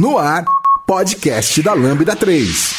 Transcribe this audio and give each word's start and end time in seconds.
No 0.00 0.16
ar, 0.16 0.46
podcast 0.86 1.60
da 1.60 1.74
Lambda 1.74 2.16
3. 2.16 2.74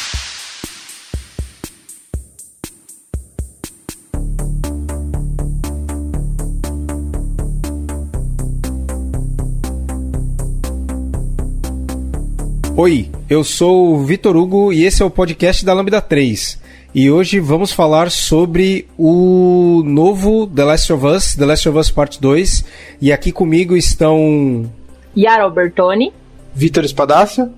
Oi, 12.76 13.08
eu 13.30 13.44
sou 13.44 13.94
o 13.94 14.04
Vitor 14.04 14.36
Hugo 14.36 14.72
e 14.72 14.84
esse 14.84 15.00
é 15.00 15.04
o 15.04 15.08
podcast 15.08 15.64
da 15.64 15.72
Lambda 15.72 16.00
3. 16.00 16.60
E 16.92 17.08
hoje 17.08 17.38
vamos 17.38 17.70
falar 17.72 18.10
sobre 18.10 18.88
o 18.98 19.84
novo 19.86 20.48
The 20.48 20.64
Last 20.64 20.92
of 20.92 21.06
Us, 21.06 21.36
The 21.36 21.46
Last 21.46 21.68
of 21.68 21.78
Us 21.78 21.88
Part 21.88 22.20
2. 22.20 22.64
E 23.00 23.12
aqui 23.12 23.30
comigo 23.30 23.76
estão. 23.76 24.68
Yara 25.16 25.44
Albertoni. 25.44 26.12
Vitor 26.54 26.84
Espadácia. 26.84 27.50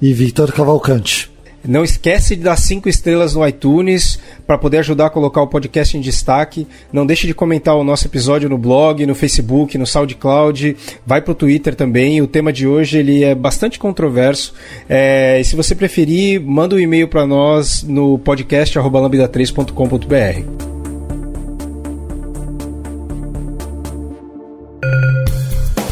E 0.00 0.12
Victor 0.12 0.52
Cavalcante. 0.52 1.32
Não 1.66 1.82
esquece 1.84 2.34
de 2.34 2.42
dar 2.42 2.56
cinco 2.56 2.88
estrelas 2.88 3.34
no 3.34 3.46
iTunes 3.46 4.18
para 4.46 4.56
poder 4.58 4.78
ajudar 4.78 5.06
a 5.06 5.10
colocar 5.10 5.42
o 5.42 5.46
podcast 5.46 5.96
em 5.96 6.00
destaque. 6.00 6.66
Não 6.92 7.06
deixe 7.06 7.24
de 7.26 7.34
comentar 7.34 7.76
o 7.76 7.84
nosso 7.84 8.08
episódio 8.08 8.48
no 8.48 8.58
blog, 8.58 9.06
no 9.06 9.14
Facebook, 9.14 9.78
no 9.78 9.86
SoundCloud. 9.86 10.76
Vai 11.06 11.22
pro 11.22 11.36
Twitter 11.36 11.76
também. 11.76 12.20
O 12.20 12.26
tema 12.26 12.52
de 12.52 12.66
hoje 12.66 12.98
ele 12.98 13.22
é 13.22 13.32
bastante 13.34 13.78
controverso. 13.78 14.54
É, 14.88 15.38
e 15.40 15.44
se 15.44 15.54
você 15.54 15.72
preferir, 15.74 16.40
manda 16.40 16.74
um 16.74 16.80
e-mail 16.80 17.06
para 17.06 17.26
nós 17.26 17.82
no 17.84 18.18
podcast@lambda3.com.br. 18.18 20.71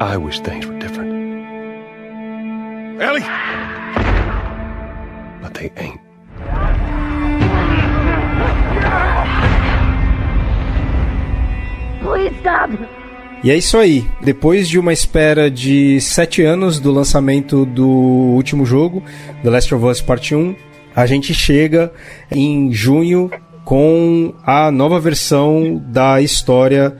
I 0.00 0.16
wish 0.16 0.40
things 0.40 0.66
were 0.66 0.78
different. 0.78 1.12
Ellie! 3.02 3.20
But 5.42 5.52
they 5.52 5.70
ain't. 5.76 6.00
Please 12.00 12.34
stop. 12.40 12.70
E 13.44 13.50
é 13.50 13.56
isso 13.58 13.76
aí. 13.76 14.06
Depois 14.22 14.66
de 14.66 14.78
uma 14.78 14.90
espera 14.90 15.50
de 15.50 16.00
sete 16.00 16.42
anos 16.42 16.80
do 16.80 16.90
lançamento 16.90 17.66
do 17.66 17.86
último 17.86 18.64
jogo, 18.64 19.02
The 19.42 19.50
Last 19.50 19.74
of 19.74 19.84
Us 19.84 20.00
Part 20.00 20.34
1, 20.34 20.56
a 20.96 21.04
gente 21.04 21.34
chega 21.34 21.92
em 22.30 22.72
junho 22.72 23.30
com 23.66 24.32
a 24.46 24.70
nova 24.70 24.98
versão 24.98 25.78
da 25.88 26.22
história 26.22 26.96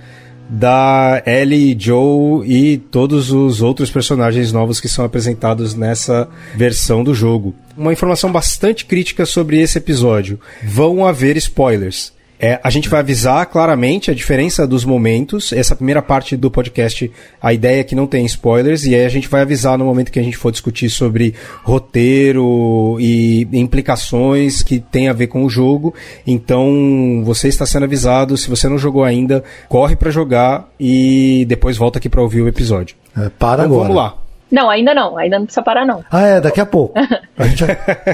da 0.51 1.23
Ellie, 1.25 1.77
Joe 1.79 2.45
e 2.45 2.77
todos 2.77 3.31
os 3.31 3.63
outros 3.63 3.89
personagens 3.89 4.51
novos 4.51 4.81
que 4.81 4.89
são 4.89 5.05
apresentados 5.05 5.75
nessa 5.75 6.29
versão 6.57 7.05
do 7.05 7.15
jogo. 7.15 7.55
Uma 7.77 7.93
informação 7.93 8.33
bastante 8.33 8.85
crítica 8.85 9.25
sobre 9.25 9.61
esse 9.61 9.79
episódio: 9.79 10.41
vão 10.65 11.07
haver 11.07 11.37
spoilers. 11.37 12.13
É, 12.43 12.59
a 12.65 12.71
gente 12.71 12.89
vai 12.89 13.01
avisar 13.01 13.45
claramente 13.47 14.11
a 14.11 14.15
diferença 14.15 14.67
dos 14.67 14.83
momentos. 14.83 15.53
Essa 15.53 15.77
primeira 15.77 16.01
parte 16.01 16.39
do 16.39 16.51
podcast, 16.51 17.13
a 17.41 17.53
ideia 17.53 17.81
é 17.81 17.85
que 17.85 17.95
não 17.95 18.07
tem 18.07 18.25
spoilers, 18.25 18.87
e 18.87 18.95
aí 18.95 19.05
a 19.05 19.11
gente 19.11 19.29
vai 19.29 19.43
avisar 19.43 19.77
no 19.77 19.85
momento 19.85 20.11
que 20.11 20.19
a 20.19 20.23
gente 20.23 20.39
for 20.39 20.51
discutir 20.51 20.89
sobre 20.89 21.35
roteiro 21.63 22.97
e 22.99 23.47
implicações 23.53 24.63
que 24.63 24.81
tem 24.81 25.09
a 25.09 25.13
ver 25.13 25.27
com 25.27 25.45
o 25.45 25.51
jogo. 25.51 25.95
Então, 26.27 27.23
você 27.27 27.49
está 27.49 27.67
sendo 27.67 27.85
avisado. 27.85 28.39
Se 28.39 28.49
você 28.49 28.69
não 28.71 28.79
jogou 28.79 29.05
ainda, 29.05 29.45
corre 29.69 29.95
para 29.95 30.11
jogar 30.11 30.67
e 30.81 31.45
depois 31.47 31.77
volta 31.77 31.99
aqui 31.99 32.09
para 32.09 32.23
ouvir 32.23 32.41
o 32.41 32.49
episódio. 32.49 32.97
É, 33.15 33.29
para 33.29 33.65
Então, 33.65 33.75
agora. 33.75 33.89
vamos 33.89 33.97
lá. 33.97 34.30
Não, 34.51 34.69
ainda 34.69 34.93
não. 34.95 35.17
Ainda 35.17 35.39
não 35.39 35.47
precisa 35.47 35.63
parar, 35.63 35.85
não. 35.87 36.05
Ah, 36.11 36.23
é, 36.27 36.41
daqui 36.41 36.61
a 36.61 36.67
pouco. 36.67 36.95
A 37.39 37.47
gente 37.47 37.65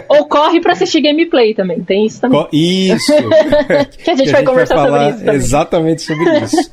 Ou 0.08 0.26
corre 0.28 0.60
pra 0.60 0.72
assistir 0.72 1.00
gameplay 1.00 1.54
também. 1.54 1.80
Tem 1.82 2.06
isso 2.06 2.20
também. 2.20 2.40
Co- 2.40 2.48
Isso! 2.52 3.12
Que 4.04 4.10
a 4.10 4.14
gente 4.14 4.30
vai 4.30 4.44
conversar 4.44 4.76
sobre 4.76 4.90
falar 4.90 5.08
isso 5.10 5.18
também. 5.20 5.34
Exatamente 5.34 6.02
sobre 6.02 6.38
isso. 6.44 6.70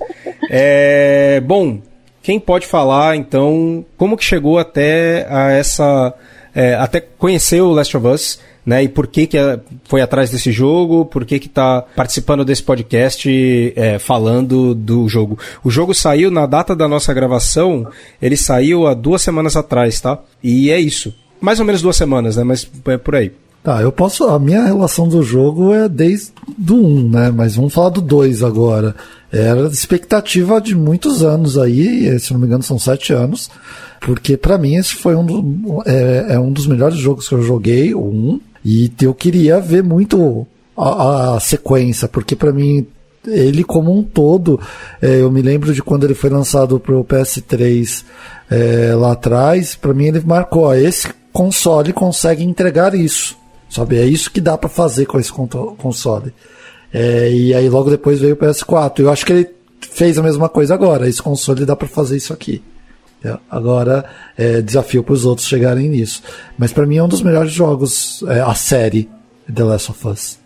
É, 0.50 1.41
bom, 1.44 1.79
quem 2.22 2.40
pode 2.40 2.66
falar 2.68 3.16
então 3.16 3.84
como 3.97 4.16
que 4.18 4.23
chegou 4.23 4.59
até 4.59 5.25
a 5.29 5.52
essa 5.52 6.13
é, 6.53 6.75
até 6.75 7.02
conhecer 7.02 7.62
o 7.62 7.72
Last 7.72 7.96
of 7.97 8.06
Us, 8.07 8.40
né? 8.66 8.84
E 8.84 8.88
por 8.88 9.07
que 9.07 9.28
que 9.28 9.38
é- 9.38 9.59
foi 9.84 10.01
atrás 10.01 10.29
desse 10.29 10.51
jogo? 10.51 11.06
Por 11.06 11.25
que 11.25 11.40
que 11.40 11.50
tá 11.50 11.84
participando 11.96 12.46
desse 12.46 12.63
podcast 12.63 13.74
é, 13.75 14.00
falando 14.00 14.74
do 14.74 15.07
jogo? 15.07 15.38
O 15.63 15.69
jogo 15.69 15.94
saiu 15.94 16.31
na 16.31 16.46
data 16.46 16.75
da 16.75 16.88
nossa 16.88 17.13
gravação. 17.13 17.88
Ele 18.22 18.38
saiu 18.38 18.88
há 18.88 18.94
duas 18.94 19.22
semanas 19.22 19.56
atrás, 19.56 20.00
tá? 20.00 20.19
E 20.44 20.69
é 20.72 20.79
isso. 20.79 21.13
Mais 21.41 21.59
ou 21.59 21.66
menos 21.66 21.81
duas 21.81 21.96
semanas, 21.97 22.38
né? 22.38 22.44
Mas 22.44 22.69
é 22.88 22.97
por 22.97 23.16
aí. 23.16 23.31
Tá, 23.63 23.81
eu 23.81 23.94
posso. 23.94 24.25
A 24.25 24.38
minha 24.38 24.66
relação 24.66 25.07
do 25.07 25.23
jogo 25.23 25.73
é 25.73 25.88
desde 25.88 26.31
do 26.57 26.75
1, 26.75 27.09
né? 27.09 27.31
Mas 27.31 27.56
vamos 27.56 27.73
falar 27.73 27.90
do 27.90 28.02
2 28.02 28.44
agora. 28.44 28.94
Era 29.31 29.68
expectativa 29.68 30.59
de 30.59 30.75
muitos 30.75 31.23
anos 31.23 31.57
aí, 31.57 32.19
se 32.19 32.34
não 32.34 32.40
me 32.41 32.46
engano, 32.46 32.62
são 32.62 32.78
sete 32.78 33.13
anos. 33.13 33.50
Porque 34.02 34.35
pra 34.35 34.57
mim 34.57 34.75
esse 34.75 34.96
foi 34.96 35.16
um, 35.16 35.25
do, 35.25 35.81
é, 35.85 36.34
é 36.34 36.40
um 36.40 36.52
dos 36.52 36.68
melhores 36.68 36.97
jogos 36.97 37.28
que 37.28 37.34
eu 37.35 37.41
joguei, 37.41 37.94
o 37.96 38.03
1. 38.03 38.40
E 38.63 38.91
eu 39.01 39.13
queria 39.13 39.59
ver 39.59 39.84
muito 39.84 40.47
a, 40.78 41.35
a 41.35 41.40
sequência, 41.40 42.07
porque 42.07 42.35
pra 42.35 42.51
mim 42.51 42.88
ele 43.25 43.63
como 43.63 43.97
um 43.97 44.03
todo, 44.03 44.59
é, 45.01 45.22
eu 45.22 45.31
me 45.31 45.41
lembro 45.41 45.74
de 45.74 45.81
quando 45.81 46.03
ele 46.03 46.13
foi 46.13 46.29
lançado 46.29 46.79
pro 46.79 47.06
PS3 47.06 48.03
é, 48.50 48.94
lá 48.96 49.13
atrás, 49.13 49.75
pra 49.75 49.94
mim 49.94 50.07
ele 50.07 50.22
marcou, 50.22 50.63
ó, 50.63 50.75
esse 50.75 51.07
console 51.31 51.94
consegue 51.94 52.44
entregar 52.44 52.94
isso. 52.94 53.38
Sabe, 53.69 53.97
é 53.97 54.06
isso 54.06 54.29
que 54.29 54.40
dá 54.40 54.56
pra 54.56 54.69
fazer 54.69 55.07
com 55.07 55.19
esse 55.19 55.31
console. 55.31 56.31
É, 56.94 57.31
e 57.31 57.56
aí 57.56 57.68
logo 57.68 57.90
depois 57.90 58.19
veio 58.19 58.35
o 58.35 58.38
PS4. 58.38 59.00
Eu 59.00 59.09
acho 59.09 59.25
que 59.25 59.34
ele 59.34 59.50
fez 59.81 60.19
a 60.19 60.22
mesma 60.22 60.47
coisa 60.47 60.75
agora. 60.75 61.09
Esse 61.09 61.23
console 61.23 61.66
dá 61.66 61.75
pra 61.75 61.88
fazer 61.88 62.18
isso 62.18 62.31
aqui. 62.31 62.62
Agora 63.50 64.06
é 64.38 64.61
desafio 64.61 65.03
para 65.03 65.13
os 65.13 65.25
outros 65.25 65.47
chegarem 65.47 65.89
nisso. 65.89 66.22
Mas 66.57 66.73
pra 66.73 66.85
mim 66.85 66.97
é 66.97 67.03
um 67.03 67.07
dos 67.07 67.22
melhores 67.22 67.51
jogos, 67.51 68.23
é, 68.28 68.41
a 68.41 68.53
série 68.53 69.09
The 69.53 69.63
Last 69.63 69.91
of 69.91 70.07
Us. 70.07 70.39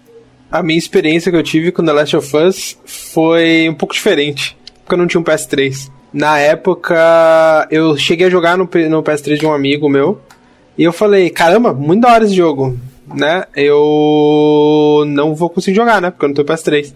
A 0.52 0.64
minha 0.64 0.80
experiência 0.80 1.32
que 1.32 1.38
eu 1.38 1.44
tive 1.44 1.72
com 1.72 1.84
The 1.84 1.92
Last 1.92 2.16
of 2.16 2.38
Us 2.38 2.78
foi 2.86 3.68
um 3.70 3.74
pouco 3.74 3.94
diferente, 3.94 4.58
porque 4.84 4.94
eu 4.94 4.98
não 4.98 5.08
tinha 5.08 5.20
um 5.20 5.24
PS3. 5.24 5.90
Na 6.14 6.40
época, 6.40 7.68
eu 7.70 7.98
cheguei 7.98 8.28
a 8.28 8.30
jogar 8.30 8.58
no, 8.58 8.64
no 8.64 9.04
PS3 9.04 9.38
de 9.38 9.46
um 9.46 9.54
amigo 9.54 9.90
meu, 9.90 10.22
e 10.78 10.84
eu 10.84 10.94
falei, 10.94 11.30
caramba, 11.30 11.74
muito 11.74 12.02
da 12.02 12.14
hora 12.14 12.24
esse 12.24 12.34
jogo, 12.34 12.78
né? 13.14 13.44
Eu 13.56 15.04
não 15.08 15.36
vou 15.36 15.50
conseguir 15.50 15.76
jogar, 15.76 16.02
né? 16.02 16.12
Porque 16.12 16.26
eu 16.26 16.30
não 16.30 16.36
tenho 16.36 16.48
PS3. 16.48 16.94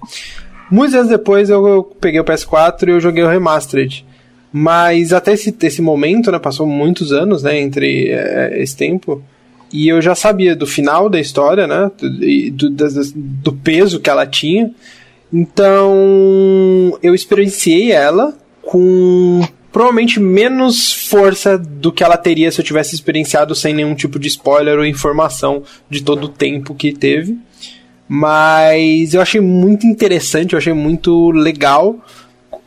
Muitos 0.70 0.96
anos 0.96 1.10
depois 1.10 1.50
eu, 1.50 1.68
eu 1.68 1.84
peguei 1.84 2.22
o 2.22 2.24
PS4 2.24 2.88
e 2.88 2.92
eu 2.92 3.02
joguei 3.02 3.24
o 3.24 3.28
Remastered. 3.28 4.06
Mas 4.52 5.14
até 5.14 5.34
esse, 5.34 5.56
esse 5.62 5.82
momento, 5.82 6.32
né? 6.32 6.38
Passou 6.38 6.68
muitos 6.68 7.12
anos, 7.14 7.44
né? 7.44 7.60
Entre 7.60 8.10
eh, 8.10 8.62
esse 8.62 8.76
tempo. 8.76 9.24
E 9.72 9.88
eu 9.88 10.02
já 10.02 10.14
sabia 10.14 10.56
do 10.56 10.68
final 10.68 11.10
da 11.10 11.20
história, 11.20 11.66
né? 11.66 11.90
Do, 12.52 12.70
do, 12.70 13.12
do 13.16 13.54
peso 13.54 14.00
que 14.00 14.10
ela 14.10 14.26
tinha. 14.26 14.72
Então 15.32 16.98
eu 17.02 17.16
experienciei 17.16 17.92
ela 17.92 18.38
com 18.62 19.42
provavelmente 19.72 20.20
menos 20.20 20.92
força 20.92 21.58
do 21.58 21.92
que 21.92 22.04
ela 22.04 22.18
teria 22.18 22.52
se 22.52 22.60
eu 22.60 22.66
tivesse 22.66 22.94
experienciado 22.94 23.56
sem 23.56 23.74
nenhum 23.74 23.96
tipo 23.96 24.20
de 24.20 24.28
spoiler 24.28 24.78
ou 24.78 24.86
informação 24.86 25.64
de 25.90 26.04
todo 26.04 26.26
o 26.26 26.30
tempo 26.30 26.76
que 26.76 26.92
teve. 26.92 27.38
Mas 28.08 29.14
eu 29.14 29.22
achei 29.22 29.40
muito 29.40 29.88
interessante, 29.88 30.52
eu 30.52 30.58
achei 30.58 30.74
muito 30.74 31.32
legal 31.32 31.96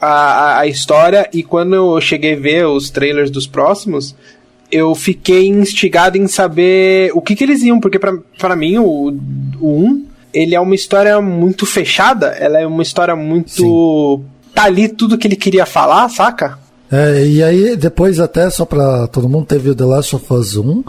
a, 0.04 0.58
a, 0.60 0.66
história. 0.66 1.28
E 1.32 1.42
quando 1.42 1.74
eu 1.74 2.00
cheguei 2.00 2.34
a 2.34 2.38
ver 2.38 2.66
os 2.66 2.90
trailers 2.90 3.30
dos 3.30 3.46
próximos, 3.46 4.14
eu 4.70 4.94
fiquei 4.94 5.48
instigado 5.48 6.18
em 6.18 6.26
saber 6.26 7.10
o 7.14 7.20
que, 7.20 7.34
que 7.36 7.44
eles 7.44 7.62
iam, 7.62 7.80
porque 7.80 7.98
pra 7.98 8.56
mim 8.56 8.78
o, 8.78 9.16
o 9.60 9.84
1 9.84 10.06
ele 10.32 10.54
é 10.54 10.60
uma 10.60 10.74
história 10.74 11.20
muito 11.20 11.64
fechada, 11.64 12.26
ela 12.26 12.58
é 12.58 12.66
uma 12.66 12.82
história 12.82 13.14
muito. 13.14 14.22
Tá 14.52 14.64
ali 14.64 14.88
tudo 14.88 15.16
que 15.16 15.26
ele 15.26 15.36
queria 15.36 15.64
falar, 15.64 16.08
saca? 16.08 16.58
É, 16.90 17.26
e 17.26 17.42
aí, 17.42 17.76
depois, 17.76 18.20
até 18.20 18.48
só 18.50 18.64
pra 18.64 19.06
todo 19.06 19.28
mundo, 19.28 19.46
teve 19.46 19.70
o 19.70 19.74
The 19.74 19.84
Last 19.84 20.16
of 20.16 20.32
Us 20.32 20.56
1. 20.56 20.84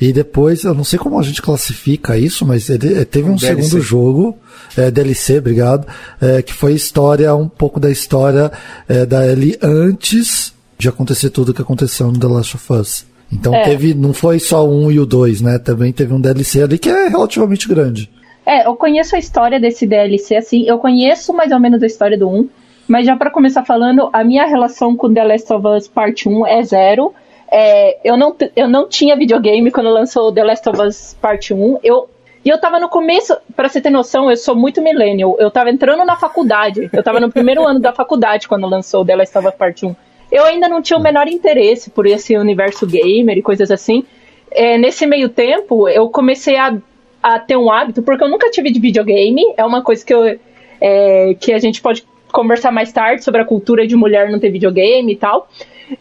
E 0.00 0.12
depois, 0.12 0.64
eu 0.64 0.74
não 0.74 0.84
sei 0.84 0.98
como 0.98 1.18
a 1.18 1.22
gente 1.22 1.42
classifica 1.42 2.16
isso, 2.16 2.46
mas 2.46 2.68
ele, 2.68 3.04
teve 3.04 3.28
um, 3.28 3.34
um 3.34 3.38
segundo 3.38 3.80
jogo, 3.80 4.36
é, 4.76 4.90
DLC, 4.90 5.38
obrigado, 5.38 5.86
é, 6.20 6.42
que 6.42 6.52
foi 6.52 6.74
história, 6.74 7.34
um 7.34 7.48
pouco 7.48 7.80
da 7.80 7.90
história 7.90 8.52
é, 8.88 9.04
da 9.04 9.26
Ellie 9.26 9.58
antes 9.62 10.52
de 10.78 10.88
acontecer 10.88 11.30
tudo 11.30 11.50
o 11.50 11.54
que 11.54 11.62
aconteceu 11.62 12.06
no 12.12 12.18
The 12.18 12.26
Last 12.26 12.56
of 12.56 12.72
Us. 12.72 13.06
Então 13.30 13.54
é. 13.54 13.64
teve, 13.64 13.94
não 13.94 14.12
foi 14.12 14.38
só 14.38 14.66
o 14.66 14.86
1 14.86 14.92
e 14.92 15.00
o 15.00 15.06
2, 15.06 15.40
né? 15.40 15.58
Também 15.58 15.92
teve 15.92 16.14
um 16.14 16.20
DLC 16.20 16.62
ali 16.62 16.78
que 16.78 16.88
é 16.88 17.08
relativamente 17.08 17.68
grande. 17.68 18.08
É, 18.46 18.66
eu 18.66 18.74
conheço 18.76 19.14
a 19.14 19.18
história 19.18 19.60
desse 19.60 19.86
DLC, 19.86 20.36
assim, 20.36 20.64
eu 20.66 20.78
conheço 20.78 21.34
mais 21.34 21.52
ou 21.52 21.60
menos 21.60 21.82
a 21.82 21.86
história 21.86 22.16
do 22.16 22.30
1, 22.30 22.48
mas 22.88 23.06
já 23.06 23.14
para 23.14 23.30
começar 23.30 23.64
falando, 23.64 24.08
a 24.12 24.24
minha 24.24 24.46
relação 24.46 24.96
com 24.96 25.12
The 25.12 25.22
Last 25.22 25.52
of 25.52 25.66
Us 25.66 25.86
Part 25.86 26.26
1 26.26 26.46
é 26.46 26.62
zero. 26.62 27.14
É, 27.50 27.98
eu, 28.02 28.16
não, 28.16 28.34
eu 28.56 28.66
não 28.66 28.88
tinha 28.88 29.14
videogame 29.14 29.70
quando 29.70 29.90
lançou 29.90 30.32
The 30.32 30.42
Last 30.42 30.68
of 30.68 30.80
Us 30.80 31.16
Part 31.20 31.52
1. 31.52 31.80
Eu, 31.82 32.08
e 32.44 32.48
eu 32.48 32.58
tava 32.58 32.80
no 32.80 32.88
começo, 32.88 33.36
para 33.54 33.68
você 33.68 33.80
ter 33.80 33.90
noção, 33.90 34.30
eu 34.30 34.36
sou 34.38 34.56
muito 34.56 34.80
millennial. 34.80 35.36
Eu 35.38 35.50
tava 35.50 35.70
entrando 35.70 36.02
na 36.04 36.16
faculdade. 36.16 36.88
Eu 36.90 37.02
tava 37.02 37.20
no 37.20 37.30
primeiro 37.30 37.62
ano 37.68 37.78
da 37.78 37.92
faculdade 37.92 38.48
quando 38.48 38.66
lançou 38.66 39.04
The 39.04 39.16
Last 39.16 39.36
of 39.36 39.46
Us 39.46 39.54
Part 39.54 39.84
1. 39.84 39.94
Eu 40.32 40.44
ainda 40.44 40.66
não 40.66 40.80
tinha 40.80 40.98
o 40.98 41.02
menor 41.02 41.28
interesse 41.28 41.90
por 41.90 42.06
esse 42.06 42.36
universo 42.36 42.86
gamer 42.86 43.36
e 43.36 43.42
coisas 43.42 43.70
assim. 43.70 44.04
É, 44.50 44.78
nesse 44.78 45.06
meio 45.06 45.28
tempo, 45.28 45.88
eu 45.88 46.08
comecei 46.08 46.56
a, 46.56 46.74
a 47.22 47.38
ter 47.38 47.56
um 47.56 47.70
hábito, 47.70 48.02
porque 48.02 48.24
eu 48.24 48.28
nunca 48.28 48.50
tive 48.50 48.70
de 48.70 48.80
videogame. 48.80 49.42
É 49.58 49.64
uma 49.64 49.82
coisa 49.82 50.04
que, 50.04 50.14
eu, 50.14 50.38
é, 50.80 51.34
que 51.38 51.52
a 51.52 51.58
gente 51.58 51.82
pode 51.82 52.06
conversar 52.32 52.70
mais 52.70 52.92
tarde 52.92 53.24
sobre 53.24 53.40
a 53.40 53.44
cultura 53.44 53.86
de 53.86 53.96
mulher 53.96 54.30
não 54.30 54.38
ter 54.38 54.50
videogame 54.50 55.12
e 55.12 55.16
tal. 55.16 55.48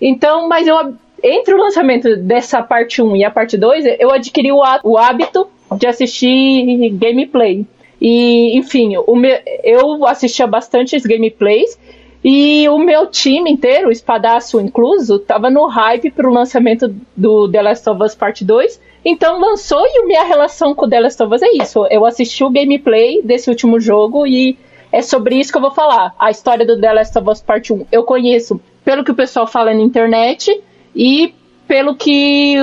Então, 0.02 0.48
mas 0.48 0.68
eu 0.68 0.94
entre 1.24 1.54
o 1.54 1.58
lançamento 1.58 2.16
dessa 2.18 2.62
parte 2.62 3.02
1 3.02 3.16
e 3.16 3.24
a 3.24 3.32
parte 3.32 3.58
2, 3.58 3.86
eu 4.00 4.12
adquiri 4.12 4.52
o, 4.52 4.62
o 4.84 4.98
hábito 4.98 5.48
de 5.76 5.88
assistir 5.88 6.90
gameplay. 6.92 7.66
E, 8.00 8.56
enfim, 8.56 8.90
meu, 8.90 9.40
eu 9.64 10.06
assistia 10.06 10.46
bastante 10.46 10.96
gameplays 11.00 11.78
e 12.24 12.68
o 12.70 12.78
meu 12.78 13.08
time 13.08 13.50
inteiro, 13.50 13.88
o 13.88 13.92
espadaço 13.92 14.60
incluso, 14.60 15.18
tava 15.18 15.50
no 15.50 15.66
hype 15.66 16.12
pro 16.12 16.32
lançamento 16.32 16.94
do 17.16 17.50
The 17.50 17.62
Last 17.62 17.90
of 17.90 18.04
Us 18.04 18.16
Part 18.16 18.44
2. 18.44 18.82
Então 19.06 19.40
lançou 19.40 19.82
e 19.86 20.06
minha 20.06 20.24
relação 20.24 20.76
com 20.76 20.90
The 20.90 21.00
Last 21.00 21.24
of 21.24 21.34
Us 21.34 21.42
é 21.42 21.54
isso. 21.54 21.86
Eu 21.90 22.06
assisti 22.06 22.44
o 22.44 22.50
gameplay 22.50 23.22
desse 23.24 23.50
último 23.50 23.80
jogo 23.80 24.28
e 24.28 24.58
é 24.92 25.02
sobre 25.02 25.36
isso 25.36 25.52
que 25.52 25.58
eu 25.58 25.62
vou 25.62 25.72
falar. 25.72 26.14
A 26.18 26.30
história 26.30 26.66
do 26.66 26.80
The 26.80 26.94
Last 26.94 27.18
of 27.18 27.30
Us 27.30 27.42
Part 27.42 27.72
1 27.72 27.88
eu 27.92 28.04
conheço 28.04 28.60
pelo 28.84 29.04
que 29.04 29.12
o 29.12 29.16
pessoal 29.16 29.48
fala 29.48 29.74
na 29.74 29.82
internet 29.82 30.62
e 30.96 31.34
pelo 31.68 31.96
que 31.96 32.56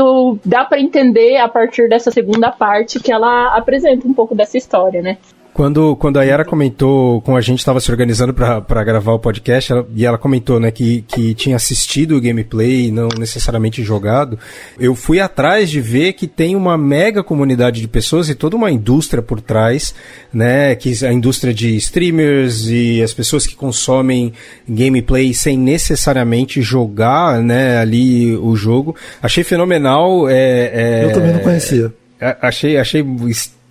dá 0.45 0.65
para 0.65 0.81
entender 0.81 1.37
a 1.37 1.49
partir 1.49 1.89
dessa 1.89 2.11
segunda 2.11 2.51
parte 2.51 2.99
que 2.99 3.13
ela 3.13 3.55
apresenta 3.55 4.09
um 4.09 4.15
pouco 4.15 4.35
dessa 4.35 4.57
história, 4.57 5.03
né? 5.03 5.19
Quando, 5.55 5.95
quando 5.95 6.19
a 6.19 6.25
Yara 6.25 6.45
comentou, 6.45 7.21
com 7.23 7.37
a 7.37 7.41
gente 7.41 7.61
estava 7.61 7.79
se 7.79 7.89
organizando 7.89 8.35
para 8.35 8.83
gravar 8.83 9.13
o 9.13 9.21
podcast, 9.21 9.71
ela, 9.71 9.87
e 9.95 10.05
ela 10.05 10.19
comentou 10.19 10.59
né, 10.59 10.73
que, 10.73 11.03
que 11.03 11.33
tinha 11.33 11.55
assistido 11.55 12.17
o 12.17 12.21
gameplay, 12.21 12.91
não 12.91 13.07
necessariamente 13.17 13.81
jogado, 13.85 14.37
eu 14.81 14.97
fui 14.97 15.21
atrás 15.21 15.71
de 15.71 15.81
ver 15.81 16.15
que 16.15 16.27
tem 16.27 16.57
uma 16.57 16.77
mega 16.77 17.23
comunidade 17.23 17.81
de 17.81 17.87
pessoas 17.87 18.29
e 18.29 18.35
toda 18.35 18.57
uma 18.57 18.69
indústria 18.69 19.23
por 19.23 19.41
trás, 19.41 19.95
né? 20.33 20.75
Que 20.75 20.93
a 21.07 21.13
indústria 21.13 21.55
de 21.55 21.77
streamers 21.77 22.67
e 22.67 23.01
as 23.01 23.15
pessoas 23.15 23.47
que 23.47 23.55
consomem 23.55 24.33
gameplay 24.69 25.33
sem 25.33 25.57
necessariamente 25.57 26.63
jogar 26.63 27.41
né, 27.41 27.79
ali 27.79 28.37
o 28.37 28.57
jogo. 28.57 28.97
Achei 29.23 29.45
fenomenal. 29.45 30.29
É, 30.29 30.35
é, 30.35 31.05
eu 31.05 31.13
também 31.13 31.33
não 31.33 31.41
conhecia. 31.41 31.95
Achei, 32.41 32.77
achei 32.77 33.05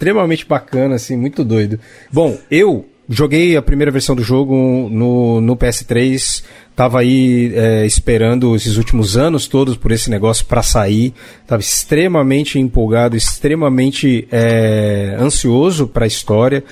extremamente 0.03 0.45
bacana, 0.45 0.95
assim, 0.95 1.15
muito 1.15 1.45
doido. 1.45 1.79
Bom, 2.11 2.37
eu 2.51 2.85
joguei 3.07 3.55
a 3.55 3.61
primeira 3.61 3.91
versão 3.91 4.15
do 4.15 4.21
jogo 4.21 4.53
no, 4.89 5.39
no 5.39 5.55
PS3 5.55 6.43
Tava 6.75 6.99
aí 6.99 7.51
é, 7.53 7.85
esperando 7.85 8.55
esses 8.55 8.77
últimos 8.77 9.15
anos 9.15 9.47
todos 9.47 9.77
por 9.77 9.91
esse 9.91 10.09
negócio 10.09 10.45
para 10.45 10.63
sair. 10.63 11.13
Tava 11.45 11.61
extremamente 11.61 12.57
empolgado, 12.57 13.15
extremamente 13.15 14.27
é, 14.31 15.15
ansioso 15.19 15.87
para 15.87 16.05
a 16.05 16.07
história. 16.07 16.63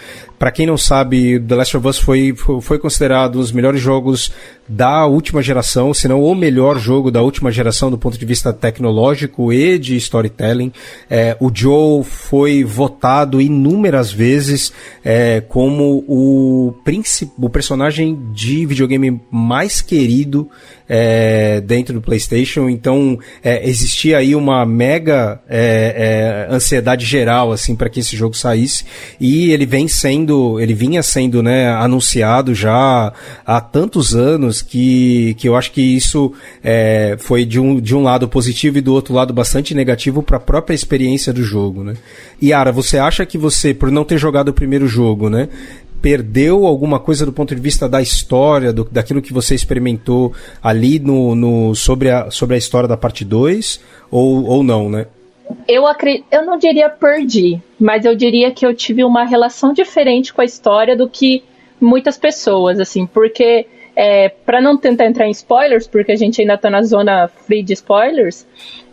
Para 0.41 0.51
quem 0.51 0.65
não 0.65 0.75
sabe, 0.75 1.39
The 1.39 1.53
Last 1.53 1.77
of 1.77 1.87
Us 1.87 1.99
foi, 1.99 2.33
foi 2.61 2.79
considerado 2.79 3.35
um 3.35 3.41
dos 3.41 3.51
melhores 3.51 3.79
jogos 3.79 4.31
da 4.67 5.05
última 5.05 5.39
geração, 5.43 5.93
se 5.93 6.07
não 6.07 6.23
o 6.23 6.33
melhor 6.33 6.79
jogo 6.79 7.11
da 7.11 7.21
última 7.21 7.51
geração 7.51 7.91
do 7.91 7.97
ponto 7.97 8.17
de 8.17 8.25
vista 8.25 8.51
tecnológico 8.51 9.53
e 9.53 9.77
de 9.77 9.95
storytelling. 9.97 10.71
É, 11.07 11.37
o 11.39 11.51
Joe 11.53 12.03
foi 12.03 12.63
votado 12.63 13.39
inúmeras 13.39 14.11
vezes 14.11 14.73
é, 15.05 15.41
como 15.41 16.03
o, 16.07 16.73
o 17.37 17.49
personagem 17.51 18.17
de 18.33 18.65
videogame 18.65 19.21
mais 19.29 19.79
querido 19.91 20.49
é, 20.87 21.59
dentro 21.59 21.93
do 21.93 22.01
PlayStation. 22.01 22.69
Então 22.69 23.19
é, 23.43 23.67
existia 23.67 24.19
aí 24.19 24.33
uma 24.33 24.65
mega 24.65 25.41
é, 25.49 26.47
é 26.47 26.53
ansiedade 26.53 27.05
geral 27.05 27.51
assim 27.51 27.75
para 27.75 27.89
que 27.89 27.99
esse 27.99 28.15
jogo 28.15 28.33
saísse 28.33 28.85
e 29.19 29.51
ele 29.51 29.65
vem 29.65 29.89
sendo, 29.89 30.61
ele 30.61 30.73
vinha 30.73 31.03
sendo 31.03 31.43
né, 31.43 31.69
anunciado 31.73 32.55
já 32.55 33.11
há 33.45 33.59
tantos 33.59 34.15
anos 34.15 34.61
que, 34.61 35.33
que 35.37 35.49
eu 35.49 35.57
acho 35.57 35.73
que 35.73 35.81
isso 35.81 36.31
é, 36.63 37.17
foi 37.19 37.43
de 37.43 37.59
um, 37.59 37.77
de 37.77 37.93
um 37.93 38.01
lado 38.01 38.29
positivo 38.29 38.77
e 38.77 38.81
do 38.81 38.93
outro 38.93 39.13
lado 39.13 39.33
bastante 39.33 39.75
negativo 39.75 40.23
para 40.23 40.37
a 40.37 40.39
própria 40.39 40.73
experiência 40.73 41.33
do 41.33 41.43
jogo, 41.43 41.83
né? 41.83 41.95
Yara, 42.41 42.71
você 42.71 42.97
acha 42.97 43.25
que 43.25 43.37
você, 43.37 43.73
por 43.73 43.91
não 43.91 44.05
ter 44.05 44.17
jogado 44.17 44.49
o 44.49 44.53
primeiro 44.53 44.87
jogo, 44.87 45.29
né, 45.29 45.49
perdeu 46.01 46.65
alguma 46.65 46.99
coisa 46.99 47.25
do 47.25 47.31
ponto 47.31 47.53
de 47.53 47.61
vista 47.61 47.87
da 47.87 48.01
história, 48.01 48.73
do, 48.73 48.83
daquilo 48.85 49.21
que 49.21 49.31
você 49.31 49.53
experimentou 49.53 50.33
ali 50.61 50.99
no, 50.99 51.35
no, 51.35 51.75
sobre, 51.75 52.09
a, 52.09 52.31
sobre 52.31 52.55
a 52.55 52.57
história 52.57 52.87
da 52.87 52.97
parte 52.97 53.23
2, 53.23 53.81
ou, 54.09 54.45
ou 54.45 54.63
não, 54.63 54.89
né? 54.89 55.07
Eu, 55.67 55.85
acredito, 55.85 56.25
eu 56.31 56.45
não 56.45 56.57
diria 56.57 56.89
perdi, 56.89 57.61
mas 57.79 58.05
eu 58.05 58.15
diria 58.15 58.51
que 58.51 58.65
eu 58.65 58.73
tive 58.73 59.03
uma 59.03 59.25
relação 59.25 59.73
diferente 59.73 60.33
com 60.33 60.41
a 60.41 60.45
história 60.45 60.95
do 60.95 61.09
que 61.09 61.43
muitas 61.79 62.17
pessoas, 62.17 62.79
assim, 62.79 63.05
porque 63.05 63.67
é, 63.95 64.29
para 64.29 64.61
não 64.61 64.77
tentar 64.77 65.05
entrar 65.05 65.27
em 65.27 65.31
spoilers, 65.31 65.87
porque 65.87 66.11
a 66.11 66.15
gente 66.15 66.41
ainda 66.41 66.53
está 66.53 66.69
na 66.69 66.81
zona 66.83 67.27
free 67.27 67.63
de 67.63 67.73
spoilers, 67.73 68.47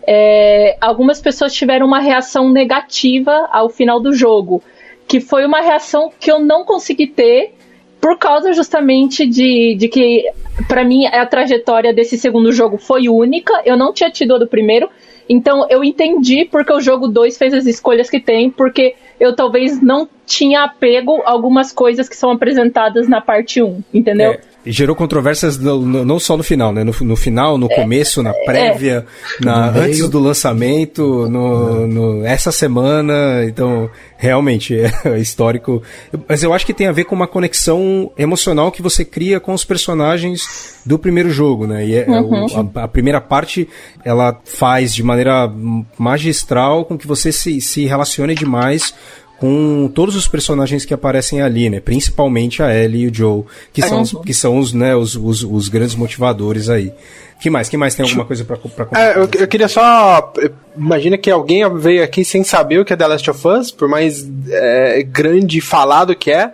é, 0.06 0.76
algumas 0.81 1.20
pessoas 1.20 1.52
tiveram 1.52 1.87
uma 1.87 2.00
reação 2.00 2.50
negativa 2.50 3.49
ao 3.52 3.69
final 3.69 4.00
do 4.00 4.12
jogo 4.12 4.62
que 5.08 5.20
foi 5.20 5.46
uma 5.46 5.62
reação 5.62 6.12
que 6.20 6.30
eu 6.30 6.38
não 6.38 6.64
consegui 6.64 7.06
ter 7.06 7.54
por 8.00 8.16
causa 8.18 8.52
justamente 8.52 9.26
de, 9.26 9.74
de 9.74 9.88
que, 9.88 10.30
para 10.68 10.84
mim, 10.84 11.06
a 11.06 11.26
trajetória 11.26 11.92
desse 11.92 12.16
segundo 12.16 12.52
jogo 12.52 12.76
foi 12.76 13.08
única. 13.08 13.60
Eu 13.64 13.76
não 13.76 13.92
tinha 13.92 14.10
tido 14.10 14.34
a 14.34 14.38
do 14.38 14.46
primeiro. 14.46 14.88
Então 15.28 15.66
eu 15.68 15.82
entendi 15.84 16.44
porque 16.44 16.72
o 16.72 16.80
jogo 16.80 17.08
2 17.08 17.36
fez 17.36 17.52
as 17.52 17.66
escolhas 17.66 18.08
que 18.08 18.20
tem, 18.20 18.50
porque 18.50 18.94
eu 19.20 19.34
talvez 19.34 19.82
não 19.82 20.08
tinha 20.24 20.64
apego 20.64 21.22
a 21.24 21.30
algumas 21.30 21.72
coisas 21.72 22.08
que 22.08 22.16
são 22.16 22.30
apresentadas 22.30 23.08
na 23.08 23.20
parte 23.20 23.62
1, 23.62 23.82
entendeu? 23.92 24.32
É, 24.32 24.40
gerou 24.70 24.94
controvérsias 24.94 25.58
no, 25.58 25.80
no, 25.80 26.04
não 26.04 26.18
só 26.18 26.37
no 26.37 26.42
final, 26.42 26.72
né? 26.72 26.84
No, 26.84 26.92
no 27.00 27.16
final, 27.16 27.58
no 27.58 27.66
é, 27.70 27.75
começo, 27.75 28.22
na 28.22 28.32
prévia, 28.32 29.06
é. 29.40 29.44
na, 29.44 29.68
antes 29.70 30.08
do 30.08 30.18
lançamento, 30.18 31.28
no, 31.28 31.87
no, 31.87 32.26
essa 32.26 32.52
semana. 32.52 33.44
Então, 33.44 33.90
realmente, 34.16 34.76
é 35.04 35.18
histórico. 35.18 35.82
Mas 36.28 36.42
eu 36.42 36.52
acho 36.52 36.66
que 36.66 36.75
tem 36.75 36.87
a 36.87 36.92
ver 36.92 37.04
com 37.04 37.14
uma 37.14 37.26
conexão 37.26 38.10
emocional 38.16 38.70
que 38.70 38.82
você 38.82 39.04
cria 39.04 39.40
com 39.40 39.52
os 39.52 39.64
personagens 39.64 40.78
do 40.84 40.98
primeiro 40.98 41.30
jogo, 41.30 41.66
né? 41.66 41.87
E 41.87 41.94
é, 41.94 42.04
é 42.06 42.20
uhum. 42.20 42.70
a, 42.75 42.84
a, 42.84 42.88
primeira 42.88 43.20
parte, 43.20 43.68
ela 44.04 44.38
faz 44.44 44.94
de 44.94 45.02
maneira 45.02 45.50
magistral 45.98 46.84
com 46.84 46.96
que 46.96 47.06
você 47.06 47.32
se, 47.32 47.60
se 47.60 47.87
relacione 47.87 48.34
demais 48.34 48.94
com 49.38 49.90
todos 49.95 50.16
os 50.16 50.26
personagens 50.26 50.85
que 50.85 50.92
aparecem 50.92 51.40
ali, 51.40 51.71
né? 51.71 51.80
Principalmente 51.80 52.62
a 52.62 52.75
Ellie 52.75 53.04
e 53.04 53.09
o 53.09 53.14
Joe, 53.14 53.45
que 53.73 53.80
são, 53.83 54.02
os, 54.02 54.12
que 54.12 54.35
são 54.35 54.59
os, 54.59 54.73
né, 54.73 54.97
os, 54.97 55.14
os, 55.14 55.45
os 55.45 55.68
grandes 55.68 55.95
motivadores 55.95 56.68
aí. 56.68 56.92
Que 57.40 57.49
mais? 57.49 57.68
Que 57.68 57.76
mais 57.76 57.95
tem 57.95 58.04
alguma 58.04 58.25
coisa 58.25 58.45
para 58.45 58.57
comentar? 58.57 59.00
É, 59.00 59.16
eu, 59.16 59.28
eu, 59.38 59.47
queria 59.47 59.68
só. 59.68 60.33
Imagina 60.76 61.16
que 61.16 61.30
alguém 61.30 61.62
veio 61.76 62.02
aqui 62.02 62.25
sem 62.25 62.42
saber 62.42 62.80
o 62.80 62.85
que 62.85 62.92
é 62.92 62.97
The 62.97 63.07
Last 63.07 63.30
of 63.30 63.47
Us, 63.47 63.71
por 63.71 63.88
mais 63.88 64.28
é, 64.50 65.04
grande 65.04 65.61
falado 65.61 66.16
que 66.16 66.33
é. 66.33 66.52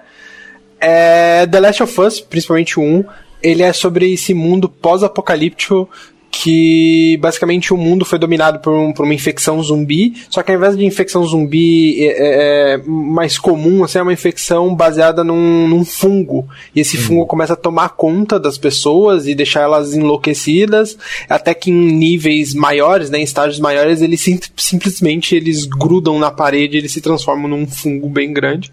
é. 0.78 1.46
The 1.46 1.60
Last 1.60 1.82
of 1.82 2.00
Us, 2.02 2.20
principalmente 2.20 2.78
o 2.78 2.82
1, 2.82 3.04
ele 3.42 3.62
é 3.62 3.72
sobre 3.72 4.12
esse 4.12 4.34
mundo 4.34 4.68
pós-apocalíptico 4.68 5.88
que 6.36 7.16
basicamente 7.18 7.72
o 7.72 7.76
mundo 7.76 8.04
foi 8.04 8.18
dominado 8.18 8.58
por, 8.58 8.74
um, 8.74 8.92
por 8.92 9.04
uma 9.04 9.14
infecção 9.14 9.62
zumbi, 9.62 10.14
só 10.28 10.42
que 10.42 10.50
ao 10.50 10.58
invés 10.58 10.76
de 10.76 10.84
infecção 10.84 11.24
zumbi 11.24 12.02
é, 12.02 12.06
é, 12.06 12.74
é 12.74 12.80
mais 12.84 13.38
comum, 13.38 13.84
assim, 13.84 13.98
é 13.98 14.02
uma 14.02 14.12
infecção 14.12 14.74
baseada 14.74 15.22
num, 15.22 15.68
num 15.68 15.84
fungo. 15.84 16.48
E 16.74 16.80
esse 16.80 16.96
fungo 16.96 17.24
começa 17.24 17.52
a 17.52 17.56
tomar 17.56 17.90
conta 17.90 18.38
das 18.38 18.58
pessoas 18.58 19.28
e 19.28 19.34
deixar 19.34 19.60
elas 19.60 19.94
enlouquecidas, 19.94 20.98
até 21.28 21.54
que 21.54 21.70
em 21.70 21.92
níveis 21.92 22.52
maiores, 22.52 23.10
né, 23.10 23.18
em 23.18 23.22
estágios 23.22 23.60
maiores, 23.60 24.02
eles 24.02 24.20
sim, 24.20 24.38
simplesmente 24.56 25.36
eles 25.36 25.64
grudam 25.66 26.18
na 26.18 26.32
parede, 26.32 26.76
eles 26.76 26.92
se 26.92 27.00
transformam 27.00 27.48
num 27.48 27.66
fungo 27.66 28.08
bem 28.08 28.32
grande. 28.32 28.72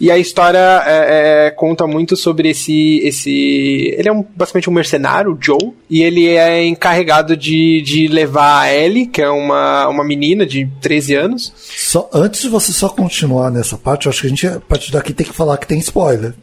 E 0.00 0.10
a 0.10 0.18
história 0.18 0.82
é, 0.84 1.46
é, 1.46 1.50
conta 1.52 1.86
muito 1.86 2.16
sobre 2.16 2.50
esse, 2.50 2.98
esse, 3.04 3.94
ele 3.96 4.08
é 4.08 4.12
um, 4.12 4.24
basicamente 4.34 4.68
um 4.68 4.72
mercenário, 4.72 5.32
o 5.32 5.38
Joe, 5.40 5.72
e 5.88 6.02
ele 6.02 6.26
é 6.26 6.64
encarregado 6.66 6.95
encarregado 6.96 7.36
de, 7.36 7.82
de 7.82 8.08
levar 8.08 8.62
a 8.62 8.72
Ellie, 8.72 9.06
que 9.06 9.20
é 9.20 9.28
uma, 9.28 9.88
uma 9.88 10.04
menina 10.04 10.46
de 10.46 10.66
13 10.80 11.14
anos. 11.14 11.52
Só, 11.56 12.08
antes 12.12 12.42
de 12.42 12.48
você 12.48 12.72
só 12.72 12.88
continuar 12.88 13.50
nessa 13.50 13.76
parte, 13.76 14.06
eu 14.06 14.10
acho 14.10 14.22
que 14.22 14.26
a 14.26 14.30
gente, 14.30 14.46
a 14.46 14.60
partir 14.60 14.92
daqui, 14.92 15.12
tem 15.12 15.26
que 15.26 15.32
falar 15.32 15.58
que 15.58 15.66
tem 15.66 15.78
spoiler. 15.78 16.34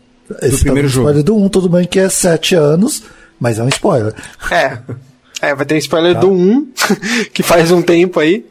Esse 0.42 0.58
do 0.58 0.60
primeiro 0.60 0.88
tá 0.88 0.94
jogo. 0.94 1.08
spoiler 1.08 1.24
do 1.24 1.36
1, 1.36 1.50
tudo 1.50 1.70
bem 1.70 1.86
que 1.86 2.00
é 2.00 2.08
7 2.08 2.56
anos, 2.56 3.04
mas 3.40 3.60
é 3.60 3.64
um 3.64 3.70
spoiler. 3.70 4.14
É. 4.52 4.78
É, 5.42 5.56
vai 5.56 5.66
ter 5.66 5.78
spoiler 5.78 6.14
tá. 6.14 6.22
do 6.22 6.32
1, 6.32 6.68
que 7.34 7.44
faz 7.44 7.72
um 7.72 7.82
tempo 7.82 8.20
aí. 8.20 8.46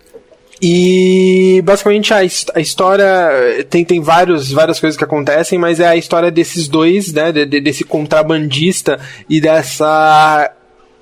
E 0.65 1.61
basicamente 1.65 2.15
a, 2.15 2.19
a 2.19 2.61
história 2.61 3.67
tem, 3.69 3.85
tem 3.85 4.01
vários, 4.01 4.53
várias 4.53 4.79
coisas 4.79 4.97
que 4.97 5.03
acontecem, 5.03 5.59
mas 5.59 5.81
é 5.81 5.89
a 5.89 5.97
história 5.97 6.31
desses 6.31 6.69
dois, 6.69 7.13
né? 7.13 7.33
De, 7.33 7.45
de, 7.45 7.61
desse 7.61 7.83
contrabandista 7.83 9.01
e 9.29 9.41
dessa 9.41 10.53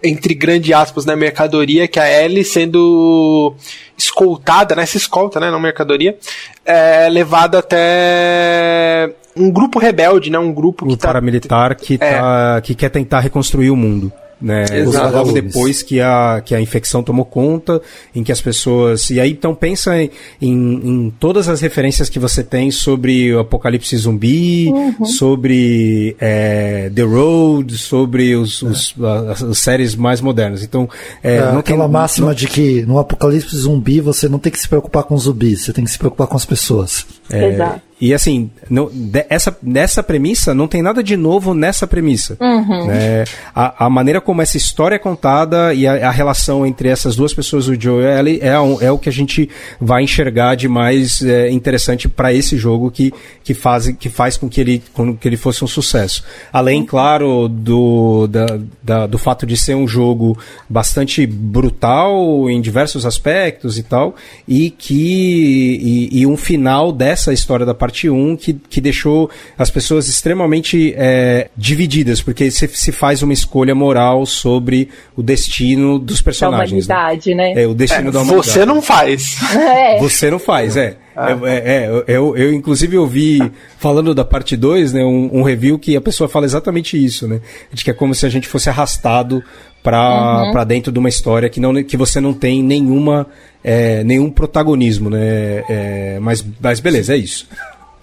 entre 0.02 0.34
grande 0.34 0.72
aspas, 0.72 1.04
né, 1.04 1.14
mercadoria, 1.14 1.86
que 1.88 1.98
a 1.98 2.24
Ellie 2.24 2.44
sendo 2.44 3.54
escoltada, 3.96 4.74
né, 4.74 4.86
se 4.86 4.96
escolta, 4.96 5.38
né, 5.38 5.50
não 5.50 5.60
mercadoria, 5.60 6.16
é 6.64 7.08
levada 7.08 7.58
até 7.58 9.12
um 9.36 9.50
grupo 9.50 9.78
rebelde, 9.78 10.30
né, 10.30 10.38
um 10.38 10.52
grupo 10.52 10.86
que 10.86 10.94
um 10.94 10.96
tá, 10.96 11.08
paramilitar 11.08 11.76
que, 11.76 11.94
é. 11.94 12.18
tá, 12.18 12.60
que 12.62 12.74
quer 12.74 12.90
tentar 12.90 13.20
reconstruir 13.20 13.70
o 13.70 13.76
mundo 13.76 14.12
né? 14.40 14.64
Exato. 14.72 15.16
Logo 15.16 15.32
depois 15.32 15.82
que 15.82 16.00
a, 16.00 16.42
que 16.44 16.54
a 16.54 16.60
infecção 16.60 17.02
tomou 17.02 17.24
conta, 17.24 17.80
em 18.14 18.22
que 18.22 18.32
as 18.32 18.40
pessoas. 18.40 19.10
E 19.10 19.20
aí, 19.20 19.32
então, 19.32 19.54
pensa 19.54 19.96
em, 20.00 20.10
em 20.40 21.12
todas 21.18 21.48
as 21.48 21.60
referências 21.60 22.08
que 22.08 22.18
você 22.18 22.42
tem 22.42 22.70
sobre 22.70 23.34
o 23.34 23.40
apocalipse 23.40 23.96
zumbi, 23.96 24.68
uhum. 24.68 25.04
sobre 25.04 26.16
é, 26.18 26.90
The 26.94 27.02
Road, 27.02 27.76
sobre 27.76 28.34
os, 28.34 28.62
os 28.62 28.94
as, 29.28 29.42
as, 29.42 29.58
séries 29.58 29.94
mais 29.94 30.20
modernas. 30.20 30.62
Então, 30.62 30.88
é, 31.22 31.36
é, 31.36 31.52
não 31.52 31.58
aquela 31.58 31.84
tem, 31.84 31.92
máxima 31.92 32.28
não... 32.28 32.34
de 32.34 32.46
que 32.46 32.82
no 32.82 32.98
apocalipse 32.98 33.56
zumbi 33.56 34.00
você 34.00 34.28
não 34.28 34.38
tem 34.38 34.50
que 34.50 34.58
se 34.58 34.68
preocupar 34.68 35.04
com 35.04 35.16
zumbis, 35.16 35.64
você 35.64 35.72
tem 35.72 35.84
que 35.84 35.90
se 35.90 35.98
preocupar 35.98 36.26
com 36.26 36.36
as 36.36 36.44
pessoas. 36.44 37.06
É, 37.30 37.54
Exato. 37.54 37.89
E 38.00 38.14
assim, 38.14 38.50
não, 38.70 38.90
essa, 39.28 39.54
nessa 39.62 40.02
premissa, 40.02 40.54
não 40.54 40.66
tem 40.66 40.80
nada 40.80 41.02
de 41.02 41.16
novo 41.16 41.52
nessa 41.52 41.86
premissa. 41.86 42.36
Uhum. 42.40 42.86
Né? 42.86 43.24
A, 43.54 43.86
a, 43.86 43.90
maneira 43.90 44.22
como 44.22 44.40
essa 44.40 44.56
história 44.56 44.96
é 44.96 44.98
contada 44.98 45.74
e 45.74 45.86
a, 45.86 46.08
a, 46.08 46.10
relação 46.10 46.64
entre 46.66 46.88
essas 46.88 47.14
duas 47.14 47.34
pessoas, 47.34 47.68
o 47.68 47.78
Joe 47.78 48.02
e 48.02 48.06
a 48.06 48.18
Ellie, 48.18 48.38
é, 48.40 48.58
um, 48.58 48.80
é 48.80 48.90
o 48.90 48.98
que 48.98 49.10
a 49.10 49.12
gente 49.12 49.50
vai 49.78 50.02
enxergar 50.02 50.54
de 50.54 50.66
mais 50.66 51.20
é, 51.22 51.50
interessante 51.50 52.08
para 52.08 52.32
esse 52.32 52.56
jogo 52.56 52.90
que, 52.90 53.12
que, 53.44 53.52
faz, 53.52 53.88
que 53.88 54.08
faz 54.08 54.38
com 54.38 54.48
que, 54.48 54.62
ele, 54.62 54.82
com 54.94 55.14
que 55.14 55.28
ele 55.28 55.36
fosse 55.36 55.62
um 55.62 55.68
sucesso. 55.68 56.24
Além, 56.50 56.86
claro, 56.86 57.48
do, 57.48 58.26
da, 58.28 58.46
da, 58.82 59.06
do 59.06 59.18
fato 59.18 59.44
de 59.44 59.58
ser 59.58 59.74
um 59.74 59.86
jogo 59.86 60.38
bastante 60.66 61.26
brutal 61.26 62.48
em 62.48 62.62
diversos 62.62 63.04
aspectos 63.04 63.76
e 63.76 63.82
tal, 63.82 64.14
e 64.48 64.70
que 64.70 66.10
e, 66.10 66.20
e 66.20 66.26
um 66.26 66.36
final 66.36 66.92
dessa 66.92 67.30
história 67.30 67.66
da 67.66 67.74
parte 67.74 67.89
1 67.90 68.36
que, 68.36 68.52
que 68.52 68.80
deixou 68.80 69.28
as 69.58 69.70
pessoas 69.70 70.08
extremamente 70.08 70.94
é, 70.96 71.48
divididas, 71.56 72.22
porque 72.22 72.50
se, 72.50 72.68
se 72.68 72.92
faz 72.92 73.22
uma 73.22 73.32
escolha 73.32 73.74
moral 73.74 74.24
sobre 74.26 74.88
o 75.16 75.22
destino 75.22 75.98
dos 75.98 76.22
personagens. 76.22 76.86
Da 76.86 76.94
humanidade, 76.94 77.34
né? 77.34 77.54
né? 77.54 77.62
É, 77.62 77.66
o 77.66 77.74
destino 77.74 78.08
é, 78.08 78.12
da 78.12 78.20
humanidade. 78.20 78.50
Você 78.50 78.64
não 78.64 78.82
faz. 78.82 79.36
É. 79.70 79.98
Você 79.98 80.30
não 80.30 80.38
faz, 80.38 80.76
é. 80.76 80.96
Ah. 81.14 81.30
É, 81.44 81.84
é, 81.84 82.02
eu, 82.06 82.36
eu, 82.36 82.52
inclusive, 82.52 82.96
ouvi, 82.96 83.40
falando 83.78 84.14
da 84.14 84.24
parte 84.24 84.56
2, 84.56 84.92
né, 84.92 85.04
um, 85.04 85.40
um, 85.40 85.42
review 85.42 85.78
que 85.78 85.96
a 85.96 86.00
pessoa 86.00 86.28
fala 86.28 86.46
exatamente 86.46 87.02
isso, 87.02 87.28
né? 87.28 87.40
De 87.72 87.84
que 87.84 87.90
é 87.90 87.94
como 87.94 88.14
se 88.14 88.24
a 88.24 88.28
gente 88.28 88.48
fosse 88.48 88.70
arrastado 88.70 89.42
para 89.82 90.52
uhum. 90.54 90.64
dentro 90.66 90.92
de 90.92 90.98
uma 90.98 91.08
história 91.08 91.48
que, 91.48 91.60
não, 91.60 91.82
que 91.82 91.96
você 91.96 92.20
não 92.20 92.32
tem 92.32 92.62
nenhuma, 92.62 93.26
é, 93.62 94.04
nenhum 94.04 94.30
protagonismo, 94.30 95.10
né? 95.10 95.64
É, 95.68 96.18
mas, 96.20 96.44
mas 96.60 96.80
beleza, 96.80 97.14
é 97.14 97.16
isso. 97.16 97.48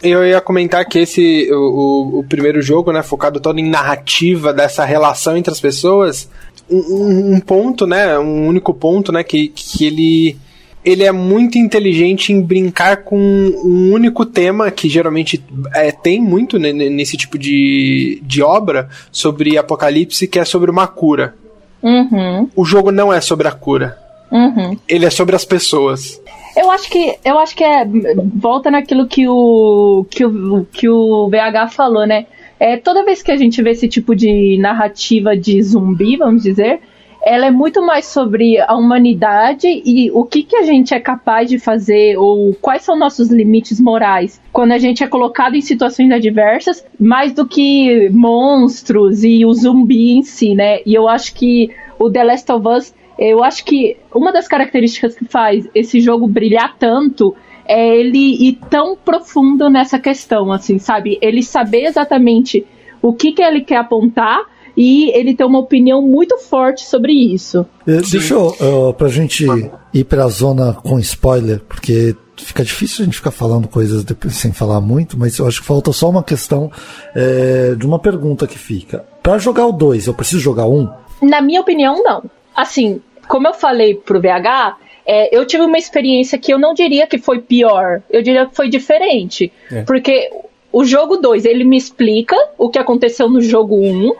Eu 0.01 0.25
ia 0.25 0.39
comentar 0.39 0.85
que 0.85 0.99
esse, 0.99 1.49
o, 1.51 2.19
o, 2.19 2.23
primeiro 2.23 2.61
jogo, 2.61 2.91
né, 2.91 3.01
focado 3.01 3.39
todo 3.39 3.59
em 3.59 3.67
narrativa 3.67 4.53
dessa 4.53 4.85
relação 4.85 5.35
entre 5.35 5.51
as 5.51 5.59
pessoas, 5.59 6.29
um, 6.69 7.33
um 7.33 7.39
ponto, 7.39 7.87
né, 7.87 8.17
um 8.19 8.47
único 8.47 8.73
ponto, 8.73 9.11
né, 9.11 9.23
que, 9.23 9.47
que 9.47 9.85
ele 9.85 10.37
ele 10.85 11.03
é 11.03 11.11
muito 11.11 11.57
inteligente 11.57 12.31
em 12.31 12.41
brincar 12.41 13.03
com 13.03 13.17
um 13.17 13.91
único 13.91 14.25
tema 14.25 14.71
que 14.71 14.87
geralmente 14.87 15.43
é, 15.75 15.91
tem 15.91 16.21
muito 16.21 16.57
nesse 16.57 17.17
tipo 17.17 17.37
de, 17.37 18.21
de 18.23 18.41
obra 18.41 18.87
sobre 19.11 19.57
apocalipse, 19.57 20.27
que 20.29 20.39
é 20.39 20.45
sobre 20.45 20.71
uma 20.71 20.87
cura. 20.87 21.35
Uhum. 21.83 22.49
O 22.55 22.63
jogo 22.63 22.89
não 22.89 23.11
é 23.11 23.19
sobre 23.19 23.49
a 23.49 23.51
cura. 23.51 23.97
Uhum. 24.31 24.77
Ele 24.87 25.05
é 25.05 25.09
sobre 25.09 25.35
as 25.35 25.43
pessoas. 25.43 26.21
Eu 26.57 26.71
acho 26.71 26.89
que 26.89 27.15
eu 27.23 27.37
acho 27.37 27.55
que 27.55 27.63
é 27.63 27.85
volta 28.33 28.71
naquilo 28.71 29.05
que 29.07 29.27
o 29.27 30.03
que 30.09 30.25
o, 30.25 30.65
que 30.71 30.89
o 30.89 31.29
BH 31.29 31.71
falou, 31.71 32.07
né? 32.07 32.25
É, 32.59 32.75
toda 32.77 33.05
vez 33.05 33.21
que 33.21 33.31
a 33.31 33.37
gente 33.37 33.61
vê 33.61 33.69
esse 33.69 33.87
tipo 33.87 34.15
de 34.15 34.57
narrativa 34.57 35.37
de 35.37 35.61
zumbi, 35.61 36.17
vamos 36.17 36.41
dizer, 36.41 36.79
ela 37.23 37.45
é 37.45 37.51
muito 37.51 37.85
mais 37.85 38.07
sobre 38.07 38.59
a 38.59 38.75
humanidade 38.75 39.67
e 39.67 40.09
o 40.11 40.23
que, 40.23 40.41
que 40.41 40.55
a 40.55 40.63
gente 40.63 40.95
é 40.95 40.99
capaz 40.99 41.47
de 41.47 41.59
fazer 41.59 42.17
ou 42.17 42.55
quais 42.59 42.81
são 42.81 42.97
nossos 42.97 43.29
limites 43.29 43.79
morais 43.79 44.41
quando 44.51 44.71
a 44.71 44.79
gente 44.79 45.03
é 45.03 45.07
colocado 45.07 45.55
em 45.55 45.61
situações 45.61 46.11
adversas, 46.11 46.83
mais 46.99 47.33
do 47.33 47.45
que 47.45 48.09
monstros 48.09 49.23
e 49.23 49.45
o 49.45 49.53
zumbi 49.53 50.17
em 50.17 50.23
si, 50.23 50.55
né? 50.55 50.79
E 50.87 50.95
eu 50.95 51.07
acho 51.07 51.35
que 51.35 51.69
o 51.99 52.09
The 52.09 52.23
Last 52.23 52.51
of 52.51 52.67
Us 52.67 52.93
eu 53.17 53.43
acho 53.43 53.65
que 53.65 53.97
uma 54.13 54.31
das 54.31 54.47
características 54.47 55.15
que 55.15 55.25
faz 55.25 55.67
esse 55.73 55.99
jogo 55.99 56.27
brilhar 56.27 56.75
tanto 56.77 57.35
é 57.65 57.97
ele 57.97 58.47
ir 58.47 58.59
tão 58.69 58.95
profundo 58.95 59.69
nessa 59.69 59.99
questão, 59.99 60.51
assim, 60.51 60.79
sabe? 60.79 61.17
Ele 61.21 61.43
saber 61.43 61.83
exatamente 61.83 62.65
o 63.01 63.13
que, 63.13 63.33
que 63.33 63.41
ele 63.41 63.61
quer 63.61 63.77
apontar 63.77 64.39
e 64.75 65.09
ele 65.17 65.35
ter 65.35 65.43
uma 65.43 65.59
opinião 65.59 66.01
muito 66.01 66.37
forte 66.37 66.85
sobre 66.85 67.11
isso. 67.11 67.65
É, 67.85 67.97
deixa 67.97 68.35
eu, 68.35 68.55
uh, 68.59 68.93
pra 68.93 69.07
gente 69.09 69.45
ir 69.93 70.03
pra 70.03 70.27
zona 70.27 70.73
com 70.73 70.99
spoiler, 70.99 71.61
porque 71.67 72.15
fica 72.37 72.63
difícil 72.63 73.01
a 73.01 73.05
gente 73.05 73.17
ficar 73.17 73.31
falando 73.31 73.67
coisas 73.67 74.03
depois, 74.03 74.35
sem 74.35 74.51
falar 74.51 74.79
muito, 74.79 75.17
mas 75.17 75.37
eu 75.39 75.47
acho 75.47 75.61
que 75.61 75.67
falta 75.67 75.91
só 75.91 76.09
uma 76.09 76.23
questão 76.23 76.71
é, 77.15 77.73
de 77.75 77.85
uma 77.85 77.97
pergunta 77.97 78.45
que 78.45 78.59
fica. 78.59 79.03
Para 79.23 79.39
jogar 79.39 79.65
o 79.65 79.71
2, 79.71 80.07
eu 80.07 80.13
preciso 80.13 80.39
jogar 80.39 80.67
um? 80.67 80.87
Na 81.21 81.41
minha 81.41 81.59
opinião, 81.59 82.03
não. 82.03 82.23
Assim, 82.55 83.01
como 83.27 83.47
eu 83.47 83.53
falei 83.53 83.95
pro 83.95 84.21
VH, 84.21 84.77
é, 85.05 85.35
eu 85.35 85.45
tive 85.45 85.63
uma 85.63 85.77
experiência 85.77 86.37
que 86.37 86.53
eu 86.53 86.59
não 86.59 86.73
diria 86.73 87.07
que 87.07 87.17
foi 87.17 87.39
pior, 87.39 88.01
eu 88.09 88.21
diria 88.21 88.45
que 88.45 88.55
foi 88.55 88.69
diferente. 88.69 89.51
É. 89.71 89.83
Porque 89.83 90.29
o 90.71 90.83
jogo 90.83 91.17
2, 91.17 91.45
ele 91.45 91.63
me 91.63 91.77
explica 91.77 92.35
o 92.57 92.69
que 92.69 92.77
aconteceu 92.77 93.29
no 93.29 93.41
jogo 93.41 93.75
1, 93.75 93.79
um, 93.79 94.15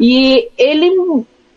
e 0.00 0.48
ele 0.58 0.90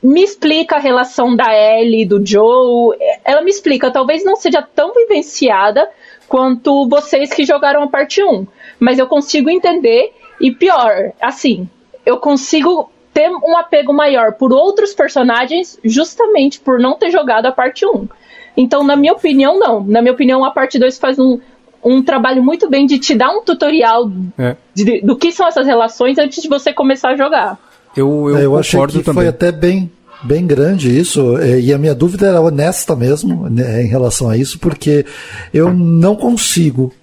me 0.02 0.24
explica 0.24 0.76
a 0.76 0.80
relação 0.80 1.36
da 1.36 1.52
Ellie 1.54 2.04
e 2.04 2.06
do 2.06 2.24
Joe. 2.26 2.96
Ela 3.26 3.42
me 3.42 3.50
explica, 3.50 3.90
talvez 3.90 4.24
não 4.24 4.36
seja 4.36 4.62
tão 4.62 4.94
vivenciada 4.94 5.90
quanto 6.28 6.88
vocês 6.88 7.34
que 7.34 7.46
jogaram 7.46 7.84
a 7.84 7.88
parte 7.88 8.24
1. 8.24 8.46
Mas 8.80 9.00
eu 9.00 9.08
consigo 9.08 9.50
entender, 9.50 10.14
e 10.40 10.52
pior, 10.52 11.14
assim, 11.20 11.68
eu 12.06 12.18
consigo 12.18 12.92
ter 13.18 13.32
um 13.32 13.58
apego 13.58 13.92
maior 13.92 14.34
por 14.34 14.54
outros 14.54 14.94
personagens 14.94 15.80
justamente 15.84 16.60
por 16.60 16.80
não 16.80 16.96
ter 16.96 17.10
jogado 17.10 17.48
a 17.48 17.52
parte 17.52 17.84
1. 17.84 18.08
Então, 18.56 18.84
na 18.84 18.96
minha 18.96 19.12
opinião, 19.12 19.58
não. 19.58 19.84
Na 19.84 20.04
minha 20.04 20.14
opinião, 20.14 20.46
a 20.46 20.52
parte 20.52 20.78
2 20.78 21.00
faz 21.00 21.18
um, 21.18 21.40
um 21.84 22.04
trabalho 22.04 22.44
muito 22.44 22.70
bem 22.70 22.86
de 22.86 23.00
te 23.00 23.16
dar 23.16 23.32
um 23.32 23.42
tutorial 23.42 24.12
é. 24.38 24.56
de, 24.72 25.02
do 25.02 25.16
que 25.16 25.32
são 25.32 25.48
essas 25.48 25.66
relações 25.66 26.20
antes 26.20 26.44
de 26.44 26.48
você 26.48 26.72
começar 26.72 27.10
a 27.10 27.18
jogar. 27.18 27.58
Eu, 27.96 28.30
eu, 28.30 28.38
é, 28.38 28.46
eu 28.46 28.56
achei 28.56 28.80
que 28.86 29.00
também. 29.00 29.14
foi 29.16 29.28
até 29.28 29.52
bem, 29.52 29.92
bem 30.22 30.46
grande 30.46 30.96
isso, 30.96 31.40
é, 31.40 31.60
e 31.60 31.74
a 31.74 31.78
minha 31.80 31.96
dúvida 31.96 32.28
era 32.28 32.40
honesta 32.40 32.96
mesmo 32.96 33.50
né, 33.50 33.82
em 33.82 33.88
relação 33.88 34.30
a 34.30 34.38
isso, 34.38 34.60
porque 34.60 35.08
eu 35.52 35.74
não 35.74 36.16
consigo 36.16 36.94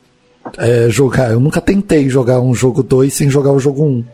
é, 0.58 0.88
jogar, 0.88 1.32
eu 1.32 1.40
nunca 1.40 1.60
tentei 1.60 2.08
jogar 2.08 2.40
um 2.40 2.54
jogo 2.54 2.84
2 2.84 3.12
sem 3.12 3.28
jogar 3.28 3.50
o 3.50 3.58
jogo 3.58 3.82
1. 3.82 3.86
Um 3.88 4.04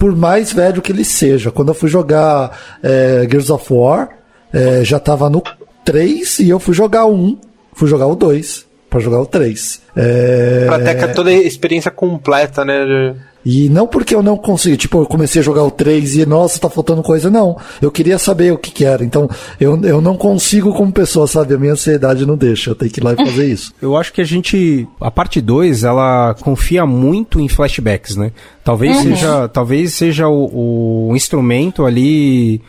por 0.00 0.16
mais 0.16 0.50
velho 0.50 0.80
que 0.80 0.90
ele 0.90 1.04
seja. 1.04 1.50
Quando 1.50 1.68
eu 1.68 1.74
fui 1.74 1.90
jogar 1.90 2.58
é, 2.82 3.28
Gears 3.30 3.50
of 3.50 3.70
War, 3.70 4.08
é, 4.50 4.82
já 4.82 4.98
tava 4.98 5.28
no 5.28 5.42
3 5.84 6.38
e 6.38 6.48
eu 6.48 6.58
fui 6.58 6.72
jogar 6.72 7.04
o 7.04 7.14
1, 7.14 7.38
fui 7.74 7.86
jogar 7.86 8.06
o 8.06 8.16
2 8.16 8.66
pra 8.90 9.00
jogar 9.00 9.20
o 9.20 9.26
3. 9.26 9.80
É... 9.96 10.66
Pra 10.66 10.80
ter 10.80 11.14
toda 11.14 11.30
a 11.30 11.32
experiência 11.32 11.90
completa, 11.90 12.64
né? 12.64 13.14
E 13.44 13.70
não 13.70 13.86
porque 13.86 14.14
eu 14.14 14.22
não 14.22 14.36
consegui, 14.36 14.76
tipo, 14.76 14.98
eu 15.00 15.06
comecei 15.06 15.40
a 15.40 15.44
jogar 15.44 15.64
o 15.64 15.70
3 15.70 16.16
e, 16.16 16.26
nossa, 16.26 16.60
tá 16.60 16.68
faltando 16.68 17.02
coisa, 17.02 17.30
não. 17.30 17.56
Eu 17.80 17.90
queria 17.90 18.18
saber 18.18 18.52
o 18.52 18.58
que 18.58 18.70
que 18.70 18.84
era. 18.84 19.02
Então, 19.02 19.30
eu, 19.58 19.80
eu 19.82 20.00
não 20.00 20.16
consigo 20.16 20.74
como 20.74 20.92
pessoa, 20.92 21.26
sabe? 21.26 21.54
A 21.54 21.58
minha 21.58 21.72
ansiedade 21.72 22.26
não 22.26 22.36
deixa, 22.36 22.70
eu 22.70 22.74
tenho 22.74 22.90
que 22.90 23.00
ir 23.00 23.04
lá 23.04 23.14
e 23.14 23.16
fazer 23.16 23.46
isso. 23.46 23.72
Eu 23.80 23.96
acho 23.96 24.12
que 24.12 24.20
a 24.20 24.24
gente, 24.24 24.86
a 25.00 25.10
parte 25.10 25.40
2, 25.40 25.84
ela 25.84 26.34
confia 26.40 26.84
muito 26.84 27.40
em 27.40 27.48
flashbacks, 27.48 28.16
né? 28.16 28.30
Talvez 28.62 28.98
seja, 28.98 29.48
talvez 29.48 29.94
seja 29.94 30.28
o, 30.28 31.08
o 31.08 31.16
instrumento 31.16 31.86
ali 31.86 32.60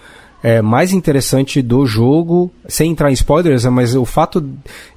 é, 0.43 0.61
mais 0.61 0.91
interessante 0.91 1.61
do 1.61 1.85
jogo, 1.85 2.51
sem 2.67 2.91
entrar 2.91 3.11
em 3.11 3.13
spoilers, 3.13 3.63
né, 3.63 3.69
mas 3.69 3.95
o 3.95 4.05
fato 4.05 4.43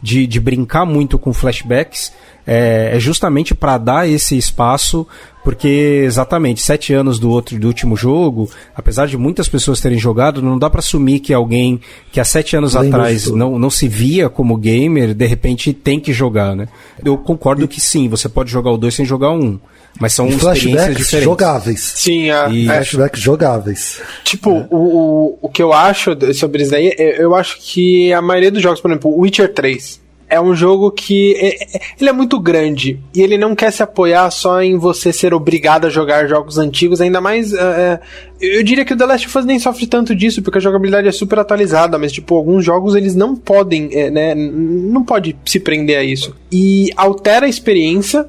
de, 0.02 0.26
de 0.26 0.40
brincar 0.40 0.86
muito 0.86 1.18
com 1.18 1.32
flashbacks 1.32 2.12
é, 2.46 2.90
é 2.94 3.00
justamente 3.00 3.54
para 3.54 3.78
dar 3.78 4.08
esse 4.08 4.36
espaço, 4.36 5.06
porque 5.42 6.02
exatamente 6.04 6.62
sete 6.62 6.92
anos 6.92 7.18
do 7.18 7.30
outro 7.30 7.58
do 7.58 7.66
último 7.66 7.96
jogo, 7.96 8.48
apesar 8.74 9.06
de 9.06 9.16
muitas 9.16 9.48
pessoas 9.48 9.80
terem 9.80 9.98
jogado, 9.98 10.40
não 10.40 10.58
dá 10.58 10.70
para 10.70 10.80
assumir 10.80 11.20
que 11.20 11.32
alguém 11.32 11.80
que 12.12 12.20
há 12.20 12.24
sete 12.24 12.56
anos 12.56 12.74
Lembra 12.74 12.98
atrás 12.98 13.30
não, 13.30 13.58
não 13.58 13.70
se 13.70 13.88
via 13.88 14.28
como 14.28 14.56
gamer, 14.56 15.14
de 15.14 15.26
repente 15.26 15.72
tem 15.72 16.00
que 16.00 16.12
jogar, 16.12 16.54
né? 16.54 16.68
Eu 17.04 17.18
concordo 17.18 17.68
que 17.68 17.80
sim, 17.80 18.08
você 18.08 18.28
pode 18.28 18.50
jogar 18.50 18.70
o 18.70 18.78
2 18.78 18.94
sem 18.94 19.04
jogar 19.04 19.30
o 19.30 19.38
1, 19.38 19.44
um, 19.44 19.60
mas 20.00 20.12
são 20.12 20.26
E 20.28 20.32
flashbacks 20.32 20.96
diferentes. 20.96 21.24
jogáveis. 21.24 21.92
Sim, 21.96 22.30
a, 22.30 22.48
E- 22.48 22.64
é, 22.64 22.66
Flashbacks 22.66 23.20
jogáveis. 23.20 24.00
Tipo, 24.24 24.50
o, 24.70 24.76
o, 24.76 25.38
o 25.42 25.48
que 25.48 25.62
eu 25.62 25.72
acho 25.72 26.16
sobre 26.34 26.62
isso 26.62 26.70
daí, 26.72 26.88
é- 26.98 27.22
eu 27.22 27.34
acho 27.34 27.58
que 27.60 28.12
a 28.12 28.20
maioria 28.22 28.50
dos 28.50 28.62
jogos, 28.62 28.80
por 28.80 28.90
exemplo, 28.90 29.10
o 29.10 29.20
Witcher 29.20 29.52
3, 29.52 30.02
é 30.28 30.40
um 30.40 30.54
jogo 30.56 30.90
que 30.90 31.34
é- 31.36 31.76
é- 31.76 31.80
ele 32.00 32.08
é 32.10 32.12
muito 32.12 32.40
grande 32.40 32.98
e 33.14 33.22
ele 33.22 33.38
não 33.38 33.54
quer 33.54 33.70
se 33.70 33.82
apoiar 33.84 34.28
só 34.30 34.60
em 34.62 34.76
você 34.78 35.12
ser 35.12 35.32
obrigado 35.34 35.86
a 35.86 35.90
jogar 35.90 36.26
jogos 36.26 36.58
antigos, 36.58 37.00
ainda 37.00 37.20
mais. 37.20 37.52
é, 37.52 37.60
é, 37.60 38.00
eu 38.40 38.62
diria 38.64 38.84
que 38.84 38.94
o 38.94 38.96
The 38.96 39.06
Last 39.06 39.26
of 39.28 39.38
Us 39.38 39.44
nem 39.44 39.58
sofre 39.60 39.86
tanto 39.86 40.14
disso, 40.14 40.42
porque 40.42 40.58
a 40.58 40.60
jogabilidade 40.60 41.06
é 41.06 41.12
super 41.12 41.38
atualizada, 41.38 41.98
mas 41.98 42.10
tipo, 42.10 42.34
alguns 42.34 42.64
jogos 42.64 42.96
eles 42.96 43.14
não 43.14 43.36
podem, 43.36 43.90
é, 43.92 44.10
né, 44.10 44.34
não 44.34 45.04
pode 45.04 45.36
se 45.46 45.60
prender 45.60 45.98
a 45.98 46.02
isso. 46.02 46.34
E 46.50 46.90
altera 46.96 47.46
a 47.46 47.48
experiência. 47.48 48.26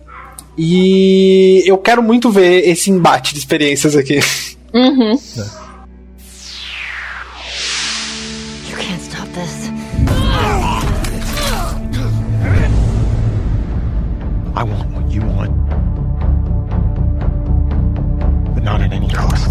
E 0.58 1.64
eu 1.66 1.78
quero 1.78 2.02
muito 2.02 2.30
ver 2.32 2.68
esse 2.68 2.90
embate 2.90 3.34
de 3.34 3.40
experiências 3.40 3.96
aqui. 3.96 4.20
Uhum. 4.74 5.12
You 8.70 8.78
can't 8.78 9.02
stop 9.02 9.28
this. 9.34 9.70
I 14.56 14.64
want 14.64 14.94
what 14.94 15.14
you 15.14 15.22
want. 15.22 15.52
But 18.54 18.64
not 18.64 18.82
at 18.82 18.94
any 18.94 19.10
cost. 19.10 19.50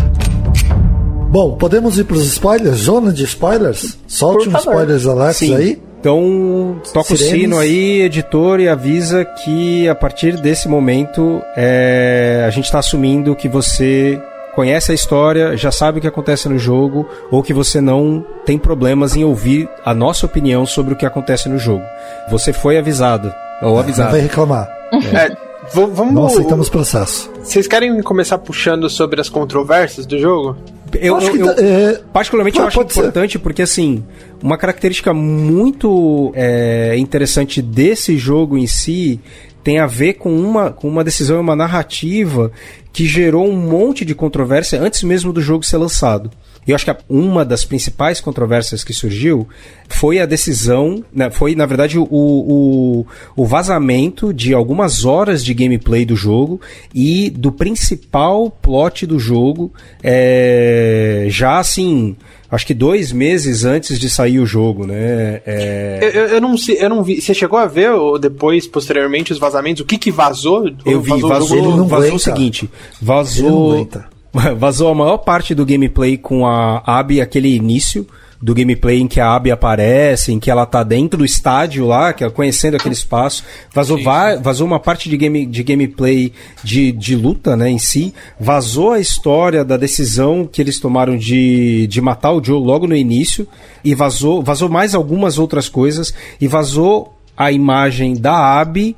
Bom, 1.31 1.57
podemos 1.59 1.99
ir 1.99 2.05
pros 2.05 2.25
spoilers? 2.25 2.77
Zona 2.79 3.13
de 3.13 3.25
spoilers? 3.25 3.99
Solte 4.07 4.49
um 4.49 4.53
favor. 4.53 4.73
spoilers 4.73 5.37
Sim. 5.37 5.55
aí. 5.57 5.83
Então, 6.05 6.77
toca 6.93 7.17
Sirenes. 7.17 7.33
o 7.33 7.41
sino 7.41 7.59
aí, 7.59 8.03
editor, 8.03 8.61
e 8.61 8.69
avisa 8.69 9.25
que 9.25 9.89
a 9.89 9.95
partir 9.95 10.37
desse 10.37 10.69
momento 10.69 11.41
é, 11.57 12.45
a 12.47 12.51
gente 12.51 12.67
está 12.67 12.79
assumindo 12.79 13.35
que 13.35 13.49
você 13.49 14.21
conhece 14.55 14.93
a 14.93 14.95
história, 14.95 15.57
já 15.57 15.73
sabe 15.73 15.99
o 15.99 16.01
que 16.03 16.07
acontece 16.07 16.47
no 16.47 16.59
jogo, 16.59 17.09
ou 17.31 17.43
que 17.43 17.55
você 17.55 17.81
não 17.81 18.23
tem 18.45 18.59
problemas 18.59 19.17
em 19.17 19.25
ouvir 19.25 19.67
a 19.83 19.95
nossa 19.95 20.27
opinião 20.27 20.67
sobre 20.67 20.93
o 20.93 20.97
que 20.97 21.07
acontece 21.07 21.49
no 21.49 21.59
jogo. 21.59 21.83
Você 22.31 22.53
foi 22.53 22.77
avisado, 22.77 23.33
ou 23.63 23.71
Não 23.73 23.79
avisado. 23.79 24.11
vai 24.11 24.21
reclamar. 24.21 24.69
É, 24.93 25.31
v- 25.31 25.87
vamos. 25.91 26.13
Não 26.13 26.27
aceitamos 26.27 26.69
processo. 26.69 27.33
Vocês 27.45 27.67
querem 27.69 28.01
começar 28.03 28.39
puxando 28.39 28.89
sobre 28.89 29.21
as 29.21 29.29
controvérsias 29.29 30.07
do 30.07 30.19
jogo? 30.19 30.57
Eu, 30.99 31.17
Acho 31.17 31.27
eu- 31.29 31.33
que 31.33 31.39
eu- 31.41 31.55
tá- 31.55 31.63
é, 31.63 32.01
Particularmente 32.13 32.59
Ah, 32.59 32.63
eu 32.63 32.67
acho 32.69 32.77
pode 32.77 32.93
ser. 32.93 33.01
importante 33.01 33.39
porque, 33.39 33.63
assim, 33.63 34.03
uma 34.43 34.57
característica 34.57 35.13
muito 35.13 36.33
é, 36.35 36.97
interessante 36.97 37.61
desse 37.61 38.17
jogo 38.17 38.57
em 38.57 38.67
si 38.67 39.21
tem 39.63 39.79
a 39.79 39.87
ver 39.87 40.15
com 40.15 40.35
uma, 40.35 40.71
com 40.71 40.89
uma 40.89 41.03
decisão 41.05 41.37
e 41.37 41.41
uma 41.41 41.57
narrativa 41.57 42.51
que 42.93 43.05
gerou 43.07 43.49
um 43.49 43.57
monte 43.57 44.05
de 44.05 44.15
controvérsia 44.15 44.81
antes 44.81 45.03
mesmo 45.03 45.33
do 45.33 45.41
jogo 45.41 45.65
ser 45.65 45.79
lançado. 45.79 46.31
E 46.67 46.71
eu 46.71 46.75
acho 46.75 46.85
que 46.85 46.97
uma 47.09 47.45
das 47.45 47.65
principais 47.65 48.21
controvérsias 48.21 48.83
que 48.83 48.93
surgiu 48.93 49.47
foi 49.89 50.19
a 50.21 50.27
decisão, 50.27 51.05
né, 51.13 51.31
foi 51.31 51.55
na 51.55 51.67
verdade 51.67 51.99
o, 51.99 52.05
o, 52.11 53.07
o 53.37 53.45
vazamento 53.45 54.33
de 54.33 54.55
algumas 54.55 55.05
horas 55.05 55.45
de 55.45 55.53
gameplay 55.53 56.05
do 56.05 56.17
jogo 56.17 56.61
e 56.95 57.29
do 57.31 57.53
principal 57.53 58.51
plot 58.51 59.07
do 59.07 59.19
jogo, 59.19 59.73
é, 60.03 61.27
já 61.29 61.59
assim, 61.59 62.17
acho 62.51 62.67
que 62.67 62.73
dois 62.75 63.13
meses 63.13 63.65
antes 63.65 63.99
de 63.99 64.09
sair 64.09 64.39
o 64.39 64.47
jogo, 64.47 64.87
né? 64.87 65.43
É, 65.47 65.99
Eu, 66.03 66.09
eu- 66.23 66.27
eu 66.37 66.41
não 66.41 66.57
sei, 66.57 66.79
eu 66.81 66.89
não 66.89 67.03
vi. 67.03 67.21
Você 67.21 67.35
chegou 67.35 67.59
a 67.59 67.67
ver 67.67 67.91
ou 67.93 68.19
depois, 68.19 68.67
posteriormente, 68.67 69.33
os 69.33 69.39
vazamentos? 69.39 69.83
O 69.83 69.87
que 69.87 69.99
que 69.99 70.11
vazou? 70.11 70.71
eu 70.87 71.01
vi, 71.01 71.11
vazou, 71.21 71.59
Ele 71.59 71.67
não 71.77 71.87
vazou 71.89 72.15
o 72.15 72.19
seguinte, 72.19 72.71
vazou. 73.01 73.87
vazou 74.57 74.89
a 74.89 74.95
maior 74.95 75.19
parte 75.19 75.55
do 75.55 75.65
gameplay 75.65 76.17
com 76.17 76.47
a 76.47 76.83
Abby, 76.85 77.21
aquele 77.21 77.55
início 77.55 78.07
do 78.43 78.55
gameplay 78.55 79.01
em 79.01 79.09
que 79.09 79.21
a 79.21 79.35
Abby 79.35 79.51
aparece, 79.51 80.31
em 80.31 80.39
que 80.39 80.51
ela 80.51 80.67
tá 80.67 80.83
dentro 80.83 81.17
do 81.21 81.25
estádio 81.25 81.87
lá, 81.87 82.13
que 82.13 82.23
é 82.23 82.29
conhecendo 82.29 82.77
aquele 82.77 82.93
espaço. 82.93 83.43
Vazou, 83.73 84.03
va- 84.03 84.37
vazou 84.37 84.67
uma 84.67 84.79
parte 84.79 85.09
de, 85.09 85.17
game, 85.17 85.47
de 85.47 85.63
gameplay 85.63 86.31
de, 86.63 86.93
de 86.93 87.17
luta, 87.17 87.57
né, 87.57 87.71
em 87.71 87.79
si. 87.79 88.13
Vazou 88.39 88.93
a 88.93 89.01
história 89.01 89.65
da 89.65 89.79
decisão 89.79 90.47
que 90.51 90.61
eles 90.61 90.79
tomaram 90.79 91.17
de, 91.17 91.87
de 91.87 92.01
matar 92.03 92.33
o 92.33 92.45
Joe 92.45 92.61
logo 92.63 92.87
no 92.87 92.95
início. 92.95 93.49
E 93.83 93.95
vazou, 93.95 94.43
vazou 94.43 94.69
mais 94.69 94.95
algumas 94.95 95.39
outras 95.39 95.67
coisas. 95.71 96.13
E 96.39 96.47
vazou 96.47 97.15
a 97.35 97.51
imagem 97.51 98.13
da 98.15 98.61
Abby 98.61 98.95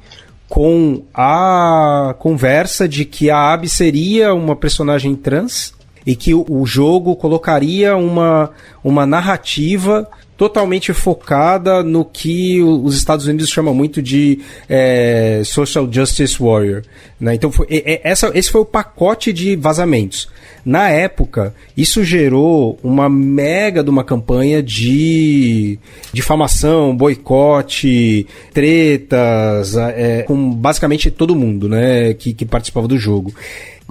com 0.48 1.02
a 1.12 2.14
conversa 2.18 2.88
de 2.88 3.04
que 3.04 3.30
a 3.30 3.52
Abby 3.52 3.68
seria 3.68 4.32
uma 4.32 4.54
personagem 4.54 5.14
trans 5.14 5.74
e 6.06 6.14
que 6.14 6.32
o, 6.32 6.46
o 6.48 6.64
jogo 6.64 7.16
colocaria 7.16 7.96
uma, 7.96 8.50
uma 8.82 9.04
narrativa 9.04 10.08
totalmente 10.36 10.92
focada 10.92 11.82
no 11.82 12.04
que 12.04 12.62
os 12.62 12.96
Estados 12.96 13.26
Unidos 13.26 13.48
chamam 13.48 13.74
muito 13.74 14.02
de 14.02 14.40
é, 14.68 15.42
Social 15.44 15.88
Justice 15.90 16.36
Warrior. 16.42 16.82
né? 17.18 17.34
Então, 17.34 17.50
foi, 17.50 17.66
e- 17.70 17.82
e- 17.86 18.00
essa, 18.04 18.30
esse 18.34 18.50
foi 18.50 18.60
o 18.60 18.64
pacote 18.66 19.32
de 19.32 19.56
vazamentos. 19.56 20.28
Na 20.64 20.88
época, 20.90 21.54
isso 21.76 22.02
gerou 22.04 22.76
uma 22.82 23.08
mega 23.08 23.84
de 23.84 23.88
uma 23.88 24.02
campanha 24.02 24.60
de 24.62 25.78
difamação, 26.12 26.94
boicote, 26.96 28.26
tretas, 28.52 29.76
é, 29.76 30.22
com 30.22 30.50
basicamente 30.50 31.10
todo 31.10 31.36
mundo 31.36 31.68
né, 31.68 32.14
que, 32.14 32.34
que 32.34 32.44
participava 32.44 32.88
do 32.88 32.98
jogo. 32.98 33.32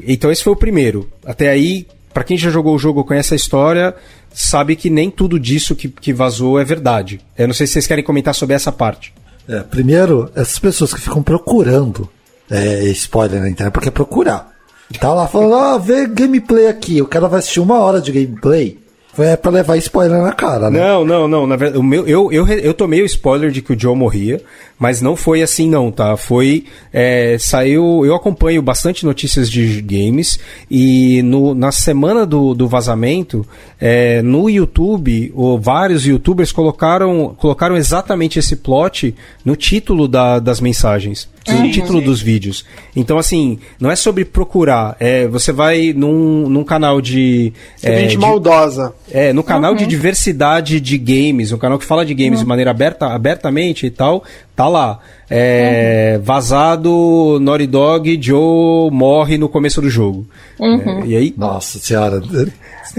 Então 0.06 0.30
esse 0.32 0.44
foi 0.44 0.52
o 0.54 0.56
primeiro. 0.58 1.10
Até 1.26 1.50
aí, 1.50 1.88
pra 2.14 2.24
quem 2.26 2.38
já 2.38 2.50
jogou 2.50 2.76
o 2.76 2.80
jogo 2.80 3.04
conhece 3.06 3.34
a 3.34 3.38
história, 3.38 3.96
sabe 4.36 4.76
que 4.76 4.90
nem 4.90 5.10
tudo 5.10 5.40
disso 5.40 5.76
que, 5.76 5.88
que 5.88 6.14
vazou 6.14 6.60
é 6.60 6.66
verdade. 6.66 7.22
Eu 7.38 7.48
não 7.48 7.54
sei 7.54 7.66
se 7.66 7.74
vocês 7.74 7.88
querem 7.88 8.04
comentar 8.04 8.36
sobre 8.36 8.54
essa 8.54 8.72
parte. 8.72 9.14
É, 9.48 9.62
primeiro, 9.62 10.30
essas 10.36 10.60
pessoas 10.60 10.94
que 10.94 11.00
ficam 11.00 11.24
procurando 11.24 12.10
é, 12.52 12.84
spoiler 12.90 13.40
na 13.40 13.50
internet, 13.50 13.72
porque 13.74 13.88
é 13.88 13.92
procurar. 13.92 14.54
Tá 15.00 15.14
lá 15.14 15.28
falando, 15.28 15.56
ah, 15.56 15.78
vê 15.78 16.06
gameplay 16.06 16.68
aqui. 16.68 17.02
O 17.02 17.08
cara 17.08 17.28
vai 17.28 17.40
assistir 17.40 17.60
uma 17.60 17.80
hora 17.80 18.02
de 18.02 18.12
gameplay. 18.12 18.78
É 19.18 19.38
pra 19.38 19.50
levar 19.50 19.78
spoiler 19.78 20.22
na 20.22 20.34
cara, 20.34 20.70
né? 20.70 20.80
Não, 20.80 21.06
não, 21.06 21.28
não. 21.28 21.48
Na 21.48 21.56
verdade, 21.56 21.80
o 21.80 21.84
meu, 21.84 22.06
eu, 22.06 22.32
eu, 22.34 22.46
eu 22.48 22.74
tomei 22.74 23.02
o 23.02 23.06
spoiler 23.06 23.50
de 23.50 23.62
que 23.62 23.72
o 23.72 23.80
Joe 23.80 23.96
morria, 23.96 24.42
mas 24.78 25.02
não 25.02 25.16
foi 25.16 25.42
assim, 25.42 25.70
não, 25.70 25.92
tá? 25.92 26.18
Foi. 26.18 26.66
é, 26.94 27.38
saiu. 27.40 28.06
Eu 28.06 28.14
acompanho 28.16 28.62
bastante 28.62 29.06
notícias 29.06 29.50
de 29.50 29.82
games 29.82 30.40
e 30.70 31.22
no, 31.24 31.54
na 31.56 31.72
semana 31.72 32.26
do, 32.26 32.54
do 32.54 32.68
vazamento, 32.68 33.46
é, 33.80 34.22
no 34.22 34.50
YouTube, 34.50 35.32
o, 35.36 35.58
vários 35.58 36.06
youtubers 36.06 36.52
colocaram, 36.52 37.36
colocaram 37.38 37.76
exatamente 37.78 38.40
esse 38.40 38.56
plot 38.58 39.16
no 39.44 39.56
título 39.56 40.08
da- 40.08 40.40
das 40.40 40.60
mensagens. 40.60 41.28
No 41.48 41.72
título 41.72 42.02
dos 42.02 42.20
vídeos. 42.22 42.66
Então, 42.96 43.20
assim, 43.20 43.60
não 43.80 43.92
é 43.92 43.96
sobre 43.96 44.26
procurar. 44.26 44.98
É, 45.00 45.28
você 45.28 45.52
vai 45.52 45.94
num, 45.96 46.50
num 46.50 46.64
canal 46.64 47.00
de. 47.00 47.54
É, 47.84 48.00
gente 48.00 48.12
de- 48.12 48.18
maldosa. 48.18 48.96
é, 49.12 49.32
no 49.32 49.44
canal 49.44 49.76
de 49.76 49.86
diversidade 49.86 50.82
de 50.82 50.98
games, 50.98 51.52
um 51.52 51.58
canal 51.60 51.78
que 51.78 51.86
fala 51.86 52.04
de 52.04 52.16
games 52.16 52.40
de 52.40 52.46
maneira 52.48 52.72
aberta, 52.72 53.06
abertamente 53.14 53.86
e 53.86 53.92
tal, 53.92 54.24
tá 54.56 54.65
tá 54.66 54.70
lá. 54.70 55.00
É, 55.30 56.20
Vazado, 56.24 57.40
Naughty 57.42 57.68
Dog, 57.68 58.20
Joe 58.22 58.92
morre 58.92 59.38
no 59.38 59.50
começo 59.50 59.82
do 59.82 59.90
jogo. 59.90 60.28
Uhum. 60.60 61.02
É, 61.04 61.06
e 61.08 61.16
aí? 61.16 61.34
Nossa 61.38 61.80
senhora. 61.80 62.22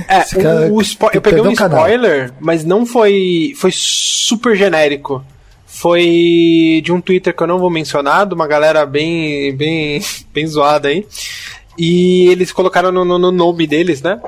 É, 0.09 0.21
cara- 0.43 0.67
o, 0.73 0.77
o 0.79 0.85
spo- 0.85 1.11
eu 1.13 1.21
peguei 1.21 1.41
um 1.41 1.55
canal. 1.55 1.79
spoiler, 1.81 2.33
mas 2.41 2.65
não 2.65 2.85
foi. 2.85 3.53
Foi 3.57 3.71
super 3.73 4.57
genérico. 4.57 5.25
Foi 5.67 6.81
de 6.83 6.91
um 6.93 7.01
Twitter 7.01 7.35
que 7.37 7.43
eu 7.43 7.47
não 7.47 7.59
vou 7.59 7.71
mencionar, 7.71 8.27
de 8.27 8.35
uma 8.35 8.47
galera 8.47 8.87
bem, 8.87 9.55
bem, 9.55 10.01
bem 10.33 10.47
zoada 10.47 10.89
aí. 10.89 11.07
E 11.79 12.29
eles 12.29 12.51
colocaram 12.51 12.91
no, 12.91 13.05
no- 13.05 13.19
no 13.19 13.31
nome 13.31 13.67
deles, 13.67 14.01
né? 14.01 14.19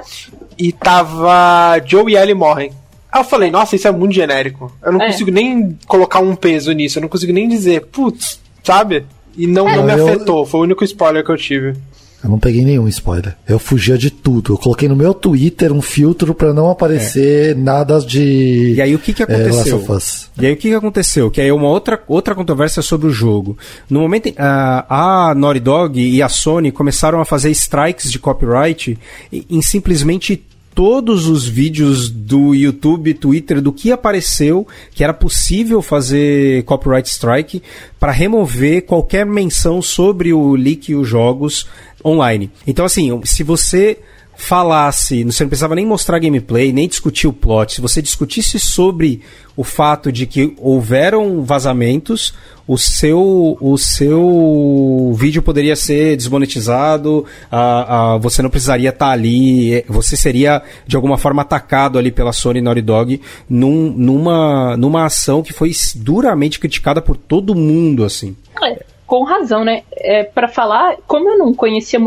E 0.59 0.71
tava 0.73 1.81
Joe 1.87 2.13
e 2.13 2.17
Ellie 2.17 2.35
morrem. 2.35 2.71
Aí 3.11 3.21
eu 3.21 3.25
falei, 3.25 3.51
nossa, 3.51 3.75
isso 3.77 3.89
é 3.89 3.93
muito 3.93 4.15
genérico. 4.15 4.71
Eu 4.85 4.93
não 4.93 5.03
É. 5.03 5.07
consigo 5.07 5.31
nem 5.31 5.79
colocar 5.87 6.21
um 6.21 6.35
peso 6.37 6.73
nisso, 6.73 6.99
eu 6.99 7.03
não 7.03 7.09
consigo 7.09 7.33
nem 7.33 7.49
dizer, 7.49 7.87
putz, 7.87 8.39
sabe? 8.63 9.05
E 9.37 9.47
não, 9.47 9.65
não 9.65 9.85
me 9.85 9.93
Eu- 9.93 10.09
afetou, 10.09 10.45
foi 10.45 10.61
o 10.61 10.63
único 10.65 10.85
spoiler 10.85 11.25
que 11.25 11.31
eu 11.31 11.37
tive. 11.37 11.75
Eu 12.23 12.31
não 12.31 12.39
peguei 12.41 12.65
nenhum 12.65 12.89
spoiler. 12.89 13.37
Eu 13.49 13.61
fugia 13.61 13.97
de 13.97 14.11
tudo. 14.11 14.53
Eu 14.55 14.59
coloquei 14.59 14.89
no 14.89 14.97
meu 14.97 15.15
Twitter 15.15 15.73
um 15.73 15.81
filtro 15.81 16.35
pra 16.35 16.53
não 16.53 16.69
aparecer 16.69 17.55
nada 17.55 18.01
de. 18.01 18.75
E 18.75 18.83
aí 18.83 18.93
o 18.93 18.99
que 18.99 19.13
que 19.15 19.23
é, 19.23 19.25
aconteceu? 19.25 19.77
Us. 19.89 20.29
E 20.37 20.45
aí 20.45 20.53
o 20.53 20.57
que, 20.57 20.69
que 20.69 20.75
aconteceu? 20.75 21.31
Que 21.31 21.41
aí 21.41 21.47
é 21.47 21.55
uma 21.55 21.69
outra, 21.69 22.03
outra 22.09 22.35
controvérsia 22.35 22.83
sobre 22.83 23.07
o 23.07 23.11
jogo. 23.13 23.57
No 23.89 24.01
momento 24.01 24.27
em- 24.27 24.35
a, 24.37 25.29
a 25.31 25.35
Naughty 25.37 25.61
Dog 25.61 26.01
e 26.01 26.21
a 26.21 26.29
Sony 26.29 26.73
começaram 26.73 27.21
a 27.21 27.25
fazer 27.25 27.53
strikes 27.53 28.11
de 28.11 28.19
copyright 28.19 28.99
em, 29.33 29.45
em 29.49 29.63
simplesmente 29.63 30.45
todos 30.79 31.27
os 31.27 31.45
vídeos 31.45 32.09
do 32.09 32.55
YouTube, 32.55 33.13
Twitter, 33.13 33.61
do 33.61 33.73
que 33.73 33.91
apareceu 33.91 34.65
que 34.93 35.03
era 35.03 35.13
possível 35.13 35.83
fazer 35.83 36.63
copyright 36.63 37.09
strike 37.09 37.61
para 37.99 38.13
remover 38.13 38.83
qualquer 38.83 39.27
menção 39.27 39.83
sobre 39.83 40.33
o 40.33 40.55
leak 40.55 40.93
e 40.93 40.95
os 40.95 41.09
jogos 41.09 41.67
online. 42.05 42.49
Então 42.65 42.85
assim, 42.85 43.21
se 43.25 43.43
você 43.43 43.99
falasse, 44.39 45.25
você 45.25 45.43
não 45.43 45.49
precisava 45.49 45.75
nem 45.75 45.85
mostrar 45.85 46.21
gameplay, 46.21 46.73
nem 46.73 46.87
discutir 46.87 47.27
o 47.27 47.33
plot, 47.33 47.75
se 47.75 47.81
você 47.81 48.01
discutisse 48.01 48.61
sobre 48.61 49.21
o 49.57 49.65
fato 49.65 50.13
de 50.13 50.27
que 50.27 50.55
houveram 50.59 51.43
vazamentos, 51.43 52.33
o 52.67 52.79
seu, 52.79 53.59
o 53.61 53.77
seu 53.77 55.13
vídeo 55.19 55.43
poderia 55.43 55.75
ser 55.75 56.17
desmonetizado, 56.17 57.27
ah, 57.51 58.15
ah, 58.15 58.17
você 58.19 58.41
não 58.41 58.49
precisaria 58.49 58.91
estar 58.91 59.11
ali, 59.11 59.75
eh, 59.75 59.85
você 59.89 60.17
seria 60.17 60.63
de 60.87 60.95
alguma 60.95 61.19
forma 61.19 61.43
atacado 61.43 61.99
ali 61.99 62.13
pela 62.13 62.33
Sony 62.33 62.61
Naughty 62.61 62.83
Dog 62.83 63.21
num, 63.51 63.91
numa, 63.91 64.77
numa 64.77 65.05
ação 65.05 65.43
que 65.43 65.53
foi 65.53 65.73
duramente 65.97 66.61
criticada 66.61 67.03
por 67.03 67.17
todo 67.17 67.57
mundo, 67.57 68.05
assim. 68.05 68.37
É, 68.63 68.85
com 69.05 69.25
razão, 69.25 69.65
né? 69.65 69.83
É, 69.97 70.23
para 70.23 70.47
falar, 70.47 70.97
como 71.09 71.29
eu 71.29 71.37
não 71.37 71.53
conhecia. 71.53 71.99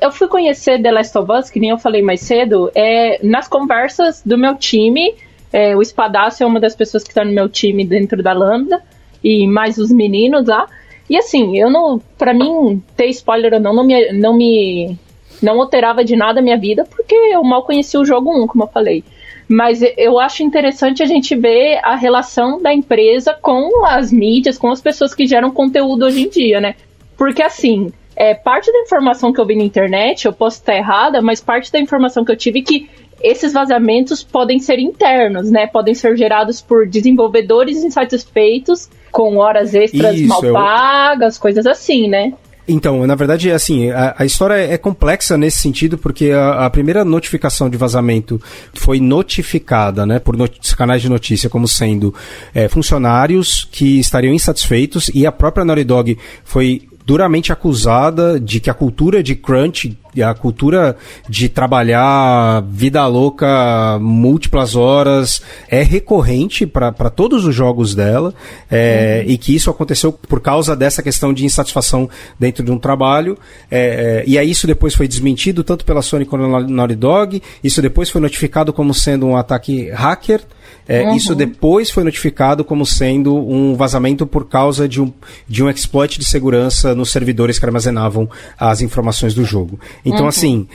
Eu 0.00 0.10
fui 0.10 0.28
conhecer 0.28 0.82
The 0.82 0.90
Last 0.90 1.16
of 1.16 1.30
Us, 1.32 1.50
que 1.50 1.60
nem 1.60 1.70
eu 1.70 1.78
falei 1.78 2.02
mais 2.02 2.20
cedo, 2.20 2.70
é, 2.74 3.24
nas 3.24 3.48
conversas 3.48 4.22
do 4.24 4.36
meu 4.36 4.56
time. 4.56 5.14
é, 5.52 5.76
o 5.76 5.80
Espadaço 5.80 6.42
é 6.42 6.46
uma 6.46 6.58
das 6.58 6.74
pessoas 6.74 7.04
que 7.04 7.10
está 7.10 7.24
no 7.24 7.32
meu 7.32 7.48
time 7.48 7.84
dentro 7.84 8.22
da 8.22 8.32
Lambda, 8.32 8.82
e 9.22 9.46
mais 9.46 9.78
os 9.78 9.90
meninos 9.90 10.46
lá. 10.46 10.66
E 11.08 11.16
assim, 11.16 11.56
eu 11.56 11.70
não. 11.70 12.00
Pra 12.18 12.34
mim, 12.34 12.82
ter 12.96 13.06
spoiler 13.06 13.54
ou 13.54 13.60
não, 13.60 13.74
não 13.74 13.84
me. 13.84 14.12
Não 14.12 14.36
me 14.36 14.98
não 15.42 15.60
alterava 15.60 16.02
de 16.04 16.16
nada 16.16 16.40
a 16.40 16.42
minha 16.42 16.56
vida, 16.56 16.84
porque 16.84 17.14
eu 17.14 17.42
mal 17.44 17.64
conhecia 17.64 18.00
o 18.00 18.04
jogo 18.04 18.30
1, 18.30 18.46
como 18.46 18.64
eu 18.64 18.68
falei. 18.68 19.04
Mas 19.46 19.82
eu 19.96 20.18
acho 20.18 20.42
interessante 20.42 21.02
a 21.02 21.06
gente 21.06 21.36
ver 21.36 21.80
a 21.82 21.96
relação 21.96 22.62
da 22.62 22.72
empresa 22.72 23.34
com 23.34 23.84
as 23.84 24.10
mídias, 24.10 24.56
com 24.56 24.70
as 24.70 24.80
pessoas 24.80 25.14
que 25.14 25.26
geram 25.26 25.50
conteúdo 25.50 26.06
hoje 26.06 26.22
em 26.22 26.28
dia, 26.30 26.60
né? 26.60 26.74
Porque 27.16 27.42
assim, 27.42 27.92
é, 28.16 28.34
parte 28.34 28.72
da 28.72 28.78
informação 28.80 29.32
que 29.32 29.40
eu 29.40 29.46
vi 29.46 29.56
na 29.56 29.64
internet, 29.64 30.26
eu 30.26 30.32
posso 30.32 30.58
estar 30.58 30.74
errada, 30.74 31.20
mas 31.20 31.40
parte 31.40 31.70
da 31.72 31.78
informação 31.80 32.24
que 32.24 32.32
eu 32.32 32.36
tive 32.36 32.60
é 32.60 32.62
que 32.62 32.90
esses 33.22 33.52
vazamentos 33.52 34.22
podem 34.22 34.58
ser 34.58 34.78
internos, 34.78 35.50
né? 35.50 35.66
Podem 35.66 35.94
ser 35.94 36.16
gerados 36.16 36.60
por 36.60 36.86
desenvolvedores 36.86 37.82
insatisfeitos 37.82 38.88
com 39.10 39.38
horas 39.38 39.74
extras 39.74 40.16
Isso, 40.16 40.28
mal 40.28 40.44
eu- 40.44 40.52
pagas, 40.52 41.38
coisas 41.38 41.66
assim, 41.66 42.08
né? 42.08 42.34
Então, 42.66 43.06
na 43.06 43.14
verdade, 43.14 43.50
assim, 43.50 43.90
a, 43.90 44.14
a 44.18 44.24
história 44.24 44.54
é 44.54 44.78
complexa 44.78 45.36
nesse 45.36 45.58
sentido, 45.58 45.98
porque 45.98 46.30
a, 46.30 46.64
a 46.64 46.70
primeira 46.70 47.04
notificação 47.04 47.68
de 47.68 47.76
vazamento 47.76 48.40
foi 48.74 49.00
notificada, 49.00 50.06
né, 50.06 50.18
por 50.18 50.34
canais 50.74 51.02
de 51.02 51.10
notícia 51.10 51.50
como 51.50 51.68
sendo 51.68 52.14
é, 52.54 52.66
funcionários 52.66 53.68
que 53.70 54.00
estariam 54.00 54.32
insatisfeitos 54.32 55.10
e 55.14 55.26
a 55.26 55.32
própria 55.32 55.64
Naughty 55.64 55.84
Dog 55.84 56.18
foi 56.42 56.88
duramente 57.04 57.52
acusada 57.52 58.40
de 58.40 58.60
que 58.60 58.70
a 58.70 58.74
cultura 58.74 59.22
de 59.22 59.34
crunch, 59.34 59.96
a 60.22 60.34
cultura 60.34 60.96
de 61.28 61.48
trabalhar 61.48 62.62
vida 62.68 63.06
louca 63.06 63.98
múltiplas 64.00 64.76
horas 64.76 65.42
é 65.68 65.82
recorrente 65.82 66.66
para 66.66 66.92
todos 67.10 67.44
os 67.44 67.54
jogos 67.54 67.94
dela 67.94 68.34
é, 68.70 69.24
e 69.26 69.36
que 69.36 69.54
isso 69.54 69.70
aconteceu 69.70 70.12
por 70.12 70.40
causa 70.40 70.76
dessa 70.76 71.02
questão 71.02 71.32
de 71.32 71.44
insatisfação 71.44 72.08
dentro 72.38 72.64
de 72.64 72.70
um 72.70 72.78
trabalho. 72.78 73.38
É, 73.70 74.22
é, 74.22 74.24
e 74.26 74.38
aí 74.38 74.50
isso 74.50 74.66
depois 74.66 74.94
foi 74.94 75.08
desmentido 75.08 75.64
tanto 75.64 75.84
pela 75.84 76.02
Sony 76.02 76.24
quanto 76.24 76.44
pela 76.44 76.60
Naughty 76.60 76.94
Dog. 76.94 77.42
Isso 77.62 77.80
depois 77.82 78.10
foi 78.10 78.20
notificado 78.20 78.72
como 78.72 78.94
sendo 78.94 79.26
um 79.26 79.36
ataque 79.36 79.90
hacker. 79.90 80.42
É, 80.86 81.14
Isso 81.14 81.34
depois 81.34 81.90
foi 81.90 82.04
notificado 82.04 82.62
como 82.64 82.84
sendo 82.84 83.34
um 83.34 83.74
vazamento 83.74 84.26
por 84.26 84.46
causa 84.46 84.86
de 84.86 85.00
um, 85.00 85.12
de 85.48 85.62
um 85.62 85.70
exploit 85.70 86.18
de 86.18 86.24
segurança 86.24 86.94
nos 86.94 87.10
servidores 87.10 87.58
que 87.58 87.64
armazenavam 87.64 88.28
as 88.58 88.82
informações 88.82 89.34
do 89.34 89.44
jogo. 89.44 89.80
Então, 90.04 90.26
assim, 90.28 90.66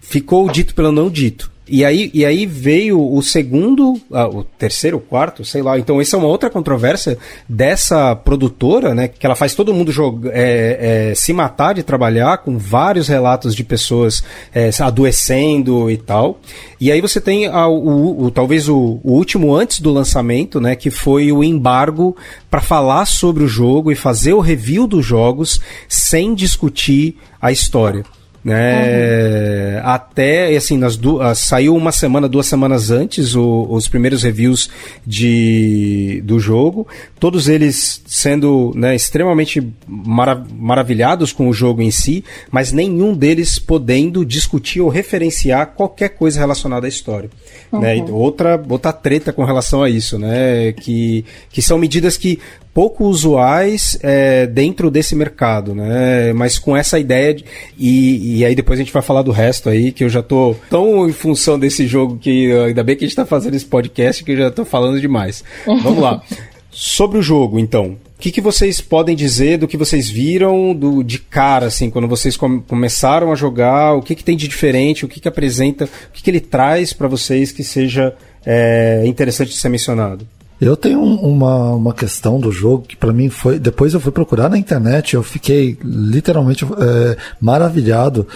ficou 0.00 0.48
dito 0.50 0.74
pelo 0.74 0.92
não 0.92 1.08
dito. 1.10 1.50
E 1.72 1.84
aí, 1.84 2.10
e 2.12 2.24
aí 2.24 2.46
veio 2.46 3.00
o 3.00 3.22
segundo, 3.22 3.94
ah, 4.12 4.26
o 4.26 4.42
terceiro, 4.42 4.96
o 4.96 5.00
quarto, 5.00 5.44
sei 5.44 5.62
lá. 5.62 5.78
Então, 5.78 6.00
essa 6.00 6.16
é 6.16 6.18
uma 6.18 6.26
outra 6.26 6.50
controvérsia 6.50 7.16
dessa 7.48 8.16
produtora, 8.16 8.92
né? 8.92 9.06
Que 9.06 9.24
ela 9.24 9.36
faz 9.36 9.54
todo 9.54 9.72
mundo 9.72 9.92
joga, 9.92 10.30
é, 10.34 11.10
é, 11.10 11.14
se 11.14 11.32
matar 11.32 11.74
de 11.74 11.84
trabalhar, 11.84 12.38
com 12.38 12.58
vários 12.58 13.06
relatos 13.06 13.54
de 13.54 13.62
pessoas 13.62 14.20
é, 14.52 14.70
adoecendo 14.80 15.88
e 15.88 15.96
tal. 15.96 16.40
E 16.80 16.90
aí 16.90 17.00
você 17.00 17.20
tem 17.20 17.46
a- 17.46 17.68
o, 17.68 18.24
o- 18.24 18.30
talvez 18.32 18.68
o, 18.68 18.98
o 19.04 19.12
último 19.12 19.54
antes 19.54 19.78
do 19.78 19.92
lançamento, 19.92 20.60
né? 20.60 20.74
Que 20.74 20.90
foi 20.90 21.30
o 21.30 21.44
embargo 21.44 22.16
para 22.50 22.60
falar 22.60 23.04
sobre 23.06 23.44
o 23.44 23.48
jogo 23.48 23.92
e 23.92 23.94
fazer 23.94 24.32
o 24.32 24.40
review 24.40 24.88
dos 24.88 25.06
jogos 25.06 25.60
sem 25.88 26.34
discutir 26.34 27.16
a 27.40 27.52
história 27.52 28.04
né? 28.44 29.80
Até 29.84 30.54
assim, 30.56 30.76
nas 30.76 30.96
du- 30.96 31.20
ah, 31.20 31.34
saiu 31.34 31.74
uma 31.74 31.92
semana, 31.92 32.28
duas 32.28 32.46
semanas 32.46 32.90
antes 32.90 33.34
o- 33.34 33.66
os 33.70 33.88
primeiros 33.88 34.22
reviews 34.22 34.70
de, 35.06 36.22
do 36.24 36.38
jogo, 36.38 36.86
todos 37.18 37.48
eles 37.48 38.02
sendo 38.06 38.72
né, 38.74 38.94
extremamente 38.94 39.66
mara- 39.86 40.44
maravilhados 40.56 41.32
com 41.32 41.48
o 41.48 41.52
jogo 41.52 41.82
em 41.82 41.90
si, 41.90 42.24
mas 42.50 42.72
nenhum 42.72 43.14
deles 43.14 43.58
podendo 43.58 44.24
discutir 44.24 44.80
ou 44.80 44.88
referenciar 44.88 45.74
qualquer 45.76 46.10
coisa 46.10 46.38
relacionada 46.40 46.86
à 46.86 46.88
história. 46.88 47.30
Né? 47.72 47.98
E 47.98 48.10
Outra, 48.10 48.62
outra 48.68 48.92
treta 48.92 49.32
com 49.32 49.44
relação 49.44 49.82
a 49.82 49.88
isso, 49.90 50.18
né? 50.18 50.72
Que, 50.72 51.24
que 51.50 51.62
são 51.62 51.78
medidas 51.78 52.16
que 52.16 52.38
pouco 52.74 53.04
usuais 53.04 53.98
é, 54.02 54.46
dentro 54.46 54.90
desse 54.90 55.14
mercado, 55.14 55.74
né? 55.74 56.32
Mas 56.32 56.58
com 56.58 56.76
essa 56.76 56.98
ideia 56.98 57.34
de, 57.34 57.44
e, 57.78 58.29
e 58.38 58.44
aí 58.44 58.54
depois 58.54 58.78
a 58.78 58.82
gente 58.82 58.92
vai 58.92 59.02
falar 59.02 59.22
do 59.22 59.30
resto 59.30 59.68
aí, 59.68 59.92
que 59.92 60.04
eu 60.04 60.08
já 60.08 60.22
tô 60.22 60.54
tão 60.68 61.08
em 61.08 61.12
função 61.12 61.58
desse 61.58 61.86
jogo 61.86 62.18
que 62.18 62.52
ainda 62.52 62.82
bem 62.82 62.96
que 62.96 63.04
a 63.04 63.08
gente 63.08 63.16
tá 63.16 63.26
fazendo 63.26 63.54
esse 63.54 63.64
podcast 63.66 64.22
que 64.22 64.32
eu 64.32 64.36
já 64.36 64.50
tô 64.50 64.64
falando 64.64 65.00
demais. 65.00 65.42
Vamos 65.66 65.98
lá. 65.98 66.22
Sobre 66.70 67.18
o 67.18 67.22
jogo, 67.22 67.58
então. 67.58 67.96
O 68.16 68.20
que, 68.20 68.30
que 68.30 68.40
vocês 68.40 68.80
podem 68.80 69.16
dizer 69.16 69.58
do 69.58 69.66
que 69.66 69.76
vocês 69.76 70.08
viram 70.08 70.74
do, 70.74 71.02
de 71.02 71.18
cara, 71.18 71.66
assim, 71.66 71.88
quando 71.90 72.06
vocês 72.06 72.36
com- 72.36 72.60
começaram 72.60 73.32
a 73.32 73.34
jogar? 73.34 73.94
O 73.94 74.02
que, 74.02 74.14
que 74.14 74.22
tem 74.22 74.36
de 74.36 74.46
diferente? 74.46 75.04
O 75.04 75.08
que, 75.08 75.18
que 75.20 75.26
apresenta? 75.28 75.86
O 75.86 76.12
que, 76.12 76.22
que 76.22 76.30
ele 76.30 76.40
traz 76.40 76.92
para 76.92 77.08
vocês 77.08 77.50
que 77.50 77.64
seja 77.64 78.14
é, 78.44 79.02
interessante 79.06 79.48
de 79.50 79.56
ser 79.56 79.70
mencionado? 79.70 80.26
Eu 80.60 80.76
tenho 80.76 81.00
um- 81.00 81.16
uma, 81.20 81.74
uma 81.74 81.94
questão 81.94 82.38
do 82.38 82.52
jogo 82.52 82.84
que 82.86 82.96
pra 82.96 83.12
mim 83.12 83.30
foi. 83.30 83.58
Depois 83.58 83.94
eu 83.94 84.00
fui 84.00 84.12
procurar 84.12 84.48
na 84.50 84.58
internet, 84.58 85.14
eu 85.14 85.22
fiquei 85.22 85.78
literalmente 85.82 86.64
é, 86.64 87.16
maravilhado 87.40 88.26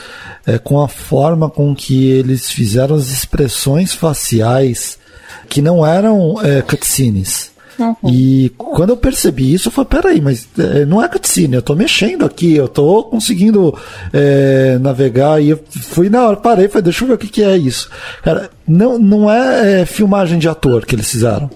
é, 0.46 0.56
com 0.58 0.80
a 0.82 0.88
forma 0.88 1.50
com 1.50 1.74
que 1.74 2.06
eles 2.08 2.50
fizeram 2.50 2.96
as 2.96 3.10
expressões 3.10 3.92
faciais 3.92 4.98
que 5.48 5.60
não 5.60 5.84
eram 5.86 6.40
é, 6.42 6.62
cutscenes. 6.62 7.52
E 8.08 8.52
quando 8.56 8.90
eu 8.90 8.96
percebi 8.96 9.52
isso, 9.52 9.66
eu 9.66 9.72
falei, 9.72 9.88
peraí, 9.90 10.20
mas 10.20 10.46
não 10.86 11.02
é 11.02 11.08
cutscene, 11.08 11.56
eu 11.56 11.62
tô 11.62 11.74
mexendo 11.74 12.24
aqui, 12.24 12.54
eu 12.54 12.68
tô 12.68 13.02
conseguindo 13.02 13.76
é, 14.12 14.78
navegar 14.80 15.42
e 15.42 15.50
eu 15.50 15.60
fui 15.82 16.08
na 16.08 16.24
hora, 16.24 16.36
parei, 16.36 16.68
falei, 16.68 16.84
deixa 16.84 17.02
eu 17.02 17.08
ver 17.08 17.14
o 17.14 17.18
que, 17.18 17.26
que 17.26 17.42
é 17.42 17.56
isso. 17.56 17.90
Cara, 18.22 18.48
não, 18.66 18.96
não 18.96 19.28
é, 19.30 19.80
é 19.82 19.86
filmagem 19.86 20.38
de 20.38 20.48
ator 20.48 20.86
que 20.86 20.94
eles 20.94 21.10
fizeram. 21.10 21.50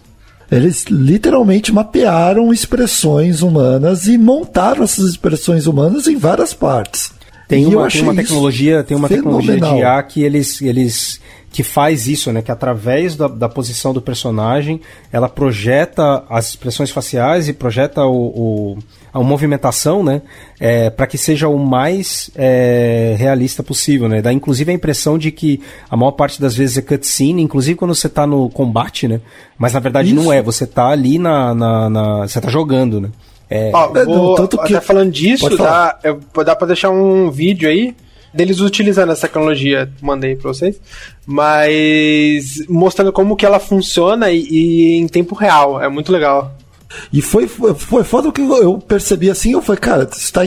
Eles 0.51 0.85
literalmente 0.85 1.73
mapearam 1.73 2.53
expressões 2.53 3.43
humanas 3.43 4.07
e 4.07 4.17
montaram 4.17 4.83
essas 4.83 5.11
expressões 5.11 5.67
humanas 5.67 6.07
em 6.07 6.17
várias 6.17 6.55
partes. 6.55 7.13
Tem 7.47 7.65
eu 7.65 7.79
uma, 7.79 7.89
tem 7.89 8.03
uma 8.03 8.15
tecnologia, 8.15 8.85
tem 8.85 8.97
uma 8.97 9.09
tecnologia 9.09 9.55
de 9.55 9.61
fenomenal. 9.61 9.97
IA 9.97 10.03
que 10.03 10.23
eles, 10.23 10.61
eles 10.61 11.21
que 11.51 11.63
faz 11.63 12.07
isso, 12.07 12.31
né? 12.33 12.43
Que 12.43 12.51
através 12.53 13.17
da, 13.17 13.27
da 13.27 13.49
posição 13.49 13.93
do 13.95 14.03
personagem, 14.03 14.81
ela 15.13 15.29
projeta 15.29 16.23
as 16.29 16.51
expressões 16.51 16.91
faciais 16.91 17.49
e 17.49 17.53
projeta 17.53 18.05
o, 18.05 18.27
o- 18.75 18.79
a 19.13 19.21
movimentação, 19.23 20.05
né? 20.05 20.21
para 20.97 21.07
que 21.07 21.17
seja 21.17 21.49
o 21.49 21.59
mais 21.59 22.31
é, 22.37 23.15
realista 23.19 23.63
possível, 23.63 24.09
né? 24.09 24.21
Dá 24.21 24.33
inclusive 24.33 24.71
a 24.71 24.75
impressão 24.75 25.17
de 25.17 25.31
que 25.33 25.61
a 25.91 25.97
maior 25.97 26.13
parte 26.13 26.41
das 26.41 26.55
vezes 26.55 26.77
é 26.77 26.83
cutscene, 26.83 27.43
inclusive 27.43 27.77
quando 27.77 27.95
você 27.95 28.09
tá 28.09 28.27
no 28.27 28.51
combate, 28.51 29.09
né? 29.09 29.21
Mas 29.57 29.73
na 29.73 29.81
verdade 29.81 30.13
não 30.13 30.25
Isso. 30.25 30.33
é, 30.33 30.43
você 30.43 30.67
tá 30.67 30.89
ali 30.89 31.19
na, 31.19 31.55
na, 31.55 31.89
na- 31.91 32.29
você 32.29 32.41
tá 32.41 32.51
jogando, 32.51 33.01
né? 33.01 33.09
É, 33.51 33.71
Ó, 33.73 33.97
É, 33.97 34.05
vou, 34.05 34.15
não, 34.29 34.35
tanto 34.35 34.59
que- 34.59 34.75
até 34.77 34.87
falando 34.87 35.11
disso, 35.11 35.57
dá, 35.57 35.99
eu- 36.05 36.21
dá 36.45 36.55
pra 36.55 36.67
deixar 36.67 36.91
um 36.91 37.31
vídeo 37.31 37.67
aí 37.69 37.97
deles 38.39 38.61
utilizando 38.61 39.11
essa 39.11 39.27
tecnologia, 39.27 39.91
mandei 40.01 40.37
pra 40.37 40.53
vocês, 40.53 40.81
mas 41.27 42.65
mostrando 42.69 43.13
como 43.13 43.35
que 43.35 43.45
ela 43.45 43.59
funciona 43.59 44.31
e, 44.31 44.47
e 44.49 44.97
em 44.97 45.09
tempo 45.09 45.35
real, 45.35 45.83
é 45.83 45.89
muito 45.89 46.13
legal. 46.13 46.55
E 47.13 47.21
foi, 47.21 47.47
foi, 47.47 47.75
foi 47.75 48.05
foda 48.05 48.33
que 48.33 48.41
eu 48.41 48.79
percebi 48.79 49.29
assim, 49.29 49.53
eu 49.53 49.61
falei, 49.61 49.81
cara, 49.81 50.09
isso 50.11 50.33
tá, 50.33 50.43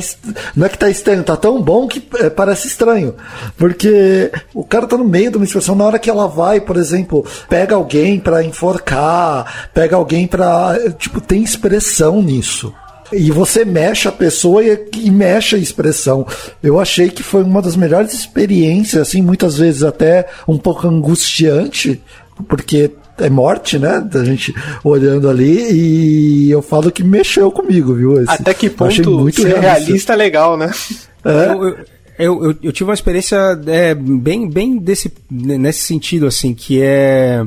não 0.55 0.65
é 0.65 0.69
que 0.69 0.77
tá 0.77 0.89
estranho, 0.89 1.23
tá 1.23 1.35
tão 1.35 1.61
bom 1.61 1.85
que 1.87 2.01
é, 2.15 2.29
parece 2.29 2.67
estranho. 2.67 3.13
Porque 3.57 4.31
o 4.53 4.63
cara 4.63 4.87
tá 4.87 4.97
no 4.97 5.03
meio 5.03 5.29
de 5.29 5.37
uma 5.37 5.45
expressão, 5.45 5.75
na 5.75 5.83
hora 5.83 5.99
que 5.99 6.09
ela 6.09 6.27
vai, 6.27 6.61
por 6.61 6.77
exemplo, 6.77 7.25
pega 7.47 7.75
alguém 7.75 8.19
pra 8.19 8.43
enforcar, 8.43 9.69
pega 9.73 9.97
alguém 9.97 10.25
pra. 10.25 10.75
Tipo, 10.97 11.21
tem 11.21 11.43
expressão 11.43 12.21
nisso. 12.21 12.73
E 13.13 13.29
você 13.31 13.65
mexe 13.65 14.07
a 14.07 14.11
pessoa 14.11 14.63
e, 14.63 14.85
e 14.97 15.11
mexe 15.11 15.55
a 15.55 15.59
expressão. 15.59 16.25
Eu 16.63 16.79
achei 16.79 17.09
que 17.09 17.21
foi 17.23 17.43
uma 17.43 17.61
das 17.61 17.75
melhores 17.75 18.13
experiências, 18.13 19.01
assim, 19.09 19.21
muitas 19.21 19.57
vezes 19.57 19.83
até 19.83 20.27
um 20.47 20.57
pouco 20.57 20.87
angustiante, 20.87 22.01
porque 22.47 22.91
é 23.17 23.29
morte, 23.29 23.77
né? 23.77 23.99
Da 23.99 24.23
gente 24.23 24.53
olhando 24.83 25.29
ali, 25.29 25.71
e 25.71 26.51
eu 26.51 26.61
falo 26.61 26.91
que 26.91 27.03
mexeu 27.03 27.51
comigo, 27.51 27.93
viu? 27.93 28.21
Esse- 28.21 28.31
Até 28.31 28.53
que 28.53 28.67
eu 28.67 28.87
achei 28.87 29.03
ponto 29.03 29.31
ser 29.41 29.59
realista 29.59 30.13
é 30.13 30.15
legal, 30.15 30.57
né? 30.57 30.71
É. 31.23 31.47
Eu, 31.51 31.63
eu, 31.63 31.75
eu, 32.17 32.43
eu- 32.45 32.55
eu 32.63 32.71
tive 32.71 32.89
uma 32.89 32.93
experiência 32.95 33.37
é, 33.67 33.93
bem, 33.93 34.49
bem 34.49 34.77
desse, 34.77 35.11
nesse 35.29 35.81
sentido, 35.81 36.25
assim, 36.27 36.53
que 36.53 36.81
é. 36.81 37.45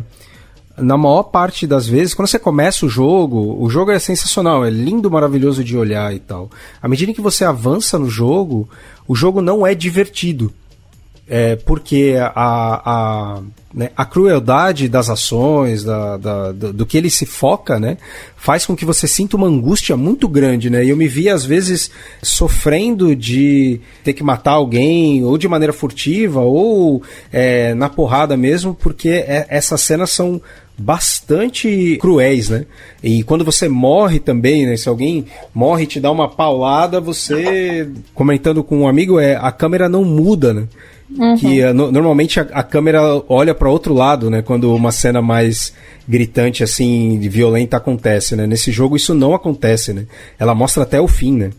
Na 0.76 0.96
maior 0.96 1.24
parte 1.24 1.66
das 1.66 1.86
vezes, 1.86 2.14
quando 2.14 2.26
você 2.26 2.38
começa 2.38 2.84
o 2.84 2.88
jogo, 2.88 3.56
o 3.62 3.70
jogo 3.70 3.92
é 3.92 3.98
sensacional, 3.98 4.64
é 4.64 4.70
lindo, 4.70 5.08
maravilhoso 5.10 5.62
de 5.62 5.76
olhar 5.76 6.12
e 6.14 6.18
tal. 6.18 6.50
À 6.82 6.88
medida 6.88 7.12
que 7.14 7.20
você 7.20 7.44
avança 7.44 7.96
no 7.98 8.10
jogo, 8.10 8.68
o 9.06 9.14
jogo 9.14 9.40
não 9.40 9.64
é 9.66 9.72
divertido. 9.74 10.52
É, 11.26 11.56
porque 11.56 12.16
a, 12.20 12.32
a, 12.84 13.40
né, 13.72 13.88
a 13.96 14.04
crueldade 14.04 14.90
das 14.90 15.08
ações, 15.08 15.82
da, 15.82 16.18
da- 16.18 16.52
do, 16.52 16.84
que 16.84 16.98
ele 16.98 17.08
se 17.08 17.24
foca, 17.24 17.80
né, 17.80 17.96
faz 18.36 18.66
com 18.66 18.76
que 18.76 18.84
você 18.84 19.08
sinta 19.08 19.34
uma 19.34 19.46
angústia 19.46 19.96
muito 19.96 20.28
grande, 20.28 20.68
né? 20.68 20.84
E 20.84 20.90
eu 20.90 20.96
me 20.98 21.08
vi, 21.08 21.30
às 21.30 21.42
vezes, 21.46 21.90
sofrendo 22.22 23.16
de 23.16 23.80
ter 24.02 24.12
que 24.12 24.22
matar 24.22 24.52
alguém, 24.52 25.24
ou 25.24 25.38
de 25.38 25.48
maneira 25.48 25.72
furtiva, 25.72 26.40
ou 26.42 27.02
é, 27.32 27.72
na 27.72 27.88
porrada 27.88 28.36
mesmo, 28.36 28.74
porque 28.74 29.08
é- 29.08 29.46
essas 29.48 29.80
cenas 29.80 30.10
são 30.10 30.42
bastante 30.78 31.96
cruéis, 32.00 32.48
né? 32.48 32.64
E 33.02 33.22
quando 33.22 33.44
você 33.44 33.68
morre 33.68 34.18
também, 34.18 34.66
né? 34.66 34.76
Se 34.76 34.88
alguém 34.88 35.26
morre 35.54 35.84
e 35.84 35.86
te 35.86 36.00
dá 36.00 36.10
uma 36.10 36.28
paulada, 36.28 37.00
você, 37.00 37.88
comentando 38.14 38.62
com 38.64 38.80
um 38.80 38.88
amigo, 38.88 39.18
é 39.20 39.36
a 39.36 39.52
câmera 39.52 39.88
não 39.88 40.04
muda, 40.04 40.52
né? 40.54 40.64
Que 41.38 41.60
eh, 41.60 41.72
no- 41.72 41.92
normalmente 41.92 42.40
a, 42.40 42.42
a 42.52 42.62
câmera 42.62 43.00
olha 43.28 43.54
para 43.54 43.70
outro 43.70 43.92
lado, 43.94 44.30
né? 44.30 44.42
Quando 44.42 44.74
uma 44.74 44.90
cena 44.90 45.20
mais 45.22 45.72
gritante, 46.08 46.64
assim, 46.64 47.18
de 47.18 47.28
violenta 47.28 47.76
acontece, 47.76 48.34
né? 48.34 48.46
Nesse 48.46 48.72
jogo 48.72 48.96
isso 48.96 49.14
não 49.14 49.34
acontece, 49.34 49.92
né? 49.92 50.06
Ela 50.38 50.54
mostra 50.54 50.82
até 50.82 51.00
o 51.00 51.06
fim, 51.06 51.36
né? 51.36 51.50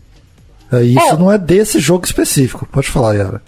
É, 0.72 0.82
Isso 0.82 0.98
É. 1.14 1.16
não 1.16 1.30
é 1.30 1.38
desse 1.38 1.78
jogo 1.78 2.04
específico. 2.04 2.66
Pode 2.70 2.88
falar, 2.88 3.14
Yara. 3.14 3.40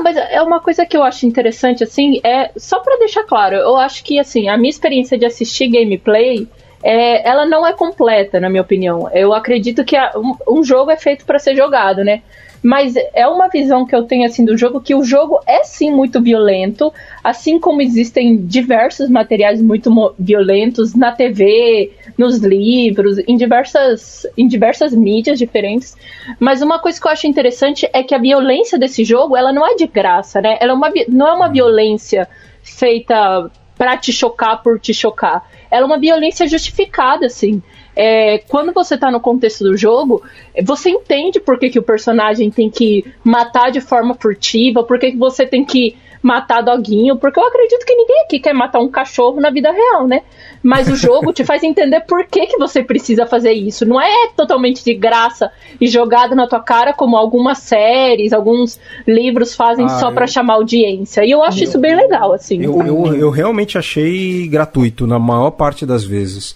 Não, 0.00 0.04
mas 0.04 0.16
é 0.16 0.40
uma 0.40 0.60
coisa 0.60 0.86
que 0.86 0.96
eu 0.96 1.02
acho 1.02 1.26
interessante, 1.26 1.84
assim, 1.84 2.20
é 2.24 2.50
só 2.56 2.80
pra 2.80 2.96
deixar 2.96 3.22
claro, 3.24 3.54
eu 3.56 3.76
acho 3.76 4.02
que, 4.02 4.18
assim, 4.18 4.48
a 4.48 4.56
minha 4.56 4.70
experiência 4.70 5.18
de 5.18 5.26
assistir 5.26 5.68
gameplay, 5.68 6.48
é, 6.82 7.28
ela 7.28 7.44
não 7.44 7.66
é 7.66 7.74
completa, 7.74 8.40
na 8.40 8.48
minha 8.48 8.62
opinião. 8.62 9.10
Eu 9.12 9.34
acredito 9.34 9.84
que 9.84 9.94
a- 9.94 10.12
um, 10.16 10.58
um 10.60 10.64
jogo 10.64 10.90
é 10.90 10.96
feito 10.96 11.26
pra 11.26 11.38
ser 11.38 11.54
jogado, 11.54 12.02
né? 12.02 12.22
Mas 12.62 12.94
é 13.14 13.26
uma 13.26 13.48
visão 13.48 13.86
que 13.86 13.94
eu 13.94 14.04
tenho, 14.04 14.26
assim, 14.26 14.44
do 14.44 14.56
jogo, 14.56 14.80
que 14.80 14.94
o 14.94 15.02
jogo 15.02 15.40
é, 15.46 15.64
sim, 15.64 15.90
muito 15.90 16.20
violento, 16.20 16.92
assim 17.24 17.58
como 17.58 17.80
existem 17.80 18.36
diversos 18.36 19.08
materiais 19.08 19.62
muito 19.62 19.90
violentos 20.18 20.94
na 20.94 21.10
TV, 21.10 21.90
nos 22.18 22.38
livros, 22.38 23.18
em 23.26 23.36
diversas, 23.36 24.26
em 24.36 24.46
diversas 24.46 24.94
mídias 24.94 25.38
diferentes. 25.38 25.96
Mas 26.38 26.60
uma 26.60 26.78
coisa 26.78 27.00
que 27.00 27.06
eu 27.06 27.12
acho 27.12 27.26
interessante 27.26 27.88
é 27.92 28.02
que 28.02 28.14
a 28.14 28.18
violência 28.18 28.78
desse 28.78 29.04
jogo, 29.04 29.36
ela 29.36 29.52
não 29.52 29.66
é 29.66 29.74
de 29.74 29.86
graça, 29.86 30.40
né? 30.40 30.58
Ela 30.60 30.72
é 30.72 30.74
uma, 30.74 30.92
não 31.08 31.28
é 31.28 31.32
uma 31.32 31.48
violência 31.48 32.28
feita 32.62 33.50
pra 33.76 33.96
te 33.96 34.12
chocar 34.12 34.62
por 34.62 34.78
te 34.78 34.92
chocar. 34.92 35.48
Ela 35.70 35.84
é 35.84 35.86
uma 35.86 35.98
violência 35.98 36.46
justificada, 36.46 37.24
assim. 37.24 37.62
É, 37.96 38.38
quando 38.48 38.72
você 38.72 38.96
tá 38.96 39.10
no 39.10 39.20
contexto 39.20 39.64
do 39.64 39.76
jogo, 39.76 40.22
você 40.64 40.90
entende 40.90 41.40
por 41.40 41.58
que, 41.58 41.70
que 41.70 41.78
o 41.78 41.82
personagem 41.82 42.50
tem 42.50 42.70
que 42.70 43.04
matar 43.24 43.70
de 43.70 43.80
forma 43.80 44.14
furtiva, 44.14 44.82
por 44.84 44.98
que, 44.98 45.12
que 45.12 45.16
você 45.18 45.46
tem 45.46 45.64
que 45.64 45.96
matar 46.22 46.60
doguinho, 46.60 47.16
porque 47.16 47.40
eu 47.40 47.44
acredito 47.46 47.82
que 47.86 47.94
ninguém 47.94 48.20
aqui 48.24 48.38
quer 48.38 48.52
matar 48.52 48.78
um 48.78 48.90
cachorro 48.90 49.40
na 49.40 49.48
vida 49.48 49.72
real, 49.72 50.06
né? 50.06 50.20
Mas 50.62 50.86
o 50.88 50.94
jogo 50.94 51.32
te 51.32 51.42
faz 51.44 51.62
entender 51.62 52.00
por 52.00 52.26
que, 52.26 52.46
que 52.46 52.58
você 52.58 52.82
precisa 52.82 53.24
fazer 53.24 53.52
isso. 53.52 53.86
Não 53.86 53.98
é 53.98 54.28
totalmente 54.36 54.84
de 54.84 54.92
graça 54.92 55.50
e 55.80 55.86
jogado 55.88 56.36
na 56.36 56.46
tua 56.46 56.60
cara 56.60 56.92
como 56.92 57.16
algumas 57.16 57.56
séries, 57.60 58.34
alguns 58.34 58.78
livros 59.06 59.54
fazem 59.54 59.86
Ah, 59.86 59.98
só 59.98 60.10
eu- 60.10 60.14
pra 60.14 60.26
chamar 60.26 60.54
audiência. 60.54 61.24
E 61.24 61.30
eu 61.30 61.42
acho 61.42 61.64
isso 61.64 61.78
bem 61.78 61.96
legal, 61.96 62.34
assim. 62.34 62.62
Eu, 62.62 62.82
eu, 62.82 63.14
eu 63.16 63.30
realmente 63.30 63.78
achei 63.78 64.46
gratuito 64.46 65.06
na 65.06 65.18
maior 65.18 65.52
parte 65.52 65.86
das 65.86 66.04
vezes. 66.04 66.54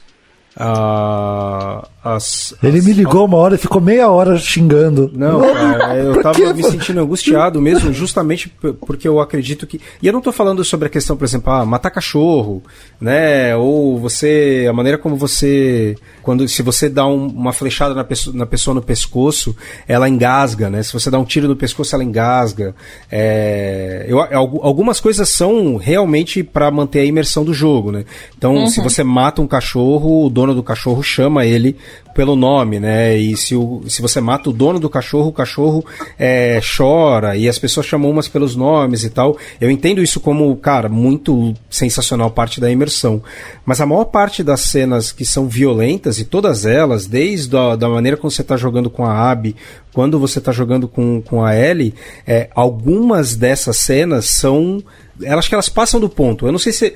Ah, 0.56 1.86
as, 2.02 2.54
Ele 2.62 2.78
as- 2.78 2.84
me 2.84 2.92
ligou 2.92 3.24
uma 3.26 3.36
hora 3.36 3.54
e 3.54 3.58
ficou 3.58 3.80
meia 3.80 4.08
hora 4.08 4.38
xingando. 4.38 5.10
Não, 5.14 5.40
cara, 5.40 5.96
eu 5.96 6.22
tava 6.22 6.34
quê, 6.36 6.52
me 6.52 6.62
sentindo 6.62 7.00
angustiado 7.00 7.60
mesmo, 7.60 7.92
justamente 7.92 8.52
porque 8.86 9.08
eu 9.08 9.20
acredito 9.20 9.66
que. 9.66 9.80
E 10.02 10.06
eu 10.06 10.12
não 10.12 10.20
tô 10.20 10.32
falando 10.32 10.62
sobre 10.64 10.86
a 10.86 10.90
questão, 10.90 11.16
por 11.16 11.24
exemplo, 11.24 11.52
ah, 11.52 11.64
matar 11.64 11.90
cachorro, 11.90 12.62
né? 13.00 13.56
Ou 13.56 13.98
você. 13.98 14.66
A 14.68 14.72
maneira 14.72 14.98
como 14.98 15.16
você. 15.16 15.96
Quando, 16.24 16.48
se 16.48 16.62
você 16.62 16.88
dá 16.88 17.06
um- 17.06 17.26
uma 17.28 17.52
flechada 17.52 17.94
na 17.94 18.02
pessoa, 18.02 18.34
na 18.34 18.46
pessoa 18.46 18.74
no 18.74 18.80
pescoço, 18.82 19.54
ela 19.86 20.08
engasga, 20.08 20.70
né? 20.70 20.82
Se 20.82 20.92
você 20.92 21.10
dá 21.10 21.18
um 21.18 21.24
tiro 21.24 21.46
no 21.46 21.54
pescoço, 21.54 21.94
ela 21.94 22.02
engasga. 22.02 22.74
É, 23.12 24.04
eu, 24.08 24.18
algu- 24.20 24.60
algumas 24.62 24.98
coisas 25.00 25.28
são 25.28 25.76
realmente 25.76 26.42
para 26.42 26.70
manter 26.70 27.00
a 27.00 27.04
imersão 27.04 27.44
do 27.44 27.52
jogo, 27.54 27.92
né? 27.92 28.04
Então, 28.36 28.66
se 28.66 28.80
você 28.80 29.04
mata 29.04 29.42
um 29.42 29.46
cachorro, 29.46 30.24
o 30.26 30.30
dono 30.30 30.54
do 30.54 30.62
cachorro 30.62 31.02
chama 31.02 31.44
ele 31.44 31.76
pelo 32.14 32.36
nome, 32.36 32.78
né? 32.78 33.16
E 33.16 33.36
se, 33.36 33.54
o, 33.56 33.82
se 33.88 34.00
você 34.00 34.20
mata 34.20 34.48
o 34.48 34.52
dono 34.52 34.78
do 34.78 34.88
cachorro, 34.88 35.28
o 35.28 35.32
cachorro 35.32 35.84
é, 36.18 36.60
chora 36.76 37.36
e 37.36 37.48
as 37.48 37.58
pessoas 37.58 37.86
chamam 37.86 38.08
umas 38.10 38.28
pelos 38.28 38.54
nomes 38.54 39.02
e 39.04 39.10
tal. 39.10 39.36
Eu 39.60 39.70
entendo 39.70 40.00
isso 40.02 40.20
como, 40.20 40.54
cara, 40.56 40.88
muito 40.88 41.54
sensacional, 41.68 42.30
parte 42.30 42.60
da 42.60 42.70
imersão. 42.70 43.20
Mas 43.66 43.80
a 43.80 43.86
maior 43.86 44.04
parte 44.04 44.42
das 44.44 44.60
cenas 44.60 45.10
que 45.10 45.24
são 45.24 45.48
violentas, 45.48 46.13
e 46.18 46.24
todas 46.24 46.66
elas, 46.66 47.06
desde 47.06 47.56
a 47.56 47.76
da 47.76 47.88
maneira 47.88 48.16
como 48.16 48.30
você 48.30 48.42
está 48.42 48.56
jogando 48.56 48.90
com 48.90 49.04
a 49.04 49.30
Abby, 49.30 49.56
quando 49.92 50.18
você 50.18 50.38
está 50.38 50.52
jogando 50.52 50.88
com, 50.88 51.22
com 51.22 51.44
a 51.44 51.54
Ellie, 51.54 51.94
é, 52.26 52.50
algumas 52.54 53.34
dessas 53.34 53.76
cenas 53.76 54.26
são. 54.26 54.82
Elas 55.22 55.46
que 55.46 55.54
elas 55.54 55.68
passam 55.68 56.00
do 56.00 56.08
ponto. 56.08 56.46
Eu 56.46 56.52
não 56.52 56.58
sei 56.58 56.72
se. 56.72 56.94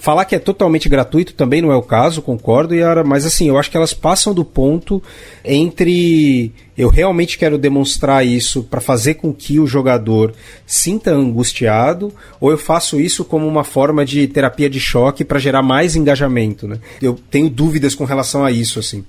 Falar 0.00 0.24
que 0.24 0.34
é 0.34 0.38
totalmente 0.38 0.88
gratuito 0.88 1.34
também 1.34 1.60
não 1.60 1.72
é 1.72 1.76
o 1.76 1.82
caso, 1.82 2.22
concordo, 2.22 2.74
Yara, 2.74 3.02
mas 3.02 3.26
assim, 3.26 3.48
eu 3.48 3.58
acho 3.58 3.70
que 3.70 3.76
elas 3.76 3.92
passam 3.92 4.32
do 4.32 4.44
ponto 4.44 5.02
entre 5.62 6.52
eu 6.76 6.88
realmente 6.88 7.36
quero 7.36 7.58
demonstrar 7.58 8.24
isso 8.24 8.62
para 8.62 8.80
fazer 8.80 9.14
com 9.14 9.32
que 9.32 9.58
o 9.58 9.66
jogador 9.66 10.32
sinta 10.64 11.10
angustiado, 11.10 12.12
ou 12.40 12.52
eu 12.52 12.58
faço 12.58 13.00
isso 13.00 13.24
como 13.24 13.46
uma 13.48 13.64
forma 13.64 14.04
de 14.04 14.28
terapia 14.28 14.70
de 14.70 14.78
choque 14.78 15.24
para 15.24 15.40
gerar 15.40 15.62
mais 15.62 15.96
engajamento, 15.96 16.68
né? 16.68 16.78
Eu 17.02 17.18
tenho 17.30 17.50
dúvidas 17.50 17.96
com 17.96 18.04
relação 18.04 18.44
a 18.44 18.52
isso, 18.52 18.78
assim. 18.78 19.04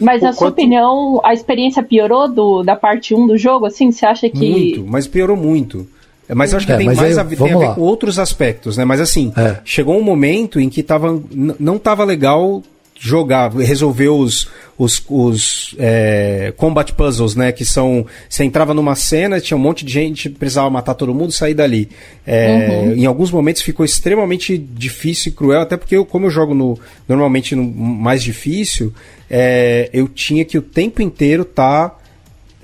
Mas 0.00 0.20
na 0.22 0.32
sua 0.32 0.48
quanto- 0.48 0.52
opinião, 0.54 1.20
a 1.24 1.32
experiência 1.32 1.82
piorou 1.82 2.28
do, 2.30 2.62
da 2.62 2.76
parte 2.76 3.14
1 3.14 3.26
do 3.26 3.38
jogo? 3.38 3.64
Assim, 3.66 3.90
você 3.90 4.04
acha 4.04 4.28
que. 4.28 4.50
Muito, 4.50 4.84
mas 4.86 5.06
piorou 5.06 5.36
muito. 5.36 5.86
Mas 6.32 6.52
eu 6.52 6.56
acho 6.58 6.66
que 6.66 6.72
É, 6.72 6.76
tem 6.76 6.86
mais 6.86 6.98
aí, 7.00 7.18
a, 7.18 7.22
ver- 7.22 7.36
tem 7.36 7.52
a 7.52 7.58
ver 7.58 7.66
lá. 7.66 7.74
com 7.74 7.80
outros 7.80 8.18
aspectos, 8.18 8.76
né? 8.76 8.84
Mas 8.84 9.00
assim, 9.00 9.32
É. 9.36 9.58
chegou 9.64 9.98
um 9.98 10.02
momento 10.02 10.58
em 10.60 10.68
que 10.68 10.82
tava, 10.82 11.20
não 11.32 11.78
tava 11.78 12.04
legal 12.04 12.62
jogar, 12.98 13.52
resolver 13.52 14.08
os, 14.08 14.48
os, 14.78 15.02
os 15.10 15.74
é, 15.78 16.54
combat 16.56 16.90
puzzles, 16.94 17.34
né? 17.36 17.52
Que 17.52 17.64
são. 17.64 18.06
Você 18.28 18.44
entrava 18.44 18.72
numa 18.72 18.94
cena, 18.94 19.40
tinha 19.40 19.56
um 19.56 19.60
monte 19.60 19.84
de 19.84 19.92
gente, 19.92 20.30
precisava 20.30 20.70
matar 20.70 20.94
todo 20.94 21.12
mundo 21.12 21.30
sair 21.32 21.52
dali. 21.54 21.90
É, 22.26 22.80
uhum. 22.86 22.92
Em 22.94 23.04
alguns 23.04 23.30
momentos 23.30 23.60
ficou 23.60 23.84
extremamente 23.84 24.56
difícil 24.56 25.32
e 25.32 25.34
cruel, 25.34 25.60
até 25.60 25.76
porque 25.76 25.96
eu, 25.96 26.06
como 26.06 26.26
eu 26.26 26.30
jogo 26.30 26.54
no, 26.54 26.78
normalmente 27.06 27.54
no 27.54 27.64
mais 27.64 28.22
difícil, 28.22 28.94
é, 29.28 29.90
eu 29.92 30.08
tinha 30.08 30.44
que 30.44 30.56
o 30.56 30.62
tempo 30.62 31.02
inteiro 31.02 31.42
estar. 31.42 31.88
Tá, 31.90 32.03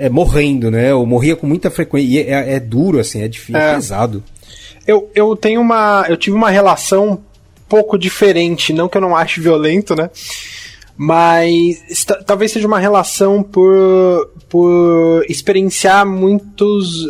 é, 0.01 0.09
morrendo, 0.09 0.71
né? 0.71 0.91
Eu 0.91 1.05
morria 1.05 1.37
com 1.37 1.47
muita 1.47 1.71
frequência. 1.71 2.09
E 2.09 2.19
é, 2.19 2.55
é 2.55 2.61
duro, 2.61 2.99
assim, 2.99 3.23
é 3.23 3.29
difícil, 3.29 3.61
é 3.61 3.75
pesado. 3.75 4.25
Eu, 4.87 5.11
eu 5.15 5.37
tenho 5.37 5.61
uma. 5.61 6.07
Eu 6.09 6.17
tive 6.17 6.35
uma 6.35 6.51
relação 6.51 7.11
um 7.11 7.19
pouco 7.69 7.99
diferente. 7.99 8.73
Não 8.73 8.89
que 8.89 8.97
eu 8.97 9.03
não 9.03 9.15
ache 9.15 9.41
violento, 9.41 9.95
né? 9.95 10.09
Mas 10.97 12.05
talvez 12.27 12.53
seja 12.53 12.67
uma 12.67 12.79
relação 12.79 13.43
por, 13.43 14.31
por 14.49 15.25
experienciar 15.29 16.07
muitos. 16.07 17.07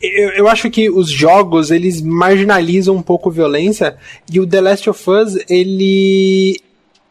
Eu, 0.00 0.30
eu, 0.30 0.48
acho 0.48 0.70
que 0.70 0.90
os 0.90 1.10
jogos 1.10 1.70
eles 1.70 2.02
marginalizam 2.02 2.94
um 2.94 3.02
pouco 3.02 3.30
a 3.30 3.32
violência 3.32 3.96
e 4.30 4.38
o 4.38 4.46
The 4.46 4.60
Last 4.60 4.90
of 4.90 5.10
Us 5.10 5.38
ele 5.48 6.60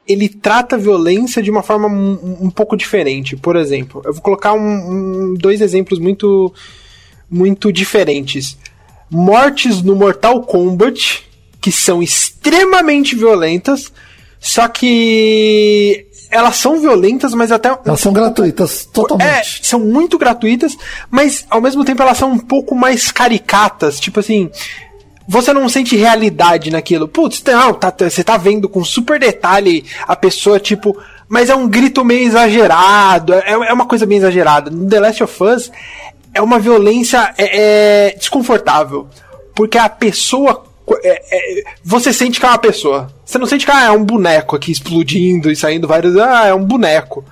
ele 0.07 0.29
trata 0.29 0.75
a 0.75 0.79
violência 0.79 1.41
de 1.41 1.49
uma 1.49 1.63
forma 1.63 1.87
um, 1.87 2.37
um 2.41 2.49
pouco 2.49 2.77
diferente. 2.77 3.35
Por 3.35 3.55
exemplo, 3.55 4.01
eu 4.05 4.13
vou 4.13 4.21
colocar 4.21 4.53
um, 4.53 4.59
um, 4.59 5.33
dois 5.33 5.61
exemplos 5.61 5.99
muito, 5.99 6.53
muito 7.29 7.71
diferentes. 7.71 8.57
Mortes 9.09 9.81
no 9.81 9.95
Mortal 9.95 10.41
Kombat, 10.41 11.23
que 11.59 11.71
são 11.71 12.01
extremamente 12.03 13.15
violentas, 13.15 13.91
só 14.39 14.67
que 14.67 16.07
elas 16.29 16.57
são 16.57 16.79
violentas, 16.79 17.33
mas 17.33 17.51
até. 17.51 17.69
Elas 17.85 17.99
são 17.99 18.13
gratuitas, 18.13 18.85
totalmente. 18.85 19.29
É, 19.29 19.43
são 19.63 19.79
muito 19.79 20.17
gratuitas, 20.17 20.77
mas 21.09 21.45
ao 21.49 21.61
mesmo 21.61 21.83
tempo 21.85 22.01
elas 22.01 22.17
são 22.17 22.31
um 22.31 22.39
pouco 22.39 22.75
mais 22.75 23.11
caricatas. 23.11 23.99
Tipo 23.99 24.19
assim, 24.19 24.49
você 25.27 25.51
não 25.53 25.67
sente 25.67 25.95
realidade 25.95 26.69
naquilo. 26.69 27.07
Putz, 27.07 27.43
não, 27.43 27.73
tá, 27.73 27.93
você 27.97 28.23
tá 28.23 28.37
vendo 28.37 28.69
com 28.69 28.83
super 28.83 29.19
detalhe 29.19 29.85
a 30.07 30.15
pessoa, 30.15 30.59
tipo. 30.59 30.97
Mas 31.27 31.49
é 31.49 31.55
um 31.55 31.67
grito 31.67 32.05
meio 32.05 32.27
exagerado, 32.27 33.33
é, 33.33 33.51
é 33.51 33.73
uma 33.73 33.87
coisa 33.87 34.05
bem 34.05 34.19
exagerada. 34.19 34.69
No 34.69 34.87
The 34.87 34.99
Last 34.99 35.23
of 35.23 35.43
Us, 35.43 35.71
é 36.33 36.41
uma 36.41 36.59
violência 36.59 37.33
é, 37.37 38.09
é 38.09 38.15
desconfortável. 38.15 39.07
Porque 39.55 39.77
a 39.77 39.89
pessoa. 39.89 40.63
É, 41.03 41.21
é, 41.31 41.63
você 41.83 42.13
sente 42.13 42.39
que 42.39 42.45
é 42.45 42.49
uma 42.49 42.59
pessoa. 42.59 43.11
Você 43.25 43.39
não 43.39 43.47
sente 43.47 43.65
que 43.65 43.71
ah, 43.71 43.85
é 43.85 43.91
um 43.91 44.03
boneco 44.03 44.55
aqui 44.55 44.71
explodindo 44.71 45.49
e 45.49 45.55
saindo 45.55 45.87
vários. 45.87 46.15
Ah, 46.17 46.45
é 46.45 46.53
um 46.53 46.63
boneco. 46.63 47.25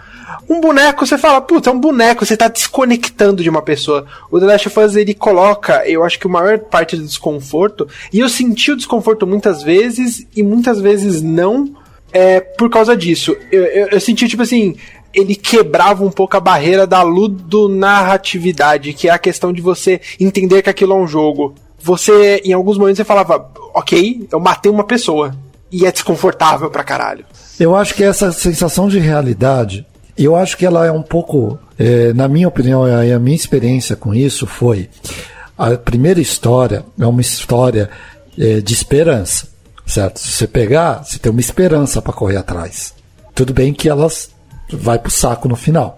Um 0.50 0.62
boneco, 0.62 1.06
você 1.06 1.18
fala, 1.18 1.42
puta, 1.42 1.70
é 1.70 1.74
um 1.74 1.80
boneco, 1.80 2.26
você 2.26 2.38
tá 2.38 2.48
desconectando 2.48 3.44
de 3.44 3.50
uma 3.50 3.62
pessoa. 3.62 4.06
O 4.32 4.40
The 4.40 4.46
Last 4.46 4.68
of 4.68 4.80
Us, 4.80 4.96
ele 4.96 5.14
coloca, 5.14 5.88
eu 5.88 6.04
acho 6.04 6.20
que 6.20 6.28
a 6.28 6.30
maior 6.30 6.60
parte 6.60 6.96
do 6.96 7.04
desconforto, 7.04 7.88
e 8.12 8.20
eu 8.20 8.30
senti 8.30 8.72
o 8.72 8.78
desconforto 8.78 9.26
muitas 9.28 9.64
vezes, 9.64 10.28
e 10.36 10.44
muitas 10.44 10.80
vezes 10.80 11.22
não, 11.22 11.74
é 12.12 12.40
por 12.40 12.70
causa 12.70 12.96
disso. 12.96 13.36
Eu, 13.52 13.64
eu, 13.64 13.88
eu 13.88 14.00
senti, 14.00 14.28
tipo 14.28 14.44
assim, 14.44 14.76
ele 15.14 15.36
quebrava 15.36 16.04
um 16.04 16.12
pouco 16.12 16.36
a 16.36 16.40
barreira 16.40 16.88
da 16.88 17.02
ludonarratividade, 17.04 18.94
que 18.94 19.08
é 19.08 19.12
a 19.12 19.20
questão 19.20 19.54
de 19.54 19.62
você 19.62 20.02
entender 20.20 20.62
que 20.62 20.70
aquilo 20.70 20.94
é 20.94 20.96
um 20.96 21.08
jogo. 21.08 21.54
Você, 21.80 22.42
em 22.46 22.54
alguns 22.54 22.78
momentos, 22.78 22.98
você 22.98 23.04
falava, 23.04 23.52
ok, 23.74 24.28
eu 24.32 24.40
matei 24.40 24.72
uma 24.72 24.84
pessoa. 24.84 25.36
E 25.72 25.86
é 25.86 25.92
desconfortável 25.92 26.70
pra 26.70 26.84
caralho. 26.84 27.26
Eu 27.60 27.76
acho 27.76 27.96
que 27.96 28.04
essa 28.04 28.32
sensação 28.32 28.88
de 28.88 29.00
realidade 29.00 29.86
eu 30.18 30.36
acho 30.36 30.58
que 30.58 30.66
ela 30.66 30.86
é 30.86 30.92
um 30.92 31.02
pouco, 31.02 31.58
é, 31.78 32.14
na 32.14 32.28
minha 32.28 32.48
opinião, 32.48 32.88
e 33.04 33.12
a 33.12 33.20
minha 33.20 33.36
experiência 33.36 33.96
com 33.96 34.14
isso 34.14 34.46
foi 34.46 34.90
a 35.58 35.78
primeira 35.78 36.20
história 36.20 36.84
é 37.00 37.06
uma 37.06 37.22
história 37.22 37.90
é, 38.38 38.60
de 38.60 38.74
esperança, 38.74 39.48
certo? 39.86 40.20
Se 40.20 40.32
você 40.32 40.48
pegar, 40.48 41.04
você 41.04 41.20
tem 41.20 41.32
uma 41.32 41.42
esperança 41.42 42.02
para 42.02 42.14
correr 42.14 42.38
atrás. 42.38 42.94
Tudo 43.36 43.54
bem 43.54 43.74
que 43.74 43.90
elas 43.90 44.32
vai 44.72 44.98
pro 44.98 45.12
saco 45.12 45.48
no 45.48 45.56
final. 45.56 45.98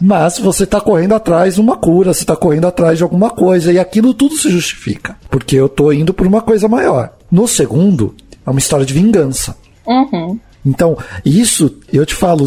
Mas 0.00 0.38
você 0.38 0.64
está 0.64 0.80
correndo 0.80 1.14
atrás 1.14 1.56
de 1.56 1.60
uma 1.60 1.76
cura, 1.76 2.14
você 2.14 2.22
está 2.22 2.36
correndo 2.36 2.66
atrás 2.66 2.98
de 2.98 3.02
alguma 3.02 3.30
coisa, 3.30 3.72
e 3.72 3.78
aquilo 3.78 4.14
tudo 4.14 4.36
se 4.36 4.48
justifica. 4.50 5.16
Porque 5.28 5.56
eu 5.56 5.66
estou 5.66 5.92
indo 5.92 6.14
por 6.14 6.26
uma 6.26 6.40
coisa 6.40 6.68
maior. 6.68 7.12
No 7.30 7.48
segundo, 7.48 8.14
é 8.46 8.50
uma 8.50 8.60
história 8.60 8.86
de 8.86 8.94
vingança. 8.94 9.56
Uhum. 9.86 10.38
Então, 10.66 10.98
isso, 11.24 11.78
eu 11.92 12.04
te 12.04 12.14
falo, 12.14 12.44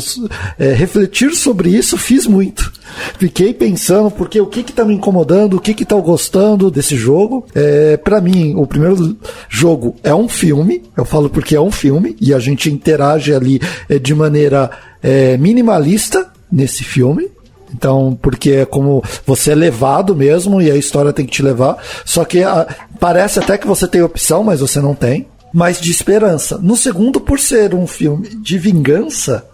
é, 0.59 0.73
refletir 0.73 1.33
sobre 1.33 1.69
isso 1.69 1.97
fiz 1.97 2.27
muito. 2.27 2.71
Fiquei 3.17 3.53
pensando, 3.53 4.11
porque 4.11 4.41
o 4.41 4.45
que 4.45 4.61
que 4.61 4.73
tá 4.73 4.83
me 4.83 4.93
incomodando, 4.93 5.55
o 5.55 5.61
que 5.61 5.73
que 5.73 5.85
tá 5.85 5.95
gostando 5.95 6.69
desse 6.69 6.97
jogo. 6.97 7.45
É, 7.55 7.95
para 7.95 8.19
mim, 8.19 8.55
o 8.57 8.67
primeiro 8.67 9.17
jogo 9.47 9.95
é 10.03 10.13
um 10.13 10.27
filme, 10.27 10.83
eu 10.97 11.05
falo 11.05 11.29
porque 11.29 11.55
é 11.55 11.61
um 11.61 11.71
filme, 11.71 12.17
e 12.19 12.33
a 12.33 12.39
gente 12.39 12.69
interage 12.69 13.33
ali 13.33 13.61
é, 13.87 13.97
de 13.97 14.13
maneira 14.13 14.69
é, 15.01 15.37
minimalista 15.37 16.29
nesse 16.51 16.83
filme. 16.83 17.29
Então, 17.73 18.17
porque 18.21 18.51
é 18.51 18.65
como 18.65 19.01
você 19.25 19.51
é 19.51 19.55
levado 19.55 20.15
mesmo 20.15 20.61
e 20.61 20.69
a 20.69 20.75
história 20.75 21.13
tem 21.13 21.25
que 21.25 21.31
te 21.31 21.43
levar. 21.43 21.77
Só 22.03 22.25
que 22.25 22.43
a, 22.43 22.67
parece 22.99 23.39
até 23.39 23.57
que 23.57 23.67
você 23.67 23.87
tem 23.87 24.01
opção, 24.01 24.43
mas 24.43 24.59
você 24.59 24.81
não 24.81 24.95
tem 24.95 25.27
mas 25.53 25.79
de 25.79 25.91
esperança. 25.91 26.57
No 26.57 26.75
segundo, 26.75 27.19
por 27.19 27.39
ser 27.39 27.73
um 27.73 27.87
filme 27.87 28.29
de 28.35 28.57
vingança, 28.57 29.45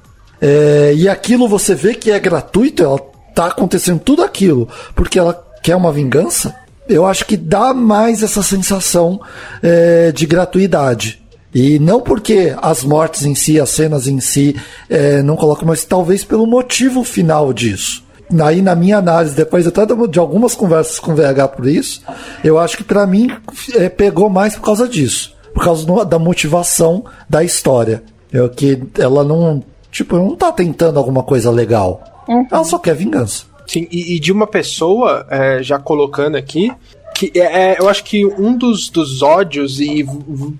é, 0.42 0.94
e 0.96 1.08
aquilo 1.08 1.48
você 1.48 1.74
vê 1.74 1.94
que 1.94 2.12
é 2.12 2.20
gratuito, 2.20 2.84
ela 2.84 3.00
tá 3.34 3.48
acontecendo 3.48 4.00
tudo 4.00 4.24
aquilo 4.24 4.68
porque 4.96 5.20
ela 5.20 5.34
quer 5.62 5.76
uma 5.76 5.92
vingança, 5.92 6.56
eu 6.88 7.06
acho 7.06 7.26
que 7.26 7.36
dá 7.36 7.74
mais 7.74 8.22
essa 8.22 8.44
sensação 8.44 9.20
é, 9.62 10.12
de 10.12 10.26
gratuidade. 10.26 11.22
E 11.54 11.80
não 11.80 12.02
porque 12.02 12.54
as 12.62 12.84
mortes 12.84 13.24
em 13.24 13.34
si, 13.34 13.60
as 13.60 13.70
cenas 13.70 14.08
em 14.08 14.20
si, 14.20 14.56
é, 14.90 15.24
não 15.24 15.38
colocam, 15.38 15.66
mas 15.66 15.86
talvez 15.86 16.24
pelo 16.24 16.46
motivo 16.46 17.04
final 17.04 17.54
disso. 17.54 18.04
Aí, 18.44 18.62
na 18.62 18.76
minha 18.76 18.98
análise, 18.98 19.36
depois 19.36 19.66
até 19.66 19.86
de 19.86 20.20
algumas 20.20 20.54
conversas 20.54 21.00
com 21.00 21.14
o 21.14 21.16
VH 21.16 21.48
por 21.56 21.66
isso, 21.66 22.02
eu 22.44 22.60
acho 22.60 22.76
que 22.76 22.84
para 22.84 23.08
mim 23.08 23.32
é, 23.74 23.88
pegou 23.88 24.30
mais 24.30 24.56
por 24.56 24.64
causa 24.64 24.88
disso 24.88 25.35
por 25.56 25.64
causa 25.64 26.06
da 26.06 26.20
motivação 26.20 27.06
da 27.30 27.42
história. 27.42 28.04
É 28.32 28.46
que 28.50 28.84
ela 29.00 29.24
não, 29.24 29.64
tipo, 29.90 30.18
não 30.18 30.36
tá 30.36 30.52
tentando 30.52 31.00
alguma 31.00 31.24
coisa 31.24 31.50
legal. 31.50 32.04
Uhum. 32.28 32.46
Ela 32.52 32.64
só 32.66 32.78
quer 32.78 32.94
vingança. 32.94 33.46
Sim, 33.66 33.88
e, 33.90 34.16
e 34.16 34.20
de 34.20 34.34
uma 34.34 34.46
pessoa, 34.46 35.26
é, 35.30 35.64
já 35.64 35.80
colocando 35.80 36.36
aqui, 36.36 36.74
que 37.16 37.32
é, 37.34 37.72
é, 37.72 37.80
eu 37.80 37.88
acho 37.88 38.04
que 38.04 38.26
um 38.26 38.58
dos, 38.58 38.90
dos 38.90 39.22
ódios, 39.22 39.80
e 39.80 40.06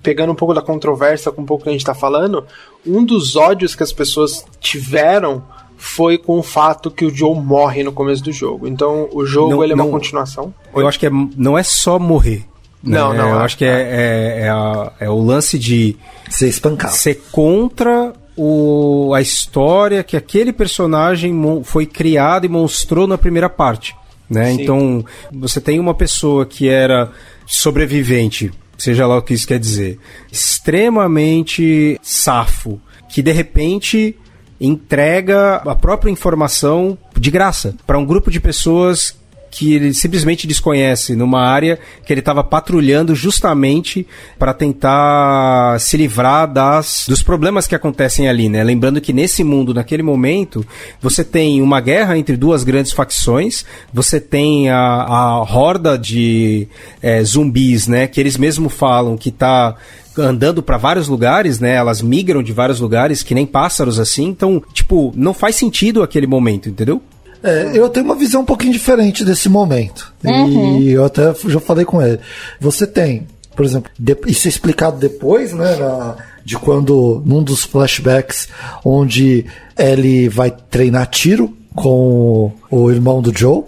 pegando 0.02 0.32
um 0.32 0.34
pouco 0.34 0.54
da 0.54 0.62
controvérsia 0.62 1.30
com 1.30 1.42
um 1.42 1.46
pouco 1.46 1.64
que 1.64 1.68
a 1.68 1.72
gente 1.72 1.84
tá 1.84 1.94
falando, 1.94 2.46
um 2.86 3.04
dos 3.04 3.36
ódios 3.36 3.74
que 3.74 3.82
as 3.82 3.92
pessoas 3.92 4.46
tiveram 4.58 5.44
foi 5.76 6.16
com 6.16 6.38
o 6.38 6.42
fato 6.42 6.90
que 6.90 7.04
o 7.04 7.14
Joe 7.14 7.38
morre 7.38 7.84
no 7.84 7.92
começo 7.92 8.24
do 8.24 8.32
jogo. 8.32 8.66
Então 8.66 9.10
o 9.12 9.26
jogo 9.26 9.50
não, 9.50 9.62
ele 9.62 9.74
é 9.74 9.76
uma 9.76 9.86
continuação. 9.88 10.54
Eu 10.74 10.88
acho 10.88 10.98
que 10.98 11.06
é, 11.06 11.10
não 11.36 11.58
é 11.58 11.62
só 11.62 11.98
morrer. 11.98 12.46
Não, 12.86 13.12
né? 13.12 13.18
não. 13.18 13.30
Eu 13.30 13.38
acho 13.40 13.58
que 13.58 13.64
é, 13.64 13.68
é, 13.68 14.40
é, 14.42 14.48
a, 14.48 14.92
é, 15.00 15.10
o 15.10 15.20
lance 15.20 15.58
de 15.58 15.96
ser 16.30 16.48
espancado. 16.48 16.94
Ser 16.94 17.20
contra 17.32 18.12
o, 18.36 19.12
a 19.14 19.20
história 19.20 20.04
que 20.04 20.16
aquele 20.16 20.52
personagem 20.52 21.34
foi 21.64 21.86
criado 21.86 22.46
e 22.46 22.48
mostrou 22.48 23.06
na 23.06 23.18
primeira 23.18 23.48
parte. 23.48 23.94
Né? 24.28 24.52
Então, 24.52 25.04
você 25.32 25.60
tem 25.60 25.78
uma 25.78 25.94
pessoa 25.94 26.44
que 26.44 26.68
era 26.68 27.10
sobrevivente, 27.46 28.52
seja 28.76 29.06
lá 29.06 29.18
o 29.18 29.22
que 29.22 29.34
isso 29.34 29.46
quer 29.46 29.58
dizer, 29.58 29.98
extremamente 30.30 31.98
safo, 32.02 32.80
que 33.08 33.22
de 33.22 33.32
repente 33.32 34.16
entrega 34.60 35.56
a 35.56 35.74
própria 35.74 36.10
informação 36.10 36.98
de 37.16 37.30
graça 37.30 37.74
para 37.86 37.98
um 37.98 38.04
grupo 38.04 38.30
de 38.30 38.40
pessoas 38.40 39.16
que 39.56 39.72
ele 39.72 39.94
simplesmente 39.94 40.46
desconhece 40.46 41.16
numa 41.16 41.40
área 41.40 41.78
que 42.04 42.12
ele 42.12 42.20
estava 42.20 42.44
patrulhando 42.44 43.14
justamente 43.14 44.06
para 44.38 44.52
tentar 44.52 45.80
se 45.80 45.96
livrar 45.96 46.46
das, 46.52 47.06
dos 47.08 47.22
problemas 47.22 47.66
que 47.66 47.74
acontecem 47.74 48.28
ali, 48.28 48.50
né? 48.50 48.62
Lembrando 48.62 49.00
que 49.00 49.14
nesse 49.14 49.42
mundo, 49.42 49.72
naquele 49.72 50.02
momento, 50.02 50.64
você 51.00 51.24
tem 51.24 51.62
uma 51.62 51.80
guerra 51.80 52.18
entre 52.18 52.36
duas 52.36 52.64
grandes 52.64 52.92
facções, 52.92 53.64
você 53.90 54.20
tem 54.20 54.68
a, 54.68 54.76
a 54.76 55.40
horda 55.40 55.96
de 55.96 56.68
é, 57.00 57.24
zumbis, 57.24 57.86
né? 57.86 58.06
Que 58.06 58.20
eles 58.20 58.36
mesmo 58.36 58.68
falam 58.68 59.16
que 59.16 59.30
está 59.30 59.74
andando 60.18 60.62
para 60.62 60.76
vários 60.76 61.08
lugares, 61.08 61.60
né? 61.60 61.74
Elas 61.76 62.02
migram 62.02 62.42
de 62.42 62.52
vários 62.52 62.78
lugares, 62.78 63.22
que 63.22 63.34
nem 63.34 63.46
pássaros 63.46 63.98
assim. 63.98 64.26
Então, 64.26 64.62
tipo, 64.74 65.14
não 65.16 65.32
faz 65.32 65.56
sentido 65.56 66.02
aquele 66.02 66.26
momento, 66.26 66.68
entendeu? 66.68 67.00
É, 67.42 67.70
eu 67.74 67.88
tenho 67.88 68.06
uma 68.06 68.16
visão 68.16 68.42
um 68.42 68.44
pouquinho 68.44 68.72
diferente 68.72 69.24
desse 69.24 69.48
momento. 69.48 70.12
Uhum. 70.24 70.80
E 70.80 70.92
eu 70.92 71.04
até 71.04 71.34
já 71.46 71.60
falei 71.60 71.84
com 71.84 72.02
ele. 72.02 72.18
Você 72.60 72.86
tem 72.86 73.26
por 73.56 73.64
exemplo, 73.64 73.90
de, 73.98 74.14
isso 74.26 74.46
é 74.46 74.50
explicado 74.50 74.98
depois, 74.98 75.54
né? 75.54 75.76
Na, 75.76 76.16
de 76.44 76.56
quando, 76.58 77.22
num 77.24 77.42
dos 77.42 77.64
flashbacks, 77.64 78.48
onde 78.84 79.46
ele 79.76 80.28
vai 80.28 80.50
treinar 80.50 81.06
tiro 81.06 81.56
com 81.74 82.52
o 82.70 82.90
irmão 82.90 83.22
do 83.22 83.36
Joe, 83.36 83.64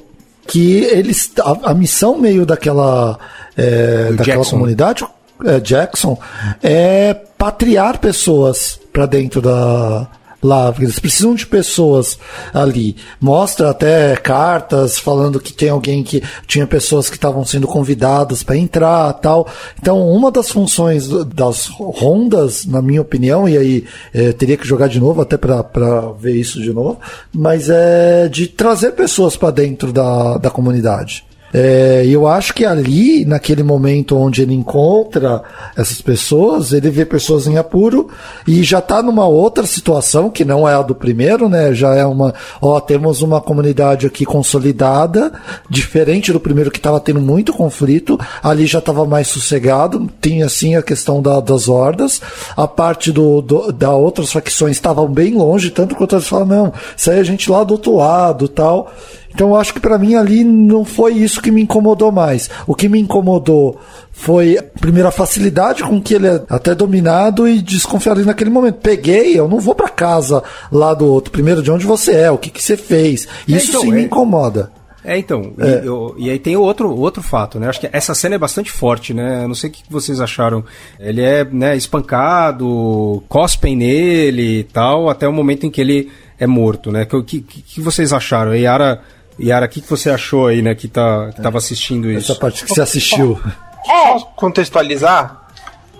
que 0.46 0.84
eles. 0.84 1.32
A, 1.40 1.70
a 1.70 1.74
missão 1.74 2.18
meio 2.18 2.44
daquela. 2.44 3.18
É, 3.56 4.12
daquela 4.12 4.36
Jackson. 4.36 4.50
comunidade, 4.50 5.06
é, 5.44 5.58
Jackson, 5.58 6.18
é 6.62 7.14
patriar 7.14 7.98
pessoas 7.98 8.78
para 8.92 9.06
dentro 9.06 9.40
da. 9.40 10.06
Lá, 10.40 10.72
eles 10.78 11.00
precisam 11.00 11.34
de 11.34 11.44
pessoas 11.44 12.16
ali. 12.54 12.96
Mostra 13.20 13.70
até 13.70 14.14
cartas 14.14 14.96
falando 14.98 15.40
que 15.40 15.52
tem 15.52 15.68
alguém 15.68 16.04
que 16.04 16.22
tinha 16.46 16.66
pessoas 16.66 17.10
que 17.10 17.16
estavam 17.16 17.44
sendo 17.44 17.66
convidadas 17.66 18.44
para 18.44 18.56
entrar 18.56 19.12
tal. 19.14 19.48
Então, 19.80 20.08
uma 20.08 20.30
das 20.30 20.50
funções 20.50 21.08
das 21.08 21.66
rondas, 21.66 22.64
na 22.66 22.80
minha 22.80 23.02
opinião, 23.02 23.48
e 23.48 23.58
aí 23.58 23.84
é, 24.14 24.32
teria 24.32 24.56
que 24.56 24.66
jogar 24.66 24.88
de 24.88 25.00
novo 25.00 25.20
até 25.20 25.36
para 25.36 26.12
ver 26.18 26.36
isso 26.36 26.62
de 26.62 26.72
novo, 26.72 27.00
mas 27.32 27.68
é 27.68 28.28
de 28.28 28.46
trazer 28.46 28.92
pessoas 28.92 29.36
para 29.36 29.50
dentro 29.50 29.92
da, 29.92 30.38
da 30.38 30.50
comunidade. 30.50 31.27
É, 31.52 32.04
eu 32.06 32.26
acho 32.26 32.52
que 32.52 32.64
ali, 32.64 33.24
naquele 33.24 33.62
momento 33.62 34.16
onde 34.16 34.42
ele 34.42 34.52
encontra 34.52 35.42
essas 35.76 36.00
pessoas, 36.02 36.72
ele 36.72 36.90
vê 36.90 37.06
pessoas 37.06 37.46
em 37.46 37.56
apuro 37.56 38.08
e 38.46 38.62
já 38.62 38.80
está 38.80 39.02
numa 39.02 39.26
outra 39.26 39.64
situação 39.66 40.28
que 40.28 40.44
não 40.44 40.68
é 40.68 40.74
a 40.74 40.82
do 40.82 40.94
primeiro, 40.94 41.48
né? 41.48 41.72
Já 41.72 41.94
é 41.94 42.04
uma, 42.04 42.34
ó, 42.60 42.78
temos 42.80 43.22
uma 43.22 43.40
comunidade 43.40 44.06
aqui 44.06 44.26
consolidada, 44.26 45.32
diferente 45.70 46.32
do 46.32 46.40
primeiro 46.40 46.70
que 46.70 46.78
estava 46.78 47.00
tendo 47.00 47.20
muito 47.20 47.52
conflito. 47.52 48.18
Ali 48.42 48.66
já 48.66 48.78
estava 48.80 49.06
mais 49.06 49.28
sossegado, 49.28 50.08
tinha 50.20 50.46
assim 50.46 50.76
a 50.76 50.82
questão 50.82 51.22
da- 51.22 51.40
das 51.40 51.66
hordas. 51.68 52.20
A 52.56 52.68
parte 52.68 53.10
do, 53.10 53.40
do- 53.40 53.72
da 53.72 53.92
outras 53.94 54.30
facções 54.32 54.76
estavam 54.76 55.08
bem 55.08 55.34
longe, 55.34 55.70
tanto 55.70 55.94
quanto 55.94 56.14
eles 56.14 56.28
falam, 56.28 56.46
não, 56.46 56.72
isso 56.96 57.10
aí 57.10 57.16
é 57.16 57.20
a 57.20 57.24
gente 57.24 57.50
lá 57.50 57.64
do 57.64 57.72
outro 57.72 57.96
lado, 57.96 58.48
tal. 58.48 58.92
Então 59.38 59.50
eu 59.50 59.54
acho 59.56 59.72
que 59.72 59.78
pra 59.78 59.96
mim 59.96 60.16
ali 60.16 60.42
não 60.42 60.84
foi 60.84 61.12
isso 61.12 61.40
que 61.40 61.52
me 61.52 61.62
incomodou 61.62 62.10
mais. 62.10 62.50
O 62.66 62.74
que 62.74 62.88
me 62.88 62.98
incomodou 62.98 63.78
foi, 64.10 64.58
primeiro, 64.80 65.06
a 65.06 65.12
facilidade 65.12 65.84
com 65.84 66.02
que 66.02 66.14
ele 66.14 66.26
é 66.26 66.42
até 66.50 66.74
dominado 66.74 67.46
e 67.46 67.62
desconfiado 67.62 68.16
ali 68.18 68.26
naquele 68.26 68.50
momento. 68.50 68.80
Peguei, 68.82 69.38
eu 69.38 69.46
não 69.46 69.60
vou 69.60 69.76
pra 69.76 69.88
casa 69.88 70.42
lá 70.72 70.92
do 70.92 71.06
outro. 71.06 71.30
Primeiro, 71.30 71.62
de 71.62 71.70
onde 71.70 71.86
você 71.86 72.10
é, 72.16 72.30
o 72.32 72.36
que, 72.36 72.50
que 72.50 72.60
você 72.60 72.76
fez. 72.76 73.28
Isso 73.46 73.68
então, 73.68 73.80
sim 73.82 73.92
é- 73.92 73.94
me 73.94 74.02
incomoda. 74.06 74.72
É, 75.04 75.16
então, 75.16 75.52
E, 75.56 75.86
eu- 75.86 76.16
e 76.18 76.28
aí 76.30 76.38
tem 76.40 76.56
outro, 76.56 76.90
outro 76.92 77.22
fato, 77.22 77.60
né? 77.60 77.68
Acho 77.68 77.78
que 77.78 77.88
essa 77.92 78.16
cena 78.16 78.34
é 78.34 78.38
bastante 78.38 78.72
forte, 78.72 79.14
né? 79.14 79.44
Eu 79.44 79.48
não 79.48 79.54
sei 79.54 79.70
o 79.70 79.72
que 79.72 79.82
vocês 79.88 80.20
acharam. 80.20 80.64
Ele 80.98 81.22
é 81.22 81.44
né, 81.44 81.76
espancado, 81.76 83.22
cospem 83.28 83.76
nele 83.76 84.58
e 84.60 84.64
tal, 84.64 85.08
até 85.08 85.28
o 85.28 85.32
momento 85.32 85.64
em 85.64 85.70
que 85.70 85.80
ele 85.80 86.10
é 86.38 86.46
morto, 86.46 86.90
né? 86.90 87.06
O 87.12 87.22
que, 87.22 87.40
que, 87.40 87.62
que 87.62 87.80
vocês 87.80 88.12
acharam? 88.12 88.54
Yara, 88.54 89.00
Yara, 89.40 89.66
o 89.66 89.68
que, 89.68 89.80
que 89.80 89.88
você 89.88 90.10
achou 90.10 90.46
aí, 90.46 90.62
né, 90.62 90.74
que, 90.74 90.88
tá, 90.88 91.30
que 91.34 91.40
tava 91.40 91.58
assistindo 91.58 92.10
isso? 92.10 92.32
Essa 92.32 92.40
parte 92.40 92.64
que 92.64 92.70
você 92.70 92.80
assistiu. 92.80 93.40
É, 93.88 94.18
Só 94.18 94.24
contextualizar 94.36 95.48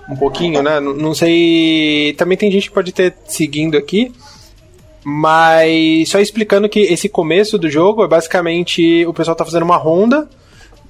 um 0.08 0.16
pouquinho, 0.16 0.62
né? 0.62 0.80
Não, 0.80 0.94
não 0.94 1.14
sei. 1.14 2.14
Também 2.16 2.36
tem 2.36 2.50
gente 2.50 2.68
que 2.68 2.74
pode 2.74 2.92
ter 2.92 3.14
seguindo 3.26 3.76
aqui. 3.76 4.12
Mas 5.04 6.10
só 6.10 6.18
explicando 6.18 6.68
que 6.68 6.80
esse 6.80 7.08
começo 7.08 7.56
do 7.56 7.70
jogo 7.70 8.04
é 8.04 8.08
basicamente 8.08 9.06
o 9.06 9.14
pessoal 9.14 9.36
tá 9.36 9.44
fazendo 9.44 9.62
uma 9.62 9.76
ronda 9.76 10.28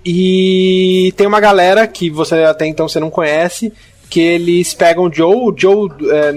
e 0.04 1.12
tem 1.16 1.26
uma 1.26 1.38
galera 1.38 1.86
que 1.86 2.08
você 2.08 2.36
até 2.44 2.66
então 2.66 2.88
você 2.88 2.98
não 2.98 3.10
conhece 3.10 3.72
que 4.08 4.20
eles 4.20 4.72
pegam 4.74 5.04
o 5.04 5.12
Joe, 5.12 5.36
o 5.36 5.54
Joe, 5.56 5.90
é, 6.10 6.32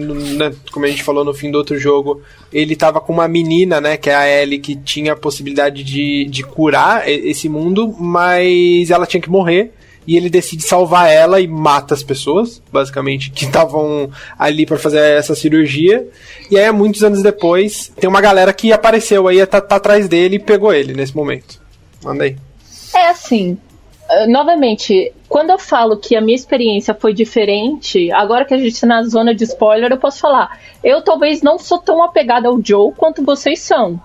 como 0.71 0.85
a 0.85 0.89
gente 0.89 1.03
falou 1.03 1.23
no 1.23 1.33
fim 1.33 1.49
do 1.49 1.57
outro 1.57 1.77
jogo, 1.77 2.21
ele 2.51 2.75
tava 2.75 2.99
com 2.99 3.13
uma 3.13 3.27
menina, 3.27 3.79
né, 3.79 3.97
que 3.97 4.09
é 4.09 4.15
a 4.15 4.27
Ellie, 4.27 4.59
que 4.59 4.75
tinha 4.75 5.13
a 5.13 5.15
possibilidade 5.15 5.83
de, 5.83 6.25
de 6.25 6.43
curar 6.43 7.07
esse 7.07 7.47
mundo, 7.47 7.95
mas 7.97 8.91
ela 8.91 9.05
tinha 9.05 9.21
que 9.21 9.29
morrer, 9.29 9.71
e 10.05 10.17
ele 10.17 10.29
decide 10.29 10.63
salvar 10.63 11.09
ela 11.09 11.39
e 11.39 11.47
mata 11.47 11.93
as 11.93 12.03
pessoas, 12.03 12.61
basicamente, 12.71 13.29
que 13.29 13.45
estavam 13.45 14.09
ali 14.37 14.65
para 14.65 14.77
fazer 14.77 14.99
essa 14.99 15.35
cirurgia, 15.35 16.07
e 16.49 16.57
aí, 16.57 16.69
muitos 16.71 17.03
anos 17.03 17.23
depois, 17.23 17.91
tem 17.99 18.09
uma 18.09 18.19
galera 18.19 18.51
que 18.51 18.73
apareceu 18.73 19.27
aí, 19.27 19.45
tá, 19.45 19.61
tá 19.61 19.77
atrás 19.77 20.07
dele 20.09 20.35
e 20.35 20.39
pegou 20.39 20.73
ele 20.73 20.93
nesse 20.93 21.15
momento. 21.15 21.61
Manda 22.03 22.23
aí. 22.23 22.35
É 22.93 23.07
assim, 23.09 23.57
eh, 24.09 24.27
novamente, 24.27 25.13
quando 25.31 25.51
eu 25.51 25.57
falo 25.57 25.95
que 25.95 26.13
a 26.13 26.19
minha 26.19 26.35
experiência 26.35 26.93
foi 26.93 27.13
diferente, 27.13 28.11
agora 28.11 28.43
que 28.43 28.53
a 28.53 28.57
gente 28.57 28.81
tá 28.81 28.85
na 28.85 29.01
zona 29.03 29.33
de 29.33 29.45
spoiler, 29.45 29.89
eu 29.89 29.97
posso 29.97 30.19
falar. 30.19 30.59
Eu 30.83 31.01
talvez 31.01 31.41
não 31.41 31.57
sou 31.57 31.77
tão 31.77 32.03
apegada 32.03 32.49
ao 32.49 32.59
Joe 32.61 32.91
quanto 32.97 33.23
vocês 33.23 33.61
são. 33.61 33.97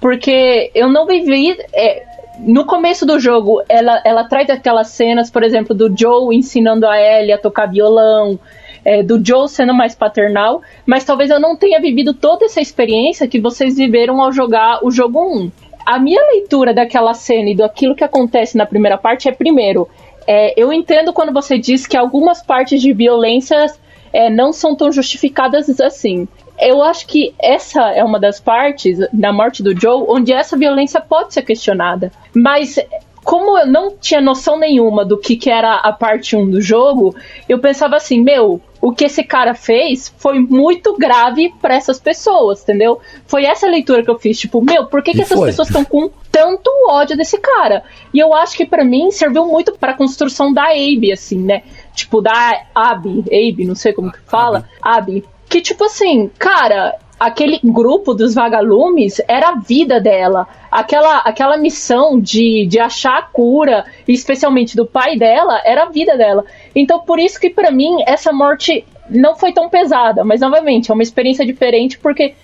Porque 0.00 0.70
eu 0.74 0.88
não 0.88 1.04
vivi. 1.06 1.54
é, 1.74 2.06
no 2.38 2.64
começo 2.64 3.04
do 3.04 3.20
jogo, 3.20 3.62
ela, 3.68 4.00
ela 4.02 4.24
traz 4.24 4.48
aquelas 4.48 4.88
cenas, 4.88 5.30
por 5.30 5.42
exemplo, 5.42 5.74
do 5.74 5.94
Joe 5.94 6.34
ensinando 6.34 6.86
a 6.86 6.98
Ellie 6.98 7.34
a 7.34 7.38
tocar 7.38 7.66
violão, 7.66 8.40
é, 8.82 9.02
do 9.02 9.22
Joe 9.22 9.50
sendo 9.50 9.74
mais 9.74 9.94
paternal, 9.94 10.62
mas 10.86 11.04
talvez 11.04 11.28
eu 11.28 11.38
não 11.38 11.54
tenha 11.54 11.82
vivido 11.82 12.14
toda 12.14 12.46
essa 12.46 12.62
experiência 12.62 13.28
que 13.28 13.38
vocês 13.38 13.76
viveram 13.76 14.22
ao 14.22 14.32
jogar 14.32 14.82
o 14.82 14.90
jogo 14.90 15.20
1. 15.20 15.52
A 15.84 15.98
minha 15.98 16.22
leitura 16.32 16.72
daquela 16.72 17.12
cena 17.12 17.50
e 17.50 17.54
daquilo 17.54 17.94
que 17.94 18.04
acontece 18.04 18.56
na 18.56 18.64
primeira 18.64 18.96
parte 18.96 19.28
é, 19.28 19.32
primeiro, 19.32 19.86
é, 20.26 20.60
eu 20.60 20.72
entendo 20.72 21.12
quando 21.12 21.32
você 21.32 21.58
diz 21.58 21.86
que 21.86 21.96
algumas 21.96 22.42
partes 22.42 22.80
de 22.80 22.92
violência 22.92 23.66
é, 24.12 24.28
não 24.28 24.52
são 24.52 24.74
tão 24.76 24.92
justificadas 24.92 25.68
assim. 25.80 26.28
Eu 26.58 26.82
acho 26.82 27.06
que 27.06 27.34
essa 27.40 27.90
é 27.90 28.04
uma 28.04 28.20
das 28.20 28.38
partes 28.38 28.98
da 29.12 29.32
morte 29.32 29.62
do 29.62 29.78
Joe 29.78 30.04
onde 30.08 30.32
essa 30.32 30.56
violência 30.56 31.00
pode 31.00 31.34
ser 31.34 31.42
questionada. 31.42 32.12
Mas 32.34 32.78
como 33.24 33.56
eu 33.56 33.66
não 33.66 33.96
tinha 33.96 34.20
noção 34.20 34.58
nenhuma 34.58 35.04
do 35.04 35.18
que, 35.18 35.36
que 35.36 35.50
era 35.50 35.76
a 35.76 35.92
parte 35.92 36.36
1 36.36 36.50
do 36.50 36.60
jogo, 36.60 37.14
eu 37.48 37.58
pensava 37.58 37.96
assim, 37.96 38.20
meu, 38.20 38.60
o 38.82 38.92
que 38.92 39.04
esse 39.04 39.22
cara 39.22 39.54
fez 39.54 40.12
foi 40.18 40.40
muito 40.40 40.96
grave 40.98 41.54
para 41.62 41.76
essas 41.76 42.00
pessoas, 42.00 42.62
entendeu? 42.64 43.00
Foi 43.26 43.44
essa 43.44 43.68
leitura 43.68 44.02
que 44.02 44.10
eu 44.10 44.18
fiz, 44.18 44.36
tipo, 44.36 44.60
meu, 44.60 44.86
por 44.86 45.04
que, 45.04 45.12
que 45.12 45.22
essas 45.22 45.38
foi. 45.38 45.50
pessoas 45.50 45.68
estão 45.68 45.84
com 45.84 46.10
tanto 46.32 46.68
ódio 46.88 47.16
desse 47.16 47.38
cara? 47.38 47.84
E 48.12 48.18
eu 48.18 48.34
acho 48.34 48.56
que 48.56 48.66
para 48.66 48.84
mim 48.84 49.12
serviu 49.12 49.46
muito 49.46 49.72
para 49.78 49.94
construção 49.94 50.52
da 50.52 50.64
Abe, 50.64 51.12
assim, 51.12 51.38
né? 51.38 51.62
Tipo, 51.94 52.20
da 52.20 52.64
Abby, 52.74 53.20
Abe, 53.20 53.64
não 53.64 53.76
sei 53.76 53.92
como 53.92 54.10
que 54.10 54.20
fala, 54.26 54.68
Abby. 54.82 55.24
Que 55.48 55.60
tipo 55.60 55.84
assim, 55.84 56.28
cara, 56.36 56.98
aquele 57.22 57.60
grupo 57.62 58.14
dos 58.14 58.34
vagalumes 58.34 59.20
era 59.28 59.50
a 59.50 59.54
vida 59.54 60.00
dela. 60.00 60.48
Aquela, 60.68 61.18
aquela 61.18 61.56
missão 61.56 62.20
de, 62.20 62.66
de 62.66 62.80
achar 62.80 63.16
a 63.16 63.22
cura, 63.22 63.84
especialmente 64.08 64.74
do 64.74 64.84
pai 64.84 65.16
dela, 65.16 65.62
era 65.64 65.84
a 65.84 65.88
vida 65.88 66.16
dela. 66.16 66.44
Então, 66.74 66.98
por 66.98 67.20
isso 67.20 67.38
que 67.38 67.48
pra 67.48 67.70
mim 67.70 68.02
essa 68.06 68.32
morte 68.32 68.84
não 69.08 69.36
foi 69.36 69.52
tão 69.52 69.68
pesada. 69.68 70.24
Mas, 70.24 70.40
novamente, 70.40 70.90
é 70.90 70.94
uma 70.94 71.02
experiência 71.02 71.46
diferente 71.46 71.96
porque 71.96 72.34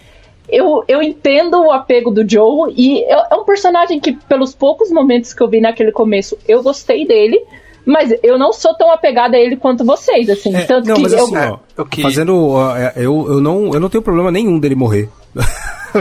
eu, 0.48 0.84
eu 0.86 1.02
entendo 1.02 1.60
o 1.60 1.72
apego 1.72 2.12
do 2.12 2.28
Joe 2.28 2.72
e 2.76 3.02
é 3.02 3.26
é 3.32 3.34
um 3.34 3.44
personagem 3.44 3.98
que, 3.98 4.12
pelos 4.12 4.54
poucos 4.54 4.92
momentos 4.92 5.34
que 5.34 5.42
eu 5.42 5.48
vi 5.48 5.60
naquele 5.60 5.90
começo, 5.90 6.38
eu 6.46 6.62
gostei 6.62 7.04
dele. 7.04 7.44
Mas 7.90 8.12
eu 8.22 8.38
não 8.38 8.52
sou 8.52 8.74
tão 8.76 8.92
apegada 8.92 9.36
a 9.36 9.40
ele 9.40 9.56
quanto 9.56 9.82
vocês, 9.84 10.28
assim. 10.28 10.54
É, 10.54 10.62
tanto 10.64 10.86
não, 10.86 10.96
que 10.96 11.02
mas 11.02 11.12
eu, 11.14 11.24
assim, 11.24 11.36
ó, 11.36 11.58
eu 11.76 11.86
que- 11.86 12.02
fazendo. 12.02 12.54
é, 12.76 12.92
eu, 12.96 13.26
eu, 13.32 13.40
não, 13.40 13.72
eu 13.72 13.80
não 13.80 13.88
tenho 13.88 14.02
problema 14.02 14.30
nenhum 14.30 14.58
dele 14.60 14.74
morrer. 14.74 15.08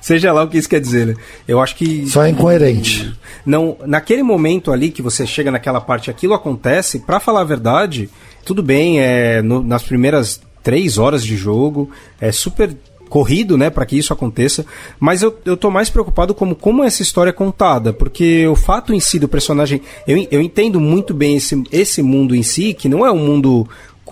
Seja 0.00 0.32
lá 0.32 0.42
o 0.42 0.48
que 0.48 0.58
isso 0.58 0.68
quer 0.68 0.80
dizer, 0.80 1.06
né? 1.06 1.14
Eu 1.46 1.60
acho 1.60 1.76
que. 1.76 2.06
Só 2.08 2.24
é 2.24 2.30
incoerente. 2.30 3.14
Não, 3.46 3.76
naquele 3.86 4.22
momento 4.22 4.72
ali 4.72 4.90
que 4.90 5.00
você 5.02 5.26
chega 5.26 5.50
naquela 5.50 5.80
parte, 5.80 6.10
aquilo 6.10 6.34
acontece, 6.34 6.98
pra 7.00 7.20
falar 7.20 7.42
a 7.42 7.44
verdade, 7.44 8.10
tudo 8.44 8.62
bem, 8.62 9.00
é 9.00 9.40
no- 9.42 9.62
nas 9.62 9.82
primeiras 9.82 10.40
três 10.62 10.98
horas 10.98 11.24
de 11.24 11.36
jogo, 11.36 11.90
é 12.20 12.32
super 12.32 12.74
corrido, 13.10 13.58
né, 13.58 13.68
para 13.68 13.84
que 13.84 13.98
isso 13.98 14.12
aconteça, 14.12 14.64
mas 14.98 15.20
eu, 15.20 15.36
eu 15.44 15.56
tô 15.56 15.70
mais 15.70 15.90
preocupado 15.90 16.32
como 16.32 16.54
como 16.54 16.82
essa 16.82 17.02
história 17.02 17.30
é 17.30 17.34
contada, 17.34 17.92
porque 17.92 18.46
o 18.46 18.54
fato 18.56 18.94
em 18.94 19.00
si 19.00 19.18
do 19.18 19.28
personagem, 19.28 19.82
eu, 20.06 20.26
eu 20.30 20.40
entendo 20.40 20.80
muito 20.80 21.12
bem 21.12 21.36
esse, 21.36 21.62
esse 21.70 22.00
mundo 22.02 22.34
em 22.34 22.42
si, 22.42 22.72
que 22.72 22.88
não 22.88 23.04
é 23.04 23.10
um 23.10 23.18
mundo 23.18 23.68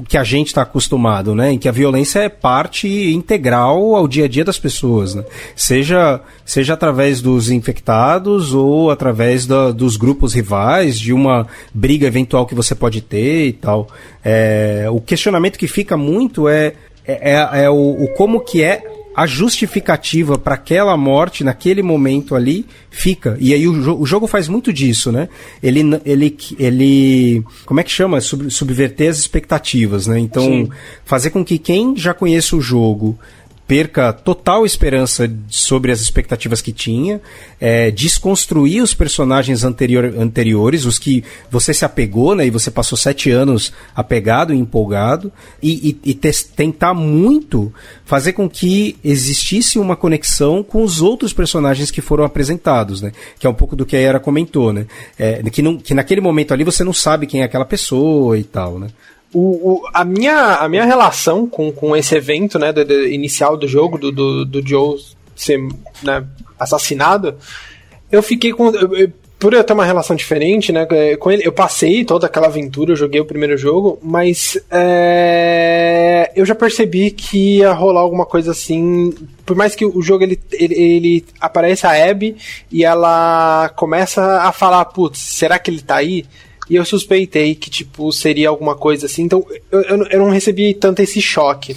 que 0.09 0.17
a 0.17 0.23
gente 0.23 0.47
está 0.47 0.63
acostumado, 0.63 1.35
né? 1.35 1.51
Em 1.53 1.59
que 1.59 1.69
a 1.69 1.73
violência 1.73 2.21
é 2.21 2.29
parte 2.29 2.87
integral 3.13 3.97
ao 3.97 4.07
dia 4.07 4.27
a 4.27 4.29
dia 4.29 4.45
das 4.45 4.57
pessoas, 4.57 5.13
né? 5.13 5.25
Seja, 5.57 6.21
seja 6.47 6.75
através 6.75 7.21
dos 7.21 7.51
infectados 7.51 8.55
ou 8.55 8.93
através 8.93 9.45
da- 9.45 9.73
dos 9.73 9.97
grupos 9.97 10.35
rivais, 10.35 10.97
de 11.01 11.13
uma 11.13 11.49
briga 11.75 12.07
eventual 12.07 12.47
que 12.47 12.55
você 12.55 12.77
pode 12.77 13.01
ter 13.01 13.47
e 13.49 13.53
tal. 13.53 13.89
É, 14.25 14.87
o 14.89 15.01
questionamento 15.01 15.59
que 15.59 15.67
fica 15.67 15.97
muito 15.97 16.49
é, 16.49 16.75
é, 17.09 17.63
é 17.65 17.71
o, 17.71 18.05
o 18.05 18.09
como 18.15 18.41
que 18.41 18.63
é 18.63 18.83
a 19.19 19.27
justificativa 19.27 20.39
para 20.39 20.55
aquela 20.55 20.97
morte 20.97 21.43
naquele 21.43 21.83
momento 21.83 22.37
ali 22.37 22.65
fica. 22.89 23.37
E 23.41 23.53
aí 23.53 23.67
o, 23.67 23.83
jo 23.83 23.97
o, 23.99 24.07
jogo 24.07 24.29
faz 24.29 24.47
muito 24.47 24.73
disso, 24.73 25.11
né? 25.11 25.29
Ele, 25.61 25.81
ele, 26.05 26.37
ele 26.57 27.45
como 27.67 27.81
é 27.81 27.83
que 27.83 27.91
chama? 27.91 28.21
Sub 28.21 28.49
subverter 28.49 29.11
as 29.11 29.19
expectativas, 29.19 30.07
né? 30.07 30.21
Então, 30.21 30.45
Sim. 30.45 30.69
fazer 31.05 31.31
com 31.31 31.45
que 31.45 31.59
quem 31.59 31.97
já 31.97 32.15
conheça 32.15 32.55
o 32.55 32.61
jogo 32.61 33.19
perca 33.69 34.15
total 34.15 34.65
esperança 34.65 35.31
sobre 35.47 35.93
as 35.93 36.01
expectativas 36.01 36.63
que 36.63 36.73
tinha, 36.73 37.21
é, 37.61 37.91
desconstruir 37.91 38.83
os 38.83 38.95
personagens 38.95 39.63
anterior, 39.63 40.07
anteriores, 40.19 40.87
os 40.87 40.99
que 40.99 41.23
você 41.51 41.75
se 41.75 41.85
apegou, 41.85 42.35
né, 42.35 42.47
e 42.47 42.51
você 42.51 42.71
passou 42.71 42.97
sete 42.97 43.31
anos 43.31 43.71
apegado 43.95 44.55
e 44.55 44.59
empolgado, 44.59 45.31
e, 45.63 45.99
e, 46.03 46.11
e 46.11 46.15
tentar 46.15 46.95
muito 46.95 47.71
fazer 48.07 48.33
com 48.33 48.49
que 48.49 48.97
existisse 49.05 49.79
uma 49.79 49.95
conexão 49.95 50.63
com 50.63 50.83
os 50.83 51.03
outros 51.03 51.35
personagens 51.35 51.91
que 51.91 52.01
foram 52.01 52.25
apresentados, 52.25 53.03
né, 53.03 53.13
que 53.39 53.47
é 53.47 53.51
um 53.51 53.55
pouco 53.55 53.77
do 53.77 53.85
que 53.85 53.97
a 53.97 54.01
Era 54.01 54.19
comentou, 54.19 54.73
né, 54.73 54.87
é, 55.19 55.43
que, 55.51 55.61
não, 55.61 55.77
que 55.77 55.93
naquele 55.93 56.23
momento 56.23 56.55
ali 56.55 56.65
você 56.65 56.83
não 56.83 56.95
sabe 56.95 57.27
quem 57.27 57.43
é 57.43 57.45
aquela 57.45 57.67
pessoa 57.67 58.39
e 58.39 58.45
tal, 58.45 58.79
né. 58.79 58.89
O, 59.33 59.41
o, 59.41 59.89
a, 59.93 60.05
minha, 60.05 60.55
a 60.57 60.69
minha 60.69 60.85
relação 60.85 61.47
com, 61.47 61.71
com 61.71 61.95
esse 61.95 62.15
evento, 62.15 62.59
né, 62.59 62.73
do, 62.73 62.85
do 62.85 63.07
inicial 63.07 63.57
do 63.57 63.69
jogo, 63.69 63.99
do, 63.99 64.11
do, 64.11 64.45
do 64.45 64.67
Joe 64.67 64.99
ser 65.37 65.59
né, 66.03 66.25
assassinado, 66.59 67.37
eu 68.11 68.23
fiquei 68.23 68.53
com. 68.53 68.71
Eu, 68.71 69.13
por 69.39 69.55
eu 69.55 69.63
ter 69.63 69.73
uma 69.73 69.85
relação 69.85 70.17
diferente, 70.17 70.73
né, 70.73 70.85
com 71.21 71.31
ele, 71.31 71.47
eu 71.47 71.53
passei 71.53 72.05
toda 72.05 72.27
aquela 72.27 72.49
aventura, 72.49 72.91
eu 72.91 72.97
joguei 72.97 73.21
o 73.21 73.25
primeiro 73.25 73.57
jogo, 73.57 73.97
mas 74.03 74.59
é, 74.69 76.33
eu 76.35 76.45
já 76.45 76.57
percebi 76.57 77.13
que 77.13 77.59
ia 77.59 77.73
rolar 77.73 78.01
alguma 78.01 78.27
coisa 78.27 78.51
assim. 78.51 79.15
Por 79.47 79.57
mais 79.57 79.77
que 79.77 79.85
o 79.85 80.03
jogo 80.03 80.25
ele, 80.25 80.41
ele, 80.53 80.75
ele 80.75 81.25
aparece 81.41 81.87
a 81.87 82.11
Abby 82.11 82.37
e 82.71 82.85
ela 82.85 83.71
começa 83.77 84.43
a 84.43 84.51
falar, 84.51 84.85
putz, 84.87 85.21
será 85.21 85.57
que 85.57 85.71
ele 85.71 85.83
tá 85.83 85.97
aí? 85.97 86.27
E 86.69 86.77
eu 86.77 86.85
suspeitei 86.85 87.55
que, 87.55 87.71
tipo, 87.71 88.13
seria 88.13 88.49
alguma 88.49 88.75
coisa 88.75 89.07
assim. 89.07 89.23
Então, 89.23 89.45
eu, 89.71 89.81
eu, 89.83 90.07
eu 90.07 90.19
não 90.21 90.31
recebi 90.31 90.75
tanto 90.75 91.01
esse 91.01 91.21
choque. 91.21 91.77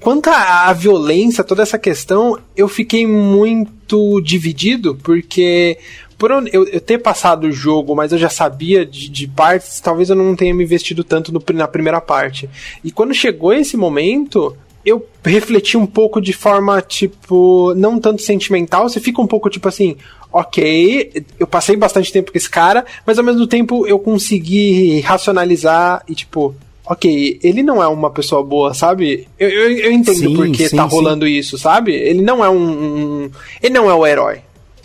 Quanto 0.00 0.28
à 0.30 0.72
violência, 0.72 1.44
toda 1.44 1.62
essa 1.62 1.78
questão, 1.78 2.38
eu 2.56 2.68
fiquei 2.68 3.06
muito 3.06 4.20
dividido, 4.22 4.94
porque 5.02 5.76
por 6.20 6.30
eu, 6.30 6.66
eu, 6.66 6.80
ter 6.80 6.98
passado 6.98 7.44
o 7.44 7.52
jogo, 7.52 7.94
mas 7.94 8.12
eu 8.12 8.18
já 8.18 8.28
sabia 8.28 8.84
de, 8.84 9.08
de, 9.08 9.26
partes, 9.26 9.80
talvez 9.80 10.10
eu 10.10 10.16
não 10.16 10.36
tenha 10.36 10.54
me 10.54 10.62
investido 10.64 11.02
tanto 11.02 11.32
no, 11.32 11.42
na 11.54 11.66
primeira 11.66 11.98
parte. 11.98 12.48
E 12.84 12.90
quando 12.90 13.14
chegou 13.14 13.54
esse 13.54 13.74
momento, 13.74 14.54
eu 14.84 15.06
refleti 15.24 15.76
um 15.76 15.86
pouco 15.86 16.20
de 16.20 16.32
forma, 16.32 16.80
tipo, 16.80 17.74
não 17.74 17.98
tanto 17.98 18.22
sentimental, 18.22 18.88
você 18.88 19.00
fica 19.00 19.20
um 19.20 19.26
pouco 19.26 19.50
tipo 19.50 19.68
assim, 19.68 19.96
ok, 20.32 21.24
eu 21.38 21.46
passei 21.46 21.76
bastante 21.76 22.12
tempo 22.12 22.32
com 22.32 22.38
esse 22.38 22.48
cara, 22.48 22.84
mas 23.06 23.18
ao 23.18 23.24
mesmo 23.24 23.46
tempo 23.46 23.86
eu 23.86 23.98
consegui 23.98 25.00
racionalizar 25.00 26.02
e 26.08 26.14
tipo, 26.14 26.54
ok, 26.86 27.38
ele 27.42 27.62
não 27.62 27.82
é 27.82 27.86
uma 27.86 28.10
pessoa 28.10 28.42
boa, 28.42 28.72
sabe? 28.74 29.28
Eu, 29.38 29.48
eu, 29.48 29.70
eu 29.70 29.92
entendo 29.92 30.16
sim, 30.16 30.36
porque 30.36 30.68
sim, 30.68 30.76
tá 30.76 30.84
rolando 30.84 31.26
sim. 31.26 31.32
isso, 31.32 31.58
sabe? 31.58 31.94
Ele 31.94 32.22
não 32.22 32.44
é 32.44 32.48
um, 32.48 32.56
um, 32.56 33.30
Ele 33.62 33.74
não 33.74 33.90
é 33.90 33.94
o 33.94 34.06
herói. 34.06 34.40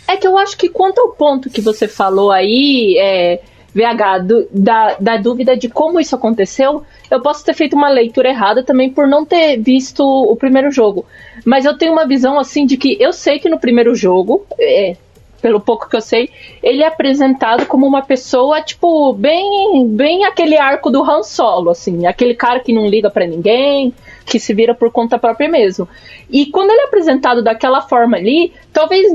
É 0.06 0.16
que 0.16 0.26
eu 0.26 0.38
acho 0.38 0.56
que 0.56 0.68
quanto 0.68 1.00
ao 1.00 1.08
ponto 1.10 1.50
que 1.50 1.60
você 1.60 1.88
falou 1.88 2.30
aí, 2.30 2.96
é, 2.98 3.40
VH, 3.76 4.18
do, 4.24 4.48
da, 4.50 4.96
da 4.98 5.16
dúvida 5.18 5.56
de 5.56 5.68
como 5.68 6.00
isso 6.00 6.16
aconteceu, 6.16 6.82
eu 7.10 7.20
posso 7.20 7.44
ter 7.44 7.54
feito 7.54 7.76
uma 7.76 7.90
leitura 7.90 8.30
errada 8.30 8.62
também 8.62 8.90
por 8.90 9.06
não 9.06 9.24
ter 9.24 9.58
visto 9.58 10.02
o 10.02 10.34
primeiro 10.34 10.70
jogo. 10.70 11.04
Mas 11.44 11.64
eu 11.66 11.76
tenho 11.76 11.92
uma 11.92 12.06
visão 12.06 12.38
assim 12.38 12.64
de 12.64 12.78
que 12.78 12.96
eu 12.98 13.12
sei 13.12 13.38
que 13.38 13.48
no 13.48 13.60
primeiro 13.60 13.94
jogo, 13.94 14.46
é, 14.58 14.96
pelo 15.42 15.60
pouco 15.60 15.88
que 15.88 15.96
eu 15.96 16.00
sei, 16.00 16.30
ele 16.62 16.82
é 16.82 16.86
apresentado 16.86 17.66
como 17.66 17.86
uma 17.86 18.02
pessoa, 18.02 18.62
tipo, 18.62 19.12
bem, 19.12 19.86
bem 19.88 20.24
aquele 20.24 20.56
arco 20.56 20.90
do 20.90 21.02
Han 21.02 21.22
Solo, 21.22 21.70
assim, 21.70 22.06
aquele 22.06 22.34
cara 22.34 22.60
que 22.60 22.72
não 22.72 22.86
liga 22.86 23.10
para 23.10 23.26
ninguém, 23.26 23.92
que 24.26 24.40
se 24.40 24.52
vira 24.52 24.74
por 24.74 24.90
conta 24.90 25.18
própria 25.18 25.48
mesmo. 25.48 25.88
E 26.28 26.46
quando 26.46 26.70
ele 26.70 26.80
é 26.80 26.84
apresentado 26.84 27.42
daquela 27.42 27.80
forma 27.80 28.16
ali, 28.16 28.52
talvez 28.72 29.06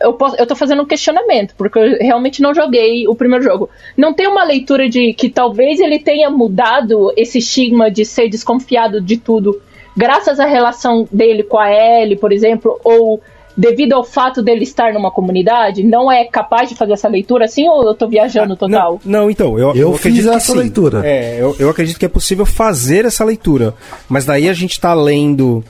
eu 0.00 0.12
posso, 0.14 0.36
eu 0.36 0.46
tô 0.46 0.56
fazendo 0.56 0.82
um 0.82 0.86
questionamento, 0.86 1.54
porque 1.56 1.78
eu 1.78 1.96
realmente 2.00 2.42
não 2.42 2.52
joguei 2.52 3.06
o 3.06 3.14
primeiro 3.14 3.44
jogo. 3.44 3.70
Não 3.96 4.12
tem 4.12 4.26
uma 4.26 4.42
leitura 4.42 4.88
de 4.88 5.14
que 5.14 5.30
talvez 5.30 5.78
ele 5.78 6.00
tenha 6.00 6.28
mudado 6.28 7.12
esse 7.16 7.38
estigma 7.38 7.88
de 7.88 8.04
ser 8.04 8.28
desconfiado 8.28 9.00
de 9.00 9.16
tudo, 9.16 9.62
graças 9.96 10.40
à 10.40 10.44
relação 10.44 11.08
dele 11.10 11.44
com 11.44 11.58
a 11.58 11.70
Ellie, 11.70 12.16
por 12.16 12.32
exemplo, 12.32 12.80
ou 12.82 13.22
devido 13.58 13.94
ao 13.94 14.04
fato 14.04 14.40
dele 14.40 14.62
estar 14.62 14.92
numa 14.92 15.10
comunidade, 15.10 15.82
não 15.82 16.10
é 16.10 16.24
capaz 16.24 16.68
de 16.68 16.76
fazer 16.76 16.92
essa 16.92 17.08
leitura 17.08 17.46
assim 17.46 17.68
ou 17.68 17.88
eu 17.88 17.94
tô 17.94 18.06
viajando 18.06 18.52
ah, 18.52 18.56
total? 18.56 19.00
Não, 19.04 19.22
não 19.22 19.30
então, 19.30 19.58
eu, 19.58 19.70
eu, 19.70 19.90
eu 19.90 19.92
fiz 19.94 20.24
essa 20.24 20.52
sim. 20.52 20.58
leitura. 20.58 21.04
É, 21.04 21.38
eu, 21.40 21.56
eu 21.58 21.68
acredito 21.68 21.98
que 21.98 22.04
é 22.04 22.08
possível 22.08 22.46
fazer 22.46 23.04
essa 23.04 23.24
leitura. 23.24 23.74
Mas 24.08 24.24
daí 24.24 24.48
a 24.48 24.52
gente 24.54 24.80
tá 24.80 24.94
lendo 24.94 25.64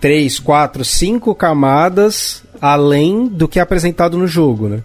três, 0.00 0.38
quatro, 0.38 0.82
cinco 0.84 1.34
camadas 1.34 2.42
além 2.58 3.26
do 3.26 3.46
que 3.46 3.58
é 3.58 3.62
apresentado 3.62 4.16
no 4.16 4.26
jogo, 4.26 4.68
né? 4.68 4.80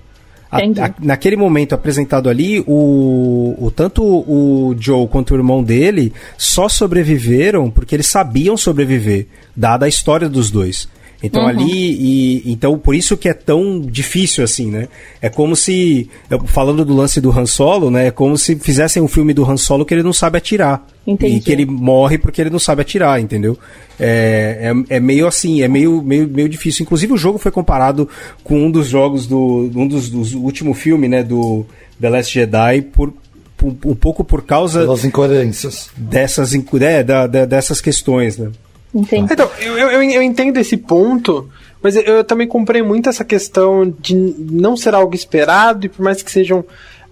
A, 0.51 0.57
a, 0.57 0.93
naquele 0.99 1.38
momento 1.38 1.74
apresentado 1.74 2.28
ali, 2.28 2.62
o, 2.68 3.55
o, 3.57 3.72
tanto 3.72 4.03
o 4.03 4.76
Joe 4.78 5.07
quanto 5.07 5.32
o 5.32 5.38
irmão 5.38 5.64
dele 5.64 6.12
só 6.38 6.68
sobreviveram 6.68 7.70
porque 7.70 7.95
eles 7.95 8.07
sabiam 8.07 8.57
sobreviver, 8.57 9.28
dada 9.55 9.86
a 9.86 9.89
história 9.89 10.28
dos 10.28 10.49
dois. 10.51 10.89
Então 11.22 11.43
uhum. 11.43 11.49
ali, 11.49 11.91
e, 11.91 12.51
então 12.51 12.78
por 12.80 12.95
isso 12.95 13.17
que 13.17 13.28
é 13.28 13.34
tão 13.34 13.82
difícil 13.82 14.43
assim, 14.43 14.72
né? 14.72 14.88
É 15.22 15.30
como 15.30 15.55
se, 15.55 16.09
falando 16.45 16.86
do 16.86 16.95
lance 16.95 17.20
do 17.20 17.30
Han 17.38 17.45
Solo, 17.45 17.91
né? 17.91 18.07
É 18.07 18.11
como 18.11 18.38
se 18.38 18.55
fizessem 18.55 19.01
um 19.01 19.07
filme 19.07 19.34
do 19.34 19.43
Han 19.43 19.57
Solo 19.57 19.86
que 19.86 19.93
ele 19.93 20.03
não 20.03 20.13
sabe 20.13 20.38
atirar. 20.38 20.88
Entendi. 21.05 21.38
E 21.38 21.39
que 21.41 21.51
ele 21.51 21.65
morre 21.65 22.17
porque 22.17 22.39
ele 22.39 22.49
não 22.49 22.59
sabe 22.59 22.82
atirar, 22.82 23.20
entendeu? 23.20 23.57
É, 23.99 24.72
é, 24.89 24.95
é, 24.95 24.99
meio 24.99 25.28
assim, 25.28 25.61
é 25.61 25.67
meio, 25.67 26.01
meio, 26.01 26.28
meio 26.28 26.47
difícil. 26.47 26.84
Inclusive 26.84 27.11
o 27.11 27.17
jogo 27.17 27.38
foi 27.38 27.51
comparado 27.51 28.07
com 28.43 28.65
um 28.65 28.72
dos 28.72 28.88
jogos 28.88 29.28
do. 29.28 29.70
um 29.76 29.88
dos, 29.88 30.09
dos 30.09 30.34
último 30.34 30.74
filme, 30.74 31.07
né? 31.09 31.22
Do 31.22 31.65
The 31.99 32.09
Last 32.09 32.34
Jedi 32.34 32.82
por, 32.82 33.13
um 33.61 33.95
pouco 33.95 34.24
por 34.24 34.43
causa 34.43 34.86
das 34.86 35.03
incoerências 35.03 35.89
dessas, 35.97 36.53
é, 36.53 37.03
da, 37.03 37.28
da, 37.28 37.45
dessas 37.45 37.82
questões, 37.82 38.38
né? 38.38 38.51
Entendi. 38.93 39.33
Então, 39.33 39.49
eu, 39.59 39.77
eu, 39.77 40.03
eu 40.03 40.21
entendo 40.21 40.57
esse 40.57 40.77
ponto, 40.77 41.49
mas 41.81 41.95
eu, 41.95 42.01
eu, 42.01 42.23
também 42.23 42.47
comprei 42.47 42.81
muito 42.81 43.09
essa 43.09 43.23
questão 43.23 43.93
de 43.99 44.15
não 44.15 44.75
ser 44.75 44.95
algo 44.95 45.13
esperado, 45.15 45.85
e 45.85 45.89
por 45.89 46.01
mais 46.01 46.21
que 46.21 46.31
sejam 46.31 46.65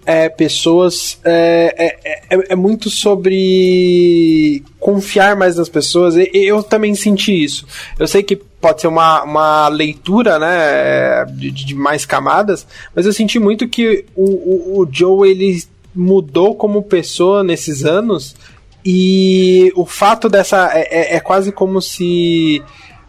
é, 0.04 0.28
pessoas, 0.28 1.20
é, 1.22 1.74
é, 1.76 2.36
é, 2.36 2.52
é 2.52 2.56
muito 2.56 2.88
sobre 2.88 4.62
confiar 4.80 5.36
mais 5.36 5.56
nas 5.56 5.68
pessoas. 5.68 6.16
E, 6.16 6.30
eu 6.32 6.62
também 6.62 6.94
senti 6.94 7.44
isso. 7.44 7.66
Eu 7.98 8.08
sei 8.08 8.22
que 8.22 8.34
pode 8.34 8.80
ser 8.80 8.88
uma, 8.88 9.22
uma 9.22 9.68
leitura 9.68 10.38
né, 10.38 11.26
de, 11.26 11.50
de 11.50 11.74
mais 11.74 12.04
camadas, 12.04 12.66
mas 12.96 13.06
eu 13.06 13.12
senti 13.12 13.38
muito 13.38 13.68
que 13.68 14.04
o, 14.16 14.24
o, 14.24 14.80
o 14.80 14.88
Joe 14.90 15.30
ele 15.30 15.62
mudou 15.94 16.54
como 16.54 16.82
pessoa 16.82 17.44
nesses 17.44 17.84
anos 17.84 18.34
e 18.84 19.72
o 19.74 19.84
fato 19.84 20.28
dessa. 20.28 20.70
É, 20.72 21.14
é, 21.14 21.16
é 21.16 21.20
quase 21.20 21.52
como 21.52 21.80
se. 21.80 22.62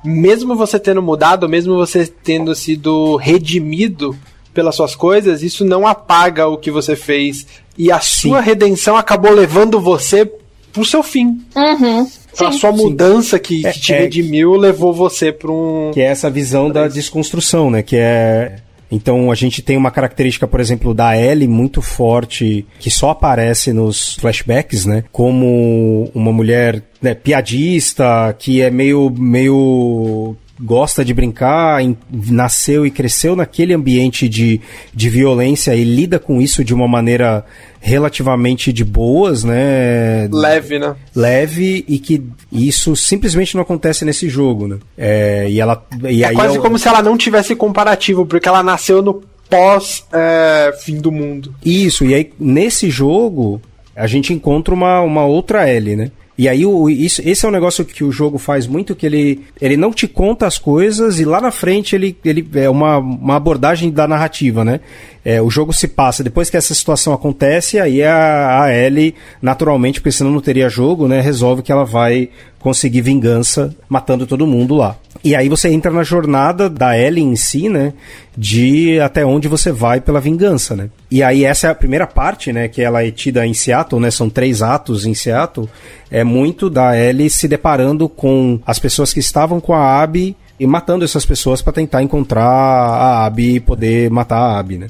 Mesmo 0.03 0.55
você 0.55 0.79
tendo 0.79 1.01
mudado, 1.01 1.49
mesmo 1.49 1.75
você 1.75 2.07
tendo 2.07 2.55
sido 2.55 3.17
redimido 3.17 4.17
pelas 4.53 4.75
suas 4.75 4.95
coisas, 4.95 5.43
isso 5.43 5.65
não 5.65 5.85
apaga 5.85 6.47
o 6.47 6.57
que 6.57 6.71
você 6.71 6.95
fez. 6.95 7.45
E 7.77 7.91
a 7.91 7.99
Sim. 7.99 8.29
sua 8.29 8.41
redenção 8.41 8.95
acabou 8.95 9.31
levando 9.31 9.79
você 9.79 10.29
pro 10.71 10.85
seu 10.85 11.03
fim. 11.03 11.41
Uhum. 11.55 12.07
A 12.39 12.51
sua 12.51 12.71
mudança 12.71 13.37
que, 13.37 13.61
que 13.61 13.79
te 13.79 13.93
é, 13.93 13.97
é 13.97 13.99
redimiu 14.01 14.55
levou 14.55 14.93
você 14.93 15.31
para 15.31 15.51
um. 15.51 15.91
Que 15.93 16.01
é 16.01 16.05
essa 16.05 16.29
visão 16.29 16.69
da 16.71 16.87
desconstrução, 16.87 17.69
né? 17.69 17.83
Que 17.83 17.97
é 17.97 18.57
então 18.91 19.31
a 19.31 19.35
gente 19.35 19.61
tem 19.61 19.77
uma 19.77 19.91
característica, 19.91 20.47
por 20.47 20.59
exemplo, 20.59 20.93
da 20.93 21.17
Ellie 21.17 21.47
muito 21.47 21.81
forte, 21.81 22.65
que 22.79 22.89
só 22.89 23.11
aparece 23.11 23.71
nos 23.71 24.15
flashbacks, 24.15 24.85
né? 24.85 25.03
Como 25.11 26.09
uma 26.13 26.31
mulher 26.31 26.83
né, 27.01 27.13
piadista, 27.13 28.35
que 28.37 28.61
é 28.61 28.69
meio, 28.69 29.09
meio 29.09 30.35
gosta 30.59 31.05
de 31.05 31.13
brincar, 31.13 31.81
em, 31.81 31.97
nasceu 32.11 32.85
e 32.85 32.91
cresceu 32.91 33.35
naquele 33.35 33.73
ambiente 33.73 34.27
de, 34.27 34.59
de 34.93 35.09
violência 35.09 35.73
e 35.75 35.83
lida 35.83 36.19
com 36.19 36.41
isso 36.41 36.63
de 36.63 36.73
uma 36.73 36.87
maneira 36.87 37.45
relativamente 37.79 38.73
de 38.73 38.83
boas, 38.83 39.43
né? 39.43 40.27
Leve, 40.31 40.79
né? 40.79 40.95
Leve 41.15 41.85
e 41.87 41.97
que 41.97 42.23
isso 42.51 42.95
simplesmente 42.95 43.55
não 43.55 43.61
acontece 43.61 44.03
nesse 44.03 44.27
jogo, 44.27 44.67
né? 44.67 44.77
É, 44.97 45.49
e 45.49 45.59
ela, 45.61 45.85
e 46.09 46.23
é 46.23 46.33
quase 46.33 46.59
como 46.59 46.77
se 46.77 46.87
ela 46.87 47.01
não 47.01 47.17
tivesse 47.17 47.55
comparativo, 47.55 48.25
porque 48.25 48.49
ela 48.49 48.61
nasceu 48.61 49.01
no 49.01 49.23
pós 49.49 50.05
é, 50.11 50.77
fim 50.81 50.97
do 50.97 51.11
mundo. 51.11 51.55
Isso, 51.63 52.05
e 52.05 52.13
aí 52.13 52.31
nesse 52.39 52.89
jogo 52.89 53.61
a 53.95 54.07
gente 54.07 54.33
encontra 54.33 54.73
uma, 54.73 55.01
uma 55.01 55.25
outra 55.25 55.69
Ellie, 55.69 55.95
né? 55.95 56.11
E 56.39 56.47
aí, 56.47 56.65
o, 56.65 56.89
isso, 56.89 57.21
esse 57.25 57.45
é 57.45 57.49
um 57.49 57.51
negócio 57.51 57.83
que 57.83 58.01
o 58.01 58.13
jogo 58.13 58.37
faz 58.37 58.65
muito, 58.65 58.95
que 58.95 59.05
ele, 59.05 59.41
ele 59.59 59.75
não 59.75 59.91
te 59.91 60.07
conta 60.07 60.47
as 60.47 60.57
coisas 60.57 61.19
e 61.19 61.25
lá 61.25 61.41
na 61.41 61.51
frente 61.51 61.97
ele, 61.97 62.15
ele 62.23 62.47
é 62.53 62.69
uma, 62.69 62.97
uma 62.97 63.35
abordagem 63.35 63.91
da 63.91 64.07
narrativa, 64.07 64.63
né? 64.63 64.79
É, 65.23 65.41
o 65.41 65.49
jogo 65.49 65.73
se 65.73 65.87
passa, 65.87 66.23
depois 66.23 66.49
que 66.49 66.57
essa 66.57 66.73
situação 66.73 67.13
acontece, 67.13 67.79
aí 67.79 68.01
a, 68.03 68.63
a 68.63 68.73
Ellie, 68.73 69.15
naturalmente, 69.41 69.99
porque 69.99 70.11
senão 70.11 70.31
não 70.31 70.41
teria 70.41 70.69
jogo, 70.69 71.07
né? 71.07 71.19
Resolve 71.19 71.61
que 71.61 71.71
ela 71.71 71.83
vai 71.83 72.29
conseguir 72.59 73.01
vingança 73.01 73.75
matando 73.87 74.27
todo 74.27 74.47
mundo 74.47 74.75
lá. 74.75 74.97
E 75.23 75.35
aí 75.35 75.49
você 75.49 75.69
entra 75.69 75.91
na 75.91 76.03
jornada 76.03 76.69
da 76.69 76.97
Ellie 76.97 77.23
em 77.23 77.35
si, 77.35 77.67
né? 77.67 77.93
De 78.37 78.99
até 79.01 79.25
onde 79.25 79.47
você 79.47 79.71
vai 79.71 79.99
pela 79.99 80.21
vingança, 80.21 80.75
né? 80.75 80.89
E 81.11 81.21
aí 81.21 81.43
essa 81.43 81.67
é 81.67 81.69
a 81.69 81.75
primeira 81.75 82.07
parte, 82.07 82.53
né? 82.53 82.67
Que 82.67 82.81
ela 82.81 83.05
é 83.05 83.11
tida 83.11 83.45
em 83.45 83.53
Seattle, 83.53 84.01
né? 84.01 84.11
São 84.11 84.29
três 84.29 84.61
atos 84.61 85.05
em 85.05 85.13
Seattle. 85.13 85.69
É 86.09 86.23
muito 86.23 86.69
da 86.69 86.97
Ellie 86.97 87.29
se 87.29 87.47
deparando 87.47 88.07
com 88.07 88.59
as 88.65 88.79
pessoas 88.79 89.13
que 89.13 89.19
estavam 89.19 89.59
com 89.59 89.73
a 89.73 90.01
Abby 90.01 90.35
e 90.59 90.67
matando 90.67 91.05
essas 91.05 91.25
pessoas 91.25 91.61
para 91.61 91.73
tentar 91.73 92.03
encontrar 92.03 92.43
a 92.45 93.25
Abby 93.25 93.55
e 93.55 93.59
poder 93.59 94.09
matar 94.09 94.37
a 94.39 94.59
Abby, 94.59 94.77
né? 94.77 94.87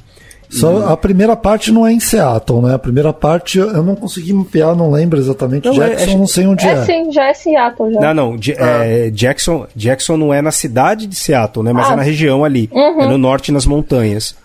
Só 0.52 0.88
a 0.92 0.98
primeira 0.98 1.36
parte 1.36 1.72
não 1.72 1.86
é 1.86 1.92
em 1.94 2.00
Seattle, 2.00 2.64
né? 2.64 2.74
A 2.74 2.80
primeira 2.80 3.14
parte 3.14 3.60
eu 3.60 3.84
não 3.84 3.96
consegui 3.96 4.34
mapear, 4.34 4.76
não 4.76 4.90
lembro 4.90 5.20
exatamente. 5.20 5.66
Não, 5.68 5.76
é- 5.84 5.90
Jackson, 5.90 6.12
é- 6.12 6.18
não 6.18 6.26
sei 6.28 6.48
onde 6.48 6.66
é. 6.68 6.72
É 6.72 6.86
sim, 6.86 7.12
já 7.12 7.26
é 7.28 7.34
Seattle 7.36 7.94
já. 7.94 8.00
Não, 8.02 8.14
não. 8.32 8.38
J- 8.38 8.58
é, 8.60 9.12
Jackson, 9.12 9.68
Jackson 9.76 10.18
não 10.18 10.34
é 10.34 10.42
na 10.42 10.52
cidade 10.52 11.06
de 11.06 11.16
Seattle, 11.16 11.64
né? 11.64 11.72
Mas 11.72 11.88
Ah. 11.90 11.94
é 11.94 11.96
na 11.98 12.02
região 12.02 12.44
ali. 12.44 12.68
É 12.74 13.08
no 13.08 13.20
norte, 13.20 13.52
nas 13.52 13.68
montanhas. 13.68 14.36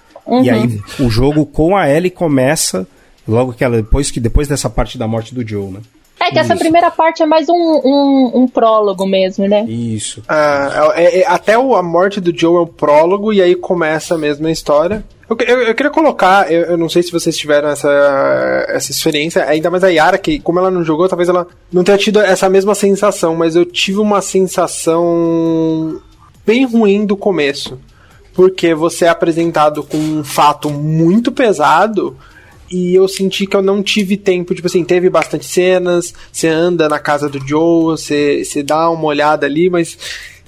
E 0.43 0.51
aí 0.51 0.79
o 1.01 1.09
jogo 1.09 1.47
com 1.47 1.75
a 1.75 1.89
Ellie 1.89 2.11
começa 2.11 2.87
logo 3.27 3.55
que 3.55 3.64
ela 3.64 3.77
depois 3.77 4.11
que 4.11 4.20
depois 4.20 4.47
dessa 4.47 4.68
parte 4.68 4.99
da 4.99 5.09
morte 5.09 5.35
do 5.35 5.47
Joe, 5.47 5.70
né? 5.70 5.81
É 6.21 6.31
que 6.31 6.39
essa 6.39 6.55
Isso. 6.55 6.62
primeira 6.62 6.91
parte 6.91 7.23
é 7.23 7.27
mais 7.27 7.49
um, 7.49 7.55
um, 7.55 8.31
um 8.43 8.49
prólogo 8.49 9.07
mesmo, 9.07 9.47
né? 9.47 9.65
Isso. 9.65 10.23
Ah, 10.29 10.93
é- 10.95 11.21
é- 11.21 11.27
até 11.27 11.59
o- 11.59 11.75
a 11.75 11.83
morte 11.83 12.21
do 12.21 12.37
Joe 12.37 12.57
é 12.57 12.61
o 12.61 12.67
prólogo 12.67 13.33
e 13.33 13.43
aí 13.43 13.55
começa 13.55 14.17
mesmo 14.17 14.47
a 14.47 14.51
história. 14.51 15.05
Eu, 15.29 15.37
eu- 15.47 15.62
eu 15.69 15.75
queria 15.75 15.91
colocar, 15.91 16.51
eu, 16.53 16.62
eu 16.62 16.77
não 16.79 16.89
sei 16.89 17.03
se 17.03 17.11
vocês 17.12 17.37
tiveram 17.37 17.69
essa, 17.71 17.89
essa 18.69 18.91
experiência, 18.91 19.45
ainda 19.45 19.71
mais 19.71 19.83
a 19.85 19.89
Yara, 19.89 20.17
que 20.19 20.39
como 20.39 20.59
ela 20.59 20.71
não 20.71 20.85
jogou, 20.85 21.09
talvez 21.09 21.29
ela 21.29 21.47
não 21.73 21.83
tenha 21.85 21.99
tido 21.99 22.21
essa 22.21 22.49
mesma 22.49 22.75
sensação, 22.75 23.35
mas 23.35 23.57
eu 23.57 23.65
tive 23.65 23.99
uma 23.99 24.21
sensação 24.23 26.01
bem 26.47 26.65
ruim 26.67 27.05
do 27.07 27.17
começo. 27.17 27.79
Porque 28.35 28.75
você 28.75 29.05
é 29.05 29.09
apresentado 29.09 29.83
com 29.85 29.97
um 29.97 30.25
fato 30.25 30.69
muito 30.71 31.31
pesado 31.31 32.17
e 32.71 32.95
eu 32.95 33.07
senti 33.09 33.47
que 33.47 33.57
eu 33.57 33.62
não 33.62 33.83
tive 33.83 34.17
tempo, 34.17 34.55
tipo 34.55 34.67
assim, 34.67 34.85
teve 34.85 35.09
bastante 35.11 35.45
cenas, 35.47 36.12
você 36.33 36.49
anda 36.49 36.89
na 36.89 36.99
casa 36.99 37.29
do 37.29 37.39
Joe, 37.47 37.85
você, 37.97 38.45
você 38.45 38.62
dá 38.62 38.89
uma 38.91 39.05
olhada 39.05 39.47
ali, 39.47 39.69
mas 39.71 39.97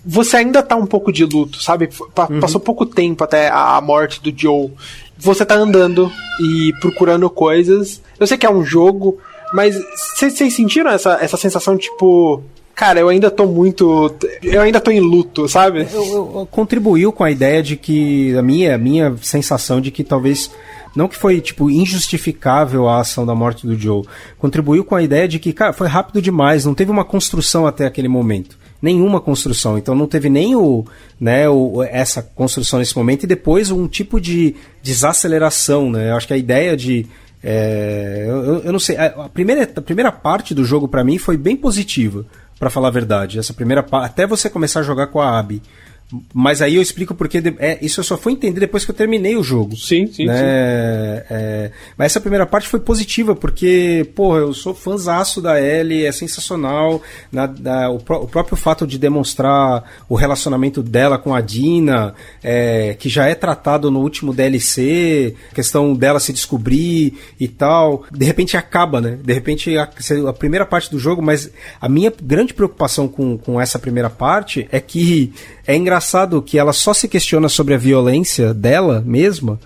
você 0.05 0.37
ainda 0.39 0.63
tá 0.63 0.77
um 0.77 0.87
pouco 0.87 1.13
de 1.13 1.25
luto, 1.25 1.61
sabe? 1.63 1.89
Pa- 2.15 2.29
Passou 2.41 2.61
pouco 2.61 2.87
tempo 2.87 3.25
até 3.25 3.49
a 3.49 3.81
morte 3.81 4.23
do 4.23 4.33
Joe. 4.37 4.71
Você 5.19 5.45
tá 5.45 5.55
andando 5.57 6.11
e 6.41 6.73
procurando 6.81 7.29
coisas. 7.31 8.01
Eu 8.21 8.27
sei 8.27 8.37
que 8.37 8.47
é 8.47 8.51
um 8.51 8.65
jogo, 8.65 9.19
mas 9.53 9.75
vocês 10.17 10.35
vocês 10.35 10.55
sentiram 10.55 10.91
essa, 10.91 11.19
essa 11.21 11.37
sensação, 11.37 11.77
tipo. 11.77 12.43
Cara, 12.75 13.01
eu 13.01 13.09
ainda 13.09 13.31
tô 13.31 13.47
muito. 13.47 14.15
Eu 14.43 14.61
ainda 14.61 14.79
tô 14.83 14.91
em 14.91 15.01
luto, 15.01 15.49
sabe? 15.49 15.89
Eu- 15.93 16.05
eu- 16.05 16.33
eu- 16.41 16.49
contribuiu 16.51 17.11
com 17.11 17.25
a 17.25 17.31
ideia 17.31 17.63
de 17.63 17.75
que 17.75 18.37
a 18.37 18.43
minha, 18.43 18.75
a 18.75 18.79
minha 18.79 19.17
sensação 19.23 19.81
de 19.81 19.91
que 19.91 20.05
talvez 20.05 20.51
não 20.97 21.07
que 21.09 21.17
foi 21.17 21.41
tipo 21.41 21.71
injustificável 21.71 22.89
a 22.89 23.01
ação 23.01 23.25
da 23.27 23.35
morte 23.35 23.67
do 23.67 23.79
Joe, 23.79 24.03
contribuiu 24.39 24.85
com 24.85 24.95
a 24.97 25.03
ideia 25.03 25.29
de 25.29 25.39
que 25.39 25.53
cara 25.53 25.73
foi 25.73 25.87
rápido 25.87 26.21
demais, 26.23 26.65
não 26.65 26.75
teve 26.75 26.91
uma 26.91 27.05
construção 27.05 27.67
até 27.67 27.85
aquele 27.87 28.09
momento, 28.09 28.59
nenhuma 28.81 29.21
construção, 29.21 29.77
então 29.79 29.95
não 29.95 30.07
teve 30.07 30.29
nem 30.29 30.57
o, 30.57 30.85
né, 31.21 31.49
o, 31.49 31.83
essa 31.83 32.23
construção 32.23 32.79
nesse 32.79 32.97
momento 32.97 33.25
e 33.25 33.27
depois 33.27 33.71
um 33.71 33.87
tipo 33.87 34.21
de 34.21 34.55
desaceleração, 34.83 35.91
né? 35.91 36.11
Eu 36.11 36.17
acho 36.17 36.27
que 36.27 36.35
a 36.35 36.39
ideia 36.39 36.77
de 36.77 37.07
é, 37.43 38.25
eu, 38.29 38.63
eu- 38.65 38.73
não 38.73 38.79
sei. 38.79 38.97
A 38.97 39.29
primeira, 39.33 39.71
a 39.77 39.81
primeira 39.81 40.11
parte 40.11 40.53
do 40.55 40.65
jogo 40.65 40.89
pra 40.89 41.05
mim 41.05 41.17
foi 41.19 41.37
bem 41.37 41.57
positiva, 41.57 42.25
pra 42.59 42.71
falar 42.71 42.89
a 42.89 42.91
verdade. 42.91 43.39
Essa 43.39 43.53
primeira 43.55 43.87
até 43.93 44.27
você 44.27 44.49
começar 44.51 44.81
a 44.81 44.83
jogar 44.83 45.09
com 45.09 45.21
a 45.21 45.39
Abby. 45.39 45.63
Mas 46.33 46.63
aí 46.63 46.77
eu 46.77 46.83
explico 46.83 47.15
porque 47.15 47.41
de- 47.41 47.57
é, 47.59 47.79
isso 47.85 47.99
eu 48.01 48.05
só 48.05 48.17
fui 48.17 48.33
entender 48.33 48.61
depois 48.61 48.85
que 48.85 48.91
eu 48.91 48.95
terminei 48.95 49.37
o 49.37 49.43
jogo. 49.43 49.77
Sim, 49.77 50.07
sim, 50.07 50.27
né? 50.27 50.35
sim. 50.39 50.45
É, 51.31 51.71
mas 51.99 52.13
essa 52.13 52.21
primeira 52.21 52.47
parte 52.47 52.69
foi 52.69 52.79
positiva, 52.79 53.35
porque, 53.35 54.09
porra, 54.15 54.39
eu 54.39 54.55
sou 54.55 54.73
fãzaço 54.73 55.41
da 55.43 55.61
Ellie, 55.61 56.05
é 56.07 56.13
sensacional. 56.13 57.03
Na- 57.33 57.47
da- 57.47 57.91
o, 57.91 57.99
pró- 57.99 58.21
o 58.23 58.29
próprio 58.29 58.57
fato 58.57 58.87
de 58.87 58.99
demonstrar 58.99 59.83
o 60.09 60.15
relacionamento 60.15 60.83
dela 60.83 61.19
com 61.19 61.35
a 61.35 61.41
Dina, 61.41 62.15
é, 62.43 62.95
que 62.99 63.09
já 63.09 63.27
é 63.27 63.35
tratado 63.35 63.91
no 63.91 64.01
último 64.01 64.33
DLC, 64.33 65.35
questão 65.55 65.95
dela 65.95 66.21
se 66.21 66.33
descobrir 66.33 67.15
e 67.39 67.49
tal. 67.49 68.05
De 68.13 68.25
repente 68.25 68.57
acaba, 68.57 69.01
né? 69.01 69.19
De 69.23 69.33
repente 69.33 69.77
a, 69.77 69.89
a 70.29 70.33
primeira 70.33 70.65
parte 70.65 70.91
do 70.91 70.99
jogo, 70.99 71.21
mas 71.23 71.51
a 71.81 71.89
minha 71.89 72.13
grande 72.23 72.55
preocupação 72.55 73.09
com, 73.09 73.37
com 73.37 73.61
essa 73.61 73.79
primeira 73.79 74.09
parte 74.11 74.69
é 74.71 74.81
que 74.81 75.33
é 75.67 75.77
engraçado 75.77 76.41
que 76.43 76.59
ela 76.59 76.73
só 76.73 76.93
se 76.95 77.09
questiona 77.09 77.49
sobre 77.49 77.75
a 77.75 77.79
violência 77.79 78.53
dela 78.55 79.03
mesma 79.05 79.59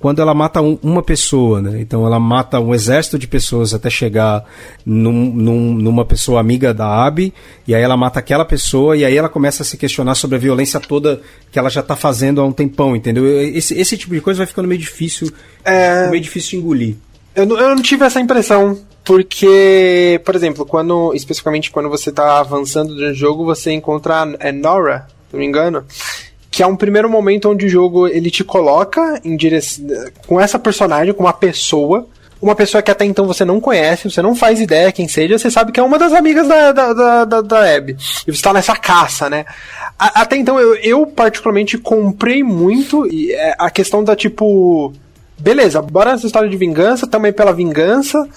quando 0.00 0.20
ela 0.20 0.34
mata 0.34 0.60
um- 0.60 0.78
uma 0.82 1.02
pessoa, 1.02 1.62
né? 1.62 1.80
Então 1.80 2.04
ela 2.06 2.20
mata 2.20 2.60
um 2.60 2.74
exército 2.74 3.18
de 3.18 3.26
pessoas 3.26 3.72
até 3.72 3.88
chegar 3.88 4.44
num- 4.84 5.32
num- 5.32 5.72
numa 5.74 6.04
pessoa 6.04 6.40
amiga 6.40 6.74
da 6.74 7.06
Abby, 7.06 7.32
e 7.66 7.74
aí 7.74 7.82
ela 7.82 7.96
mata 7.96 8.18
aquela 8.18 8.44
pessoa, 8.44 8.94
e 8.98 9.04
aí 9.04 9.16
ela 9.16 9.30
começa 9.30 9.62
a 9.62 9.66
se 9.66 9.78
questionar 9.78 10.14
sobre 10.14 10.36
a 10.36 10.38
violência 10.38 10.78
toda 10.78 11.22
que 11.50 11.58
ela 11.58 11.70
já 11.70 11.82
tá 11.82 11.96
fazendo 11.96 12.40
há 12.42 12.44
um 12.44 12.52
tempão, 12.52 12.94
entendeu? 12.94 13.24
Esse, 13.40 13.72
esse 13.80 13.96
tipo 13.96 14.12
de 14.14 14.20
coisa 14.20 14.38
vai 14.38 14.46
ficando 14.46 14.68
meio 14.68 14.80
difícil, 14.80 15.32
É. 15.64 16.10
meio 16.10 16.22
difícil 16.22 16.50
de 16.50 16.56
engolir. 16.58 16.96
Eu 17.34 17.46
não, 17.46 17.58
eu 17.58 17.74
não 17.74 17.80
tive 17.82 18.04
essa 18.04 18.20
impressão. 18.20 18.78
Porque, 19.04 20.20
por 20.24 20.34
exemplo, 20.34 20.64
quando. 20.64 21.12
Especificamente 21.14 21.70
quando 21.70 21.88
você 21.90 22.10
tá 22.12 22.38
avançando 22.40 22.94
no 22.94 23.12
jogo, 23.12 23.44
você 23.44 23.70
encontra 23.72 24.22
a 24.22 24.28
é 24.40 24.50
Nora, 24.52 25.06
não 25.34 25.40
me 25.40 25.46
engano. 25.46 25.84
Que 26.50 26.62
é 26.62 26.66
um 26.66 26.76
primeiro 26.76 27.10
momento 27.10 27.50
onde 27.50 27.66
o 27.66 27.68
jogo 27.68 28.06
ele 28.08 28.30
te 28.30 28.44
coloca 28.44 29.20
em 29.24 29.36
direção. 29.36 29.84
com 30.26 30.40
essa 30.40 30.58
personagem, 30.58 31.12
com 31.12 31.24
uma 31.24 31.32
pessoa. 31.32 32.06
Uma 32.40 32.54
pessoa 32.54 32.82
que 32.82 32.90
até 32.90 33.06
então 33.06 33.26
você 33.26 33.42
não 33.42 33.58
conhece, 33.58 34.10
você 34.10 34.20
não 34.20 34.34
faz 34.34 34.60
ideia 34.60 34.92
quem 34.92 35.08
seja, 35.08 35.38
você 35.38 35.50
sabe 35.50 35.72
que 35.72 35.80
é 35.80 35.82
uma 35.82 35.98
das 35.98 36.12
amigas 36.12 36.46
da, 36.46 36.72
da, 36.72 36.92
da, 36.92 37.24
da, 37.24 37.40
da 37.40 37.74
Abby. 37.76 37.96
E 38.26 38.30
você 38.36 38.42
tá 38.42 38.52
nessa 38.52 38.76
caça, 38.76 39.30
né? 39.30 39.46
A- 39.98 40.20
até 40.22 40.36
então 40.36 40.60
eu, 40.60 40.74
eu 40.74 41.06
particularmente 41.06 41.78
comprei 41.78 42.42
muito 42.42 43.06
e, 43.10 43.32
é, 43.32 43.54
a 43.58 43.70
questão 43.70 44.04
da 44.04 44.14
tipo 44.14 44.92
beleza, 45.38 45.80
bora 45.80 46.12
nessa 46.12 46.26
história 46.26 46.48
de 46.48 46.56
vingança, 46.56 47.06
também 47.06 47.32
pela 47.32 47.52
vingança. 47.52 48.28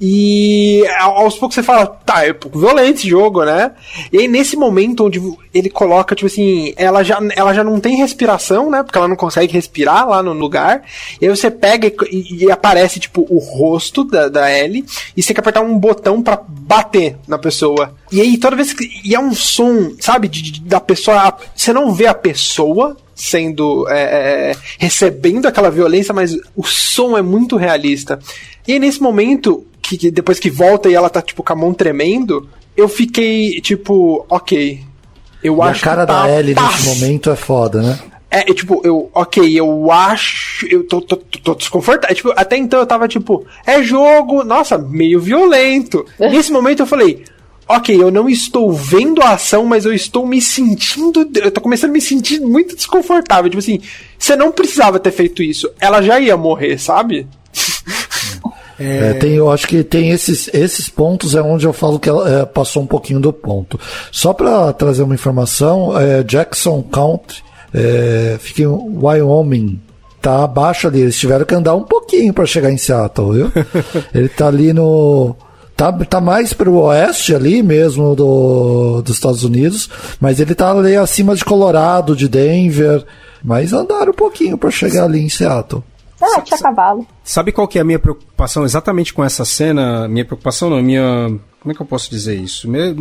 E 0.00 0.84
aos 1.00 1.36
poucos 1.36 1.54
você 1.54 1.62
fala, 1.62 1.86
tá, 1.86 2.26
é 2.26 2.30
um 2.30 2.34
pouco 2.34 2.58
violento 2.58 2.98
esse 2.98 3.08
jogo, 3.08 3.44
né? 3.44 3.72
E 4.12 4.18
aí 4.18 4.28
nesse 4.28 4.54
momento 4.56 5.06
onde 5.06 5.20
ele 5.54 5.70
coloca, 5.70 6.14
tipo 6.14 6.26
assim, 6.26 6.74
ela 6.76 7.02
já, 7.02 7.18
ela 7.34 7.54
já 7.54 7.64
não 7.64 7.80
tem 7.80 7.96
respiração, 7.96 8.70
né? 8.70 8.82
Porque 8.82 8.98
ela 8.98 9.08
não 9.08 9.16
consegue 9.16 9.52
respirar 9.54 10.06
lá 10.08 10.22
no 10.22 10.32
lugar. 10.34 10.82
E 11.20 11.26
aí 11.26 11.34
você 11.34 11.50
pega 11.50 11.90
e, 12.10 12.44
e 12.44 12.50
aparece, 12.50 13.00
tipo, 13.00 13.26
o 13.30 13.38
rosto 13.38 14.04
da, 14.04 14.28
da 14.28 14.52
Ellie. 14.52 14.84
E 15.16 15.22
você 15.22 15.28
tem 15.28 15.34
que 15.34 15.40
apertar 15.40 15.62
um 15.62 15.78
botão 15.78 16.22
pra 16.22 16.42
bater 16.46 17.16
na 17.26 17.38
pessoa. 17.38 17.94
E 18.12 18.20
aí 18.20 18.36
toda 18.36 18.54
vez 18.56 18.72
que. 18.74 18.86
E 19.04 19.14
é 19.14 19.18
um 19.20 19.34
som, 19.34 19.92
sabe, 19.98 20.28
de- 20.28 20.42
de- 20.42 20.60
da 20.60 20.78
pessoa. 20.80 21.36
Você 21.54 21.72
não 21.72 21.94
vê 21.94 22.06
a 22.06 22.14
pessoa 22.14 22.96
sendo 23.14 23.88
é, 23.88 24.50
é, 24.50 24.56
recebendo 24.78 25.46
aquela 25.46 25.70
violência, 25.70 26.12
mas 26.12 26.36
o 26.54 26.62
som 26.62 27.16
é 27.16 27.22
muito 27.22 27.56
realista. 27.56 28.18
E 28.68 28.72
aí 28.74 28.78
nesse 28.78 29.00
momento 29.00 29.64
que, 29.88 29.96
que 29.96 30.10
depois 30.10 30.38
que 30.38 30.50
volta 30.50 30.88
e 30.88 30.94
ela 30.94 31.08
tá 31.08 31.22
tipo 31.22 31.42
com 31.42 31.52
a 31.52 31.56
mão 31.56 31.72
tremendo, 31.72 32.48
eu 32.76 32.88
fiquei 32.88 33.60
tipo, 33.60 34.24
ok, 34.28 34.80
eu 35.42 35.56
E 35.56 35.60
a 35.60 35.64
acho 35.66 35.82
cara 35.82 36.02
que 36.02 36.12
tá 36.12 36.26
da 36.26 36.38
Ellie 36.38 36.54
nesse 36.54 36.86
momento 36.86 37.30
é 37.30 37.36
foda, 37.36 37.82
né? 37.82 37.98
é, 38.30 38.50
é, 38.50 38.54
tipo, 38.54 38.80
eu, 38.84 39.10
ok, 39.14 39.58
eu 39.58 39.90
acho. 39.90 40.66
Eu 40.66 40.84
tô, 40.84 41.00
tô, 41.00 41.16
tô, 41.16 41.38
tô 41.38 41.54
desconfortável. 41.54 42.12
É, 42.12 42.14
tipo, 42.14 42.32
até 42.36 42.56
então 42.56 42.80
eu 42.80 42.86
tava 42.86 43.08
tipo, 43.08 43.46
é 43.64 43.82
jogo, 43.82 44.44
nossa, 44.44 44.76
meio 44.76 45.20
violento. 45.20 46.04
Nesse 46.18 46.52
momento 46.52 46.80
eu 46.80 46.86
falei, 46.86 47.24
ok, 47.68 48.00
eu 48.00 48.10
não 48.10 48.28
estou 48.28 48.72
vendo 48.72 49.22
a 49.22 49.30
ação, 49.30 49.64
mas 49.64 49.86
eu 49.86 49.92
estou 49.94 50.26
me 50.26 50.42
sentindo. 50.42 51.28
Eu 51.36 51.50
tô 51.50 51.60
começando 51.60 51.90
a 51.90 51.92
me 51.94 52.00
sentir 52.00 52.40
muito 52.40 52.76
desconfortável. 52.76 53.48
Tipo 53.48 53.60
assim, 53.60 53.80
você 54.18 54.36
não 54.36 54.52
precisava 54.52 54.98
ter 54.98 55.12
feito 55.12 55.42
isso. 55.42 55.70
Ela 55.80 56.02
já 56.02 56.18
ia 56.20 56.36
morrer, 56.36 56.78
sabe? 56.78 57.26
É, 58.78 59.14
tem, 59.14 59.32
eu 59.32 59.50
acho 59.50 59.66
que 59.66 59.82
tem 59.82 60.10
esses, 60.10 60.48
esses 60.52 60.88
pontos 60.88 61.34
é 61.34 61.40
onde 61.40 61.66
eu 61.66 61.72
falo 61.72 61.98
que 61.98 62.08
ela 62.08 62.42
é, 62.42 62.44
passou 62.44 62.82
um 62.82 62.86
pouquinho 62.86 63.20
do 63.20 63.32
ponto. 63.32 63.78
Só 64.12 64.32
para 64.32 64.72
trazer 64.72 65.02
uma 65.02 65.14
informação, 65.14 65.98
é, 65.98 66.22
Jackson 66.22 66.82
County 66.82 67.42
é, 67.72 68.36
fica 68.38 68.62
em 68.62 68.66
Wyoming. 68.66 69.80
Tá 70.20 70.44
abaixo 70.44 70.88
ali, 70.88 71.00
eles 71.02 71.18
tiveram 71.18 71.44
que 71.44 71.54
andar 71.54 71.74
um 71.74 71.84
pouquinho 71.84 72.32
para 72.34 72.46
chegar 72.46 72.70
em 72.70 72.76
Seattle, 72.76 73.32
viu? 73.32 73.52
Ele 74.12 74.28
tá 74.28 74.48
ali 74.48 74.72
no 74.72 75.36
Tá, 75.76 75.92
tá 75.92 76.22
mais 76.22 76.54
pro 76.54 76.72
oeste 76.76 77.34
ali 77.34 77.62
mesmo 77.62 78.16
do, 78.16 79.02
dos 79.02 79.14
Estados 79.14 79.44
Unidos, 79.44 79.90
mas 80.18 80.40
ele 80.40 80.54
tá 80.54 80.72
ali 80.72 80.96
acima 80.96 81.36
de 81.36 81.44
Colorado, 81.44 82.16
de 82.16 82.28
Denver. 82.28 83.04
Mas 83.44 83.74
andaram 83.74 84.10
um 84.10 84.14
pouquinho 84.14 84.56
para 84.56 84.70
chegar 84.70 85.04
ali 85.04 85.20
em 85.20 85.28
Seattle. 85.28 85.84
Ah, 86.20 86.40
tinha 86.40 86.58
cavalo. 86.58 87.06
Sabe 87.22 87.52
qual 87.52 87.68
que 87.68 87.78
é 87.78 87.82
a 87.82 87.84
minha 87.84 87.98
preocupação 87.98 88.64
exatamente 88.64 89.12
com 89.12 89.22
essa 89.24 89.44
cena? 89.44 90.08
Minha 90.08 90.24
preocupação 90.24 90.70
não, 90.70 90.82
minha. 90.82 91.28
Como 91.60 91.72
é 91.72 91.74
que 91.74 91.82
eu 91.82 91.86
posso 91.86 92.08
dizer 92.08 92.36
isso? 92.36 92.68
Minha- 92.70 92.94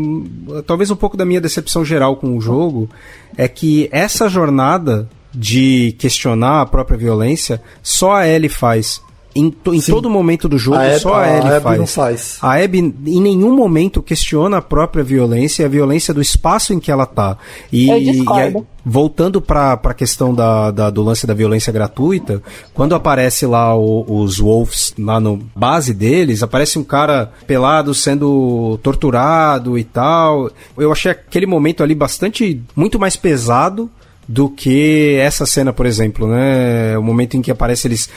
talvez 0.66 0.89
um 0.91 0.95
pouco 0.95 1.16
da 1.16 1.24
minha 1.26 1.39
decepção 1.39 1.86
geral 1.86 2.16
com 2.18 2.36
o 2.36 2.41
jogo 2.41 2.89
é 3.38 3.47
que 3.47 3.88
essa 3.91 4.28
jornada 4.28 5.07
de 5.34 5.95
questionar 5.99 6.61
a 6.61 6.66
própria 6.66 6.97
violência 6.97 7.61
só 7.84 8.13
a 8.16 8.28
Ellie 8.28 8.49
faz. 8.49 9.01
Em, 9.38 9.49
to- 9.49 9.73
em 9.73 9.81
todo 9.81 10.09
momento 10.09 10.47
do 10.47 10.57
jogo, 10.57 10.77
A 10.77 10.86
Abby- 10.88 10.99
só 10.99 11.13
a, 11.15 11.21
a 11.23 11.38
Ellie 11.38 11.51
Abby 11.51 11.63
faz. 11.63 11.77
não 11.79 11.88
faz. 11.88 12.38
A 12.41 12.63
Abby 12.63 12.79
em 13.07 13.21
nenhum 13.21 13.53
momento 13.53 14.01
questiona 14.01 14.57
a 14.57 14.61
própria 14.61 15.03
violência 15.03 15.63
e 15.63 15.65
a 15.65 15.69
violência 15.69 16.13
do 16.13 16.21
espaço 16.21 16.71
em 16.73 16.79
que 16.79 16.89
ela 16.89 17.05
tá. 17.05 17.38
E, 17.69 17.89
Eu 17.89 17.99
discordo. 18.13 18.39
e 18.39 18.41
aí, 18.59 18.63
voltando 18.86 19.41
pra, 19.41 19.75
pra 19.75 19.93
questão 19.93 20.33
da, 20.33 20.71
da- 20.71 20.89
do 20.89 21.03
lance 21.03 21.27
da 21.27 21.33
violência 21.33 21.73
gratuita, 21.73 22.41
quando 22.73 22.95
aparece 22.95 23.45
lá 23.45 23.75
o- 23.75 24.05
os 24.23 24.38
Wolves 24.39 24.93
lá 24.97 25.19
no 25.19 25.38
base 25.53 25.93
deles, 25.93 26.41
aparece 26.41 26.79
um 26.79 26.83
cara 26.83 27.31
pelado 27.45 27.93
sendo 27.93 28.79
torturado 28.81 29.77
e 29.77 29.83
tal. 29.83 30.49
Eu 30.77 30.93
achei 30.93 31.11
aquele 31.11 31.45
momento 31.45 31.83
ali 31.83 31.93
bastante, 31.93 32.61
muito 32.73 32.97
mais 32.97 33.17
pesado 33.17 33.89
do 34.28 34.49
que 34.49 35.17
essa 35.19 35.45
cena, 35.45 35.71
por 35.71 35.86
exemplo, 35.86 36.28
né? 36.28 36.97
O 36.97 37.03
momento 37.03 37.38
em 37.38 37.41
que 37.41 37.51
aparece 37.51 37.88
eles, 37.88 38.09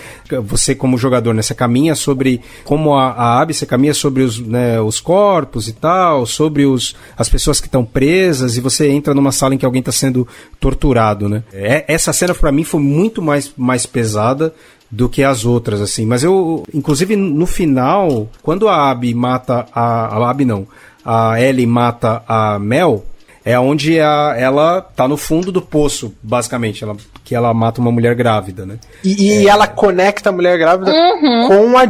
você 0.45 0.75
como 0.75 0.97
jogador, 0.97 1.35
né? 1.35 1.43
Você 1.43 1.55
caminha 1.55 1.95
sobre, 1.95 2.41
como 2.65 2.95
a, 2.95 3.11
a 3.11 3.41
Abby, 3.41 3.55
você 3.55 3.67
caminha 3.67 3.93
sobre 3.93 4.23
os, 4.23 4.39
né, 4.39 4.81
os 4.81 5.01
corpos 5.01 5.69
e 5.69 5.73
tal, 5.73 6.25
sobre 6.25 6.65
os, 6.65 6.97
as 7.17 7.29
pessoas 7.29 7.61
que 7.61 7.67
estão 7.67 7.85
presas 7.85 8.57
e 8.57 8.61
você 8.61 8.89
entra 8.89 9.15
numa 9.15 9.33
sala 9.33 9.55
em 9.55 9.59
que 9.59 9.67
alguém 9.67 9.81
está 9.81 9.93
sendo 9.93 10.27
torturado, 10.59 11.29
né? 11.29 11.43
É, 11.53 11.85
essa 11.87 12.13
cena 12.13 12.35
para 12.35 12.53
mim 12.53 12.65
foi 12.65 12.81
muito 12.81 13.21
mais, 13.21 13.53
mais 13.57 13.85
pesada 13.85 14.55
do 14.91 15.09
que 15.09 15.23
as 15.23 15.45
outras, 15.45 15.81
assim. 15.81 16.07
Mas 16.07 16.25
eu, 16.25 16.65
inclusive 16.73 17.17
no 17.17 17.47
final, 17.47 18.31
quando 18.43 18.69
a 18.69 18.91
Abby 18.91 19.13
mata 19.15 19.67
a, 19.75 20.07
a 20.07 20.31
Abby 20.31 20.45
não, 20.45 20.67
a 21.05 21.41
Ellie 21.41 21.67
mata 21.67 22.23
a 22.27 22.59
Mel, 22.59 23.05
é 23.49 23.59
onde 23.59 23.99
a, 23.99 24.35
ela 24.37 24.83
tá 24.83 25.09
no 25.09 25.17
fundo 25.17 25.51
do 25.51 25.63
poço, 25.63 26.15
basicamente, 26.23 26.85
ela, 26.85 26.95
que 27.25 27.35
ela 27.35 27.55
mata 27.55 27.81
uma 27.81 27.91
mulher 27.91 28.15
grávida, 28.15 28.67
né? 28.67 28.79
E, 29.03 29.41
e 29.41 29.49
ela 29.49 29.67
conecta 29.67 30.29
a 30.29 30.33
mulher 30.33 30.59
grávida 30.59 30.93
com 31.47 31.79
a 31.79 31.87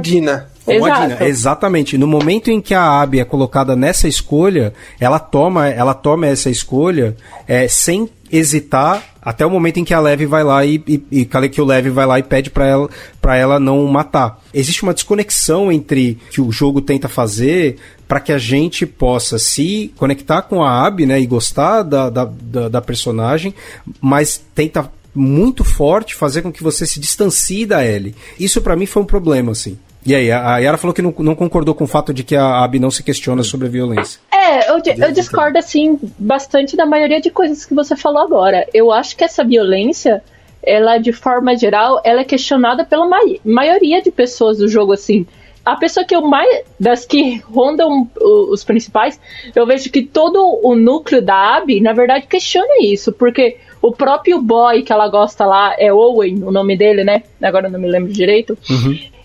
Exato. 0.68 1.08
Dina, 1.08 1.24
Exatamente. 1.24 1.98
No 1.98 2.06
momento 2.06 2.48
em 2.48 2.60
que 2.60 2.74
a 2.74 3.00
Abby 3.00 3.18
é 3.18 3.24
colocada 3.24 3.74
nessa 3.74 4.06
escolha, 4.06 4.72
ela 5.00 5.18
toma, 5.18 5.66
ela 5.68 5.94
toma 5.94 6.28
essa 6.28 6.48
escolha 6.48 7.16
é, 7.48 7.66
sem 7.66 8.08
hesitar 8.30 9.02
até 9.28 9.44
o 9.44 9.50
momento 9.50 9.78
em 9.78 9.84
que 9.84 9.92
a 9.92 10.00
Leve 10.00 10.24
vai 10.24 10.42
lá 10.42 10.64
e, 10.64 10.82
e, 10.88 11.02
e 11.12 11.48
que 11.50 11.60
o 11.60 11.64
Leve 11.66 11.90
vai 11.90 12.06
lá 12.06 12.18
e 12.18 12.22
pede 12.22 12.48
pra 12.48 12.66
ela 12.66 12.88
para 13.20 13.36
ela 13.36 13.60
não 13.60 13.84
matar. 13.84 14.42
Existe 14.54 14.82
uma 14.82 14.94
desconexão 14.94 15.70
entre 15.70 16.16
que 16.30 16.40
o 16.40 16.50
jogo 16.50 16.80
tenta 16.80 17.10
fazer 17.10 17.76
para 18.08 18.20
que 18.20 18.32
a 18.32 18.38
gente 18.38 18.86
possa 18.86 19.38
se 19.38 19.92
conectar 19.98 20.40
com 20.40 20.64
a 20.64 20.86
Abby, 20.86 21.04
né, 21.04 21.20
e 21.20 21.26
gostar 21.26 21.82
da, 21.82 22.08
da, 22.08 22.24
da, 22.24 22.68
da 22.70 22.80
personagem, 22.80 23.54
mas 24.00 24.42
tenta 24.54 24.90
muito 25.14 25.62
forte 25.62 26.14
fazer 26.14 26.40
com 26.40 26.50
que 26.50 26.62
você 26.62 26.86
se 26.86 26.98
distancie 26.98 27.66
da 27.66 27.84
Ellie. 27.84 28.14
Isso 28.40 28.62
pra 28.62 28.76
mim 28.76 28.86
foi 28.86 29.02
um 29.02 29.06
problema, 29.06 29.52
assim. 29.52 29.76
E 30.06 30.14
aí, 30.14 30.32
a 30.32 30.54
a 30.54 30.58
Yara 30.58 30.78
falou 30.78 30.94
que 30.94 31.02
não, 31.02 31.14
não 31.18 31.34
concordou 31.34 31.74
com 31.74 31.84
o 31.84 31.88
fato 31.88 32.14
de 32.14 32.22
que 32.22 32.34
a 32.34 32.64
Abby 32.64 32.78
não 32.78 32.90
se 32.90 33.02
questiona 33.02 33.42
sobre 33.42 33.66
a 33.66 33.70
violência. 33.70 34.20
É, 34.48 34.70
eu, 34.70 34.76
eu 34.76 35.12
discordo, 35.12 35.58
assim, 35.58 35.98
bastante 36.18 36.76
da 36.76 36.86
maioria 36.86 37.20
de 37.20 37.30
coisas 37.30 37.64
que 37.66 37.74
você 37.74 37.94
falou 37.94 38.22
agora. 38.22 38.66
Eu 38.72 38.90
acho 38.90 39.16
que 39.16 39.24
essa 39.24 39.44
violência, 39.44 40.22
ela, 40.62 40.98
de 40.98 41.12
forma 41.12 41.56
geral, 41.56 42.00
ela 42.04 42.22
é 42.22 42.24
questionada 42.24 42.84
pela 42.84 43.06
mai- 43.06 43.40
maioria 43.44 44.00
de 44.00 44.10
pessoas 44.10 44.58
do 44.58 44.68
jogo, 44.68 44.92
assim. 44.92 45.26
A 45.64 45.76
pessoa 45.76 46.06
que 46.06 46.16
eu 46.16 46.22
mais. 46.22 46.62
das 46.80 47.04
que 47.04 47.38
rondam 47.40 48.08
os 48.20 48.64
principais, 48.64 49.20
eu 49.54 49.66
vejo 49.66 49.90
que 49.90 50.02
todo 50.02 50.60
o 50.62 50.74
núcleo 50.74 51.20
da 51.20 51.56
Abby, 51.56 51.80
na 51.80 51.92
verdade, 51.92 52.26
questiona 52.26 52.76
isso, 52.80 53.12
porque 53.12 53.58
o 53.82 53.92
próprio 53.92 54.40
boy 54.40 54.82
que 54.82 54.92
ela 54.92 55.08
gosta 55.08 55.44
lá 55.44 55.74
é 55.78 55.92
Owen, 55.92 56.42
o 56.42 56.50
nome 56.50 56.74
dele, 56.76 57.04
né? 57.04 57.22
Agora 57.42 57.66
eu 57.66 57.70
não 57.70 57.78
me 57.78 57.86
lembro 57.88 58.10
direito. 58.10 58.56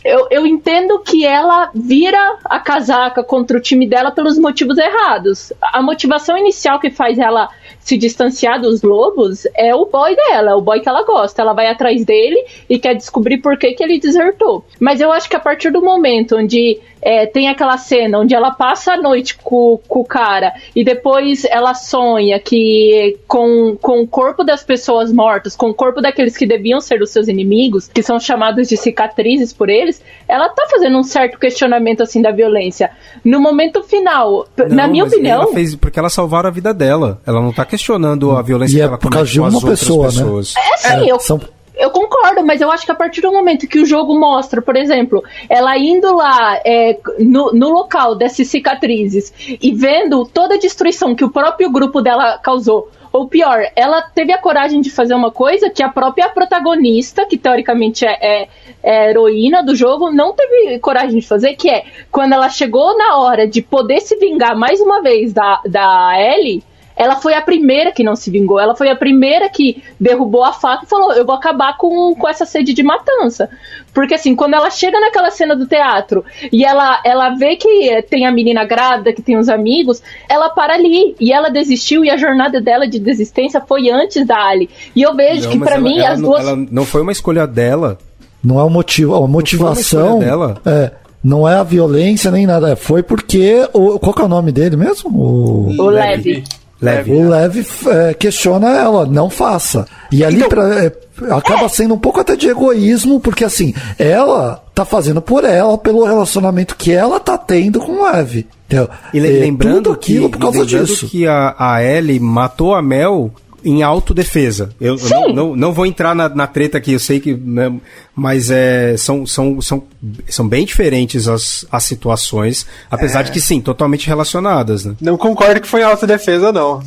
Eu, 0.04 0.28
eu 0.30 0.46
entendo 0.46 1.00
que 1.00 1.26
ela 1.26 1.72
vira 1.74 2.38
a 2.46 2.60
casaca 2.60 3.24
contra 3.24 3.58
o 3.58 3.62
time 3.62 3.88
dela 3.88 4.12
pelos 4.12 4.38
motivos 4.38 4.78
errados. 4.78 5.54
A 5.62 5.82
motivação 5.82 6.38
inicial 6.38 6.80
que 6.80 6.92
faz 6.92 7.18
ela 7.18 7.50
se 7.84 7.98
distanciar 7.98 8.62
dos 8.62 8.82
lobos 8.82 9.46
é 9.56 9.76
o 9.76 9.86
boy 9.86 10.16
dela, 10.16 10.52
é 10.52 10.56
o 10.56 10.62
boy 10.62 10.80
que 10.80 10.90
ela 10.90 11.04
gosta. 11.04 11.42
Ela 11.42 11.54
vai 11.54 11.68
atrás 11.68 12.06
dele 12.06 12.44
e 12.70 12.80
quer 12.80 12.96
descobrir 12.96 13.40
por 13.40 13.58
que, 13.58 13.74
que 13.74 13.84
ele 13.84 14.00
desertou. 14.00 14.64
Mas 14.80 15.02
eu 15.02 15.12
acho 15.12 15.30
que 15.30 15.36
a 15.36 15.40
partir 15.40 15.72
do 15.72 15.82
momento 15.82 16.38
onde 16.38 16.80
é, 17.02 17.26
tem 17.26 17.50
aquela 17.50 17.78
cena 17.78 18.20
onde 18.20 18.34
ela 18.34 18.52
passa 18.52 18.94
a 18.94 18.98
noite 19.02 19.36
com, 19.44 19.78
com 19.88 20.00
o 20.00 20.06
cara 20.06 20.54
e 20.74 20.84
depois 20.86 21.44
ela 21.46 21.74
sonha 21.74 22.40
que 22.40 23.18
com, 23.28 23.76
com 23.82 24.02
o 24.02 24.08
corpo 24.08 24.44
das 24.44 24.64
pessoas 24.64 25.12
mortas, 25.12 25.56
com 25.56 25.70
o 25.70 25.74
corpo 25.74 26.00
daqueles 26.02 26.38
que 26.38 26.46
deviam 26.46 26.80
ser 26.80 27.02
os 27.02 27.10
seus 27.10 27.28
inimigos, 27.28 27.88
que 27.90 28.02
são 28.02 28.20
chamados 28.20 28.70
de 28.70 28.78
cicatrizes 28.78 29.52
por 29.52 29.70
eles, 29.70 30.02
ela 30.28 30.48
tá 30.50 30.66
fazendo 30.72 30.98
um 30.98 31.04
certo 31.04 31.38
questionamento 31.38 32.02
assim 32.02 32.22
da 32.22 32.32
violência. 32.32 32.92
No 33.26 33.40
momento 33.42 33.84
final, 33.84 34.48
p- 34.56 34.68
na 34.70 34.84
Não, 34.86 34.92
minha 34.92 35.04
opinião, 35.04 35.42
Ela 35.44 35.52
fez 35.54 35.76
porque 35.76 36.00
ela 36.00 36.10
salvaram 36.10 36.48
a 36.48 36.52
vida 36.52 36.74
dela. 36.74 37.22
Ela 37.26 37.42
não 37.42 37.52
tá 37.52 37.66
questionando 37.74 38.32
a 38.32 38.42
violência 38.44 38.76
E 38.76 38.78
que 38.78 38.82
é 38.82 38.86
ela 38.86 38.98
por 39.00 39.10
causa 39.10 39.32
de 39.32 39.40
uma 39.40 39.52
outras 39.52 39.80
pessoa, 39.80 40.06
né? 40.06 40.14
pessoas. 40.14 40.54
é 40.56 40.74
assim, 40.76 41.10
eu, 41.10 41.20
São, 41.20 41.42
Eu 41.76 41.90
concordo, 41.90 42.46
mas 42.46 42.62
eu 42.62 42.72
acho 42.72 42.86
que 42.86 42.92
a 42.92 42.96
partir 42.96 43.22
do 43.22 43.32
momento 43.32 43.68
que 43.68 43.80
o 43.80 43.86
jogo 43.86 44.18
mostra, 44.20 44.62
por 44.62 44.76
exemplo, 44.76 45.24
ela 45.50 45.76
indo 45.76 46.16
lá 46.16 46.60
é, 46.64 47.00
no, 47.18 47.52
no 47.52 47.70
local 47.70 48.14
dessas 48.14 48.48
cicatrizes 48.48 49.34
e 49.60 49.74
vendo 49.74 50.24
toda 50.26 50.54
a 50.54 50.60
destruição 50.60 51.16
que 51.16 51.26
o 51.26 51.32
próprio 51.32 51.72
grupo 51.72 52.00
dela 52.00 52.38
causou, 52.38 52.92
ou 53.12 53.28
pior, 53.28 53.64
ela 53.76 54.04
teve 54.04 54.32
a 54.32 54.38
coragem 54.38 54.80
de 54.82 54.92
fazer 54.92 55.16
uma 55.16 55.32
coisa 55.32 55.70
que 55.70 55.82
a 55.82 55.90
própria 55.90 56.30
protagonista, 56.30 57.26
que 57.26 57.38
teoricamente 57.38 58.06
é, 58.06 58.18
é, 58.22 58.48
é 58.84 59.10
heroína 59.10 59.64
do 59.64 59.76
jogo, 59.76 60.12
não 60.12 60.34
teve 60.34 60.78
coragem 60.78 61.20
de 61.20 61.28
fazer, 61.28 61.56
que 61.56 61.70
é 61.70 61.86
quando 62.12 62.34
ela 62.34 62.50
chegou 62.50 62.96
na 62.98 63.18
hora 63.18 63.48
de 63.48 63.64
poder 63.64 64.00
se 64.00 64.16
vingar 64.18 64.56
mais 64.56 64.80
uma 64.80 65.02
vez 65.02 65.34
da, 65.34 65.60
da 65.68 66.14
Ellie, 66.20 66.64
ela 66.96 67.16
foi 67.16 67.34
a 67.34 67.42
primeira 67.42 67.92
que 67.92 68.04
não 68.04 68.16
se 68.16 68.30
vingou. 68.30 68.60
Ela 68.60 68.76
foi 68.76 68.90
a 68.90 68.96
primeira 68.96 69.50
que 69.50 69.82
derrubou 70.00 70.44
a 70.44 70.54
faca 70.54 70.86
e 70.86 70.90
falou: 70.90 71.14
Eu 71.14 71.26
vou 71.26 71.36
acabar 71.36 71.78
com, 71.78 72.14
com 72.16 72.28
essa 72.28 72.46
sede 72.46 72.74
de 72.74 72.84
matança. 72.84 73.50
Porque, 73.94 74.14
assim, 74.16 74.36
quando 74.36 74.56
ela 74.56 74.70
chega 74.72 75.00
naquela 75.00 75.30
cena 75.32 75.56
do 75.56 75.68
teatro 75.68 76.24
e 76.52 76.66
ela, 76.66 77.00
ela 77.06 77.30
vê 77.36 77.56
que 77.56 78.02
tem 78.10 78.26
a 78.26 78.32
menina 78.32 78.66
grávida, 78.66 79.14
que 79.14 79.22
tem 79.22 79.38
os 79.38 79.50
amigos, 79.50 80.02
ela 80.30 80.50
para 80.50 80.74
ali. 80.74 81.16
E 81.20 81.32
ela 81.32 81.50
desistiu 81.50 82.04
e 82.04 82.10
a 82.10 82.18
jornada 82.18 82.60
dela 82.62 82.88
de 82.88 83.00
desistência 83.00 83.62
foi 83.62 83.90
antes 83.90 84.26
da 84.26 84.38
Ali. 84.38 84.70
E 84.96 85.02
eu 85.02 85.16
vejo 85.16 85.50
Não, 85.50 85.60
que, 85.60 85.68
ela- 85.72 85.80
mim, 85.80 86.00
ela 86.00 86.10
as 86.14 86.20
não- 86.20 86.30
duas. 86.30 86.48
ela 86.48 86.56
não 86.72 86.86
foi 86.86 87.02
uma 87.02 87.12
escolha 87.12 87.46
dela. 87.48 87.98
Não 88.44 88.60
é 88.60 88.64
o 88.64 88.70
motivo, 88.70 89.16
a 89.16 89.28
motivação 89.28 90.18
escolha 90.20 90.26
dela. 90.26 90.62
é 90.66 90.92
não 91.24 91.48
é 91.48 91.56
a 91.56 91.64
violência 91.64 92.30
nem 92.30 92.46
nada, 92.46 92.72
é, 92.72 92.76
foi 92.76 93.02
porque 93.02 93.66
o, 93.72 93.98
qual 93.98 94.14
que 94.14 94.22
é 94.22 94.26
o 94.26 94.28
nome 94.28 94.52
dele 94.52 94.76
mesmo? 94.76 95.10
O, 95.10 95.74
O 95.82 95.90
leve. 95.90 96.44
Leve. 96.82 97.12
o 97.12 97.30
Lev 97.30 97.66
é, 97.88 98.14
questiona 98.14 98.70
ela, 98.78 99.06
não 99.06 99.30
faça. 99.30 99.86
E 100.12 100.24
ali 100.24 100.38
Então- 100.38 100.50
pra, 100.50 100.84
é, 100.84 100.92
acaba 101.32 101.70
sendo 101.70 101.94
um 101.94 102.00
pouco 102.00 102.20
até 102.20 102.36
de 102.36 102.50
egoísmo, 102.50 103.20
porque 103.20 103.46
assim, 103.46 103.74
ela 103.98 104.62
tá 104.76 104.84
fazendo 104.84 105.22
por 105.22 105.44
ela, 105.46 105.78
pelo 105.78 106.04
relacionamento 106.04 106.76
que 106.76 106.92
ela 106.92 107.20
tá 107.20 107.38
tendo 107.38 107.80
com 107.80 107.92
o 108.02 108.12
Lev. 108.12 108.46
entendeu? 108.66 108.90
E 109.14 109.20
É, 109.20 109.22
lembrando 109.22 109.84
tudo 109.84 109.92
aquilo 109.94 110.30
que, 110.30 110.38
por 110.38 110.42
causa 110.52 110.66
disso. 110.66 111.08
que 111.08 111.28
a, 111.28 111.56
a 111.58 111.84
Ellie 111.84 112.20
matou 112.20 112.74
a 112.76 112.82
Mel 112.82 113.32
em 113.64 113.82
autodefesa. 113.84 114.70
Eu, 114.80 114.98
eu 114.98 115.10
não, 115.10 115.28
não, 115.34 115.56
não 115.56 115.74
vou 115.74 115.86
entrar 115.86 116.14
na, 116.16 116.28
na 116.30 116.48
treta 116.48 116.78
aqui, 116.78 116.94
eu 116.94 117.00
sei 117.00 117.20
que. 117.20 117.34
né, 117.34 117.72
mas 118.16 118.50
é, 118.52 118.96
são, 118.98 119.26
são, 119.26 119.60
são, 119.62 119.84
são 120.30 120.48
bem 120.48 120.66
diferentes 120.66 121.28
as, 121.28 121.66
as 121.72 121.84
situações, 121.84 122.66
apesar 122.92 123.22
É. 123.22 123.24
de 123.24 123.32
que 123.32 123.40
sim, 123.42 123.60
totalmente 123.62 124.08
relacionadas. 124.08 124.86
Né? 124.86 124.96
Não 125.02 125.18
concordo 125.18 125.62
que 125.62 125.68
foi 125.68 125.82
em 125.82 125.86
autodefesa, 125.86 126.52
não. 126.52 126.82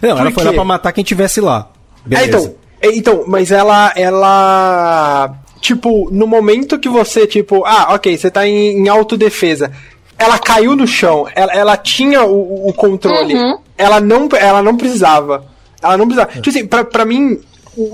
Não, 0.00 0.10
ela 0.10 0.24
Por 0.24 0.32
foi 0.34 0.44
lá 0.44 0.50
quê? 0.50 0.56
pra 0.56 0.64
matar 0.64 0.92
quem 0.92 1.02
tivesse 1.04 1.40
lá. 1.40 1.70
É, 2.06 2.08
Beleza. 2.08 2.28
então, 2.38 2.54
é, 2.80 2.96
então, 2.96 3.24
mas 3.26 3.50
ela, 3.50 3.92
ela, 3.96 5.34
tipo, 5.60 6.08
no 6.10 6.26
momento 6.26 6.78
que 6.78 6.88
você, 6.88 7.26
tipo, 7.26 7.64
ah, 7.64 7.88
ok, 7.94 8.16
você 8.16 8.30
tá 8.30 8.46
em, 8.46 8.78
em 8.78 8.88
autodefesa, 8.88 9.70
ela 10.18 10.38
caiu 10.38 10.76
no 10.76 10.86
chão, 10.86 11.26
ela, 11.34 11.52
ela 11.52 11.76
tinha 11.76 12.22
o, 12.24 12.68
o 12.68 12.72
controle, 12.72 13.34
Uhum. 13.34 13.58
ela 13.76 14.00
não, 14.00 14.28
ela 14.38 14.62
não 14.62 14.76
precisava, 14.76 15.44
ela 15.82 15.96
não 15.96 16.06
precisava. 16.06 16.32
Tipo 16.32 16.50
assim, 16.50 16.66
pra, 16.66 16.84
pra 16.84 17.04
mim, 17.04 17.40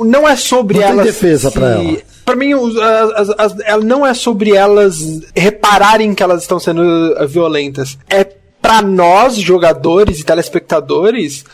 não 0.04 0.28
é 0.28 0.36
sobre 0.36 0.78
Não 0.78 0.82
tem 0.82 0.92
ela 0.92 1.02
defesa 1.04 1.50
se- 1.50 1.58
pra 1.58 1.68
ela. 1.70 1.96
Pra 2.24 2.34
mim, 2.36 2.52
as- 2.54 3.28
as- 3.30 3.34
as- 3.38 3.60
ela 3.64 3.84
não 3.84 4.04
é 4.06 4.12
sobre 4.12 4.52
elas 4.54 5.20
repararem 5.34 6.14
que 6.14 6.22
elas 6.22 6.42
estão 6.42 6.58
sendo 6.58 6.82
uh, 6.82 7.26
violentas. 7.28 7.96
É 8.10 8.24
pra 8.60 8.82
nós, 8.82 9.36
jogadores 9.36 10.18
e 10.20 10.24
telespectadores, 10.24 11.44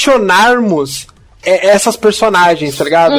questionarmos 0.00 1.06
é, 1.44 1.68
essas 1.68 1.96
personagens, 1.96 2.76
tá 2.76 2.82
ligado? 2.84 3.14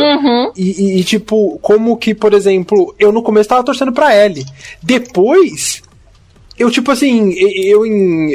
E, 0.55 0.63
e- 0.97 0.99
e, 0.99 1.03
tipo, 1.03 1.57
como 1.61 1.95
que, 1.97 2.13
por 2.13 2.33
exemplo, 2.33 2.93
eu 2.99 3.11
no 3.11 3.23
começo 3.23 3.47
tava 3.49 3.63
torcendo 3.63 3.91
pra 3.93 4.13
Ellie. 4.15 4.45
Depois, 4.83 5.81
eu, 6.59 6.69
tipo 6.69 6.91
assim, 6.91 7.33
eu 7.33 7.85
em, 7.85 8.31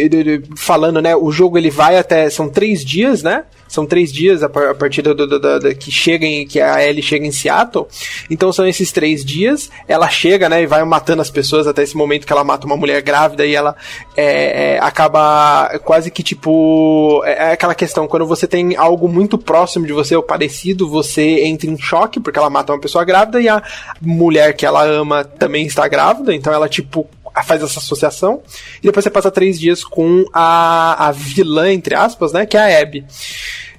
falando, 0.56 1.00
né, 1.02 1.14
o 1.14 1.30
jogo 1.30 1.58
ele 1.58 1.70
vai 1.70 1.98
até, 1.98 2.30
são 2.30 2.48
três 2.48 2.82
dias, 2.84 3.22
né? 3.22 3.44
São 3.72 3.86
três 3.86 4.12
dias 4.12 4.42
a, 4.42 4.48
par- 4.50 4.68
a 4.68 4.74
partir 4.74 5.00
do- 5.00 5.14
do- 5.14 5.26
do- 5.26 5.74
que 5.74 5.90
chega 5.90 6.26
em, 6.26 6.46
que 6.46 6.60
a 6.60 6.86
Ellie 6.86 7.02
chega 7.02 7.26
em 7.26 7.32
Seattle. 7.32 7.86
Então 8.30 8.52
são 8.52 8.66
esses 8.66 8.92
três 8.92 9.24
dias. 9.24 9.70
Ela 9.88 10.08
chega, 10.10 10.46
né, 10.46 10.62
e 10.62 10.66
vai 10.66 10.84
matando 10.84 11.22
as 11.22 11.30
pessoas 11.30 11.66
até 11.66 11.82
esse 11.82 11.96
momento 11.96 12.26
que 12.26 12.32
ela 12.32 12.44
mata 12.44 12.66
uma 12.66 12.76
mulher 12.76 13.00
grávida 13.00 13.46
e 13.46 13.54
ela 13.54 13.74
é, 14.14 14.74
é, 14.74 14.78
acaba 14.78 15.78
quase 15.84 16.10
que 16.10 16.22
tipo. 16.22 17.22
É 17.24 17.32
é 17.32 17.52
aquela 17.52 17.74
questão, 17.74 18.06
quando 18.06 18.26
você 18.26 18.46
tem 18.46 18.76
algo 18.76 19.08
muito 19.08 19.38
próximo 19.38 19.86
de 19.86 19.92
você 19.92 20.14
ou 20.14 20.22
parecido, 20.22 20.86
você 20.88 21.44
entra 21.44 21.68
em 21.70 21.78
choque 21.78 22.20
porque 22.20 22.38
ela 22.38 22.50
mata 22.50 22.72
uma 22.72 22.78
pessoa 22.80 23.04
grávida 23.04 23.40
e 23.40 23.48
a 23.48 23.62
mulher 24.00 24.54
que 24.54 24.66
ela 24.66 24.84
ama 24.84 25.24
também 25.24 25.66
está 25.66 25.88
grávida, 25.88 26.34
então 26.34 26.52
ela, 26.52 26.68
tipo, 26.68 27.08
faz 27.44 27.62
essa 27.62 27.78
associação. 27.78 28.42
E 28.82 28.86
depois 28.86 29.04
você 29.04 29.10
passa 29.10 29.30
três 29.30 29.58
dias 29.58 29.84
com 29.84 30.24
a, 30.32 31.08
a 31.08 31.12
vilã, 31.12 31.72
entre 31.72 31.94
aspas, 31.94 32.32
né? 32.32 32.44
Que 32.44 32.56
é 32.56 32.60
a 32.76 32.82
Abby. 32.82 33.04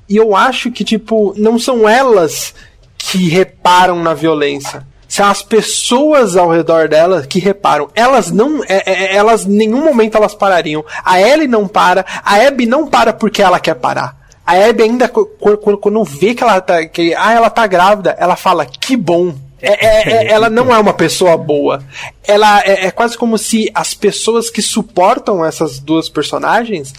E 0.09 0.15
eu 0.15 0.35
acho 0.35 0.71
que, 0.71 0.83
tipo, 0.83 1.33
não 1.37 1.59
são 1.59 1.87
elas 1.87 2.53
que 2.97 3.29
reparam 3.29 4.01
na 4.01 4.13
violência. 4.13 4.85
São 5.07 5.27
as 5.27 5.43
pessoas 5.43 6.35
ao 6.35 6.49
redor 6.49 6.87
dela 6.89 7.21
que 7.21 7.37
reparam. 7.37 7.87
Elas 7.93 8.31
não. 8.31 8.63
é- 8.63 8.83
é- 8.85 9.15
elas, 9.15 9.45
em 9.45 9.51
nenhum 9.51 9.83
momento 9.83 10.17
elas 10.17 10.33
parariam. 10.33 10.83
A 11.05 11.21
Ellie 11.21 11.47
não 11.47 11.67
para. 11.67 12.03
A 12.23 12.35
Abby 12.47 12.65
não 12.65 12.87
para 12.87 13.13
porque 13.13 13.41
ela 13.41 13.59
quer 13.59 13.75
parar. 13.75 14.17
A 14.45 14.53
Abby 14.53 14.83
ainda, 14.83 15.07
quando, 15.07 15.77
quando 15.77 16.03
vê 16.03 16.33
que 16.33 16.43
ela 16.43 16.59
tá. 16.59 16.83
Que, 16.85 17.13
ah, 17.13 17.31
ela 17.31 17.49
tá 17.51 17.67
grávida, 17.67 18.15
ela 18.17 18.35
fala, 18.35 18.65
que 18.65 18.97
bom. 18.97 19.35
É- 19.63 19.85
é- 19.85 20.11
é- 20.27 20.27
ela 20.33 20.49
não 20.49 20.73
é 20.73 20.77
uma 20.77 20.93
pessoa 20.93 21.35
boa. 21.37 21.83
Ela 22.27 22.61
é, 22.63 22.87
é 22.87 22.91
quase 22.91 23.17
como 23.17 23.37
se 23.37 23.71
as 23.73 23.93
pessoas 23.93 24.49
que 24.49 24.61
suportam 24.61 25.43
essas 25.43 25.79
duas 25.79 26.09
personagens 26.09 26.93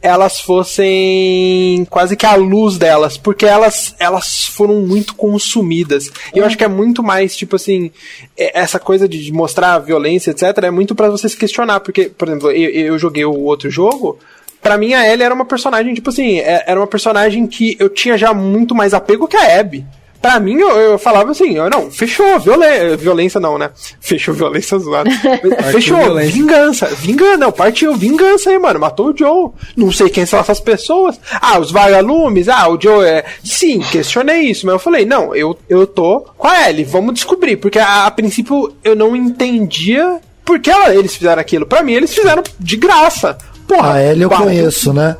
elas 0.00 0.40
fossem 0.40 1.84
quase 1.90 2.16
que 2.16 2.24
a 2.24 2.36
luz 2.36 2.78
delas, 2.78 3.16
porque 3.16 3.44
elas 3.44 3.96
elas 3.98 4.46
foram 4.46 4.80
muito 4.82 5.12
consumidas. 5.16 6.08
E 6.32 6.38
eu 6.38 6.44
acho 6.44 6.56
que 6.56 6.62
é 6.62 6.68
muito 6.68 7.02
mais, 7.02 7.36
tipo 7.36 7.56
assim, 7.56 7.90
é- 8.36 8.60
essa 8.60 8.78
coisa 8.78 9.08
de 9.08 9.32
mostrar 9.32 9.74
a 9.74 9.78
violência, 9.80 10.30
etc, 10.30 10.56
é 10.62 10.70
muito 10.70 10.94
pra 10.94 11.10
você 11.10 11.28
se 11.28 11.36
questionar, 11.36 11.80
porque, 11.80 12.04
por 12.08 12.28
exemplo, 12.28 12.50
eu, 12.52 12.70
eu 12.70 12.98
joguei 12.98 13.24
o 13.24 13.34
outro 13.44 13.70
jogo, 13.70 14.18
Pra 14.60 14.76
mim, 14.76 14.92
a 14.92 15.06
Ellie 15.08 15.22
era 15.24 15.32
uma 15.32 15.44
personagem, 15.44 15.94
tipo 15.94 16.10
assim, 16.10 16.38
é- 16.40 16.64
era 16.66 16.80
uma 16.80 16.86
personagem 16.86 17.46
que 17.46 17.76
eu 17.78 17.88
tinha 17.88 18.18
já 18.18 18.34
muito 18.34 18.74
mais 18.74 18.92
apego 18.92 19.28
que 19.28 19.36
a 19.36 19.60
Abby. 19.60 19.86
Pra 20.20 20.40
mim, 20.40 20.56
eu, 20.58 20.68
eu 20.70 20.98
falava 20.98 21.30
assim, 21.30 21.54
eu, 21.56 21.70
não, 21.70 21.90
fechou, 21.90 22.40
violen 22.40 22.96
violência 22.96 23.38
não, 23.38 23.56
né? 23.56 23.70
Fechou 24.00 24.34
violência 24.34 24.76
zoada. 24.78 25.08
fechou, 25.70 25.96
violência. 25.96 26.32
vingança, 26.32 26.86
vingança, 26.86 27.36
não, 27.36 27.52
partiu, 27.52 27.94
vingança 27.94 28.50
aí, 28.50 28.58
mano, 28.58 28.80
matou 28.80 29.10
o 29.12 29.16
Joe. 29.16 29.50
Não 29.76 29.92
sei 29.92 30.10
quem 30.10 30.26
são 30.26 30.40
essas 30.40 30.58
pessoas. 30.58 31.18
Ah, 31.40 31.58
os 31.60 31.70
vagalumes, 31.70 32.48
ah, 32.48 32.68
o 32.68 32.80
Joe 32.80 33.04
é. 33.06 33.24
Sim, 33.44 33.78
questionei 33.80 34.40
isso, 34.42 34.66
mas 34.66 34.72
eu 34.74 34.78
falei, 34.80 35.04
não, 35.04 35.34
eu, 35.36 35.56
eu 35.68 35.86
tô 35.86 36.26
com 36.36 36.48
a 36.48 36.68
Ellie, 36.68 36.84
vamos 36.84 37.14
descobrir, 37.14 37.56
porque 37.56 37.78
a, 37.78 38.06
a 38.06 38.10
princípio 38.10 38.72
eu 38.82 38.96
não 38.96 39.14
entendia 39.14 40.20
por 40.44 40.58
que 40.58 40.70
ela- 40.70 40.94
eles 40.94 41.14
fizeram 41.14 41.40
aquilo. 41.40 41.66
Pra 41.66 41.82
mim, 41.82 41.92
eles 41.92 42.12
fizeram 42.14 42.42
de 42.58 42.76
graça. 42.76 43.36
Porra, 43.66 43.94
A 43.94 44.02
Ellie 44.02 44.22
eu 44.22 44.30
conheço, 44.30 44.92
né? 44.94 45.16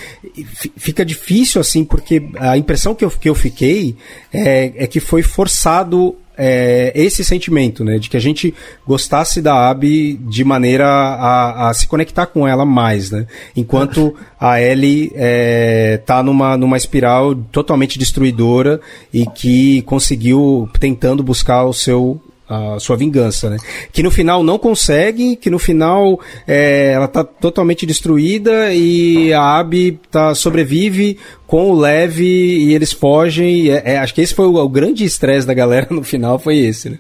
fi- 0.47 0.73
fica 0.77 1.05
difícil 1.05 1.61
assim, 1.61 1.85
porque 1.85 2.23
a 2.39 2.57
impressão 2.57 2.95
que 2.95 3.05
eu, 3.05 3.11
que 3.11 3.29
eu 3.29 3.35
fiquei 3.35 3.97
é, 4.33 4.73
é 4.77 4.87
que 4.87 5.01
foi 5.01 5.23
forçado 5.23 6.17
é, 6.39 6.93
esse 6.95 7.25
sentimento, 7.25 7.85
né? 7.85 7.99
De 7.99 8.09
que 8.09 8.17
a 8.17 8.21
gente 8.21 8.55
gostasse 8.87 9.43
da 9.43 9.69
Abby 9.69 10.15
de 10.15 10.45
maneira 10.45 10.87
a, 10.87 11.69
a 11.69 11.75
se 11.75 11.89
conectar 11.89 12.27
com 12.27 12.47
ela 12.47 12.65
mais, 12.65 13.11
né? 13.11 13.27
Enquanto 13.57 14.15
a 14.41 14.61
Ellie 14.61 15.11
é, 15.17 16.01
tá 16.07 16.23
numa, 16.23 16.57
numa 16.57 16.77
espiral 16.77 17.35
totalmente 17.35 17.99
destruidora 17.99 18.81
e 19.13 19.27
que 19.27 19.83
conseguiu 19.83 20.69
tentando 20.79 21.23
buscar 21.25 21.65
o 21.65 21.73
seu 21.73 22.23
a 22.49 22.79
sua 22.81 22.97
vingança, 22.97 23.51
né? 23.51 23.59
Que 23.93 24.03
no 24.03 24.11
final 24.11 24.43
não 24.43 24.59
consegue, 24.59 25.37
que 25.37 25.51
no 25.51 25.59
final 25.59 26.19
é, 26.47 26.93
ela 26.93 27.07
tá 27.07 27.23
totalmente 27.23 27.85
destruída 27.85 28.73
e 28.73 29.33
a 29.35 29.59
Abby 29.59 30.01
tá, 30.11 30.35
sobrevive 30.35 31.19
com 31.47 31.71
o 31.71 31.79
Lev 31.79 32.21
e 32.21 32.75
eles 32.75 32.93
fogem. 32.93 33.61
e 33.67 33.71
é- 33.71 33.83
é, 33.95 33.99
acho 33.99 34.15
que 34.15 34.21
esse 34.23 34.35
foi 34.35 34.47
o, 34.47 34.55
o 34.57 34.69
grande 34.69 35.05
estresse 35.05 35.47
da 35.47 35.55
galera 35.55 35.87
no 35.93 36.03
final, 36.03 36.39
foi 36.39 36.57
esse, 36.59 36.91
né? 36.91 36.99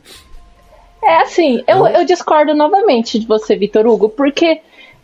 É 1.02 1.22
assim, 1.22 1.62
eu, 1.66 1.86
eu 1.86 2.04
discordo 2.04 2.54
novamente 2.54 3.18
de 3.18 3.26
você, 3.26 3.56
Vitor 3.56 3.86
Hugo, 3.86 4.10
porque 4.10 4.60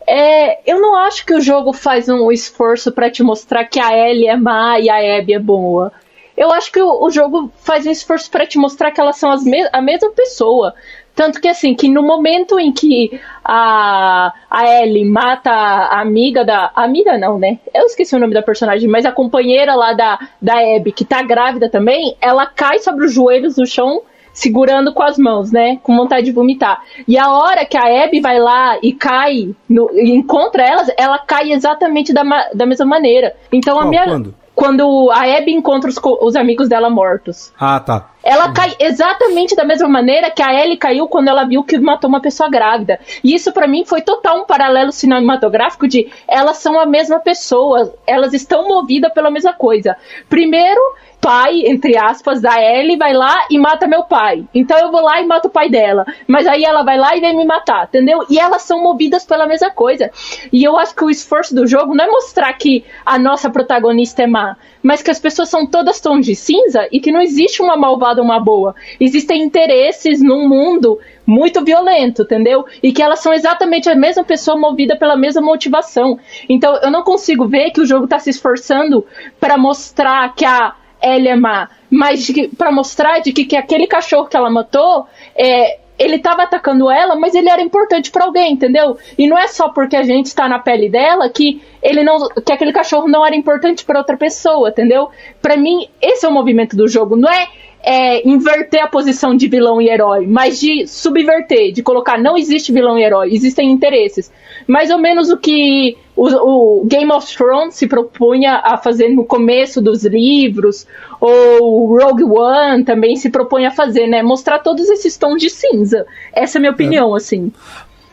é, 0.06 0.70
eu 0.70 0.78
não 0.80 0.96
acho 0.96 1.24
que 1.24 1.32
o 1.34 1.40
jogo 1.40 1.72
faz 1.72 2.08
um 2.08 2.30
esforço 2.30 2.92
pra 2.92 3.10
te 3.10 3.22
mostrar 3.22 3.64
que 3.64 3.80
a 3.80 3.96
Ellie 3.96 4.26
é 4.28 4.36
má 4.36 4.78
e 4.78 4.90
a 4.90 5.18
Abby 5.18 5.32
é 5.32 5.38
boa. 5.38 5.90
Eu 6.36 6.50
acho 6.52 6.72
que 6.72 6.80
o, 6.80 7.04
o 7.04 7.10
jogo 7.10 7.50
faz 7.56 7.86
um 7.86 7.90
esforço 7.90 8.30
pra 8.30 8.46
te 8.46 8.58
mostrar 8.58 8.90
que 8.90 9.00
elas 9.00 9.16
são 9.16 9.30
as 9.30 9.44
me 9.44 9.68
a 9.72 9.80
mesma 9.80 10.10
pessoa. 10.10 10.74
Tanto 11.14 11.40
que 11.40 11.46
assim, 11.46 11.74
que 11.74 11.88
no 11.88 12.02
momento 12.02 12.58
em 12.58 12.72
que 12.72 13.20
a, 13.44 14.32
a 14.50 14.82
Ellie 14.82 15.04
mata 15.04 15.50
a 15.50 16.00
amiga 16.00 16.44
da. 16.44 16.72
a 16.74 16.82
amiga 16.82 17.16
não, 17.16 17.38
né? 17.38 17.60
Eu 17.72 17.86
esqueci 17.86 18.16
o 18.16 18.18
nome 18.18 18.34
da 18.34 18.42
personagem, 18.42 18.88
mas 18.88 19.06
a 19.06 19.12
companheira 19.12 19.76
lá 19.76 19.92
da, 19.92 20.18
da 20.42 20.54
Abby, 20.54 20.90
que 20.90 21.04
tá 21.04 21.22
grávida 21.22 21.68
também, 21.68 22.16
ela 22.20 22.46
cai 22.46 22.80
sobre 22.80 23.04
os 23.06 23.12
joelhos 23.12 23.56
no 23.56 23.64
chão 23.64 24.02
segurando 24.32 24.92
com 24.92 25.04
as 25.04 25.16
mãos, 25.16 25.52
né? 25.52 25.78
Com 25.84 25.96
vontade 25.96 26.26
de 26.26 26.32
vomitar. 26.32 26.82
E 27.06 27.16
a 27.16 27.30
hora 27.30 27.64
que 27.64 27.76
a 27.76 28.04
Abby 28.04 28.20
vai 28.20 28.40
lá 28.40 28.76
e 28.82 28.92
cai, 28.92 29.54
no, 29.68 29.88
e 29.92 30.10
encontra 30.10 30.64
elas, 30.64 30.90
ela 30.98 31.20
cai 31.20 31.52
exatamente 31.52 32.12
da, 32.12 32.24
da 32.52 32.66
mesma 32.66 32.84
maneira. 32.84 33.36
Então 33.52 33.78
a 33.78 33.82
Qual? 33.82 33.90
minha. 33.90 34.04
Quando? 34.04 34.34
Quando 34.54 35.10
a 35.10 35.22
Abby 35.36 35.52
encontra 35.52 35.90
os, 35.90 35.96
os 36.20 36.36
amigos 36.36 36.68
dela 36.68 36.88
mortos. 36.88 37.52
Ah, 37.58 37.80
tá. 37.80 38.10
Ela 38.22 38.52
cai 38.52 38.74
exatamente 38.80 39.54
da 39.54 39.64
mesma 39.64 39.88
maneira 39.88 40.30
que 40.30 40.42
a 40.42 40.54
Ellie 40.54 40.78
caiu 40.78 41.06
quando 41.06 41.28
ela 41.28 41.44
viu 41.44 41.62
que 41.62 41.76
matou 41.78 42.08
uma 42.08 42.20
pessoa 42.20 42.48
grávida. 42.48 42.98
E 43.22 43.34
isso 43.34 43.52
pra 43.52 43.66
mim 43.66 43.84
foi 43.84 44.00
total 44.00 44.40
um 44.40 44.46
paralelo 44.46 44.92
cinematográfico 44.92 45.86
de 45.86 46.10
elas 46.26 46.56
são 46.56 46.80
a 46.80 46.86
mesma 46.86 47.20
pessoa, 47.20 47.94
elas 48.06 48.32
estão 48.32 48.66
movidas 48.66 49.12
pela 49.12 49.30
mesma 49.30 49.52
coisa. 49.52 49.96
Primeiro, 50.28 50.80
pai, 51.24 51.62
entre 51.64 51.96
aspas, 51.96 52.42
da 52.42 52.60
Ellie 52.60 52.98
vai 52.98 53.14
lá 53.14 53.46
e 53.50 53.58
mata 53.58 53.86
meu 53.86 54.04
pai. 54.04 54.44
Então 54.54 54.78
eu 54.78 54.92
vou 54.92 55.00
lá 55.00 55.22
e 55.22 55.26
mato 55.26 55.48
o 55.48 55.50
pai 55.50 55.70
dela. 55.70 56.04
Mas 56.28 56.46
aí 56.46 56.62
ela 56.62 56.82
vai 56.82 56.98
lá 56.98 57.16
e 57.16 57.20
vem 57.20 57.34
me 57.34 57.46
matar, 57.46 57.84
entendeu? 57.84 58.26
E 58.28 58.38
elas 58.38 58.60
são 58.60 58.82
movidas 58.82 59.24
pela 59.24 59.46
mesma 59.46 59.70
coisa. 59.70 60.10
E 60.52 60.62
eu 60.62 60.76
acho 60.76 60.94
que 60.94 61.02
o 61.02 61.08
esforço 61.08 61.54
do 61.54 61.66
jogo 61.66 61.94
não 61.94 62.04
é 62.04 62.10
mostrar 62.10 62.52
que 62.52 62.84
a 63.06 63.18
nossa 63.18 63.48
protagonista 63.48 64.22
é 64.22 64.26
má, 64.26 64.54
mas 64.82 65.00
que 65.00 65.10
as 65.10 65.18
pessoas 65.18 65.48
são 65.48 65.66
todas 65.66 65.98
tons 65.98 66.26
de 66.26 66.36
cinza 66.36 66.86
e 66.92 67.00
que 67.00 67.10
não 67.10 67.22
existe 67.22 67.62
uma 67.62 67.74
malvada 67.74 68.20
ou 68.20 68.26
uma 68.26 68.38
boa. 68.38 68.74
Existem 69.00 69.42
interesses 69.42 70.22
num 70.22 70.46
mundo 70.46 70.98
muito 71.26 71.64
violento, 71.64 72.20
entendeu? 72.20 72.66
E 72.82 72.92
que 72.92 73.02
elas 73.02 73.20
são 73.20 73.32
exatamente 73.32 73.88
a 73.88 73.94
mesma 73.94 74.24
pessoa 74.24 74.58
movida 74.58 74.94
pela 74.94 75.16
mesma 75.16 75.40
motivação. 75.40 76.18
Então 76.50 76.76
eu 76.82 76.90
não 76.90 77.02
consigo 77.02 77.48
ver 77.48 77.70
que 77.70 77.80
o 77.80 77.86
jogo 77.86 78.04
está 78.04 78.18
se 78.18 78.28
esforçando 78.28 79.06
para 79.40 79.56
mostrar 79.56 80.34
que 80.34 80.44
a 80.44 80.74
Ellie 81.02 81.28
é 81.28 81.36
má, 81.36 81.68
mas 81.90 82.32
para 82.56 82.72
mostrar 82.72 83.20
de 83.20 83.32
que, 83.32 83.44
que 83.44 83.56
aquele 83.56 83.86
cachorro 83.86 84.26
que 84.26 84.36
ela 84.36 84.50
matou 84.50 85.06
é, 85.36 85.78
ele 85.98 86.16
estava 86.16 86.42
atacando 86.42 86.90
ela, 86.90 87.14
mas 87.14 87.34
ele 87.34 87.48
era 87.48 87.62
importante 87.62 88.10
para 88.10 88.24
alguém, 88.24 88.52
entendeu? 88.52 88.96
E 89.16 89.28
não 89.28 89.38
é 89.38 89.46
só 89.46 89.68
porque 89.68 89.96
a 89.96 90.02
gente 90.02 90.26
está 90.26 90.48
na 90.48 90.58
pele 90.58 90.88
dela 90.88 91.28
que 91.28 91.62
ele 91.82 92.02
não, 92.02 92.28
que 92.28 92.52
aquele 92.52 92.72
cachorro 92.72 93.06
não 93.06 93.24
era 93.24 93.36
importante 93.36 93.84
para 93.84 93.98
outra 93.98 94.16
pessoa, 94.16 94.70
entendeu? 94.70 95.08
Para 95.40 95.56
mim 95.56 95.88
esse 96.00 96.26
é 96.26 96.28
o 96.28 96.32
movimento 96.32 96.76
do 96.76 96.88
jogo, 96.88 97.16
não 97.16 97.30
é, 97.30 97.48
é, 97.84 98.26
inverter 98.26 98.82
a 98.82 98.88
posição 98.88 99.36
de 99.36 99.46
vilão 99.46 99.80
e 99.80 99.88
herói, 99.88 100.26
mas 100.26 100.58
de 100.58 100.86
subverter, 100.86 101.72
de 101.72 101.82
colocar 101.82 102.18
não 102.18 102.36
existe 102.36 102.72
vilão 102.72 102.98
e 102.98 103.04
herói, 103.04 103.32
existem 103.32 103.70
interesses. 103.70 104.32
Mais 104.66 104.90
ou 104.90 104.98
menos 104.98 105.28
o 105.28 105.36
que 105.36 105.96
o, 106.16 106.80
o 106.80 106.84
Game 106.86 107.12
of 107.12 107.36
Thrones 107.36 107.74
se 107.74 107.86
propunha 107.86 108.62
a 108.64 108.78
fazer 108.78 109.08
no 109.10 109.24
começo 109.24 109.82
dos 109.82 110.04
livros, 110.04 110.86
ou 111.20 111.86
Rogue 111.86 112.24
One 112.24 112.84
também 112.84 113.16
se 113.16 113.28
propõe 113.28 113.66
a 113.66 113.70
fazer, 113.70 114.06
né? 114.06 114.22
Mostrar 114.22 114.60
todos 114.60 114.88
esses 114.88 115.16
tons 115.18 115.40
de 115.40 115.50
cinza. 115.50 116.06
Essa 116.32 116.56
é 116.56 116.58
a 116.58 116.60
minha 116.60 116.72
opinião, 116.72 117.14
é. 117.14 117.18
assim. 117.18 117.52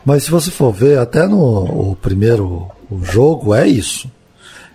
Mas 0.04 0.24
se 0.24 0.30
você 0.30 0.50
for 0.50 0.72
ver, 0.72 0.98
até 0.98 1.26
no 1.26 1.96
primeiro 2.02 2.66
jogo 3.02 3.54
é 3.54 3.66
isso. 3.66 4.10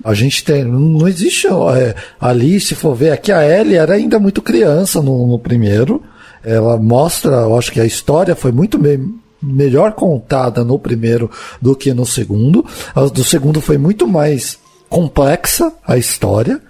A 0.07 0.13
gente 0.13 0.41
tem. 0.41 0.63
Não 0.63 1.05
existe. 1.05 1.47
É, 1.47 1.93
ali, 2.17 2.61
se 2.61 2.75
for 2.75 2.95
ver, 2.95 3.11
aqui 3.11 3.29
a 3.29 3.45
Ellie 3.45 3.75
era 3.75 3.95
ainda 3.95 4.17
muito 4.17 4.41
criança 4.41 5.01
no, 5.01 5.27
no 5.27 5.37
primeiro. 5.37 6.01
Ela 6.41 6.77
mostra, 6.77 7.31
eu 7.31 7.57
acho 7.57 7.73
que 7.73 7.81
a 7.81 7.85
história 7.85 8.33
foi 8.33 8.53
muito 8.53 8.79
me, 8.79 8.97
melhor 9.43 9.91
contada 9.91 10.63
no 10.63 10.79
primeiro 10.79 11.29
do 11.61 11.75
que 11.75 11.93
no 11.93 12.05
segundo. 12.05 12.65
A 12.95 13.01
do 13.01 13.21
segundo 13.21 13.59
foi 13.59 13.77
muito 13.77 14.07
mais 14.07 14.57
complexa 14.87 15.73
a 15.85 15.97
história. 15.97 16.61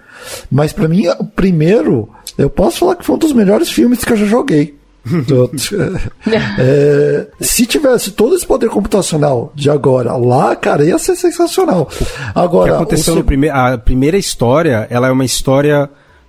Mas 0.50 0.72
para 0.72 0.88
mim, 0.88 1.06
o 1.06 1.24
primeiro, 1.24 2.08
eu 2.36 2.50
posso 2.50 2.78
falar 2.78 2.96
que 2.96 3.04
foi 3.04 3.14
um 3.14 3.20
dos 3.20 3.32
melhores 3.32 3.70
filmes 3.70 4.04
que 4.04 4.12
eu 4.12 4.16
já 4.16 4.26
joguei. 4.26 4.76
é, 6.58 7.26
se 7.40 7.66
tivesse 7.66 8.10
todo 8.12 8.34
esse 8.34 8.46
poder 8.46 8.68
computacional 8.68 9.52
de 9.54 9.70
agora 9.70 10.16
lá, 10.16 10.54
cara, 10.56 10.84
ia 10.84 10.98
ser 10.98 11.16
sensacional. 11.16 11.88
Agora, 12.34 12.72
o 12.72 12.76
que 12.76 12.82
aconteceu 12.82 13.14
no 13.14 13.24
prime 13.24 13.48
a 13.48 13.78
primeira 13.78 14.16
história, 14.16 14.86
ela 14.90 15.08
é 15.08 15.10
uma 15.10 15.24
história 15.24 15.88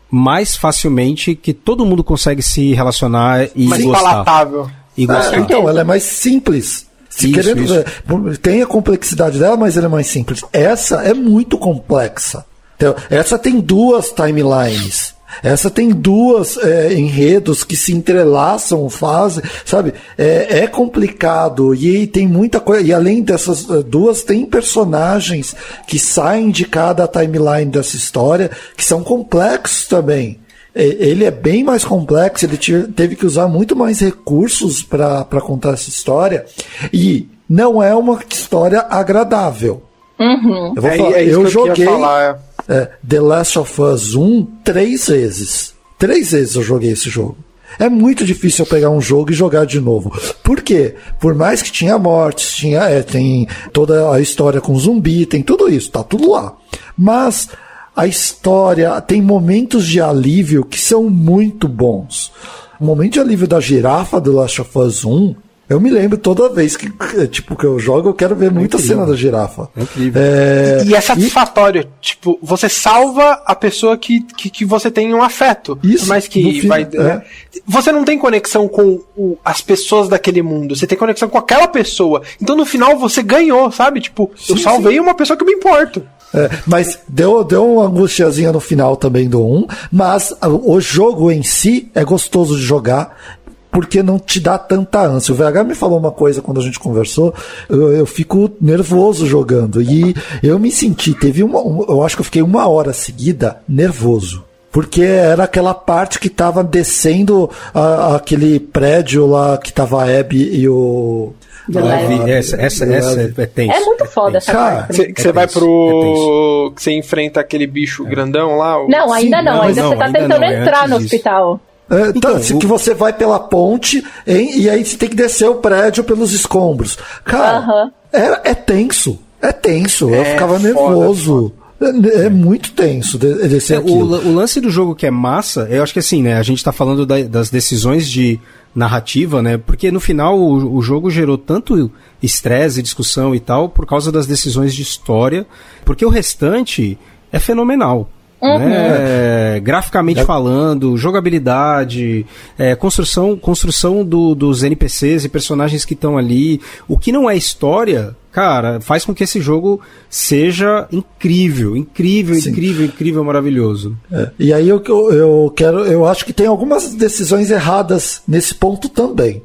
mais 0.09 0.55
facilmente 0.55 1.35
que 1.35 1.53
todo 1.53 1.85
mundo 1.85 2.03
consegue 2.03 2.41
se 2.41 2.73
relacionar 2.73 3.47
e 3.55 3.67
mais 3.67 3.83
gostar. 3.83 4.01
palatável. 4.01 4.69
E 4.97 5.05
gostar. 5.05 5.35
É, 5.35 5.39
então, 5.39 5.69
ela 5.69 5.81
é 5.81 5.83
mais 5.83 6.03
simples. 6.03 6.87
Se 7.09 7.31
isso, 7.31 7.33
querendo 7.33 7.63
isso. 7.63 8.39
Tem 8.41 8.61
a 8.61 8.65
complexidade 8.65 9.39
dela, 9.39 9.57
mas 9.57 9.77
ela 9.77 9.87
é 9.87 9.89
mais 9.89 10.07
simples. 10.07 10.43
Essa 10.53 11.03
é 11.03 11.13
muito 11.13 11.57
complexa. 11.57 12.45
Então, 12.75 12.95
essa 13.09 13.37
tem 13.37 13.59
duas 13.59 14.11
timelines. 14.11 15.13
Essa 15.43 15.69
tem 15.69 15.89
duas 15.89 16.57
é, 16.57 16.93
enredos 16.93 17.63
que 17.63 17.75
se 17.75 17.93
entrelaçam, 17.93 18.89
fazem, 18.89 19.43
sabe? 19.65 19.93
É, 20.17 20.59
é, 20.59 20.67
complicado 20.67 21.73
e 21.73 22.07
tem 22.07 22.27
muita 22.27 22.59
coisa. 22.59 22.85
E 22.85 22.93
além 22.93 23.21
dessas 23.21 23.69
é, 23.69 23.83
duas, 23.83 24.23
tem 24.23 24.45
personagens 24.45 25.55
que 25.87 25.97
saem 25.97 26.49
de 26.51 26.65
cada 26.65 27.07
timeline 27.07 27.71
dessa 27.71 27.95
história 27.95 28.51
que 28.75 28.83
são 28.83 29.03
complexos 29.03 29.87
também. 29.87 30.39
Ele 30.75 31.25
é 31.25 31.31
bem 31.31 31.63
mais 31.63 31.83
complexo, 31.83 32.45
ele 32.45 32.57
teve 32.95 33.15
que 33.15 33.25
usar 33.25 33.47
muito 33.47 33.75
mais 33.75 33.99
recursos 33.99 34.83
para 34.83 35.25
contar 35.41 35.73
essa 35.73 35.89
história. 35.89 36.45
E 36.93 37.27
não 37.49 37.81
é 37.81 37.93
uma 37.95 38.19
história 38.29 38.85
agradável. 38.87 39.81
Uhum. 40.19 40.73
Eu, 40.75 40.81
vou 40.81 40.91
é, 40.91 40.97
falar, 40.97 41.11
é 41.13 41.23
eu 41.23 41.43
que 41.43 41.49
joguei. 41.49 41.87
Eu 41.87 42.37
é, 42.69 42.91
The 43.07 43.19
Last 43.19 43.57
of 43.57 43.81
Us 43.81 44.15
1 44.15 44.45
três 44.63 45.07
vezes. 45.07 45.73
Três 45.97 46.31
vezes 46.31 46.55
eu 46.55 46.63
joguei 46.63 46.91
esse 46.91 47.09
jogo. 47.09 47.37
É 47.77 47.89
muito 47.89 48.25
difícil 48.25 48.63
eu 48.63 48.69
pegar 48.69 48.89
um 48.89 49.01
jogo 49.01 49.31
e 49.31 49.35
jogar 49.35 49.65
de 49.65 49.79
novo. 49.79 50.11
Por 50.43 50.61
quê? 50.61 50.95
Por 51.19 51.35
mais 51.35 51.61
que 51.61 51.71
tinha 51.71 51.97
mortes, 51.97 52.55
tinha, 52.55 52.81
é, 52.81 53.03
tem 53.03 53.47
toda 53.73 54.11
a 54.11 54.21
história 54.21 54.61
com 54.61 54.77
zumbi, 54.77 55.25
tem 55.25 55.43
tudo 55.43 55.69
isso, 55.69 55.91
tá 55.91 56.03
tudo 56.03 56.31
lá. 56.31 56.55
Mas 56.97 57.49
a 57.95 58.07
história 58.07 58.99
tem 59.01 59.21
momentos 59.21 59.85
de 59.85 59.99
alívio 59.99 60.63
que 60.63 60.79
são 60.79 61.09
muito 61.09 61.67
bons. 61.67 62.31
O 62.79 62.85
momento 62.85 63.13
de 63.13 63.19
alívio 63.19 63.47
da 63.47 63.59
girafa 63.59 64.21
do 64.21 64.31
Last 64.31 64.61
of 64.61 64.79
Us 64.79 65.03
1 65.03 65.35
eu 65.69 65.79
me 65.79 65.89
lembro 65.89 66.17
toda 66.17 66.49
vez 66.49 66.75
que, 66.75 66.91
tipo, 67.27 67.55
que 67.55 67.63
eu 67.63 67.77
jogo, 67.77 68.09
eu 68.09 68.13
quero 68.13 68.35
ver 68.35 68.47
é 68.47 68.49
muita 68.49 68.77
incrível. 68.77 68.97
cena 68.97 69.07
da 69.07 69.15
girafa. 69.15 69.69
É 69.77 69.81
incrível. 69.83 70.21
É... 70.21 70.83
E 70.83 70.95
é 70.95 71.01
satisfatório. 71.01 71.81
E... 71.83 71.87
Tipo, 72.01 72.39
você 72.41 72.67
salva 72.67 73.43
a 73.45 73.53
pessoa 73.53 73.95
que, 73.95 74.21
que, 74.21 74.49
que 74.49 74.65
você 74.65 74.89
tem 74.89 75.13
um 75.13 75.21
afeto. 75.21 75.77
Isso. 75.83 76.07
Mas 76.07 76.27
que 76.27 76.67
vai. 76.67 76.85
Fim, 76.85 76.97
né? 76.97 77.21
é. 77.23 77.59
Você 77.67 77.91
não 77.91 78.03
tem 78.03 78.17
conexão 78.17 78.67
com 78.67 78.99
o, 79.15 79.37
as 79.45 79.61
pessoas 79.61 80.09
daquele 80.09 80.41
mundo. 80.41 80.75
Você 80.75 80.87
tem 80.87 80.97
conexão 80.97 81.29
com 81.29 81.37
aquela 81.37 81.67
pessoa. 81.67 82.23
Então 82.41 82.55
no 82.55 82.65
final 82.65 82.97
você 82.97 83.21
ganhou, 83.21 83.71
sabe? 83.71 84.01
Tipo, 84.01 84.31
sim, 84.35 84.53
eu 84.53 84.57
salvei 84.57 84.93
sim. 84.93 84.99
uma 84.99 85.13
pessoa 85.13 85.37
que 85.37 85.43
eu 85.43 85.47
me 85.47 85.53
importo. 85.53 86.03
É, 86.33 86.49
mas 86.65 86.99
deu, 87.07 87.43
deu 87.43 87.65
uma 87.65 87.85
angustiazinha 87.85 88.51
no 88.51 88.59
final 88.59 88.95
também 88.95 89.27
do 89.27 89.43
1, 89.43 89.67
mas 89.91 90.33
o 90.43 90.79
jogo 90.79 91.31
em 91.31 91.41
si 91.41 91.89
é 91.95 92.03
gostoso 92.03 92.55
de 92.55 92.61
jogar 92.61 93.38
porque 93.71 94.01
não 94.01 94.17
te 94.17 94.39
dá 94.39 94.57
tanta 94.57 95.01
ânsia. 95.01 95.33
O 95.33 95.37
VH 95.37 95.63
me 95.63 95.75
falou 95.75 95.99
uma 95.99 96.11
coisa 96.11 96.41
quando 96.41 96.59
a 96.59 96.63
gente 96.63 96.79
conversou, 96.79 97.33
eu, 97.69 97.93
eu 97.93 98.05
fico 98.05 98.51
nervoso 98.59 99.25
jogando. 99.27 99.81
E 99.81 100.15
eu 100.41 100.57
me 100.59 100.71
senti, 100.71 101.13
teve 101.13 101.43
uma, 101.43 101.59
eu 101.87 102.03
acho 102.03 102.15
que 102.15 102.21
eu 102.21 102.25
fiquei 102.25 102.41
uma 102.41 102.67
hora 102.67 102.93
seguida 102.93 103.61
nervoso. 103.67 104.43
Porque 104.71 105.01
era 105.01 105.45
aquela 105.45 105.73
parte 105.73 106.19
que 106.19 106.29
tava 106.29 106.63
descendo 106.63 107.49
a, 107.73 108.15
aquele 108.17 108.59
prédio 108.59 109.25
lá 109.25 109.57
que 109.57 109.73
tava 109.73 110.03
a 110.03 110.19
Abby 110.19 110.59
e 110.59 110.69
o. 110.69 111.33
Ah, 111.75 112.29
essa, 112.29 112.55
essa, 112.55 112.85
essa 112.85 113.21
é, 113.21 113.43
é 113.43 113.45
tenso. 113.45 113.73
É 113.73 113.79
muito 113.81 114.05
foda 114.05 114.37
essa 114.37 114.51
parte. 114.51 115.13
Que 115.13 115.21
você 115.21 115.29
é 115.29 115.31
vai 115.31 115.47
pro. 115.47 116.71
que 116.75 116.83
você 116.83 116.91
enfrenta 116.91 117.39
aquele 117.39 117.65
bicho 117.65 118.03
grandão 118.05 118.57
lá? 118.57 118.83
O... 118.83 118.87
Não, 118.87 119.11
ainda 119.11 119.37
Sim, 119.37 119.43
não, 119.43 119.61
ainda 119.61 119.83
você 119.83 119.95
tá 119.95 120.11
tentando 120.11 120.43
é 120.43 120.61
entrar 120.61 120.87
no 120.87 120.97
hospital. 120.97 121.59
É, 121.89 122.09
então, 122.15 122.39
tá, 122.39 122.55
o... 122.55 122.59
que 122.59 122.67
você 122.67 122.93
vai 122.93 123.11
pela 123.11 123.39
ponte 123.39 124.03
hein, 124.27 124.51
e 124.55 124.69
aí 124.69 124.85
você 124.85 124.95
tem 124.95 125.09
que 125.09 125.15
descer 125.15 125.49
o 125.49 125.55
prédio 125.55 126.03
pelos 126.03 126.33
escombros. 126.33 126.97
Cara, 127.25 127.91
é, 128.13 128.51
é 128.51 128.53
tenso. 128.53 129.19
É 129.41 129.51
tenso. 129.51 130.09
eu 130.09 130.21
é 130.21 130.25
ficava 130.25 130.59
nervoso. 130.59 131.51
É, 131.81 132.25
é, 132.25 132.29
muito 132.29 132.73
tenso 132.73 133.17
descer 133.17 133.77
é, 133.77 133.79
o, 133.79 133.85
o, 133.85 134.35
lance 134.35 134.59
do 134.59 134.69
jogo 134.69 134.93
que 134.93 135.05
é 135.05 135.11
massa, 135.11 135.65
eu 135.71 135.81
acho 135.81 135.93
que 135.93 135.99
assim, 135.99 136.21
né? 136.21 136.35
A 136.35 136.43
gente 136.43 136.61
tá 136.61 136.73
falando 136.73 137.05
da, 137.05 137.21
das 137.23 137.49
decisões 137.49 138.09
de 138.09 138.37
narrativa, 138.75 139.41
né? 139.41 139.57
Porque 139.57 139.89
no 139.89 140.01
final 140.01 140.37
o, 140.37 140.75
o 140.75 140.81
jogo 140.81 141.09
gerou 141.09 141.37
tanto 141.37 141.89
estresse, 142.21 142.81
discussão 142.81 143.33
e 143.33 143.39
tal, 143.39 143.69
por 143.69 143.85
causa 143.85 144.11
das 144.11 144.27
decisões 144.27 144.75
de 144.75 144.81
história, 144.81 145.47
porque 145.85 146.05
o 146.05 146.09
restante 146.09 146.97
é 147.31 147.39
fenomenal. 147.39 148.09
Uhum. 148.41 148.69
Né? 148.69 149.59
Graficamente 149.59 150.21
é. 150.21 150.25
falando, 150.25 150.97
jogabilidade, 150.97 152.25
é, 152.57 152.75
construção, 152.75 153.35
construção 153.35 154.03
do, 154.03 154.33
dos 154.33 154.63
NPCs 154.63 155.25
e 155.25 155.29
personagens 155.29 155.83
que 155.83 155.93
estão 155.93 156.17
ali. 156.17 156.61
O 156.87 156.97
que 156.97 157.11
não 157.11 157.29
é 157.29 157.35
história, 157.35 158.15
cara, 158.31 158.79
faz 158.79 159.03
com 159.03 159.13
que 159.13 159.23
esse 159.23 159.41
jogo 159.41 159.81
seja 160.09 160.87
incrível, 160.91 161.75
incrível, 161.75 162.35
Sim. 162.35 162.51
incrível, 162.51 162.85
incrível, 162.85 163.23
maravilhoso. 163.23 163.97
É. 164.11 164.29
E 164.39 164.53
aí 164.53 164.69
eu, 164.69 164.81
eu 164.87 165.53
quero, 165.55 165.85
eu 165.85 166.05
acho 166.05 166.25
que 166.25 166.33
tem 166.33 166.47
algumas 166.47 166.93
decisões 166.93 167.51
erradas 167.51 168.21
nesse 168.27 168.55
ponto 168.55 168.87
também. 168.87 169.43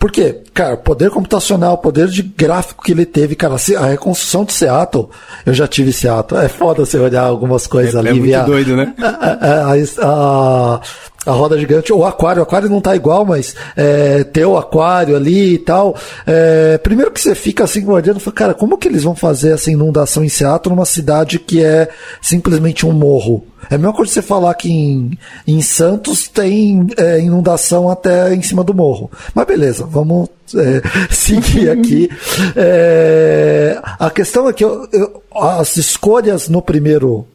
Porque, 0.00 0.40
cara, 0.54 0.78
poder 0.78 1.10
computacional, 1.10 1.76
poder 1.76 2.08
de 2.08 2.22
gráfico 2.22 2.82
que 2.82 2.90
ele 2.90 3.04
teve, 3.04 3.36
cara, 3.36 3.56
a 3.76 3.86
reconstrução 3.86 4.46
de 4.46 4.54
Seattle, 4.54 5.10
eu 5.44 5.52
já 5.52 5.68
tive 5.68 5.92
Seattle, 5.92 6.40
é 6.40 6.48
foda 6.48 6.86
você 6.86 6.98
olhar 6.98 7.24
algumas 7.24 7.66
coisas 7.66 7.94
é, 7.94 7.98
ali. 7.98 8.08
É 8.08 8.38
muito 8.38 8.46
doido, 8.46 8.76
né? 8.76 8.94
A, 8.98 9.72
a, 9.72 9.74
a, 10.02 10.80
a 11.26 11.32
roda 11.32 11.58
gigante, 11.58 11.92
ou 11.92 12.06
aquário, 12.06 12.40
o 12.40 12.42
aquário 12.42 12.68
não 12.68 12.80
tá 12.80 12.96
igual, 12.96 13.26
mas 13.26 13.54
é, 13.76 14.24
ter 14.24 14.46
o 14.46 14.56
aquário 14.56 15.14
ali 15.14 15.54
e 15.54 15.58
tal. 15.58 15.94
É, 16.26 16.78
primeiro 16.78 17.10
que 17.10 17.20
você 17.20 17.34
fica 17.34 17.64
assim 17.64 17.84
guardando, 17.84 18.20
cara, 18.32 18.54
como 18.54 18.78
que 18.78 18.88
eles 18.88 19.02
vão 19.02 19.14
fazer 19.14 19.52
essa 19.52 19.70
inundação 19.70 20.24
em 20.24 20.28
Seattle 20.30 20.74
numa 20.74 20.86
cidade 20.86 21.38
que 21.38 21.62
é 21.62 21.88
simplesmente 22.22 22.86
um 22.86 22.92
morro? 22.92 23.44
É 23.68 23.74
a 23.74 23.78
mesma 23.78 23.92
coisa 23.92 24.10
você 24.10 24.22
falar 24.22 24.54
que 24.54 24.72
em, 24.72 25.18
em 25.46 25.60
Santos 25.60 26.26
tem 26.26 26.86
é, 26.96 27.20
inundação 27.20 27.90
até 27.90 28.34
em 28.34 28.40
cima 28.40 28.64
do 28.64 28.72
morro. 28.72 29.10
Mas 29.34 29.46
beleza, 29.46 29.84
vamos 29.84 30.30
é, 30.54 30.80
seguir 31.12 31.68
aqui. 31.68 32.08
É, 32.56 33.78
a 33.98 34.10
questão 34.10 34.48
é 34.48 34.54
que 34.54 34.64
eu, 34.64 34.88
eu, 34.90 35.22
as 35.34 35.76
escolhas 35.76 36.48
no 36.48 36.62
primeiro 36.62 37.26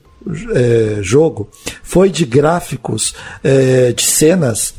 é, 0.54 1.00
jogo 1.02 1.50
foi 1.84 2.10
de 2.10 2.26
gráficos, 2.26 3.14
é, 3.44 3.92
de 3.92 4.04
cenas, 4.04 4.74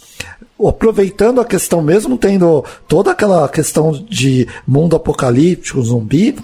aproveitando 0.65 1.41
a 1.41 1.45
questão, 1.45 1.83
mesmo 1.83 2.17
tendo 2.17 2.65
toda 2.89 3.11
aquela 3.11 3.49
questão 3.49 3.93
de 3.93 4.49
mundo 4.67 4.97
apocalíptico, 4.97 5.83
zumbi, 5.83 6.37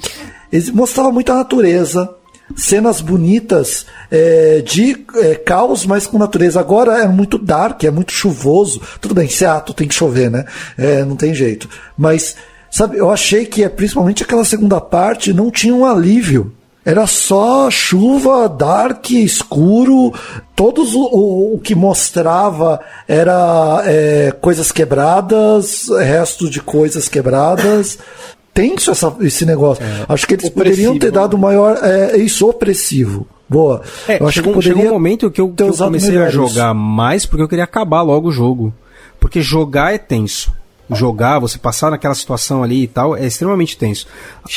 eles 0.52 0.70
mostravam 0.70 1.12
muita 1.12 1.34
natureza, 1.34 2.14
cenas 2.54 3.00
bonitas 3.00 3.86
é, 4.10 4.60
de 4.60 5.04
é, 5.16 5.34
caos, 5.36 5.86
mas 5.86 6.06
com 6.06 6.18
natureza. 6.18 6.60
Agora 6.60 7.02
é 7.02 7.08
muito 7.08 7.38
dark, 7.38 7.82
é 7.84 7.90
muito 7.90 8.12
chuvoso. 8.12 8.80
Tudo 9.00 9.14
bem, 9.14 9.28
Seattle 9.28 9.74
tem 9.74 9.88
que 9.88 9.94
chover, 9.94 10.30
né? 10.30 10.44
É, 10.76 11.04
não 11.04 11.16
tem 11.16 11.34
jeito. 11.34 11.68
Mas, 11.96 12.36
sabe, 12.70 12.98
eu 12.98 13.10
achei 13.10 13.46
que 13.46 13.64
é, 13.64 13.68
principalmente 13.68 14.22
aquela 14.22 14.44
segunda 14.44 14.80
parte 14.80 15.32
não 15.32 15.50
tinha 15.50 15.74
um 15.74 15.86
alívio. 15.86 16.52
Era 16.84 17.06
só 17.06 17.70
chuva, 17.70 18.48
dark, 18.48 19.10
escuro. 19.10 20.12
Todos 20.56 20.94
o, 20.94 21.02
o, 21.02 21.54
o 21.54 21.58
que 21.60 21.74
mostrava 21.74 22.80
era 23.06 23.82
é, 23.86 24.32
coisas 24.40 24.72
quebradas, 24.72 25.88
resto 25.88 26.50
de 26.50 26.60
coisas 26.60 27.08
quebradas. 27.08 27.98
Tenso 28.52 28.90
essa, 28.90 29.14
esse 29.20 29.46
negócio. 29.46 29.82
É, 29.82 30.04
Acho 30.08 30.26
que 30.26 30.34
eles 30.34 30.50
poderiam 30.50 30.98
ter 30.98 31.10
dado 31.10 31.38
maior. 31.38 31.78
É, 31.82 32.16
isso 32.18 32.48
opressivo. 32.48 33.26
Boa. 33.48 33.82
É, 34.08 34.20
eu 34.20 34.26
acho 34.26 34.34
chegou, 34.36 34.54
que 34.54 34.62
chegou 34.62 34.84
um 34.84 34.90
momento 34.90 35.30
que 35.30 35.40
eu, 35.40 35.50
que 35.50 35.62
eu 35.62 35.74
comecei 35.74 36.18
a 36.18 36.28
jogar 36.30 36.74
mais 36.74 37.24
porque 37.24 37.42
eu 37.42 37.48
queria 37.48 37.64
acabar 37.64 38.02
logo 38.02 38.28
o 38.28 38.32
jogo. 38.32 38.74
Porque 39.20 39.40
jogar 39.40 39.94
é 39.94 39.98
tenso 39.98 40.52
jogar, 40.94 41.38
você 41.38 41.58
passar 41.58 41.90
naquela 41.90 42.14
situação 42.14 42.62
ali 42.62 42.84
e 42.84 42.86
tal, 42.86 43.16
é 43.16 43.26
extremamente 43.26 43.76
tenso. 43.76 44.06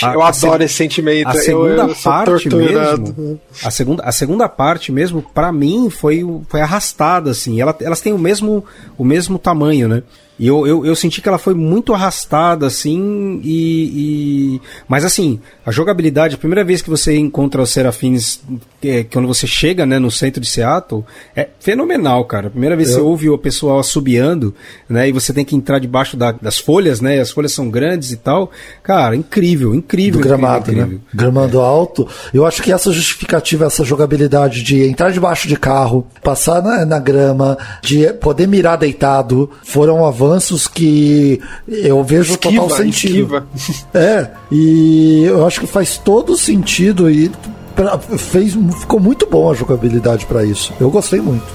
A, 0.01 0.13
eu 0.13 0.21
adoro 0.21 0.63
esse 0.63 0.73
sentimento. 0.73 1.27
A 1.27 1.33
segunda 1.33 1.83
eu, 1.83 1.89
eu 1.89 1.95
parte 1.95 2.49
mesmo, 2.49 3.39
a 3.63 3.71
segunda, 3.71 4.03
a 4.03 4.11
segunda 4.11 4.49
parte 4.49 4.91
mesmo, 4.91 5.21
para 5.21 5.51
mim 5.51 5.89
foi, 5.89 6.25
foi 6.47 6.61
arrastada 6.61 7.31
assim. 7.31 7.59
Ela, 7.59 7.75
elas 7.79 8.01
têm 8.01 8.13
o 8.13 8.19
mesmo 8.19 8.65
o 8.97 9.03
mesmo 9.03 9.37
tamanho, 9.37 9.87
né? 9.87 10.03
E 10.37 10.47
eu, 10.47 10.67
eu, 10.67 10.85
eu, 10.85 10.95
senti 10.95 11.21
que 11.21 11.29
ela 11.29 11.37
foi 11.37 11.53
muito 11.53 11.93
arrastada, 11.93 12.67
assim, 12.67 13.39
e, 13.41 14.57
e, 14.57 14.61
Mas 14.85 15.05
assim, 15.05 15.39
a 15.65 15.71
jogabilidade, 15.71 16.35
a 16.35 16.37
primeira 16.37 16.63
vez 16.63 16.81
que 16.81 16.89
você 16.89 17.17
encontra 17.17 17.61
os 17.61 17.69
Serafins, 17.69 18.41
é, 18.83 19.05
quando 19.05 19.29
você 19.29 19.47
chega 19.47 19.85
né, 19.85 19.97
no 19.97 20.11
centro 20.11 20.41
de 20.41 20.47
Seattle, 20.47 21.05
é 21.35 21.47
fenomenal, 21.59 22.25
cara. 22.25 22.47
A 22.47 22.49
primeira 22.49 22.75
vez 22.75 22.89
que 22.89 22.95
você 22.95 23.01
ouve 23.01 23.29
o 23.29 23.37
pessoal 23.37 23.79
assobiando, 23.79 24.53
né? 24.89 25.07
E 25.07 25.13
você 25.13 25.31
tem 25.31 25.45
que 25.45 25.55
entrar 25.55 25.79
debaixo 25.79 26.17
da, 26.17 26.33
das 26.33 26.59
folhas, 26.59 26.99
né? 26.99 27.19
as 27.19 27.31
folhas 27.31 27.53
são 27.53 27.69
grandes 27.69 28.11
e 28.11 28.17
tal. 28.17 28.51
Cara, 28.83 29.15
incrível, 29.15 29.73
incrível. 29.73 30.19
Do 30.19 30.27
gramado, 30.27 30.63
incrível, 30.69 30.81
né? 30.81 30.95
incrível. 30.95 31.07
Gramado 31.13 31.59
é. 31.59 31.63
alto. 31.63 32.07
Eu 32.33 32.45
acho 32.45 32.61
que 32.61 32.73
essa 32.73 32.91
justificativa, 32.91 33.65
essa 33.65 33.85
jogabilidade 33.85 34.61
de 34.61 34.83
entrar 34.83 35.11
debaixo 35.11 35.47
de 35.47 35.55
carro, 35.55 36.05
passar 36.21 36.61
na, 36.61 36.85
na 36.85 36.99
grama, 36.99 37.57
de 37.81 38.11
poder 38.13 38.47
mirar 38.47 38.77
deitado, 38.77 39.49
foram 39.63 40.05
avanços 40.05 40.24
avanços 40.25 40.67
que 40.67 41.39
eu 41.67 42.03
vejo 42.03 42.33
esquiva, 42.33 42.63
total 42.63 42.77
sentido. 42.77 43.45
Esquiva. 43.55 43.85
É, 43.93 44.29
e 44.51 45.23
eu 45.25 45.45
acho 45.45 45.61
que 45.61 45.67
faz 45.67 45.97
todo 45.97 46.35
sentido 46.37 47.09
e 47.09 47.31
pra, 47.75 47.97
fez, 47.97 48.53
ficou 48.79 48.99
muito 48.99 49.27
bom 49.27 49.49
a 49.49 49.53
jogabilidade 49.53 50.25
para 50.25 50.43
isso. 50.43 50.73
Eu 50.79 50.89
gostei 50.89 51.21
muito. 51.21 51.45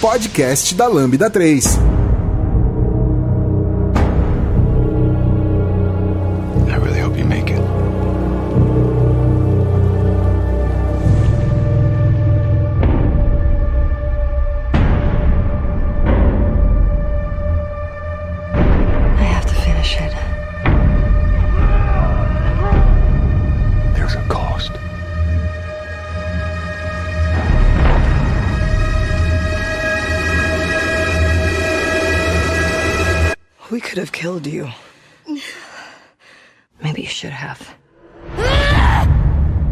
Podcast 0.00 0.74
da 0.74 0.88
Lambda 0.88 1.30
3. 1.30 1.78
Killed 34.32 34.48
you. 34.48 34.68
Maybe 36.82 37.02
you 37.02 37.08
should 37.08 37.34
have. 37.34 37.60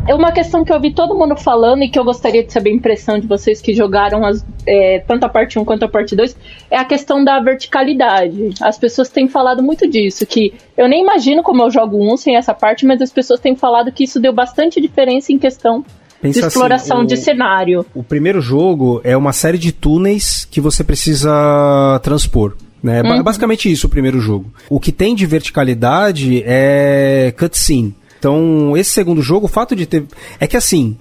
É 0.08 0.14
uma 0.14 0.32
questão 0.32 0.64
que 0.64 0.72
eu 0.72 0.80
vi 0.80 0.92
todo 0.92 1.14
mundo 1.14 1.36
falando 1.36 1.82
e 1.82 1.88
que 1.88 1.98
eu 1.98 2.04
gostaria 2.04 2.42
de 2.42 2.52
saber 2.52 2.70
a 2.70 2.74
impressão 2.74 3.18
de 3.18 3.28
vocês 3.28 3.60
que 3.60 3.72
jogaram 3.72 4.26
as, 4.26 4.44
é, 4.66 4.98
tanto 5.06 5.24
a 5.24 5.28
parte 5.28 5.58
1 5.58 5.64
quanto 5.64 5.84
a 5.84 5.88
parte 5.88 6.16
2, 6.16 6.36
é 6.70 6.76
a 6.76 6.84
questão 6.84 7.22
da 7.22 7.38
verticalidade. 7.38 8.54
As 8.60 8.76
pessoas 8.76 9.08
têm 9.08 9.28
falado 9.28 9.62
muito 9.62 9.88
disso, 9.88 10.26
que 10.26 10.52
eu 10.76 10.88
nem 10.88 11.02
imagino 11.02 11.42
como 11.42 11.62
eu 11.62 11.70
jogo 11.70 11.96
um 11.96 12.16
sem 12.16 12.34
essa 12.34 12.52
parte, 12.52 12.84
mas 12.84 13.00
as 13.00 13.12
pessoas 13.12 13.38
têm 13.38 13.54
falado 13.54 13.92
que 13.92 14.02
isso 14.02 14.18
deu 14.18 14.32
bastante 14.32 14.80
diferença 14.80 15.32
em 15.32 15.38
questão 15.38 15.84
Pensa 16.20 16.40
de 16.40 16.46
assim, 16.46 16.48
exploração 16.48 16.96
assim, 16.98 17.04
o, 17.04 17.08
de 17.08 17.16
cenário. 17.16 17.86
O 17.94 18.02
primeiro 18.02 18.40
jogo 18.40 19.00
é 19.04 19.16
uma 19.16 19.32
série 19.32 19.58
de 19.58 19.70
túneis 19.70 20.44
que 20.44 20.60
você 20.60 20.82
precisa 20.82 22.00
transpor. 22.02 22.56
Né? 22.82 23.02
Uhum. 23.02 23.22
Basicamente 23.22 23.70
isso 23.70 23.86
o 23.86 23.90
primeiro 23.90 24.20
jogo. 24.20 24.50
O 24.68 24.80
que 24.80 24.92
tem 24.92 25.14
de 25.14 25.26
verticalidade 25.26 26.42
é 26.46 27.32
cutscene. 27.38 27.94
Então, 28.18 28.76
esse 28.76 28.90
segundo 28.90 29.22
jogo, 29.22 29.46
o 29.46 29.48
fato 29.48 29.74
de 29.74 29.86
ter. 29.86 30.04
É 30.38 30.46
que 30.46 30.56
assim. 30.56 30.96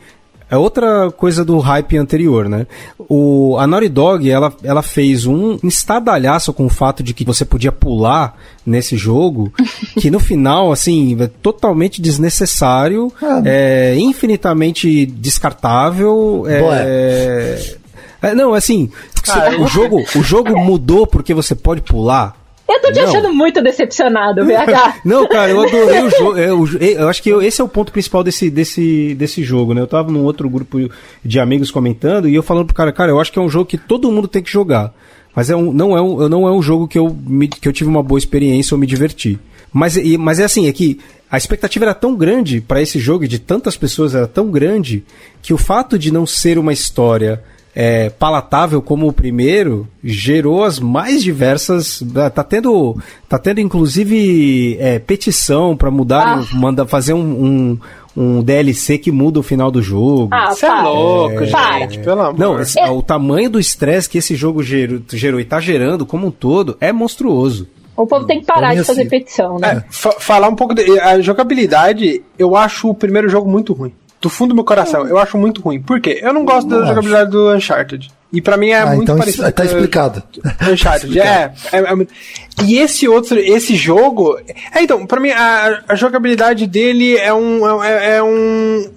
É 0.51 0.57
outra 0.57 1.11
coisa 1.11 1.45
do 1.45 1.59
hype 1.59 1.95
anterior, 1.95 2.49
né? 2.49 2.65
O, 2.97 3.55
a 3.59 3.67
Naughty 3.67 3.87
Dog, 3.87 4.27
ela, 4.27 4.51
ela 4.63 4.81
fez 4.81 5.27
um 5.27 5.59
estadalhaço 5.63 6.51
com 6.51 6.65
o 6.65 6.69
fato 6.69 7.03
de 7.03 7.13
que 7.13 7.23
você 7.23 7.45
podia 7.45 7.71
pular 7.71 8.35
nesse 8.65 8.97
jogo, 8.97 9.53
que 10.01 10.09
no 10.09 10.19
final, 10.19 10.71
assim, 10.71 11.15
é 11.21 11.27
totalmente 11.27 12.01
desnecessário, 12.01 13.13
ah, 13.21 13.43
é 13.45 13.95
infinitamente 13.99 15.05
descartável, 15.05 16.45
é, 16.47 17.77
é, 18.21 18.35
não, 18.35 18.53
assim, 18.53 18.89
o, 19.59 19.67
jogo, 19.67 20.03
o 20.15 20.23
jogo 20.23 20.57
mudou 20.57 21.07
porque 21.07 21.33
você 21.33 21.55
pode 21.55 21.81
pular. 21.81 22.35
Eu 22.67 22.79
tô 22.81 22.91
te 22.91 22.99
não. 22.99 23.09
achando 23.09 23.33
muito 23.33 23.61
decepcionado, 23.63 24.45
VH. 24.45 25.01
não, 25.03 25.27
cara, 25.27 25.49
eu 25.49 25.61
adorei 25.61 26.01
o 26.03 26.09
jogo. 26.09 26.37
Eu, 26.37 26.67
eu, 26.79 27.09
acho 27.09 27.23
que 27.23 27.29
eu, 27.29 27.41
esse 27.41 27.59
é 27.59 27.63
o 27.63 27.67
ponto 27.67 27.91
principal 27.91 28.23
desse, 28.23 28.49
desse, 28.49 29.15
desse 29.15 29.43
jogo, 29.43 29.73
né? 29.73 29.81
Eu 29.81 29.87
tava 29.87 30.11
num 30.11 30.23
outro 30.23 30.47
grupo 30.47 30.77
de 31.25 31.39
amigos 31.39 31.71
comentando 31.71 32.29
e 32.29 32.35
eu 32.35 32.43
falando 32.43 32.67
pro 32.67 32.75
cara, 32.75 32.91
cara, 32.91 33.11
eu 33.11 33.19
acho 33.19 33.31
que 33.31 33.39
é 33.39 33.41
um 33.41 33.49
jogo 33.49 33.65
que 33.65 33.77
todo 33.77 34.11
mundo 34.11 34.27
tem 34.27 34.43
que 34.43 34.51
jogar. 34.51 34.93
Mas 35.35 35.49
é 35.49 35.55
um, 35.55 35.73
não, 35.73 35.97
é 35.97 36.01
um, 36.01 36.29
não 36.29 36.47
é 36.47 36.51
um 36.51 36.61
jogo 36.61 36.87
que 36.87 36.97
eu, 36.97 37.15
me, 37.25 37.47
que 37.47 37.67
eu 37.67 37.73
tive 37.73 37.89
uma 37.89 38.03
boa 38.03 38.19
experiência 38.19 38.75
ou 38.75 38.79
me 38.79 38.85
diverti. 38.85 39.39
Mas, 39.71 39.95
e, 39.95 40.17
mas 40.17 40.39
é 40.39 40.43
assim, 40.43 40.67
é 40.67 40.73
que 40.73 40.99
a 41.29 41.37
expectativa 41.37 41.85
era 41.85 41.93
tão 41.93 42.15
grande 42.15 42.59
para 42.59 42.81
esse 42.81 42.99
jogo 42.99 43.23
e 43.23 43.27
de 43.27 43.39
tantas 43.39 43.77
pessoas 43.77 44.15
era 44.15 44.27
tão 44.27 44.49
grande 44.49 45.03
que 45.41 45.53
o 45.53 45.57
fato 45.57 45.97
de 45.97 46.11
não 46.11 46.25
ser 46.25 46.57
uma 46.57 46.73
história 46.73 47.43
é, 47.81 48.09
palatável 48.09 48.81
como 48.81 49.07
o 49.07 49.13
primeiro 49.13 49.87
gerou 50.03 50.65
as 50.65 50.79
mais 50.81 51.23
diversas. 51.23 52.03
Ah, 52.13 52.29
tá 52.29 52.43
tendo, 52.43 52.97
tá 53.29 53.39
tendo 53.39 53.61
inclusive 53.61 54.75
é, 54.81 54.99
petição 54.99 55.77
para 55.77 55.89
mudar, 55.89 56.39
ah. 56.39 56.45
manda 56.53 56.85
fazer 56.85 57.13
um, 57.13 57.21
um, 57.21 57.79
um, 58.17 58.43
DLC 58.43 58.97
que 58.97 59.13
muda 59.13 59.39
o 59.39 59.43
final 59.43 59.71
do 59.71 59.81
jogo. 59.81 60.27
Ah, 60.29 60.53
Você 60.53 60.65
é 60.65 60.81
louco, 60.81 61.41
é, 61.41 61.79
gente, 61.79 61.99
pelo 61.99 62.19
amor. 62.19 62.37
Não, 62.37 62.59
esse, 62.59 62.77
o 62.81 63.01
tamanho 63.01 63.49
do 63.49 63.59
estresse 63.61 64.09
que 64.09 64.17
esse 64.17 64.35
jogo 64.35 64.61
gerou, 64.61 64.99
gerou 65.13 65.39
e 65.39 65.45
tá 65.45 65.61
gerando 65.61 66.05
como 66.05 66.27
um 66.27 66.31
todo 66.31 66.75
é 66.81 66.91
monstruoso. 66.91 67.65
O 67.95 68.05
povo 68.05 68.25
tem 68.25 68.41
que 68.41 68.45
parar 68.45 68.75
de 68.75 68.83
fazer 68.83 69.05
petição, 69.05 69.57
né? 69.57 69.85
É, 69.87 70.11
falar 70.19 70.49
um 70.49 70.55
pouco 70.55 70.73
de, 70.73 70.99
a 70.99 71.21
jogabilidade, 71.21 72.21
eu 72.37 72.57
acho 72.57 72.89
o 72.89 72.93
primeiro 72.95 73.29
jogo 73.29 73.49
muito 73.49 73.71
ruim 73.71 73.93
do 74.21 74.29
fundo 74.29 74.49
do 74.49 74.55
meu 74.55 74.63
coração, 74.63 75.07
eu 75.07 75.17
acho 75.17 75.37
muito 75.37 75.61
ruim. 75.61 75.81
Por 75.81 76.01
quê? 76.01 76.19
Eu 76.21 76.33
não 76.33 76.43
gosto 76.43 76.67
não 76.67 76.77
da 76.77 76.83
acho. 76.83 76.89
jogabilidade 76.89 77.31
do 77.31 77.51
Uncharted. 77.53 78.11
E 78.31 78.41
para 78.41 78.57
mim 78.57 78.69
é 78.69 78.81
ah, 78.81 78.85
muito 78.87 79.03
então 79.03 79.17
parecido. 79.17 79.51
Tá 79.51 79.65
explicado. 79.65 80.21
Uncharted, 80.71 81.15
tá 81.17 81.25
é, 81.25 81.53
é, 81.71 81.79
é, 81.79 82.07
E 82.63 82.77
esse 82.77 83.07
outro, 83.07 83.39
esse 83.39 83.75
jogo. 83.75 84.37
É, 84.73 84.83
então, 84.83 85.05
para 85.05 85.19
mim, 85.19 85.31
a, 85.31 85.83
a, 85.87 85.95
jogabilidade 85.95 86.67
dele 86.67 87.17
é 87.17 87.33
um. 87.33 87.83
É, 87.83 88.17
é, 88.17 88.23
um. 88.23 88.91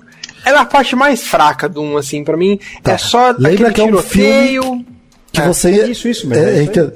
ela 0.44 0.58
é 0.58 0.60
a 0.60 0.66
parte 0.66 0.94
mais 0.94 1.24
fraca 1.24 1.68
do 1.68 1.80
1, 1.80 1.96
assim, 1.96 2.24
pra 2.24 2.36
mim. 2.36 2.58
Tá. 2.82 2.92
É 2.92 2.98
só 2.98 3.34
Lembra 3.38 3.68
aquele 3.68 3.72
que 3.72 3.80
é 3.80 3.84
um 3.84 3.86
tiroteio. 3.86 4.84
Que 5.32 5.40
É, 5.40 5.46
você. 5.46 5.70
isso, 5.90 6.08
isso 6.08 6.28
mesmo, 6.28 6.44
É, 6.44 6.58
é 6.58 6.62
isso 6.64 6.92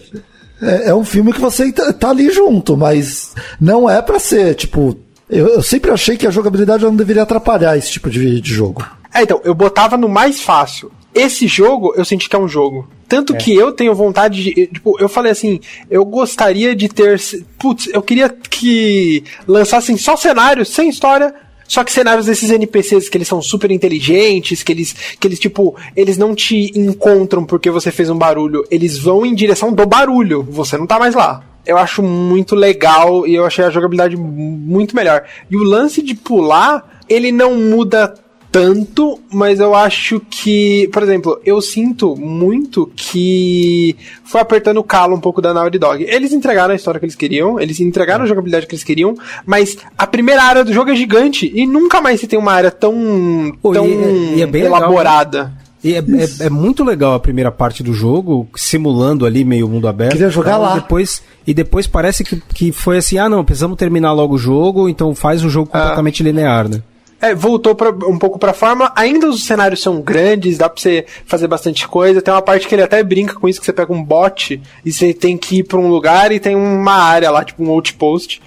é, 0.61 0.89
é 0.89 0.95
um 0.95 1.05
filme 1.05 1.33
que 1.33 1.41
você 1.41 1.71
tá, 1.71 1.93
tá 1.93 2.11
ali 2.11 2.31
junto, 2.31 2.77
mas 2.77 3.35
não 3.61 3.89
é 3.89 4.03
pra 4.03 4.19
ser, 4.19 4.55
tipo. 4.55 4.97
Eu, 5.29 5.49
eu 5.49 5.63
sempre 5.63 5.91
achei 5.91 6.17
que 6.17 6.27
a 6.27 6.31
jogabilidade 6.31 6.85
não 6.85 6.95
deveria 6.95 7.23
atrapalhar 7.23 7.77
esse 7.77 7.91
tipo 7.91 8.09
de, 8.09 8.41
de 8.41 8.55
jogo. 8.55 8.87
É, 9.13 9.23
então, 9.23 9.41
eu 9.45 9.55
botava 9.55 9.97
no 9.97 10.09
mais 10.09 10.41
fácil. 10.41 10.91
Esse 11.15 11.47
jogo, 11.47 11.95
eu 11.97 12.05
senti 12.05 12.29
que 12.29 12.37
é 12.37 12.39
um 12.39 12.49
jogo. 12.49 12.87
Tanto 13.09 13.35
que 13.35 13.55
eu 13.55 13.73
tenho 13.73 13.95
vontade 13.95 14.43
de. 14.43 14.67
Tipo, 14.67 15.01
eu 15.01 15.09
falei 15.09 15.33
assim, 15.33 15.61
eu 15.91 16.05
gostaria 16.05 16.77
de 16.77 16.89
ter. 16.89 17.19
Putz, 17.59 17.89
eu 17.93 18.03
queria 18.03 18.29
que 18.29 19.25
lançassem 19.47 19.97
só 19.97 20.17
cenários 20.17 20.69
sem 20.69 20.89
história. 20.89 21.35
Só 21.69 21.83
que 21.83 21.91
cenários 21.91 22.27
desses 22.27 22.51
NPCs 22.51 23.09
que 23.09 23.19
eles 23.19 23.27
são 23.27 23.43
super 23.43 23.73
inteligentes, 23.73 24.63
que 24.63 24.73
eles, 24.73 24.95
que 25.19 25.27
eles, 25.27 25.41
tipo, 25.41 25.75
eles 25.97 26.17
não 26.17 26.33
te 26.33 26.71
encontram 26.79 27.45
porque 27.45 27.71
você 27.71 27.91
fez 27.91 28.09
um 28.09 28.17
barulho, 28.17 28.65
eles 28.71 28.97
vão 28.99 29.27
em 29.27 29.35
direção 29.35 29.73
do 29.73 29.85
barulho, 29.85 30.47
você 30.49 30.79
não 30.79 30.87
tá 30.87 30.97
mais 30.97 31.15
lá. 31.15 31.43
Eu 31.67 31.77
acho 31.79 32.03
muito 32.03 32.55
legal 32.55 33.27
e 33.27 33.35
eu 33.35 33.45
achei 33.45 33.65
a 33.65 33.71
jogabilidade 33.71 34.17
muito 34.17 34.95
melhor. 34.95 35.25
E 35.51 35.57
o 35.57 35.63
lance 35.65 36.01
de 36.03 36.15
pular, 36.15 37.01
ele 37.09 37.33
não 37.33 37.55
muda 37.57 38.15
tanto, 38.53 39.19
mas 39.31 39.61
eu 39.61 39.75
acho 39.75 40.19
que, 40.31 40.89
por 40.91 41.03
exemplo, 41.03 41.39
eu 41.45 41.61
sinto 41.61 42.17
muito 42.17 42.91
que 42.97 43.95
foi 44.25 44.41
apertando 44.41 44.79
o 44.79 44.85
calo 44.85 45.15
um 45.15 45.21
pouco 45.21 45.43
da 45.43 45.53
Naughty 45.53 45.79
Dog. 45.79 46.03
Eles 46.09 46.33
entregaram 46.33 46.73
a 46.73 46.77
história 46.77 46.99
que 46.99 47.05
eles 47.05 47.17
queriam, 47.17 47.61
eles 47.61 47.81
entregaram 47.81 48.25
a 48.25 48.27
jogabilidade 48.27 48.67
que 48.67 48.75
eles 48.75 48.85
queriam, 48.85 49.15
mas 49.45 49.77
a 49.99 50.07
primeira 50.07 50.43
área 50.43 50.65
do 50.65 50.73
jogo 50.73 50.91
é 50.91 50.95
gigante 50.95 51.53
e 51.55 51.67
nunca 51.67 52.01
mais 52.01 52.19
se 52.21 52.27
tem 52.27 52.39
uma 52.39 52.53
área 52.53 52.71
tão, 52.71 53.53
Pô, 53.61 53.73
tão 53.73 53.87
e 53.87 53.93
é- 53.93 54.35
e 54.37 54.43
é 54.43 54.47
bem 54.47 54.63
legal, 54.63 54.79
elaborada. 54.79 55.53
E 55.85 55.95
é, 55.95 55.99
é- 55.99 56.47
é 56.47 56.51
muito 56.51 56.83
legal 56.83 57.15
a 57.15 57.21
primeira 57.21 57.53
parte 57.53 57.83
do 57.83 57.93
jogo, 57.93 58.49
simulando 58.57 59.25
ali 59.27 59.45
meio 59.45 59.69
mundo 59.69 59.87
aberto. 59.87 60.13
Queria 60.13 60.31
jogar 60.31 60.53
Tal, 60.53 60.63
lá. 60.63 60.75
Depois, 60.75 61.23
e 61.47 61.53
depois 61.55 61.87
parece 61.87 62.25
que, 62.25 62.41
que 62.55 62.73
foi 62.73 62.99
assim, 62.99 63.19
ah 63.19 63.29
não, 63.29 63.45
precisamos 63.45 63.77
terminar 63.77 64.13
logo 64.13 64.35
o 64.35 64.39
jogo, 64.39 64.89
então 64.89 65.15
faz 65.15 65.45
o 65.45 65.51
jogo 65.51 65.71
completamente 65.71 66.23
linear, 66.23 66.69
né? 66.69 66.83
É, 67.21 67.35
voltou 67.35 67.75
pra, 67.75 67.91
um 67.91 68.19
pouco 68.19 68.39
pra 68.39 68.53
forma. 68.53 68.93
Ainda 68.95 69.29
os 69.29 69.45
cenários 69.47 69.81
são 69.81 70.03
grandes, 70.03 70.59
dá 70.59 70.69
pra 70.69 70.81
você 70.81 71.07
fazer 71.25 71.47
bastante 71.49 71.89
coisa. 71.89 72.21
Tem 72.21 72.33
uma 72.33 72.43
parte 72.43 72.69
que 72.69 72.75
ele 72.75 72.83
até 72.83 73.03
brinca 73.03 73.35
com 73.35 73.49
isso, 73.49 73.59
que 73.59 73.65
você 73.65 73.73
pega 73.73 73.91
um 73.93 74.05
bot 74.05 74.61
e 74.85 74.93
você 74.93 75.15
tem 75.15 75.37
que 75.37 75.59
ir 75.59 75.63
pra 75.65 75.79
um 75.79 75.89
lugar 75.89 76.31
e 76.31 76.39
tem 76.39 76.55
uma 76.55 76.93
área 76.93 77.31
lá, 77.31 77.43
tipo 77.43 77.65
um 77.65 77.71
outpost. 77.71 78.43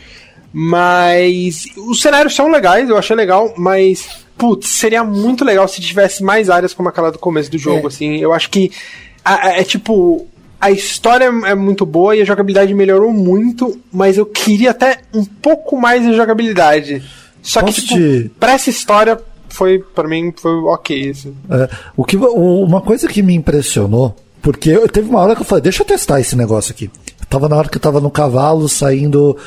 Mas 0.54 1.66
os 1.78 2.02
cenários 2.02 2.36
são 2.36 2.52
legais, 2.52 2.90
eu 2.90 2.98
achei 2.98 3.16
legal, 3.16 3.54
mas 3.58 4.08
putz, 4.40 4.70
seria 4.70 5.03
muito 5.03 5.44
legal 5.45 5.68
se 5.68 5.80
tivesse 5.82 6.24
mais 6.24 6.49
áreas 6.49 6.74
como 6.74 6.90
aquela 6.90 7.11
do 7.11 7.20
começo 7.20 7.52
do 7.52 7.57
jogo, 7.60 7.84
É. 7.84 7.88
assim. 7.88 8.18
Eu 8.18 8.34
acho 8.34 8.49
que 8.49 8.72
a- 9.24 9.48
a- 9.49 9.60
é 9.60 9.64
tipo 9.64 10.26
a 10.61 10.72
história 10.72 11.26
é 11.45 11.56
muito 11.56 11.86
boa 11.86 12.16
e 12.16 12.22
a 12.22 12.26
jogabilidade 12.26 12.74
melhorou 12.74 13.11
muito, 13.14 13.80
mas 13.94 14.18
eu 14.18 14.26
queria 14.26 14.72
até 14.72 14.99
um 15.14 15.24
pouco 15.24 15.80
mais 15.80 16.03
de 16.03 16.14
jogabilidade. 16.16 17.03
Só 17.41 17.60
que 17.61 17.68
Posso 17.68 17.82
tipo, 17.86 17.94
te- 17.99 18.32
pra 18.40 18.53
essa 18.53 18.70
história 18.70 19.18
foi 19.49 19.80
para 19.80 20.07
mim 20.07 20.34
foi 20.36 20.52
ok 20.64 21.10
assim. 21.11 21.34
É, 21.49 21.70
o 21.95 22.03
que, 22.03 22.18
uma 22.18 22.82
coisa 22.82 23.07
que 23.07 23.22
me 23.22 23.34
impressionou, 23.36 24.16
porque 24.41 24.70
eu, 24.70 24.88
teve 24.90 25.10
uma 25.10 25.20
hora 25.22 25.36
que 25.36 25.41
eu 25.41 25.45
falei, 25.45 25.61
deixa 25.61 25.82
eu 25.82 25.88
testar 25.88 26.20
esse 26.20 26.36
negócio 26.36 26.72
aqui. 26.74 26.90
Eu 27.22 27.26
tava 27.30 27.48
na 27.48 27.56
hora 27.56 27.70
que 27.70 27.78
eu 27.78 27.82
tava 27.82 27.99
no 28.02 28.11
cavalo 28.11 28.68
saindo. 28.68 29.38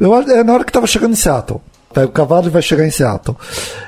Eu, 0.00 0.14
é 0.14 0.42
na 0.42 0.52
hora 0.54 0.64
que 0.64 0.70
eu 0.70 0.74
tava 0.74 0.86
chegando 0.86 1.12
em 1.12 1.16
Seattle. 1.16 1.60
Pega 1.94 2.06
o 2.08 2.12
cavalo 2.12 2.46
e 2.48 2.50
vai 2.50 2.60
chegar 2.60 2.84
em 2.86 2.90
Seattle. 2.90 3.36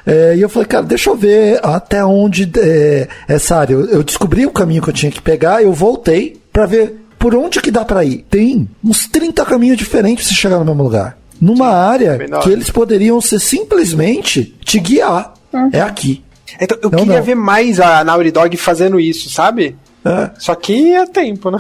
É, 0.07 0.35
e 0.37 0.41
eu 0.41 0.49
falei, 0.49 0.67
cara, 0.69 0.85
deixa 0.85 1.11
eu 1.11 1.17
ver 1.17 1.59
até 1.63 2.05
onde 2.05 2.51
é, 2.57 3.09
essa 3.27 3.57
área. 3.57 3.75
Eu, 3.75 3.87
eu 3.87 4.03
descobri 4.03 4.47
o 4.47 4.51
caminho 4.53 4.81
que 4.83 4.89
eu 4.89 4.95
tinha 4.95 5.11
que 5.11 5.21
pegar, 5.21 5.63
eu 5.63 5.73
voltei 5.73 6.41
pra 6.53 6.65
ver 6.67 7.03
por 7.19 7.35
onde 7.35 7.61
que 7.61 7.71
dá 7.71 7.85
pra 7.85 8.05
ir. 8.05 8.25
Tem 8.31 8.69
uns 8.85 9.07
30 9.09 9.45
caminhos 9.45 9.77
diferentes 9.77 10.27
se 10.29 10.35
chegar 10.35 10.59
no 10.59 10.65
mesmo 10.65 10.83
lugar. 10.83 11.19
Numa 11.41 11.69
área 11.69 12.17
da 12.29 12.39
que 12.39 12.49
eles 12.51 12.71
poderiam 12.71 13.21
ser 13.21 13.41
simplesmente 13.41 14.55
te 14.65 14.79
guiar. 14.79 15.35
É 15.73 15.81
aqui. 15.81 16.23
Então 16.61 16.79
eu 16.83 16.91
Não, 16.91 16.99
queria 17.01 17.17
não. 17.19 17.23
ver 17.25 17.35
mais 17.35 17.81
a 17.81 18.05
Naughty 18.05 18.31
Dog 18.31 18.57
fazendo 18.57 19.01
isso, 19.01 19.29
sabe? 19.31 19.77
É. 20.07 20.31
Só 20.39 20.55
que 20.55 20.95
é 20.95 21.05
tempo, 21.07 21.51
né? 21.51 21.59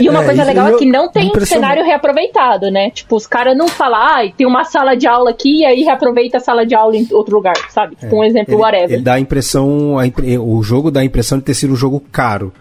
E 0.00 0.08
uma 0.08 0.22
É, 0.22 0.24
coisa 0.24 0.44
legal 0.44 0.68
eu- 0.68 0.76
é 0.76 0.78
que 0.78 0.86
não 0.86 1.08
tem 1.08 1.26
impressionou. 1.28 1.62
cenário 1.62 1.84
reaproveitado, 1.84 2.70
né? 2.70 2.90
Tipo, 2.90 3.16
os 3.16 3.26
caras 3.26 3.56
não 3.56 3.68
falam, 3.68 4.00
ah, 4.00 4.22
tem 4.36 4.46
uma 4.46 4.64
sala 4.64 4.96
de 4.96 5.06
aula 5.06 5.30
aqui 5.30 5.60
e 5.60 5.64
aí 5.64 5.82
reaproveita 5.82 6.38
a 6.38 6.40
sala 6.40 6.64
de 6.64 6.74
aula 6.74 6.96
em 6.96 7.06
outro 7.12 7.34
lugar, 7.36 7.56
sabe? 7.68 7.96
Tipo, 7.96 8.16
um 8.16 8.24
exemplo, 8.24 8.54
Ele, 8.54 8.62
whatever. 8.62 8.92
ele 8.92 9.02
dá 9.02 9.14
a 9.14 9.20
impressão, 9.20 9.98
a 9.98 10.06
impre- 10.06 10.38
o 10.38 10.62
jogo 10.62 10.90
dá 10.90 11.00
a 11.00 11.04
impressão 11.04 11.38
de 11.38 11.44
ter 11.44 11.54
sido 11.54 11.72
um 11.72 11.76
jogo 11.76 12.02
caro. 12.10 12.52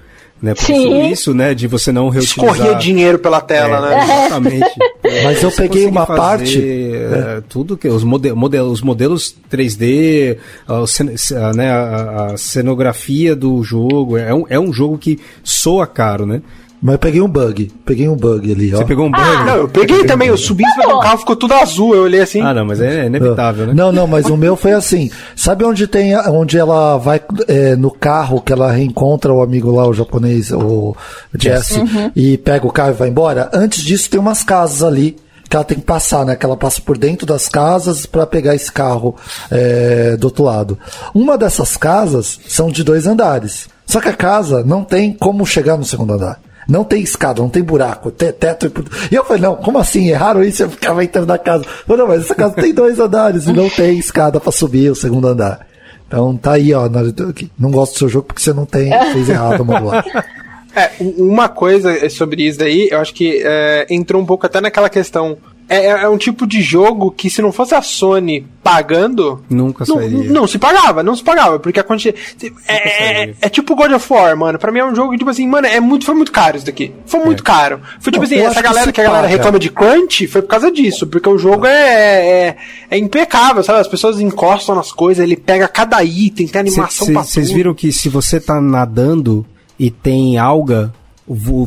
Né? 0.44 0.54
Por 0.54 0.66
Sim. 0.66 1.10
isso, 1.10 1.34
né, 1.34 1.54
de 1.54 1.68
você 1.68 1.90
não 1.90 2.10
reutilizar. 2.10 2.52
Escorria 2.54 2.76
dinheiro 2.76 3.18
pela 3.18 3.40
tela, 3.40 3.78
É, 3.78 3.96
né? 3.96 4.04
Exatamente. 4.28 4.72
Mas 5.24 5.42
eu 5.42 5.50
Você 5.50 5.62
peguei 5.62 5.86
uma 5.86 6.06
fazer, 6.06 6.20
parte- 6.20 6.62
é, 6.62 7.42
tudo 7.48 7.78
que 7.78 7.88
os, 7.88 8.04
mode, 8.04 8.30
model- 8.34 8.66
os 8.66 8.82
modelos 8.82 9.34
3D, 9.50 10.38
a, 10.68 10.86
cen- 10.86 11.16
a, 11.38 11.54
né, 11.54 11.72
a, 11.72 12.26
a 12.34 12.38
cenografia 12.38 13.34
do 13.38 13.64
jogo, 13.64 14.18
é 14.18 14.34
um, 14.34 14.44
é 14.50 14.60
um 14.60 14.74
jogo 14.74 14.98
que 14.98 15.18
soa 15.42 15.88
caro, 15.88 16.26
né? 16.26 16.42
Mas 16.84 16.96
eu 16.96 17.00
peguei 17.00 17.22
um 17.22 17.30
bug. 17.30 17.72
Peguei 17.86 18.10
um 18.10 18.16
bug 18.16 18.52
ali, 18.52 18.74
ó. 18.76 18.80
Você 18.80 18.84
pegou 18.84 19.06
um 19.06 19.12
bug? 19.12 19.46
Não, 19.46 19.56
eu 19.56 19.70
peguei 19.70 20.04
também, 20.04 20.28
eu 20.28 20.38
subi 20.38 20.66
em 20.66 20.70
cima 20.72 20.94
do 20.94 21.00
carro, 21.00 21.18
ficou 21.20 21.36
tudo 21.38 21.54
azul, 21.54 21.96
eu 21.96 22.04
olhei 22.04 22.20
assim. 22.20 22.42
Ah, 22.42 22.54
não, 22.54 22.66
mas 22.66 22.82
é 22.82 23.06
inevitável, 23.06 23.68
né? 23.68 23.74
Não, 23.74 23.90
não, 23.90 24.06
mas 24.06 24.26
o 24.26 24.36
meu 24.36 24.58
foi 24.58 24.74
assim. 24.74 25.10
Sabe 25.34 25.64
onde 25.64 25.88
tem, 25.88 26.14
onde 26.28 26.58
ela 26.58 26.98
vai 26.98 27.22
é, 27.48 27.78
no 27.78 27.90
carro 27.90 28.42
que 28.42 28.52
ela 28.52 28.70
reencontra 28.70 29.32
o 29.32 29.42
amigo 29.42 29.72
lá, 29.72 29.88
o 29.88 29.94
japonês, 29.94 30.52
o 30.52 30.94
Jesse, 31.40 31.82
e 32.14 32.38
pega 32.38 32.68
o 32.68 32.72
carro 32.72 32.92
e 32.92 32.96
vai 32.96 33.08
embora? 33.08 33.50
Antes 33.54 33.82
disso 33.82 34.10
tem 34.10 34.20
umas 34.20 34.44
casas 34.44 34.84
ali 34.84 35.16
que 35.50 35.56
ela 35.56 35.64
tem 35.64 35.78
que 35.78 35.86
passar, 35.86 36.26
né? 36.26 36.36
Que 36.36 36.46
ela 36.46 36.58
passa 36.58 36.82
por 36.82 36.98
dentro 36.98 37.26
das 37.26 37.48
casas 37.48 38.06
para 38.06 38.28
pegar 38.28 38.56
esse 38.56 38.70
carro 38.70 39.16
é, 39.50 40.18
do 40.18 40.26
outro 40.26 40.44
lado. 40.44 40.78
Uma 41.16 41.38
dessas 41.38 41.78
casas 41.78 42.42
são 42.46 42.70
de 42.70 42.84
dois 42.84 43.08
andares. 43.08 43.70
Só 43.86 44.02
que 44.02 44.10
a 44.10 44.14
casa 44.14 44.66
não 44.66 44.84
tem 44.84 45.14
como 45.14 45.46
chegar 45.46 45.78
no 45.78 45.86
segundo 45.86 46.12
andar. 46.12 46.42
Não 46.68 46.84
tem 46.84 47.02
escada, 47.02 47.42
não 47.42 47.50
tem 47.50 47.62
buraco, 47.64 48.10
te- 48.12 48.32
teto. 48.32 48.72
E 49.12 49.16
eu 49.16 49.24
falei, 49.26 49.42
não, 49.42 49.56
como 49.56 49.78
assim? 49.78 50.10
Erraram 50.10 50.44
isso? 50.44 50.64
Eu 50.64 50.70
ficava 50.70 51.04
entrando 51.04 51.28
na 51.28 51.38
casa. 51.38 51.64
Eu 51.66 51.70
falei, 51.88 52.02
não, 52.02 52.08
mas 52.08 52.24
essa 52.24 52.36
casa 52.36 52.54
tem 52.56 52.74
dois 52.74 53.00
andares 53.00 53.46
e 53.48 53.54
não 53.54 53.70
tem 53.70 53.98
escada 53.98 54.40
pra 54.40 54.52
subir 54.52 54.90
o 54.92 54.96
segundo 54.96 55.28
andar. 55.28 55.68
Então 56.08 56.38
tá 56.38 56.54
aí, 56.54 56.74
ó. 56.74 56.90
Não 57.58 57.72
gosto 57.72 57.94
do 57.94 58.00
seu 58.00 58.10
jogo 58.10 58.28
porque 58.28 58.42
você 58.42 58.54
não 58.54 58.66
tem, 58.66 58.90
fez 59.12 59.30
errado, 59.30 59.64
modular. 59.66 60.06
É, 60.76 60.90
uma 61.00 61.48
coisa 61.48 62.10
sobre 62.10 62.48
isso 62.48 62.58
daí, 62.58 62.88
eu 62.90 63.00
acho 63.00 63.14
que 63.14 63.44
é, 63.46 63.86
entrou 63.92 64.20
um 64.20 64.26
pouco 64.26 64.48
até 64.48 64.60
naquela 64.60 64.90
questão. 64.90 65.38
É, 65.70 65.86
é- 65.88 66.04
é 66.04 66.10
um 66.10 66.18
tipo 66.18 66.46
de 66.46 66.62
jogo 66.62 67.10
que 67.10 67.30
se 67.30 67.42
não 67.42 67.52
fosse 67.52 67.74
a 67.74 67.82
Sony 67.82 68.46
pagando. 68.62 69.44
Nunca 69.50 69.86
não, 69.88 69.96
sairia. 69.96 70.30
não 70.32 70.48
se 70.48 70.58
pagava, 70.58 71.02
não 71.04 71.16
se 71.16 71.24
pagava, 71.24 71.60
porque 71.60 71.80
a 71.80 71.84
quantidade. 71.84 72.22
É, 72.68 72.76
é, 72.76 73.16
sairia. 73.16 73.36
é 73.42 73.50
tipo 73.50 73.76
God 73.76 73.92
of 73.92 74.14
War, 74.14 74.36
mano. 74.38 74.60
Pra 74.60 74.72
mim 74.72 74.80
é 74.80 74.86
um 74.86 74.94
jogo 74.96 75.12
que, 75.12 75.18
tipo 75.18 75.30
assim, 75.30 75.48
mano, 75.48 75.66
é 75.68 75.80
muito, 75.80 76.06
foi 76.06 76.16
muito 76.16 76.32
caro 76.32 76.58
isso 76.58 76.66
daqui. 76.66 76.94
Foi 77.06 77.20
muito 77.24 77.44
caro. 77.44 77.80
Foi 78.00 78.12
tipo 78.12 78.18
Não, 78.26 78.32
assim, 78.32 78.40
essa 78.46 78.56
que 78.56 78.62
galera 78.62 78.86
se 78.88 78.94
que, 78.94 79.02
a 79.02 79.04
galera 79.04 79.24
paga. 79.24 79.36
reclama 79.38 79.60
de 79.60 79.70
crunch 79.70 80.28
foi 80.28 80.42
por 80.42 80.48
causa 80.50 80.72
disso, 80.72 81.08
porque 81.08 81.30
o 81.30 81.38
jogo 81.38 81.66
é, 81.66 82.48
é, 82.50 82.58
é 82.92 82.98
impecável, 82.98 83.64
sabe? 83.64 83.80
As 83.80 83.88
pessoas 83.88 84.20
encostam 84.20 84.76
nas 84.76 84.92
coisas, 84.92 85.24
ele 85.24 85.36
pega 85.38 85.68
cada 85.68 86.04
item, 86.04 86.48
tem 86.48 86.60
animação 86.62 87.08
Vocês 87.14 87.48
tudo. 87.48 87.56
viram 87.56 87.74
que 87.74 87.92
se 87.92 88.10
você 88.10 88.40
tá 88.40 88.60
nadando 88.62 89.46
e 89.80 89.90
tem 89.90 90.38
alga, 90.38 90.94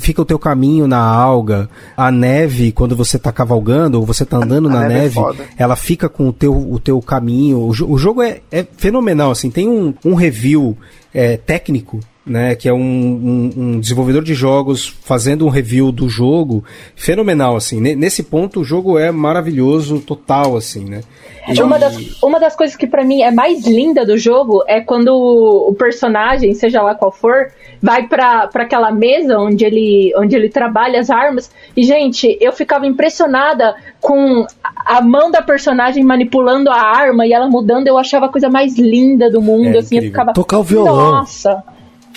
fica 0.01 0.23
o 0.23 0.25
teu 0.25 0.39
caminho 0.39 0.87
na 0.87 0.99
alga, 0.99 1.69
a 1.97 2.11
neve, 2.11 2.73
quando 2.73 2.95
você 2.97 3.19
tá 3.19 3.33
cavalgando, 3.33 3.99
ou 3.99 4.07
você 4.07 4.25
tá 4.25 4.37
andando 4.37 4.69
A 4.69 4.73
na 4.73 4.81
neve 4.83 4.95
é 4.95 4.99
neve, 5.03 5.15
foda. 5.15 5.45
ela 5.57 5.77
fica 5.77 6.09
com 6.09 6.29
o 6.29 6.33
teu, 6.33 6.53
o 6.55 6.79
teu 6.79 7.01
caminho. 7.01 7.59
O, 7.59 7.69
o 7.71 7.99
jogo 7.99 8.23
é, 8.23 8.41
é 8.53 8.65
fenomenal, 8.77 9.31
assim, 9.31 9.51
tem 9.51 9.69
um, 9.69 9.95
um 10.05 10.15
review 10.15 10.77
é, 11.15 11.37
técnico. 11.37 12.01
Né, 12.29 12.57
que 12.57 12.69
é 12.69 12.73
um, 12.73 12.81
um- 12.81 13.53
um 13.57 13.79
desenvolvedor 13.81 14.25
de 14.25 14.35
jogos 14.35 14.85
fazendo 15.05 15.47
um 15.47 15.49
review 15.49 15.93
do 15.93 16.09
jogo 16.09 16.65
fenomenal 16.97 17.55
assim 17.55 17.81
Ne- 17.81 17.95
nesse 17.95 18.21
ponto 18.25 18.63
o 18.63 18.65
jogo 18.65 18.99
é 18.99 19.13
maravilhoso 19.13 20.01
total 20.01 20.57
assim 20.57 20.85
né 20.85 21.03
E- 21.49 21.63
Uma 21.63 21.79
das, 21.79 22.21
uma 22.21 22.41
das 22.41 22.57
coisas 22.57 22.75
que 22.77 22.85
pra 22.89 23.05
mim 23.05 23.23
é 23.23 23.31
mais 23.31 23.65
linda 23.65 24.05
do 24.05 24.19
jogo 24.19 24.65
é 24.67 24.81
quando 24.81 25.11
o 25.15 25.73
personagem, 25.75 26.53
seja 26.53 26.83
lá 26.83 26.97
qual 26.97 27.13
for, 27.13 27.53
vai 27.83 28.07
pra 28.07 28.47
pra 28.49 28.65
aquela 28.65 28.91
mesa 28.91 29.39
onde 29.39 29.65
ele, 29.65 30.13
onde 30.17 30.35
ele 30.35 30.49
trabalha 30.49 31.01
as 31.01 31.11
armas. 31.11 31.51
E, 31.77 31.83
gente, 31.83 32.37
eu 32.41 32.53
ficava 32.53 32.87
impressionada 32.87 33.75
com 34.01 34.47
a 34.63 35.01
mão 35.01 35.31
da 35.31 35.43
personagem 35.43 36.05
manipulando 36.05 36.71
a 36.71 36.81
arma 36.81 37.27
e 37.27 37.33
ela 37.33 37.49
mudando. 37.49 37.87
Eu 37.87 37.99
achava 37.99 38.27
a 38.27 38.29
coisa 38.29 38.49
mais 38.49 38.79
linda 38.79 39.31
do 39.31 39.41
mundo. 39.41 39.77
É 39.77 39.79
assim, 39.79 39.97
eu 39.97 40.03
ficava. 40.03 40.33
Tocar 40.33 40.59
o 40.59 40.63
violão. 40.63 41.13
Nossa! 41.13 41.63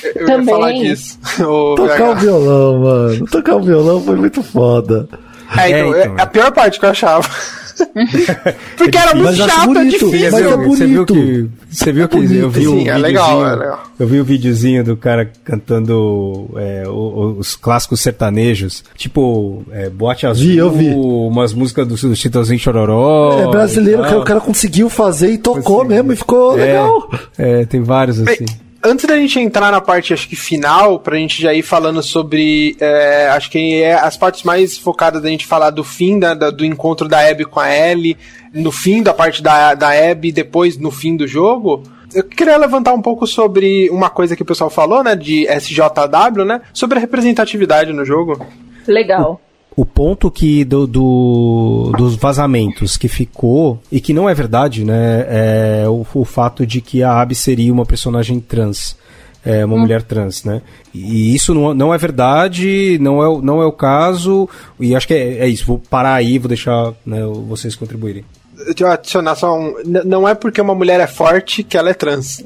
Eu 0.03 0.25
também. 0.25 0.45
ia 0.45 0.51
falar 0.51 0.71
disso. 0.71 1.19
Ô, 1.43 1.75
Tocar 1.75 2.11
o 2.11 2.15
violão, 2.15 2.79
mano. 2.79 3.25
Tocar 3.27 3.55
o 3.55 3.61
violão 3.61 4.01
foi 4.01 4.15
muito 4.15 4.41
foda. 4.41 5.07
É, 5.57 5.69
então, 5.69 5.95
É, 5.95 6.01
então, 6.01 6.17
é 6.17 6.21
a 6.21 6.25
pior 6.25 6.51
parte 6.51 6.79
que 6.79 6.85
eu 6.85 6.89
achava. 6.89 7.27
Porque 8.77 8.97
era 8.97 9.15
muito 9.15 9.35
chato, 9.35 9.61
é 9.63 9.65
bonito, 9.73 10.05
difícil. 10.11 10.31
mas 10.31 10.41
é 10.41 10.57
Você 10.57 10.87
viu 10.87 11.05
bonito. 11.05 11.13
que, 11.13 11.49
você 11.69 11.91
viu 11.91 12.07
que 12.07 12.17
eu 12.17 12.49
vi 12.49 12.61
sim, 12.63 12.67
um 12.67 12.87
é 12.87 12.97
legal, 12.97 13.47
é 13.47 13.55
legal. 13.55 13.83
eu 13.99 14.07
vi 14.07 14.19
o 14.19 14.23
videozinho 14.23 14.83
do 14.83 14.97
cara 14.97 15.31
cantando 15.43 16.49
é, 16.57 16.83
os 16.87 17.55
clássicos 17.55 18.01
sertanejos, 18.01 18.83
tipo 18.95 19.63
é, 19.71 19.89
Boate 19.89 20.25
Azul, 20.27 20.47
Vi, 20.47 20.57
eu 20.57 20.71
vi. 20.71 20.87
umas 20.89 21.53
músicas 21.53 21.87
do, 21.87 21.95
do 21.95 22.15
Chitãozinho 22.15 22.59
Chororó. 22.59 23.39
É 23.39 23.47
brasileiro 23.51 24.03
que 24.05 24.15
o 24.15 24.23
cara 24.23 24.39
conseguiu 24.39 24.89
fazer 24.89 25.31
e 25.31 25.37
tocou 25.37 25.61
Conseguiu. 25.61 25.85
mesmo 25.89 26.13
e 26.13 26.15
ficou 26.15 26.57
É, 26.59 26.65
legal. 26.65 27.09
É, 27.37 27.65
tem 27.65 27.81
vários 27.81 28.19
assim. 28.19 28.45
Antes 28.81 29.05
da 29.05 29.17
gente 29.17 29.37
entrar 29.39 29.71
na 29.71 29.81
parte, 29.81 30.13
acho 30.13 30.27
que 30.29 30.35
final, 30.37 30.99
pra 30.99 31.17
gente 31.17 31.41
já 31.41 31.53
ir 31.53 31.61
falando 31.61 32.01
sobre, 32.01 32.77
é, 32.79 33.27
acho 33.29 33.51
que 33.51 33.81
é 33.81 33.93
as 33.93 34.15
partes 34.15 34.43
mais 34.43 34.77
focadas 34.77 35.21
da 35.21 35.27
gente 35.29 35.45
falar 35.45 35.69
do 35.71 35.83
fim 35.83 36.17
da, 36.17 36.33
da- 36.33 36.49
do 36.49 36.63
encontro 36.63 37.07
da 37.07 37.19
Abby 37.29 37.43
com 37.43 37.59
a 37.59 37.69
Ellie, 37.75 38.17
no 38.53 38.71
fim 38.71 39.03
da 39.03 39.13
parte 39.13 39.43
da, 39.43 39.73
da 39.73 39.89
Abby, 39.89 40.31
depois 40.31 40.77
no 40.77 40.91
fim 40.91 41.17
do 41.17 41.27
jogo. 41.27 41.83
Eu 42.15 42.23
queria 42.23 42.55
levantar 42.57 42.93
um 42.93 43.01
pouco 43.01 43.27
sobre 43.27 43.89
uma 43.89 44.09
coisa 44.09 44.33
que 44.35 44.41
o 44.43 44.45
pessoal 44.45 44.69
falou, 44.69 45.03
né, 45.03 45.13
de 45.15 45.45
SJW, 45.47 46.45
né, 46.45 46.61
sobre 46.73 46.97
a 46.97 47.01
representatividade 47.01 47.91
no 47.91 48.05
jogo. 48.05 48.43
Legal. 48.87 49.41
O 49.79 49.85
ponto 49.85 50.29
que 50.29 50.65
do, 50.65 50.85
do- 50.85 51.91
dos 51.97 52.15
vazamentos 52.15 52.97
que 52.97 53.07
ficou, 53.07 53.79
e 53.91 54.01
que 54.01 54.13
não 54.13 54.27
é 54.29 54.33
verdade, 54.33 54.83
né? 54.83 55.25
É 55.29 55.85
o, 55.87 56.05
o 56.13 56.25
fato 56.25 56.65
de 56.65 56.81
que 56.81 57.01
a 57.01 57.21
Abby 57.21 57.33
seria 57.35 57.71
uma 57.71 57.85
personagem 57.85 58.39
trans. 58.39 58.97
É, 59.45 59.63
uma 59.63 59.77
mulher 59.77 60.01
trans, 60.03 60.43
né? 60.43 60.61
E 60.93 61.33
isso 61.33 61.53
não, 61.53 61.73
não 61.73 61.93
é 61.93 61.97
verdade, 61.97 62.97
não 62.99 63.23
é, 63.23 63.27
o- 63.29 63.41
não 63.41 63.61
é 63.61 63.65
o 63.65 63.71
caso, 63.71 64.49
e 64.77 64.93
acho 64.93 65.07
que 65.07 65.13
é, 65.13 65.37
é 65.39 65.47
isso. 65.47 65.65
Vou 65.65 65.79
parar 65.89 66.15
aí, 66.15 66.37
vou 66.37 66.49
deixar 66.49 66.91
né, 67.05 67.21
vocês 67.47 67.73
contribuírem. 67.73 68.25
Deixa 68.65 68.83
eu 68.83 68.91
adicionar 68.91 69.35
só 69.35 69.57
um. 69.57 69.73
Não 70.05 70.27
é 70.27 70.35
porque 70.35 70.59
uma 70.59 70.75
mulher 70.75 70.99
é 70.99 71.07
forte 71.07 71.63
que 71.63 71.77
ela 71.77 71.89
é 71.89 71.93
trans. 71.93 72.43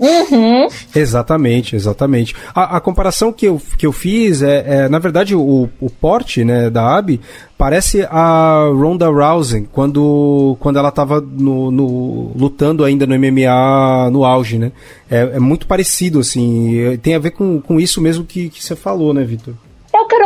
Exatamente, 0.95 1.75
exatamente. 1.75 2.35
A, 2.53 2.77
a 2.77 2.79
comparação 2.79 3.31
que 3.33 3.45
eu, 3.47 3.61
que 3.77 3.85
eu 3.85 3.91
fiz 3.91 4.41
é, 4.41 4.63
é, 4.85 4.89
na 4.89 4.99
verdade, 4.99 5.35
o, 5.35 5.69
o 5.79 5.89
porte 5.89 6.43
né, 6.43 6.69
da 6.69 6.97
Abby 6.97 7.19
parece 7.57 8.03
a 8.09 8.69
Ronda 8.73 9.07
Rousey 9.09 9.67
quando, 9.71 10.55
quando 10.59 10.77
ela 10.77 10.89
estava 10.89 11.19
no, 11.21 11.71
no- 11.71 12.31
lutando 12.35 12.83
ainda 12.83 13.05
no 13.07 13.15
MMA 13.17 14.09
no 14.11 14.23
auge, 14.25 14.57
né? 14.59 14.71
É, 15.09 15.31
é 15.35 15.39
muito 15.39 15.65
parecido, 15.67 16.19
assim. 16.19 16.97
Tem 17.01 17.15
a 17.15 17.19
ver 17.19 17.31
com, 17.31 17.59
com 17.61 17.79
isso 17.79 17.99
mesmo 18.01 18.23
que, 18.23 18.49
que 18.49 18.63
você 18.63 18.75
falou, 18.75 19.13
né, 19.13 19.23
Vitor? 19.23 19.53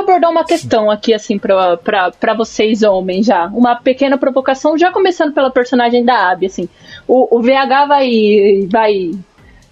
Abordar 0.08 0.32
uma 0.32 0.46
questão 0.46 0.90
aqui, 0.90 1.14
assim, 1.14 1.38
pra, 1.38 1.76
pra, 1.76 2.12
pra 2.12 2.34
vocês, 2.34 2.82
homens, 2.82 3.26
já. 3.26 3.48
Uma 3.48 3.76
pequena 3.76 4.18
provocação, 4.18 4.78
já 4.78 4.90
começando 4.90 5.34
pela 5.34 5.52
personagem 5.52 6.06
da 6.06 6.32
Abby, 6.32 6.46
assim. 6.46 6.70
O, 7.06 7.38
o 7.38 7.42
VH 7.42 7.86
vai, 7.90 8.68
vai, 8.72 9.12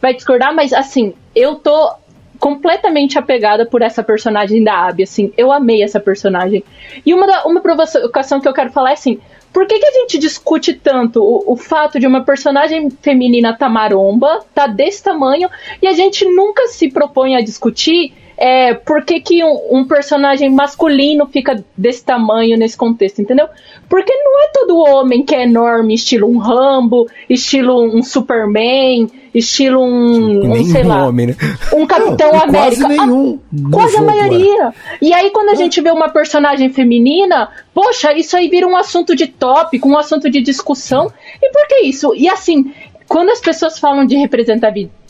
vai 0.01 0.13
discordar, 0.13 0.53
mas, 0.53 0.73
assim, 0.73 1.13
eu 1.33 1.55
tô 1.55 1.93
completamente 2.37 3.17
apegada 3.17 3.65
por 3.65 3.81
essa 3.81 4.03
personagem 4.03 4.61
da 4.61 4.87
Abby, 4.87 5.03
assim. 5.03 5.31
Eu 5.37 5.53
amei 5.53 5.81
essa 5.81 6.01
personagem. 6.01 6.65
E 7.05 7.13
uma, 7.13 7.25
da, 7.25 7.45
uma 7.45 7.61
provocação 7.61 8.41
que 8.41 8.47
eu 8.49 8.53
quero 8.53 8.73
falar 8.73 8.89
é, 8.89 8.93
assim, 8.93 9.21
por 9.53 9.65
que, 9.65 9.79
que 9.79 9.85
a 9.85 9.91
gente 10.01 10.17
discute 10.17 10.73
tanto 10.73 11.23
o, 11.23 11.53
o 11.53 11.55
fato 11.55 11.97
de 11.97 12.05
uma 12.05 12.25
personagem 12.25 12.89
feminina 12.89 13.55
tá 13.57 13.69
maromba, 13.69 14.43
tá 14.53 14.67
desse 14.67 15.01
tamanho, 15.01 15.49
e 15.81 15.87
a 15.87 15.93
gente 15.93 16.25
nunca 16.25 16.67
se 16.67 16.91
propõe 16.91 17.37
a 17.37 17.41
discutir 17.41 18.13
é, 18.37 18.73
por 18.73 19.03
que, 19.03 19.19
que 19.21 19.43
um, 19.43 19.79
um 19.79 19.85
personagem 19.85 20.49
masculino 20.49 21.25
fica 21.27 21.63
desse 21.77 22.03
tamanho 22.03 22.57
nesse 22.57 22.75
contexto, 22.75 23.21
entendeu? 23.21 23.47
Porque 23.89 24.13
não 24.13 24.43
é 24.43 24.49
todo 24.53 24.77
homem 24.77 25.23
que 25.23 25.33
é 25.33 25.43
enorme, 25.43 25.93
estilo 25.93 26.27
um 26.27 26.37
Rambo, 26.37 27.07
estilo 27.29 27.81
um 27.81 28.03
Superman, 28.03 29.09
estilo 29.33 29.81
um, 29.81 30.51
um 30.51 30.65
sei 30.65 30.83
um 30.83 30.87
lá, 30.87 31.07
homem, 31.07 31.27
né? 31.27 31.35
um 31.73 31.85
Capitão 31.85 32.31
Não, 32.31 32.41
América. 32.41 32.81
quase 32.81 32.87
nenhum 32.87 33.39
no 33.51 33.71
Quase 33.71 33.95
a 33.95 33.99
jogo, 33.99 34.11
é. 34.11 34.15
maioria. 34.15 34.73
E 35.01 35.13
aí, 35.13 35.29
quando 35.31 35.49
a 35.49 35.55
gente 35.55 35.79
vê 35.81 35.91
uma 35.91 36.09
personagem 36.09 36.69
feminina, 36.69 37.49
poxa, 37.73 38.13
isso 38.13 38.35
aí 38.35 38.49
vira 38.49 38.67
um 38.67 38.75
assunto 38.75 39.15
de 39.15 39.27
tópico, 39.27 39.87
um 39.87 39.97
assunto 39.97 40.29
de 40.29 40.41
discussão. 40.41 41.11
E 41.41 41.51
por 41.51 41.67
que 41.67 41.85
isso? 41.85 42.13
E 42.15 42.27
assim, 42.27 42.73
quando 43.07 43.29
as 43.29 43.39
pessoas 43.39 43.79
falam 43.79 44.05
de 44.05 44.15
representatividade, 44.17 45.04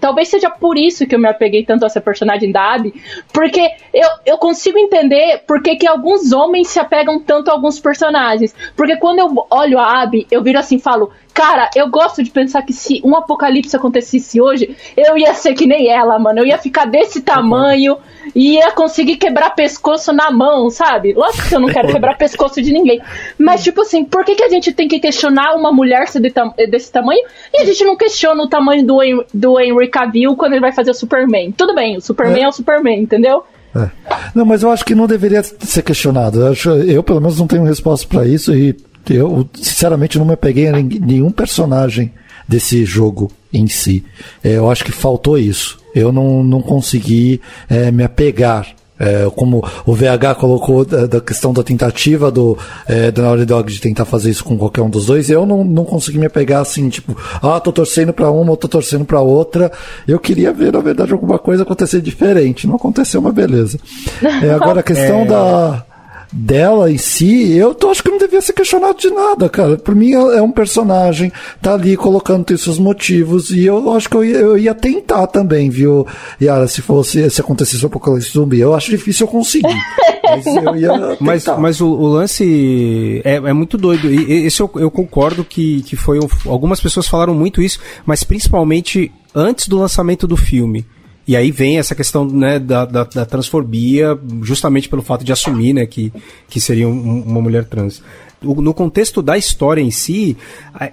talvez 0.00 0.28
seja 0.28 0.50
por 0.50 0.76
isso 0.76 1.06
que 1.06 1.14
eu 1.14 1.18
me 1.18 1.28
apeguei 1.28 1.64
tanto 1.64 1.84
a 1.84 1.86
essa 1.86 2.00
personagem 2.00 2.50
da 2.50 2.74
Abby, 2.74 2.94
porque 3.32 3.60
eu, 3.92 4.08
eu 4.24 4.38
consigo 4.38 4.78
entender 4.78 5.42
por 5.46 5.62
que 5.62 5.76
que 5.76 5.86
alguns 5.86 6.32
homens 6.32 6.68
se 6.68 6.80
apegam 6.80 7.20
tanto 7.20 7.50
a 7.50 7.54
alguns 7.54 7.78
personagens. 7.78 8.54
Porque 8.76 8.96
quando 8.96 9.18
eu 9.18 9.46
olho 9.50 9.78
a 9.78 10.02
Abby, 10.02 10.26
eu 10.30 10.42
viro 10.42 10.58
assim 10.58 10.76
e 10.76 10.80
falo, 10.80 11.10
cara, 11.36 11.68
eu 11.76 11.88
gosto 11.90 12.22
de 12.22 12.30
pensar 12.30 12.62
que 12.62 12.72
se 12.72 13.00
um 13.04 13.14
apocalipse 13.14 13.76
acontecesse 13.76 14.40
hoje, 14.40 14.74
eu 14.96 15.18
ia 15.18 15.34
ser 15.34 15.52
que 15.52 15.66
nem 15.66 15.88
ela, 15.90 16.18
mano. 16.18 16.38
Eu 16.40 16.46
ia 16.46 16.56
ficar 16.56 16.86
desse 16.86 17.20
tamanho 17.20 17.98
e 18.34 18.54
ia 18.54 18.72
conseguir 18.72 19.16
quebrar 19.18 19.50
pescoço 19.50 20.12
na 20.14 20.30
mão, 20.30 20.70
sabe? 20.70 21.12
Lógico 21.12 21.46
que 21.48 21.54
eu 21.54 21.60
não 21.60 21.68
quero 21.68 21.88
quebrar 21.92 22.16
pescoço 22.18 22.62
de 22.62 22.72
ninguém. 22.72 23.02
Mas, 23.38 23.62
tipo 23.62 23.82
assim, 23.82 24.02
por 24.02 24.24
que, 24.24 24.34
que 24.34 24.42
a 24.44 24.48
gente 24.48 24.72
tem 24.72 24.88
que 24.88 24.98
questionar 24.98 25.54
uma 25.54 25.70
mulher 25.70 26.08
ser 26.08 26.20
de 26.20 26.30
tam- 26.30 26.54
desse 26.70 26.90
tamanho 26.90 27.20
e 27.52 27.60
a 27.60 27.64
gente 27.66 27.84
não 27.84 27.96
questiona 27.96 28.42
o 28.42 28.48
tamanho 28.48 28.84
do, 28.86 29.02
Hen- 29.02 29.24
do 29.34 29.60
Henry 29.60 29.88
Cavill 29.88 30.34
quando 30.36 30.52
ele 30.52 30.62
vai 30.62 30.72
fazer 30.72 30.90
o 30.90 30.94
Superman? 30.94 31.52
Tudo 31.52 31.74
bem, 31.74 31.98
o 31.98 32.00
Superman 32.00 32.44
é, 32.44 32.48
o 32.48 32.52
Superman, 32.52 33.00
entendeu? 33.02 33.44
É. 33.76 33.90
Não, 34.34 34.46
mas 34.46 34.62
eu 34.62 34.70
acho 34.70 34.84
que 34.86 34.94
não 34.94 35.06
deveria 35.06 35.42
ser 35.42 35.82
questionado. 35.82 36.40
Eu, 36.40 36.52
acho- 36.52 36.70
eu, 36.70 37.02
pelo 37.02 37.20
menos, 37.20 37.38
não 37.38 37.46
tenho 37.46 37.62
resposta 37.64 38.06
para 38.08 38.26
isso 38.26 38.54
e 38.54 38.74
eu, 39.14 39.48
sinceramente, 39.54 40.18
não 40.18 40.24
me 40.26 40.36
peguei 40.36 40.68
a 40.68 40.72
nin- 40.72 41.00
nenhum 41.00 41.30
personagem 41.30 42.12
desse 42.48 42.84
jogo 42.84 43.30
em 43.52 43.66
si. 43.66 44.04
É, 44.42 44.52
eu 44.56 44.70
acho 44.70 44.84
que 44.84 44.92
faltou 44.92 45.38
isso. 45.38 45.78
Eu 45.94 46.12
não, 46.12 46.42
não 46.44 46.60
consegui 46.62 47.40
é, 47.68 47.90
me 47.90 48.04
apegar. 48.04 48.66
É, 48.98 49.28
como 49.36 49.62
o 49.84 49.92
VH 49.94 50.36
colocou 50.40 50.82
da, 50.82 51.06
da 51.06 51.20
questão 51.20 51.52
da 51.52 51.62
tentativa 51.62 52.30
do, 52.30 52.56
é, 52.88 53.10
do 53.10 53.20
Naughty 53.20 53.44
Dog 53.44 53.70
de 53.70 53.78
tentar 53.78 54.06
fazer 54.06 54.30
isso 54.30 54.42
com 54.42 54.56
qualquer 54.56 54.80
um 54.80 54.88
dos 54.88 55.04
dois, 55.04 55.28
eu 55.28 55.44
não, 55.44 55.62
não 55.62 55.84
consegui 55.84 56.18
me 56.18 56.24
apegar 56.24 56.62
assim, 56.62 56.88
tipo, 56.88 57.14
ah, 57.42 57.60
tô 57.60 57.70
torcendo 57.72 58.14
pra 58.14 58.30
uma 58.30 58.52
ou 58.52 58.56
tô 58.56 58.66
torcendo 58.68 59.04
pra 59.04 59.20
outra. 59.20 59.70
Eu 60.08 60.18
queria 60.18 60.50
ver, 60.50 60.72
na 60.72 60.80
verdade, 60.80 61.12
alguma 61.12 61.38
coisa 61.38 61.62
acontecer 61.62 62.00
diferente. 62.00 62.66
Não 62.66 62.76
aconteceu, 62.76 63.20
mas 63.20 63.34
beleza. 63.34 63.78
É, 64.42 64.50
agora 64.52 64.80
a 64.80 64.82
questão 64.82 65.26
da 65.28 65.84
dela 66.32 66.90
em 66.90 66.98
si, 66.98 67.52
eu 67.56 67.74
tô, 67.74 67.90
acho 67.90 68.02
que 68.02 68.10
não 68.10 68.18
devia 68.18 68.40
ser 68.40 68.52
questionado 68.52 68.98
de 68.98 69.10
nada, 69.10 69.48
cara. 69.48 69.76
Por 69.76 69.94
mim 69.94 70.12
é 70.12 70.42
um 70.42 70.50
personagem, 70.50 71.32
tá 71.62 71.74
ali 71.74 71.96
colocando 71.96 72.56
seus 72.58 72.78
motivos, 72.78 73.50
e 73.50 73.64
eu 73.64 73.92
acho 73.92 74.08
que 74.08 74.16
eu 74.16 74.24
ia, 74.24 74.36
eu 74.36 74.58
ia 74.58 74.74
tentar 74.74 75.26
também, 75.28 75.70
viu, 75.70 76.06
Yara, 76.40 76.66
se 76.68 76.82
fosse, 76.82 77.28
se 77.30 77.40
acontecesse 77.40 77.82
um 77.84 77.88
apocalipse 77.88 78.32
zumbi. 78.32 78.60
Eu 78.60 78.74
acho 78.74 78.90
difícil 78.90 79.26
eu 79.26 79.30
conseguir. 79.30 79.76
mas 80.24 80.46
eu 80.46 80.76
ia 80.76 80.90
tentar. 80.92 81.16
Mas, 81.20 81.46
mas 81.58 81.80
o, 81.80 81.88
o 81.88 82.06
lance 82.06 83.20
é, 83.24 83.34
é 83.36 83.52
muito 83.52 83.76
doido. 83.78 84.12
E, 84.12 84.24
e 84.24 84.46
esse 84.46 84.60
eu, 84.60 84.70
eu 84.76 84.90
concordo 84.90 85.44
que, 85.44 85.82
que 85.82 85.96
foi. 85.96 86.18
um- 86.18 86.28
algumas 86.50 86.80
pessoas 86.80 87.06
falaram 87.06 87.34
muito 87.34 87.62
isso, 87.62 87.78
mas 88.04 88.22
principalmente 88.24 89.10
antes 89.34 89.68
do 89.68 89.78
lançamento 89.78 90.26
do 90.26 90.36
filme. 90.36 90.84
E 91.26 91.34
aí 91.36 91.50
vem 91.50 91.78
essa 91.78 91.94
questão 91.94 92.24
né, 92.24 92.58
da, 92.58 92.84
da, 92.84 93.02
da 93.04 93.26
transfobia, 93.26 94.16
justamente 94.42 94.88
pelo 94.88 95.02
fato 95.02 95.24
de 95.24 95.32
assumir 95.32 95.72
né, 95.72 95.84
que, 95.84 96.12
que 96.48 96.60
seria 96.60 96.86
um- 96.88 97.22
uma 97.26 97.40
mulher 97.40 97.64
trans. 97.64 98.00
No 98.42 98.74
contexto 98.74 99.22
da 99.22 99.36
história 99.36 99.80
em 99.80 99.90
si, 99.90 100.36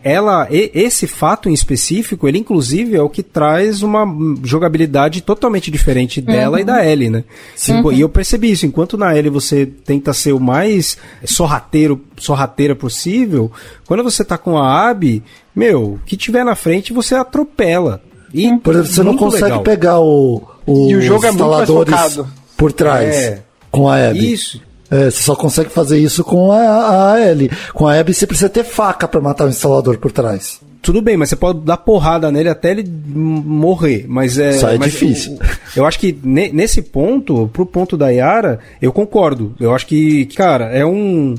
ela, 0.02 0.48
esse 0.50 1.06
fato 1.06 1.50
em 1.50 1.54
específico, 1.54 2.26
ele 2.28 2.38
inclusive 2.40 2.96
é 2.96 3.02
o 3.02 3.10
que 3.10 3.22
traz 3.22 3.84
uma 3.84 4.08
jogabilidade 4.44 5.22
totalmente 5.22 5.70
diferente 5.70 6.22
dela 6.22 6.62
e 6.62 6.64
da 6.64 6.84
Ellie, 6.86 7.10
né? 7.10 7.24
Tipo, 7.76 7.92
E 7.92 8.00
eu 8.02 8.08
percebi 8.10 8.50
isso, 8.50 8.66
enquanto 8.66 8.98
na 8.98 9.16
Ellie 9.16 9.30
você 9.30 9.66
tenta 9.66 10.14
ser 10.14 10.32
o 10.32 10.40
mais 10.40 10.98
sorrateiro, 11.26 12.02
sorrateira 12.18 12.76
possível, 12.76 13.52
quando 13.86 14.04
você 14.04 14.24
tá 14.24 14.38
com 14.38 14.58
a 14.58 14.90
Abby, 14.90 15.22
meu, 15.54 15.96
o 15.96 16.00
que 16.06 16.16
tiver 16.16 16.46
na 16.46 16.56
frente 16.56 16.94
você 16.94 17.14
atropela. 17.14 18.02
E 18.34 18.58
Por 18.58 18.74
exemplo, 18.74 18.92
você 18.92 19.04
não 19.04 19.16
consegue 19.18 19.44
legal. 19.44 19.62
pegar 19.62 20.00
o, 20.00 20.42
o 20.66 20.90
E 20.90 20.96
o 20.96 21.02
jogo 21.02 21.26
é 21.26 21.30
instaladores 21.30 21.94
focado. 21.94 22.28
por 22.58 22.72
trás 22.72 23.16
É. 23.16 23.42
com 23.72 23.88
a 23.88 24.08
Abby. 24.10 24.34
Isso. 24.34 24.62
É, 24.92 25.06
você 25.10 25.24
só 25.24 25.36
consegue 25.36 25.70
fazer 25.70 25.98
isso 26.00 26.24
com 26.24 26.52
a, 26.52 27.14
a 27.14 27.22
Ellie. 27.22 27.50
Com 27.74 27.88
a 27.88 27.98
Abby 28.00 28.14
você 28.14 28.28
precisa 28.28 28.50
ter 28.50 28.64
faca 28.64 29.08
pra 29.08 29.20
matar 29.22 29.46
o 29.46 29.50
instalador 29.50 29.98
por 29.98 30.12
trás. 30.12 30.60
Tudo 30.82 31.02
bem, 31.02 31.16
mas 31.16 31.30
você 31.30 31.36
pode 31.38 31.60
dar 31.62 31.78
porrada 31.78 32.30
nele 32.32 32.50
até 32.50 32.72
ele 32.72 32.84
morrer. 32.86 34.06
Mas 34.08 34.38
é. 34.38 34.52
Isso 34.52 34.68
aí 34.68 34.76
é 34.76 34.80
mas 34.80 34.92
difícil. 34.92 35.34
o- 35.34 35.40
Eu 35.80 35.86
acho 35.86 35.98
que 35.98 36.18
ne- 36.24 36.52
nesse 36.52 36.82
ponto, 36.82 37.50
pro 37.54 37.66
ponto 37.66 37.96
da 37.98 38.10
Yara, 38.10 38.60
eu 38.82 38.92
concordo. 38.92 39.56
Eu 39.60 39.74
acho 39.74 39.88
que, 39.88 40.26
cara, 40.36 40.66
é 40.66 40.86
um. 40.86 41.36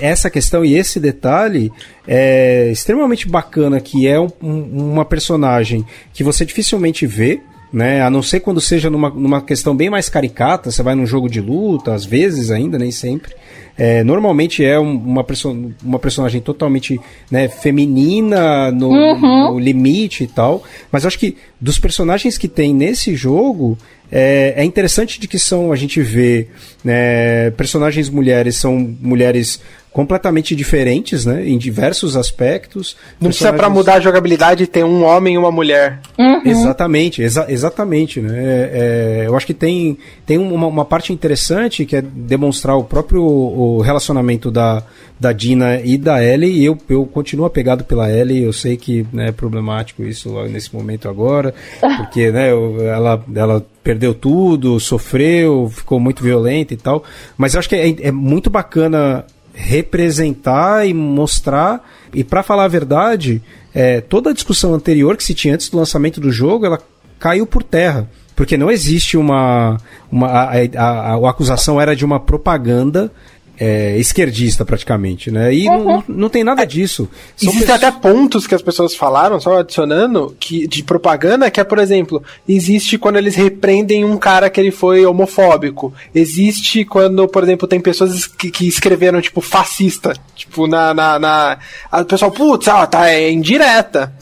Essa 0.00 0.30
questão 0.30 0.64
e 0.64 0.74
esse 0.74 1.00
detalhe 1.00 1.72
é 2.06 2.70
extremamente 2.70 3.28
bacana, 3.28 3.80
que 3.80 4.06
é 4.06 4.20
um- 4.20 4.32
uma 4.42 5.04
personagem 5.04 5.84
que 6.12 6.22
você 6.22 6.44
dificilmente 6.44 7.06
vê. 7.06 7.40
Né? 7.76 8.00
A 8.00 8.08
não 8.08 8.22
ser 8.22 8.40
quando 8.40 8.58
seja 8.58 8.88
numa, 8.88 9.10
numa 9.10 9.42
questão 9.42 9.76
bem 9.76 9.90
mais 9.90 10.08
caricata, 10.08 10.70
você 10.70 10.82
vai 10.82 10.94
num 10.94 11.04
jogo 11.06 11.28
de 11.28 11.42
luta, 11.42 11.92
às 11.92 12.06
vezes 12.06 12.50
ainda, 12.50 12.78
nem 12.78 12.90
sempre. 12.90 13.34
É, 13.78 14.02
normalmente 14.02 14.64
é 14.64 14.80
um- 14.80 14.96
uma, 14.96 15.22
perso 15.22 15.54
uma 15.84 15.98
personagem 15.98 16.40
totalmente 16.40 16.98
né, 17.30 17.46
feminina 17.48 18.70
no, 18.72 18.88
Uhum. 18.88 19.52
no 19.52 19.58
limite 19.58 20.24
e 20.24 20.26
tal. 20.26 20.62
Mas 20.90 21.04
eu 21.04 21.08
acho 21.08 21.18
que 21.18 21.36
dos 21.60 21.78
personagens 21.78 22.38
que 22.38 22.48
tem 22.48 22.72
nesse 22.72 23.14
jogo, 23.14 23.76
é, 24.10 24.54
é 24.56 24.64
interessante 24.64 25.20
de 25.20 25.28
que 25.28 25.38
são, 25.38 25.72
a 25.72 25.76
gente 25.76 26.00
vê 26.00 26.48
né, 26.82 27.50
personagens 27.50 28.08
mulheres, 28.08 28.56
são 28.56 28.96
mulheres 29.02 29.60
completamente 29.96 30.54
diferentes, 30.54 31.24
né? 31.24 31.48
Em 31.48 31.56
diversos 31.56 32.18
aspectos. 32.18 32.94
Não 33.18 33.28
precisa 33.30 33.48
Personagens- 33.48 33.78
mudar 33.78 33.94
a 33.94 34.00
jogabilidade 34.00 34.66
ter 34.66 34.84
um 34.84 35.02
homem 35.02 35.36
e 35.36 35.38
uma 35.38 35.50
mulher. 35.50 36.00
Uhum. 36.18 36.42
Exatamente, 36.44 37.22
exa- 37.22 37.46
exatamente, 37.48 38.20
né? 38.20 38.34
É, 38.36 39.22
é, 39.22 39.26
eu 39.26 39.34
acho 39.34 39.46
que 39.46 39.54
tem, 39.54 39.96
tem 40.26 40.36
uma, 40.36 40.66
uma 40.66 40.84
parte 40.84 41.14
interessante 41.14 41.86
que 41.86 41.96
é 41.96 42.02
demonstrar 42.02 42.76
o 42.76 42.84
próprio 42.84 43.22
o 43.24 43.80
relacionamento 43.80 44.50
da, 44.50 44.82
da 45.18 45.32
Dina 45.32 45.80
e 45.82 45.96
da 45.96 46.22
Ellie, 46.22 46.60
e 46.60 46.66
eu, 46.66 46.76
eu 46.90 47.06
continuo 47.06 47.46
apegado 47.46 47.82
pela 47.82 48.12
Ellie, 48.12 48.42
eu 48.42 48.52
sei 48.52 48.76
que 48.76 49.06
né, 49.10 49.28
é 49.28 49.32
problemático 49.32 50.02
isso 50.02 50.30
lá 50.30 50.46
nesse 50.46 50.74
momento 50.74 51.08
agora, 51.08 51.54
porque 51.96 52.30
né, 52.30 52.52
eu- 52.52 52.82
ela, 52.86 53.24
ela 53.34 53.66
perdeu 53.82 54.12
tudo, 54.12 54.78
sofreu, 54.78 55.70
ficou 55.72 55.98
muito 55.98 56.22
violenta 56.22 56.74
e 56.74 56.76
tal, 56.76 57.02
mas 57.38 57.54
eu 57.54 57.60
acho 57.60 57.68
que 57.70 57.76
é, 57.76 57.94
é 58.08 58.12
muito 58.12 58.50
bacana 58.50 59.24
representar 59.56 60.86
e 60.86 60.92
mostrar, 60.94 61.82
e 62.14 62.22
para 62.22 62.42
falar 62.42 62.64
a 62.64 62.68
verdade, 62.68 63.42
é, 63.74 64.00
toda 64.00 64.30
a 64.30 64.32
discussão 64.32 64.74
anterior 64.74 65.16
que 65.16 65.24
se 65.24 65.34
tinha 65.34 65.54
antes 65.54 65.68
do 65.68 65.76
lançamento 65.78 66.20
do 66.20 66.30
jogo, 66.30 66.66
ela 66.66 66.78
caiu 67.18 67.46
por 67.46 67.62
terra. 67.62 68.08
Porque 68.36 68.58
não 68.58 68.70
existe 68.70 69.16
uma. 69.16 69.78
uma 70.12 70.26
a, 70.28 70.50
a, 70.52 70.58
a- 70.76 71.14
a 71.14 71.30
acusação 71.30 71.80
era 71.80 71.96
de 71.96 72.04
uma 72.04 72.20
propaganda 72.20 73.10
é, 73.58 73.96
esquerdista, 73.98 74.64
praticamente, 74.64 75.30
né? 75.30 75.52
E 75.54 75.64
não, 75.66 75.84
não, 75.84 76.04
não 76.08 76.28
tem 76.28 76.44
nada 76.44 76.64
disso. 76.64 77.08
São 77.36 77.48
Existem 77.50 77.60
pessoas- 77.74 77.82
até 77.84 77.90
pontos 78.00 78.46
que 78.46 78.54
as 78.54 78.62
pessoas 78.62 78.94
falaram, 78.94 79.40
só 79.40 79.58
adicionando, 79.60 80.36
que, 80.38 80.66
de 80.68 80.82
propaganda, 80.82 81.50
que 81.50 81.60
é, 81.60 81.64
por 81.64 81.78
exemplo, 81.78 82.22
existe 82.48 82.98
quando 82.98 83.16
eles 83.16 83.34
repreendem 83.34 84.04
um 84.04 84.16
cara 84.16 84.50
que 84.50 84.60
ele 84.60 84.70
foi 84.70 85.04
homofóbico. 85.06 85.92
Existe 86.14 86.84
quando, 86.84 87.26
por 87.28 87.42
exemplo, 87.42 87.66
tem 87.68 87.80
pessoas 87.80 88.26
que, 88.26 88.50
que 88.50 88.66
escreveram, 88.68 89.20
tipo, 89.20 89.40
fascista. 89.40 90.12
Tipo, 90.34 90.66
na. 90.66 90.92
na, 90.92 91.18
na 91.18 91.58
a- 91.90 92.00
o 92.02 92.04
pessoal, 92.04 92.30
putz, 92.30 92.68
ah, 92.68 92.86
tá, 92.86 93.08
é 93.10 93.30
indireta. 93.30 94.12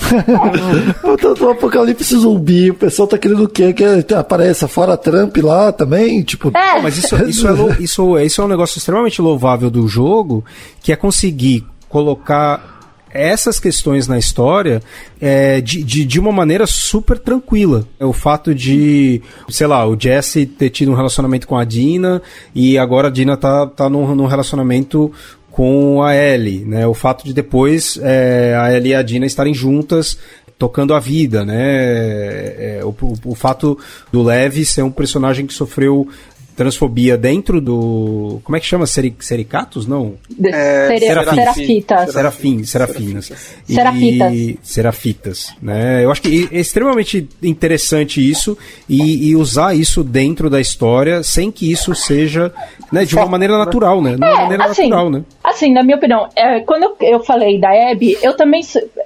Eu 1.02 1.16
tô 1.16 1.34
no 1.34 1.50
apocalipse 1.50 2.16
zumbi, 2.16 2.70
o 2.70 2.74
pessoal 2.74 3.08
tá 3.08 3.18
querendo 3.18 3.44
o 3.44 3.48
quê? 3.48 3.72
Que 3.72 4.14
apareça 4.14 4.68
fora 4.68 4.96
Trump 4.96 5.36
lá 5.38 5.72
também? 5.72 6.22
Tipo, 6.22 6.50
É. 6.56 6.80
Mas 6.80 6.98
isso, 6.98 7.14
isso, 7.24 7.48
é 7.48 7.52
isso, 7.80 8.18
isso 8.18 8.42
é 8.42 8.44
um 8.44 8.48
negócio 8.48 8.78
extremamente 8.78 9.22
louvável 9.22 9.70
do 9.70 9.86
jogo, 9.86 10.44
que 10.82 10.92
é 10.92 10.96
conseguir 10.96 11.64
colocar 11.88 12.74
essas 13.14 13.60
questões 13.60 14.08
na 14.08 14.18
história 14.18 14.82
é, 15.20 15.60
de, 15.60 15.84
de, 15.84 16.04
de 16.04 16.18
uma 16.18 16.32
maneira 16.32 16.66
super 16.66 17.16
tranquila. 17.16 17.86
É 17.98 18.04
O 18.04 18.12
fato 18.12 18.52
de, 18.52 19.22
sei 19.48 19.68
lá, 19.68 19.86
o 19.86 19.96
Jesse 19.98 20.44
ter 20.44 20.70
tido 20.70 20.90
um 20.90 20.96
relacionamento 20.96 21.46
com 21.46 21.56
a 21.56 21.64
Dina 21.64 22.20
e 22.52 22.76
agora 22.76 23.06
a 23.06 23.10
Dina 23.10 23.36
tá, 23.36 23.68
tá 23.68 23.88
num, 23.88 24.16
num 24.16 24.26
relacionamento 24.26 25.12
com 25.54 26.02
a 26.02 26.16
Ellie, 26.16 26.64
né? 26.64 26.84
O 26.84 26.94
fato 26.94 27.24
de 27.24 27.32
depois 27.32 27.96
é, 28.02 28.56
a 28.60 28.74
Ellie 28.74 28.90
e 28.90 28.94
a 28.96 29.02
Dina 29.02 29.24
estarem 29.24 29.54
juntas 29.54 30.18
tocando 30.58 30.92
a 30.94 30.98
vida, 30.98 31.44
né? 31.44 31.58
É, 31.58 32.80
o, 32.82 32.88
o, 32.88 33.14
o 33.26 33.34
fato 33.36 33.78
do 34.10 34.20
Levi 34.20 34.64
ser 34.64 34.82
um 34.82 34.90
personagem 34.90 35.46
que 35.46 35.54
sofreu 35.54 36.08
transfobia 36.56 37.16
dentro 37.16 37.60
do. 37.60 38.40
Como 38.44 38.56
é 38.56 38.60
que 38.60 38.66
chama? 38.66 38.86
Seri, 38.86 39.14
sericatos? 39.20 39.86
Não. 39.86 40.14
De- 40.30 40.48
É, 40.50 40.86
seri- 40.88 41.06
Serafim. 41.06 41.34
Serafitas. 41.36 42.12
Serafim, 42.12 42.64
serafinas. 42.64 43.30
E- 43.68 43.74
Serafitas. 43.74 44.58
Serafitas, 44.62 45.54
né? 45.62 46.04
Eu 46.04 46.10
acho 46.10 46.20
que 46.22 46.48
é 46.52 46.58
extremamente 46.60 47.28
interessante 47.42 48.20
isso 48.28 48.56
e, 48.88 49.28
e 49.28 49.36
usar 49.36 49.74
isso 49.74 50.02
dentro 50.04 50.50
da 50.50 50.60
história 50.60 51.22
sem 51.22 51.50
que 51.50 51.70
isso 51.70 51.94
seja 51.94 52.52
né, 52.92 53.04
de 53.04 53.14
uma 53.16 53.26
maneira 53.26 53.56
natural, 53.58 54.00
né? 54.02 54.10
De 54.12 54.16
uma 54.18 54.28
É, 54.28 54.34
maneira 54.42 54.64
assim, 54.64 54.82
natural, 54.88 55.10
né? 55.10 55.22
Assim, 55.42 55.72
na 55.72 55.82
minha 55.82 55.96
opinião, 55.96 56.28
é, 56.36 56.60
quando 56.60 56.82
eu, 56.84 56.96
eu 57.00 57.20
falei 57.24 57.58
da 57.58 57.70
Abby, 57.90 58.16
eu 58.22 58.36
também. 58.36 58.62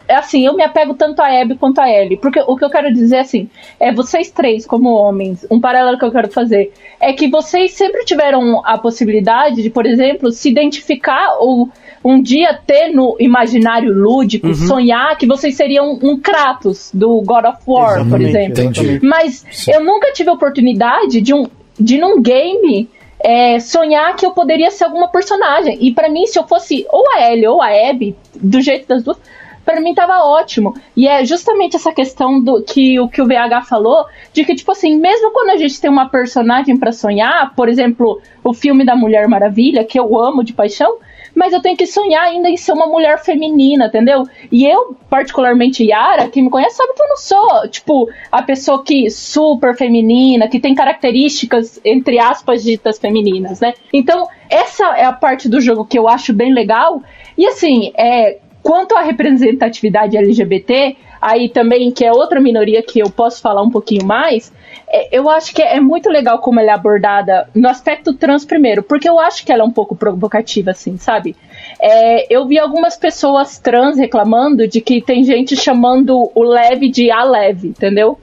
é 0.09 0.15
Assim, 0.17 0.45
eu 0.47 0.55
me 0.55 0.63
apego 0.63 0.95
tanto 0.95 1.21
a 1.23 1.41
Abby 1.41 1.55
quanto 1.57 1.81
a 1.81 1.89
Ellie. 1.91 2.17
Porque 2.17 2.41
o 2.41 2.57
que 2.57 2.65
eu 2.65 2.71
quero 2.71 2.93
dizer, 2.93 3.19
assim, 3.19 3.49
é 3.79 3.93
vocês 3.93 4.31
três, 4.31 4.67
como 4.67 4.91
homens, 4.91 5.47
um 5.51 5.61
paralelo 5.61 5.99
que 5.99 6.05
eu 6.05 6.11
quero 6.13 6.29
fazer, 6.31 6.73
é 7.01 7.13
que 7.13 7.29
vocês 7.29 7.38
sempre 7.73 8.05
tiveram 8.05 8.63
a 8.65 8.79
possibilidade 8.79 9.63
de, 9.63 9.71
por 9.71 9.87
exemplo, 9.87 10.31
se 10.31 10.49
identificar 10.49 11.37
ou 11.39 11.71
um 12.05 12.23
dia 12.23 12.55
ter 12.55 12.89
no 12.89 13.17
imaginário 13.19 13.93
lúdico, 13.93 14.55
sonhar 14.55 15.17
que 15.17 15.27
vocês 15.27 15.57
seriam 15.57 15.99
um 16.03 16.19
Kratos 16.19 16.91
do 16.95 17.21
God 17.23 17.45
of 17.45 17.59
War, 17.67 18.09
por 18.09 18.21
Exatamente, 18.21 18.61
exemplo. 18.61 18.83
Entendi. 18.83 19.07
Mas 19.07 19.45
eu 19.69 19.85
nunca 19.85 20.13
tive 20.13 20.31
a 20.31 20.33
oportunidade 20.33 21.21
de, 21.21 21.35
um, 21.35 21.47
de 21.79 21.99
num 21.99 22.23
game 22.23 22.89
é, 23.21 23.59
sonhar 23.59 24.15
que 24.15 24.25
eu 24.25 24.31
poderia 24.31 24.71
ser 24.71 24.85
alguma 24.85 25.09
personagem. 25.09 25.77
E 25.81 25.93
pra 25.93 26.09
mim, 26.09 26.27
se 26.27 26.39
eu 26.39 26.47
fosse 26.47 26.87
ou 26.89 27.05
a 27.15 27.33
Ellie 27.33 27.49
ou 27.49 27.61
a 27.61 27.69
Abby, 27.91 28.17
do 28.35 28.61
jeito 28.61 28.87
das 28.87 29.03
duas, 29.03 29.19
pra 29.69 29.83
mim 29.83 29.95
tava 29.95 30.25
ótimo. 30.25 30.75
E 30.97 31.07
é 31.07 31.27
justamente 31.27 31.77
essa 31.77 31.93
questão 31.93 32.41
do 32.41 32.63
que 32.63 32.99
o 32.99 33.07
que 33.07 33.21
o 33.21 33.27
VH 33.27 33.67
falou, 33.69 34.07
de 34.33 34.43
que, 34.43 34.55
tipo 34.55 34.73
assim, 34.73 34.97
mesmo 34.97 35.31
quando 35.31 35.51
a 35.51 35.59
gente 35.59 35.79
tem 35.79 35.91
uma 35.91 36.09
personagem 36.09 36.75
pra 36.79 36.91
sonhar, 36.91 37.55
por 37.55 37.69
exemplo, 37.69 38.19
o 38.43 38.55
filme 38.55 38.83
da 38.83 38.97
Mulher 38.97 39.29
Maravilha, 39.29 39.85
que 39.85 40.01
eu 40.01 40.19
amo 40.19 40.43
de 40.43 40.55
paixão, 40.55 40.97
mas 41.35 41.53
eu 41.53 41.61
tenho 41.61 41.77
que 41.77 41.87
sonhar 41.87 42.25
ainda 42.25 42.49
em 42.49 42.57
ser 42.57 42.73
uma 42.73 42.87
mulher 42.87 43.23
feminina, 43.23 43.89
entendeu? 43.89 44.27
E 44.51 44.65
eu, 44.65 44.97
particularmente 45.11 45.85
Yara, 45.85 46.31
quem 46.31 46.45
me 46.45 46.51
conhece 46.51 46.77
sabe 46.77 46.95
que 46.95 47.03
eu 47.03 47.09
não 47.09 47.17
sou, 47.19 47.69
tipo, 47.69 48.09
a 48.33 48.43
pessoa 48.43 48.83
que 48.83 49.11
super 49.11 49.77
feminina, 49.77 50.49
que 50.49 50.59
tem 50.59 50.75
características, 50.75 51.79
entre 51.85 52.19
aspas, 52.19 52.65
ditas 52.65 52.99
femininas, 52.99 53.61
né? 53.61 53.75
Então, 53.93 54.27
essa 54.49 54.97
é 54.97 55.05
a 55.05 55.13
parte 55.13 55.47
do 55.47 55.61
jogo 55.61 55.85
que 55.85 55.99
eu 55.99 56.09
acho 56.09 56.33
bem 56.33 56.55
legal. 56.55 57.03
E 57.37 57.47
assim, 57.47 57.93
é, 57.95 58.39
quanto 58.69 58.95
à 58.95 59.01
representatividade 59.01 60.15
LGBT, 60.15 60.95
aí 61.23 61.49
também, 61.49 61.91
que 61.91 62.05
é 62.05 62.13
outra 62.13 62.39
minoria 62.39 62.83
que 62.83 62.99
eu 62.99 63.09
posso 63.09 63.41
falar 63.41 63.63
um 63.63 63.71
pouquinho 63.71 64.05
mais, 64.05 64.53
é, 64.87 65.09
eu 65.11 65.31
acho 65.31 65.55
que 65.55 65.63
é 65.63 65.81
muito 65.81 66.11
legal 66.11 66.39
como 66.41 66.61
ela 66.61 66.73
é 66.73 66.75
abordada 66.75 67.49
no 67.55 67.67
aspecto 67.67 68.13
trans 68.13 68.45
primeiro, 68.45 68.83
porque 68.83 69.09
eu 69.09 69.19
acho 69.19 69.43
que 69.43 69.51
ela 69.51 69.63
é 69.63 69.65
um 69.65 69.71
pouco 69.71 69.97
provocativa, 69.97 70.73
assim, 70.73 70.99
sabe? 70.99 71.35
É, 71.81 72.27
eu 72.29 72.47
vi 72.47 72.59
algumas 72.59 72.97
pessoas 72.97 73.59
trans 73.59 73.97
reclamando 73.97 74.67
de 74.67 74.81
que 74.81 75.01
tem 75.01 75.23
gente 75.23 75.57
chamando 75.57 76.31
o 76.35 76.43
leve 76.43 76.89
de 76.89 77.11
a 77.11 77.23
leve, 77.23 77.69
entendeu? 77.69 78.19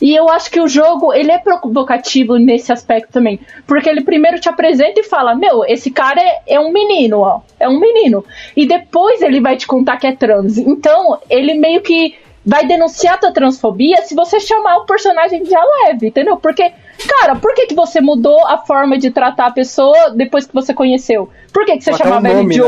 E 0.00 0.14
eu 0.14 0.28
acho 0.28 0.50
que 0.50 0.60
o 0.60 0.68
jogo, 0.68 1.12
ele 1.12 1.30
é 1.30 1.38
provocativo 1.38 2.36
nesse 2.36 2.72
aspecto 2.72 3.12
também, 3.12 3.40
porque 3.66 3.88
ele 3.88 4.02
primeiro 4.02 4.40
te 4.40 4.48
apresenta 4.48 5.00
e 5.00 5.04
fala, 5.04 5.34
meu, 5.34 5.64
esse 5.66 5.90
cara 5.90 6.20
é, 6.20 6.42
é 6.46 6.60
um 6.60 6.72
menino, 6.72 7.20
ó, 7.20 7.40
é 7.58 7.68
um 7.68 7.78
menino. 7.78 8.24
E 8.56 8.66
depois 8.66 9.20
ele 9.20 9.40
vai 9.40 9.56
te 9.56 9.66
contar 9.66 9.96
que 9.98 10.06
é 10.06 10.12
trans. 10.12 10.56
Então, 10.56 11.18
ele 11.28 11.54
meio 11.54 11.82
que 11.82 12.14
vai 12.44 12.66
denunciar 12.66 13.20
tua 13.20 13.32
transfobia 13.32 14.02
se 14.02 14.14
você 14.14 14.40
chamar 14.40 14.78
o 14.78 14.86
personagem 14.86 15.42
de 15.42 15.54
a 15.54 15.64
leve, 15.64 16.08
entendeu? 16.08 16.36
Porque, 16.36 16.72
cara, 17.06 17.36
por 17.36 17.54
que, 17.54 17.66
que 17.66 17.74
você 17.74 18.00
mudou 18.00 18.46
a 18.46 18.58
forma 18.58 18.98
de 18.98 19.10
tratar 19.10 19.46
a 19.46 19.50
pessoa 19.50 20.10
depois 20.10 20.46
que 20.46 20.54
você 20.54 20.72
conheceu? 20.74 21.28
Por 21.52 21.64
que, 21.64 21.76
que 21.76 21.84
você 21.84 21.90
Até 21.90 22.04
chamava 22.04 22.26
o 22.26 22.26
ele 22.26 22.36
nome, 22.36 22.54
de 22.54 22.60
né? 22.60 22.66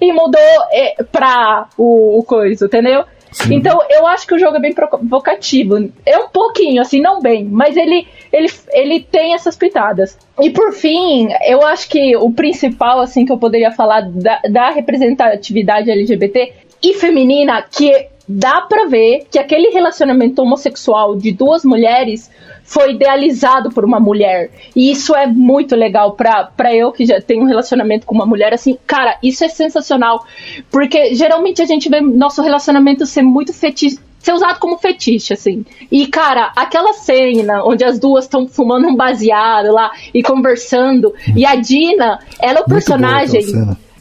E 0.00 0.12
mudou 0.12 0.40
é, 0.72 1.02
pra 1.04 1.68
o, 1.78 2.18
o 2.18 2.22
coisa, 2.22 2.66
entendeu? 2.66 3.04
Então, 3.50 3.80
eu 3.90 4.06
acho 4.06 4.26
que 4.26 4.34
o 4.34 4.38
jogo 4.38 4.56
é 4.56 4.60
bem 4.60 4.72
provocativo. 4.72 5.90
É 6.06 6.18
um 6.18 6.28
pouquinho, 6.28 6.80
assim, 6.80 7.00
não 7.00 7.20
bem, 7.20 7.44
mas 7.44 7.76
ele, 7.76 8.06
ele, 8.32 8.48
ele 8.72 9.00
tem 9.00 9.34
essas 9.34 9.56
pitadas. 9.56 10.16
E 10.40 10.50
por 10.50 10.72
fim, 10.72 11.28
eu 11.46 11.64
acho 11.66 11.88
que 11.88 12.16
o 12.16 12.30
principal, 12.30 13.00
assim, 13.00 13.24
que 13.24 13.32
eu 13.32 13.38
poderia 13.38 13.72
falar 13.72 14.02
da, 14.02 14.40
da 14.48 14.70
representatividade 14.70 15.90
LGBT 15.90 16.52
e 16.82 16.94
feminina, 16.94 17.62
que 17.62 18.08
dá 18.28 18.62
pra 18.62 18.86
ver 18.86 19.26
que 19.30 19.38
aquele 19.38 19.70
relacionamento 19.70 20.40
homossexual 20.42 21.16
de 21.16 21.32
duas 21.32 21.64
mulheres 21.64 22.30
foi 22.64 22.92
idealizado 22.92 23.70
por 23.70 23.84
uma 23.84 24.00
mulher. 24.00 24.50
E 24.74 24.90
isso 24.90 25.14
é 25.14 25.26
muito 25.26 25.76
legal 25.76 26.12
pra, 26.12 26.44
pra 26.44 26.74
eu 26.74 26.90
que 26.90 27.04
já 27.04 27.20
tenho 27.20 27.42
um 27.42 27.46
relacionamento 27.46 28.06
com 28.06 28.14
uma 28.14 28.26
mulher, 28.26 28.54
assim, 28.54 28.78
cara, 28.86 29.18
isso 29.22 29.44
é 29.44 29.48
sensacional. 29.48 30.24
Porque 30.70 31.14
geralmente 31.14 31.60
a 31.60 31.66
gente 31.66 31.88
vê 31.88 32.00
nosso 32.00 32.42
relacionamento 32.42 33.04
ser 33.04 33.22
muito 33.22 33.52
fetiche 33.52 33.98
ser 34.24 34.32
usado 34.32 34.58
como 34.58 34.78
fetiche, 34.78 35.34
assim. 35.34 35.66
E, 35.92 36.06
cara, 36.06 36.50
aquela 36.56 36.94
cena 36.94 37.62
onde 37.62 37.84
as 37.84 37.98
duas 37.98 38.24
estão 38.24 38.48
fumando 38.48 38.88
um 38.88 38.96
baseado 38.96 39.70
lá 39.70 39.90
e 40.14 40.22
conversando, 40.22 41.14
e 41.36 41.44
a 41.44 41.54
Dina, 41.56 42.18
ela 42.40 42.60
é 42.60 42.62
o 42.62 42.64
Muito 42.66 42.68
personagem. 42.70 43.44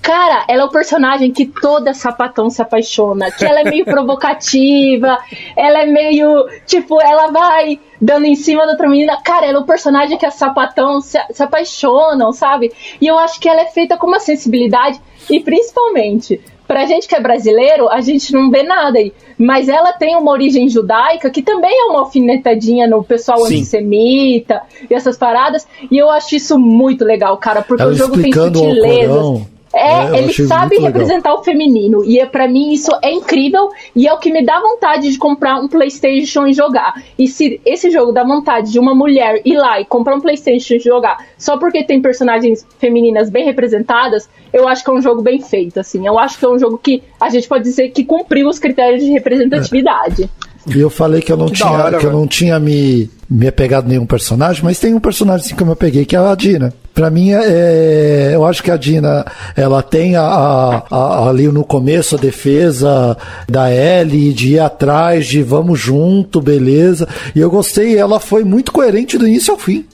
Cara, 0.04 0.44
ela 0.50 0.64
é 0.64 0.66
o 0.66 0.70
personagem 0.70 1.32
que 1.32 1.46
toda 1.46 1.94
sapatão 1.94 2.50
se 2.50 2.62
apaixona. 2.62 3.32
Que 3.32 3.46
ela 3.46 3.62
é 3.62 3.64
meio 3.64 3.86
provocativa, 3.88 5.18
ela 5.56 5.84
é 5.84 5.86
meio. 5.86 6.46
Tipo, 6.68 7.02
ela 7.02 7.32
vai 7.32 7.80
dando 8.02 8.26
em 8.26 8.36
cima 8.36 8.66
da 8.66 8.74
outra 8.74 8.90
menina. 8.90 9.18
Cara, 9.24 9.46
ela 9.46 9.60
é 9.60 9.62
o 9.62 9.66
personagem 9.66 10.18
que 10.18 10.26
a 10.26 10.32
sapatão 10.32 11.00
se, 11.00 11.18
se 11.32 11.42
apaixonam, 11.42 12.34
sabe? 12.34 12.74
E 13.00 13.08
eu 13.08 13.18
acho 13.18 13.40
que 13.40 13.48
ela 13.48 13.62
é 13.62 13.68
feita 13.68 13.96
com 13.96 14.06
uma 14.06 14.20
sensibilidade. 14.20 15.00
E 15.30 15.40
principalmente, 15.40 16.42
pra 16.68 16.86
gente 16.86 17.08
que 17.08 17.16
é 17.16 17.22
brasileiro, 17.22 17.88
a 17.88 18.02
gente 18.02 18.34
não 18.34 18.52
vê 18.52 18.62
nada 18.62 19.00
aí. 19.00 19.14
Mas 19.38 19.70
ela 19.70 19.94
tem 19.94 20.18
uma 20.18 20.34
origem 20.34 20.68
judaica 20.68 21.30
que 21.30 21.42
também 21.42 21.72
é 21.72 21.86
uma 21.86 22.00
alfinetadinha 22.00 22.90
no 22.90 23.02
pessoal 23.06 23.38
Sim. 23.46 23.56
antissemita 23.56 24.64
e 24.90 24.94
essas 24.94 25.18
paradas. 25.18 25.66
E 25.90 25.98
eu 25.98 26.10
acho 26.10 26.36
isso 26.36 26.60
muito 26.60 27.06
legal, 27.06 27.38
cara, 27.38 27.62
porque 27.62 27.82
Ela 27.82 27.94
o 27.94 27.96
jogo 27.96 28.22
tem 28.22 28.34
sutilezas. 28.34 29.54
É, 29.74 30.16
É, 30.16 30.20
ele 30.20 30.34
sabe 30.34 30.76
legal. 30.76 30.92
representar 30.92 31.34
o 31.34 31.44
feminino. 31.44 32.04
E 32.06 32.20
é, 32.20 32.26
para 32.26 32.48
mim 32.48 32.72
isso 32.72 32.92
é 33.02 33.12
incrível 33.12 33.70
e 33.96 34.08
é 34.08 34.14
o 34.14 34.20
que 34.20 34.32
me 34.32 34.46
dá 34.46 34.60
vontade 34.60 35.12
de 35.12 35.18
comprar 35.18 35.60
um 35.60 35.68
PlayStation 35.68 36.46
e 36.46 36.54
jogar. 36.54 36.94
E 37.18 37.28
se 37.28 37.60
esse 37.66 37.90
jogo 37.90 38.12
dá 38.12 38.24
vontade 38.24 38.72
de 38.72 38.80
uma 38.80 38.94
mulher 38.94 39.42
ir 39.44 39.58
lá 39.58 39.82
e 39.82 39.86
comprar 39.86 40.16
um 40.16 40.22
PlayStation 40.22 40.76
e 40.76 40.80
jogar 40.80 41.18
só 41.38 41.58
porque 41.58 41.84
tem 41.84 42.02
personagens 42.02 42.66
femininas 42.78 43.30
bem 43.30 43.46
representadas, 43.46 44.30
eu 44.52 44.68
acho 44.68 44.84
que 44.84 44.90
é 44.90 44.94
um 44.94 45.02
jogo 45.02 45.22
bem 45.22 45.42
feito. 45.42 45.80
Assim, 45.80 46.06
eu 46.06 46.20
acho 46.20 46.38
que 46.38 46.46
é 46.46 46.50
um 46.50 46.60
jogo 46.60 46.78
que 46.78 47.02
a 47.20 47.30
gente 47.30 47.48
pode 47.48 47.64
dizer 47.64 47.90
que 47.90 48.04
cumpriu 48.04 48.48
os 48.48 48.60
critérios 48.60 49.04
de 49.04 49.12
representatividade. 49.12 50.30
E 50.68 50.80
eu 50.80 50.90
falei 50.90 51.22
que 51.22 51.32
eu 51.32 51.38
não 51.38 51.48
Que 51.48 51.56
tinha, 51.56 51.72
hora, 51.72 51.98
que 51.98 52.06
eu 52.06 52.14
não 52.14 52.28
tinha 52.28 52.60
me, 52.60 53.10
me 53.30 53.48
apegado 53.48 53.86
a 53.86 53.90
nenhum 53.90 54.06
personagem, 54.06 54.64
mas 54.64 54.80
tem 54.80 54.94
um 54.94 55.00
personagem 55.00 55.46
assim 55.46 55.56
que 55.56 55.62
eu 55.62 55.68
me 55.68 55.74
apeguei, 55.74 56.06
que 56.06 56.16
é 56.16 56.20
a 56.20 56.36
Dina. 56.36 56.74
Pra 56.94 57.10
mim, 57.10 57.32
é, 57.32 58.32
eu 58.34 58.46
acho 58.46 58.62
que 58.62 58.70
a 58.70 58.78
Dina, 58.78 59.26
ela 59.56 59.82
tem 59.82 60.16
a, 60.16 60.22
a- 60.22 60.84
a- 60.92 61.30
ali 61.30 61.48
no 61.48 61.64
começo 61.64 62.16
a 62.16 62.20
defesa 62.20 63.18
da 63.50 63.72
Ellie, 63.74 64.32
de 64.32 64.54
ir 64.54 64.60
atrás, 64.60 65.26
de 65.26 65.42
vamos 65.42 65.80
junto, 65.80 66.40
beleza. 66.40 67.08
E 67.36 67.40
eu 67.40 67.50
gostei, 67.50 67.98
ela 67.98 68.20
foi 68.20 68.44
muito 68.44 68.72
coerente 68.72 69.18
do 69.18 69.28
início 69.28 69.54
ao 69.54 69.60
fim. 69.60 69.86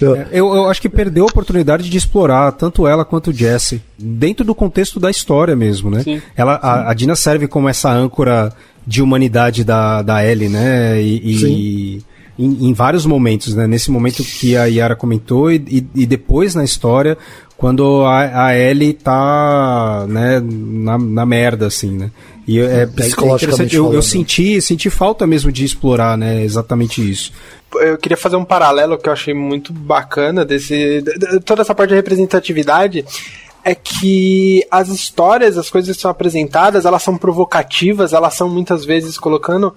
Eu- 0.00 0.16
Eu, 0.32 0.54
eu 0.56 0.66
acho 0.68 0.80
que 0.82 0.88
perdeu 0.88 1.24
a 1.24 1.28
oportunidade 1.28 1.88
de 1.88 1.96
explorar 1.96 2.50
tanto 2.52 2.86
ela 2.86 3.04
quanto 3.04 3.30
o 3.30 3.32
Jesse, 3.32 3.80
dentro 3.98 4.44
do 4.44 4.54
contexto 4.54 4.98
da 5.00 5.08
história 5.10 5.54
mesmo, 5.56 5.88
né? 5.90 6.02
Sim. 6.02 6.20
Ela, 6.36 6.54
a, 6.56 6.90
a 6.90 6.94
Dina 6.94 7.14
serve 7.16 7.46
como 7.46 7.68
essa 7.68 7.90
âncora 7.90 8.52
de 8.86 9.00
humanidade 9.00 9.62
da, 9.62 10.02
da 10.02 10.26
Ellie, 10.26 10.48
né? 10.48 11.00
E, 11.00 11.16
e- 11.16 12.02
em, 12.44 12.68
em 12.68 12.72
vários 12.72 13.06
momentos, 13.06 13.54
né? 13.54 13.66
Nesse 13.66 13.90
momento 13.90 14.22
que 14.24 14.56
a 14.56 14.64
Yara 14.66 14.96
comentou 14.96 15.50
e, 15.50 15.56
e- 15.68 15.86
e 16.02 16.06
depois 16.06 16.54
na 16.54 16.64
história, 16.64 17.16
quando 17.56 18.02
a, 18.04 18.46
a 18.46 18.56
Ellie 18.58 18.92
tá, 18.92 20.06
né, 20.08 20.40
na, 20.44 20.98
na 20.98 21.26
merda, 21.26 21.66
assim, 21.66 21.90
né? 21.92 22.10
E 22.46 22.58
é, 22.58 22.82
é 22.82 22.86
Psicologicamente 22.86 23.76
interessante, 23.76 23.76
eu, 23.76 23.92
eu 23.92 24.02
senti, 24.02 24.60
senti 24.60 24.90
falta 24.90 25.26
mesmo 25.26 25.52
de 25.52 25.64
explorar, 25.64 26.18
né? 26.18 26.42
Exatamente 26.42 27.08
isso. 27.08 27.32
eu 27.76 27.96
queria 27.96 28.16
fazer 28.16 28.36
um 28.36 28.44
paralelo 28.44 28.98
que 28.98 29.08
eu 29.08 29.12
achei 29.12 29.32
muito 29.32 29.72
bacana 29.72 30.44
desse 30.44 31.04
toda 31.44 31.62
essa 31.62 31.74
parte 31.74 31.90
de 31.90 31.94
representatividade 31.96 33.04
é 33.64 33.76
que 33.76 34.66
as 34.68 34.88
histórias, 34.88 35.56
as 35.56 35.70
coisas 35.70 35.94
que 35.94 36.02
são 36.02 36.10
apresentadas, 36.10 36.84
elas 36.84 37.00
são 37.00 37.16
provocativas, 37.16 38.12
elas 38.12 38.34
são 38.34 38.48
muitas 38.48 38.84
vezes 38.84 39.16
colocando, 39.16 39.72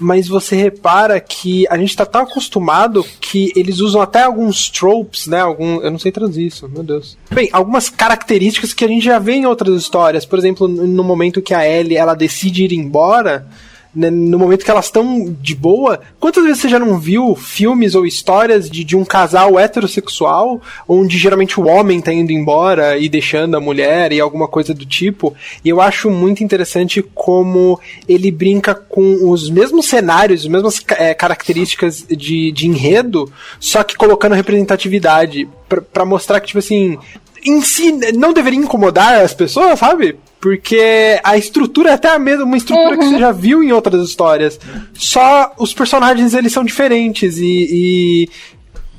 mas 0.00 0.28
você 0.28 0.56
repara 0.56 1.20
que 1.20 1.66
a 1.68 1.76
gente 1.76 1.96
tá 1.96 2.06
tão 2.06 2.22
acostumado 2.22 3.04
que 3.20 3.52
eles 3.56 3.80
usam 3.80 4.00
até 4.00 4.22
alguns 4.22 4.70
tropes, 4.70 5.26
né? 5.26 5.40
Algum, 5.40 5.80
eu 5.80 5.90
não 5.90 5.98
sei 5.98 6.12
traduzir 6.12 6.46
isso, 6.46 6.68
meu 6.68 6.82
Deus. 6.82 7.16
Bem, 7.30 7.48
algumas 7.52 7.88
características 7.88 8.72
que 8.72 8.84
a 8.84 8.88
gente 8.88 9.04
já 9.04 9.18
vê 9.18 9.34
em 9.34 9.46
outras 9.46 9.74
histórias, 9.80 10.24
por 10.24 10.38
exemplo, 10.38 10.68
no 10.68 11.04
momento 11.04 11.42
que 11.42 11.54
a 11.54 11.68
Ellie 11.68 11.96
ela 11.96 12.14
decide 12.14 12.64
ir 12.64 12.72
embora, 12.72 13.46
né, 13.94 14.10
no 14.10 14.38
momento 14.38 14.64
que 14.64 14.70
elas 14.70 14.86
estão 14.86 15.36
de 15.40 15.54
boa, 15.54 16.00
quantas 16.20 16.44
vezes 16.44 16.60
você 16.60 16.68
já 16.68 16.78
não 16.78 16.98
viu 16.98 17.34
filmes 17.34 17.94
ou 17.94 18.06
histórias 18.06 18.68
de, 18.70 18.84
de 18.84 18.96
um 18.96 19.04
casal 19.04 19.58
heterossexual, 19.58 20.60
onde 20.86 21.16
geralmente 21.16 21.58
o 21.58 21.66
homem 21.66 22.00
tá 22.00 22.12
indo 22.12 22.32
embora 22.32 22.98
e 22.98 23.08
deixando 23.08 23.56
a 23.56 23.60
mulher 23.60 24.12
e 24.12 24.20
alguma 24.20 24.46
coisa 24.46 24.74
do 24.74 24.84
tipo? 24.84 25.34
E 25.64 25.68
eu 25.68 25.80
acho 25.80 26.10
muito 26.10 26.44
interessante 26.44 27.02
como 27.14 27.80
ele 28.08 28.30
brinca 28.30 28.74
com 28.74 29.30
os 29.30 29.50
mesmos 29.50 29.86
cenários, 29.86 30.42
as 30.42 30.48
mesmas 30.48 30.82
eh, 30.90 31.14
características 31.14 32.04
de, 32.08 32.52
de 32.52 32.66
enredo, 32.66 33.30
só 33.58 33.82
que 33.82 33.96
colocando 33.96 34.34
representatividade, 34.34 35.48
pra 35.92 36.04
mostrar 36.04 36.40
que, 36.40 36.48
tipo 36.48 36.58
assim, 36.58 36.98
em 37.44 37.60
si 37.62 37.92
não 38.14 38.32
deveria 38.32 38.58
incomodar 38.58 39.22
as 39.22 39.34
pessoas, 39.34 39.78
sabe? 39.78 40.18
Porque 40.40 41.18
a 41.24 41.36
estrutura 41.36 41.90
é 41.90 41.92
até 41.94 42.08
a 42.08 42.18
mesma, 42.18 42.44
uma 42.44 42.56
estrutura 42.56 42.96
que 42.96 43.04
você 43.04 43.18
já 43.18 43.32
viu 43.32 43.62
em 43.62 43.72
outras 43.72 44.08
histórias. 44.08 44.58
Só 44.94 45.52
os 45.58 45.74
personagens 45.74 46.34
eles 46.34 46.52
são 46.52 46.64
diferentes 46.64 47.38
e. 47.38 47.68
e- 47.70 48.28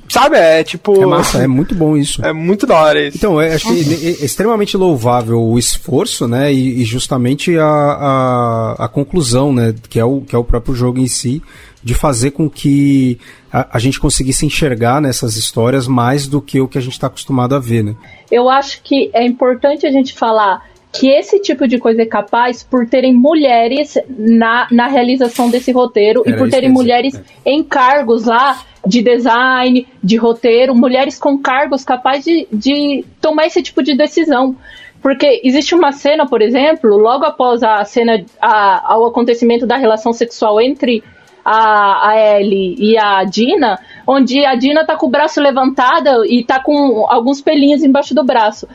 sabe? 0.10 0.36
É 0.38 0.64
tipo. 0.64 1.02
É 1.02 1.06
massa, 1.06 1.44
é 1.44 1.48
muito 1.48 1.74
bom 1.74 1.96
isso. 1.96 2.24
é 2.26 2.34
muito 2.34 2.66
da 2.68 2.76
hora 2.76 3.08
isso. 3.08 3.18
Então, 3.18 3.42
eu 3.42 3.54
acho 3.56 3.68
que 3.68 3.94
é 3.94 4.10
é 4.22 4.26
extremamente 4.26 4.76
louvável 4.76 5.42
o 5.42 5.58
esforço, 5.58 6.28
né? 6.28 6.52
E, 6.54 6.82
e 6.82 6.84
justamente 6.84 7.58
a, 7.58 7.66
a, 7.66 8.76
a 8.86 8.88
conclusão, 8.90 9.54
né? 9.54 9.74
Que 9.90 10.00
é, 10.00 10.04
o, 10.04 10.22
que 10.22 10.36
é 10.36 10.40
o 10.40 10.44
próprio 10.44 10.76
jogo 10.76 11.00
em 11.00 11.08
si, 11.08 11.42
de 11.82 11.94
fazer 11.94 12.32
com 12.32 12.50
que 12.50 13.18
a, 13.52 13.78
a 13.78 13.80
gente 13.80 13.98
conseguisse 13.98 14.46
enxergar 14.46 15.02
nessas 15.02 15.38
histórias 15.38 15.88
mais 15.88 16.28
do 16.28 16.42
que 16.42 16.60
o 16.60 16.68
que 16.68 16.78
a 16.78 16.82
gente 16.82 16.94
está 16.94 17.08
acostumado 17.08 17.56
a 17.56 17.60
ver, 17.60 17.84
né? 17.84 17.96
Eu 18.30 18.50
acho 18.50 18.82
que 18.84 19.10
é 19.14 19.26
importante 19.26 19.88
a 19.88 19.92
gente 19.92 20.14
falar 20.14 20.69
que 20.92 21.08
esse 21.10 21.40
tipo 21.40 21.68
de 21.68 21.78
coisa 21.78 22.02
é 22.02 22.06
capaz 22.06 22.64
por 22.64 22.88
terem 22.88 23.14
mulheres 23.14 23.98
na, 24.08 24.68
na 24.72 24.88
realização 24.88 25.50
desse 25.50 25.72
roteiro 25.72 26.24
e 26.26 26.30
Era 26.30 26.38
por 26.38 26.48
isso 26.48 26.56
que 26.56 26.62
terem 26.62 26.70
dizer, 26.72 26.82
mulheres 26.82 27.22
em 27.46 27.64
cargos 27.64 28.26
lá 28.26 28.64
de 28.86 29.02
design, 29.02 29.88
de 30.04 30.16
roteiro, 30.16 30.74
mulheres 30.74 31.20
com 31.20 31.38
cargos 31.38 31.84
capazes 31.84 32.26
de, 32.26 32.48
de 32.52 33.06
tomar 33.22 33.46
esse 33.46 33.62
tipo 33.62 33.84
de 33.84 33.96
decisão. 33.96 34.56
Porque 35.02 35.42
existe 35.44 35.76
uma 35.76 35.92
cena, 35.92 36.28
por 36.28 36.42
exemplo, 36.42 36.98
logo 36.98 37.24
após 37.24 37.64
a 37.64 37.84
cena, 37.86 38.24
a, 38.42 38.94
ao 38.94 39.06
acontecimento 39.06 39.66
da 39.66 39.78
relação 39.78 40.12
sexual 40.12 40.60
entre 40.60 41.04
a, 41.44 42.10
a 42.10 42.40
Ellie 42.40 42.76
e 42.78 42.98
a 42.98 43.24
Dina, 43.24 43.80
onde 44.06 44.46
a 44.46 44.56
Dina 44.56 44.86
tá 44.86 44.96
com 44.96 45.08
o 45.08 45.10
braço 45.10 45.40
levantado 45.42 46.26
e 46.26 46.44
tá 46.44 46.62
com 46.62 47.06
alguns 47.08 47.42
pelinhos 47.42 47.84
embaixo 47.84 48.14
do 48.14 48.24
braço. 48.24 48.68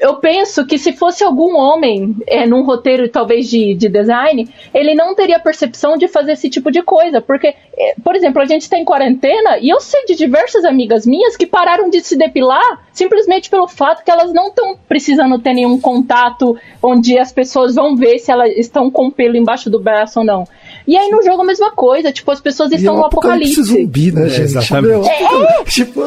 Eu- 0.00 0.16
penso 0.16 0.66
que 0.66 0.78
se 0.78 0.92
fosse 0.92 1.22
algum 1.22 1.56
homem 1.56 2.16
é, 2.26 2.46
num 2.46 2.62
roteiro 2.62 3.08
talvez 3.08 3.48
de, 3.48 3.74
de 3.74 3.88
design, 3.88 4.48
ele 4.74 4.94
não 4.94 5.14
teria 5.14 5.38
percepção 5.38 5.96
de 5.96 6.08
fazer 6.08 6.32
esse 6.32 6.50
tipo 6.50 6.70
de 6.70 6.82
coisa. 6.82 7.20
Porque, 7.20 7.54
é, 7.76 7.94
por 8.02 8.16
exemplo, 8.16 8.42
a 8.42 8.44
gente 8.44 8.62
está 8.62 8.76
em 8.78 8.84
quarentena 8.84 9.58
e 9.58 9.68
eu 9.68 9.80
sei 9.80 10.04
de 10.06 10.16
diversas 10.16 10.64
amigas 10.64 11.06
minhas 11.06 11.36
que 11.36 11.46
pararam 11.46 11.88
de 11.88 12.00
se 12.00 12.16
depilar 12.16 12.84
simplesmente 12.92 13.48
pelo 13.48 13.68
fato 13.68 14.04
que 14.04 14.10
elas 14.10 14.32
não 14.32 14.48
estão 14.48 14.76
precisando 14.88 15.38
ter 15.38 15.54
nenhum 15.54 15.80
contato 15.80 16.58
onde 16.82 17.16
as 17.18 17.30
pessoas 17.32 17.76
vão 17.76 17.94
ver 17.94 18.18
se 18.18 18.32
elas 18.32 18.50
estão 18.56 18.90
com 18.90 19.08
pelo 19.10 19.36
embaixo 19.36 19.70
do 19.70 19.78
braço 19.78 20.18
ou 20.18 20.24
não. 20.24 20.44
E 20.88 20.96
aí 20.96 21.10
no 21.10 21.22
jogo 21.22 21.42
a 21.42 21.44
mesma 21.44 21.70
coisa, 21.70 22.10
tipo, 22.10 22.30
as 22.30 22.40
pessoas 22.40 22.70
E 22.72 22.74
é 22.74 22.78
estão 22.78 22.94
um 22.94 22.98
no 23.00 23.04
apocalipse 23.04 23.60
apocalipse. 23.60 23.82
zumbi, 23.84 24.10
né, 24.10 24.28
gente? 24.30 24.40
exatamente. 24.40 24.88
Meu, 24.88 25.64
tipo, 25.66 26.00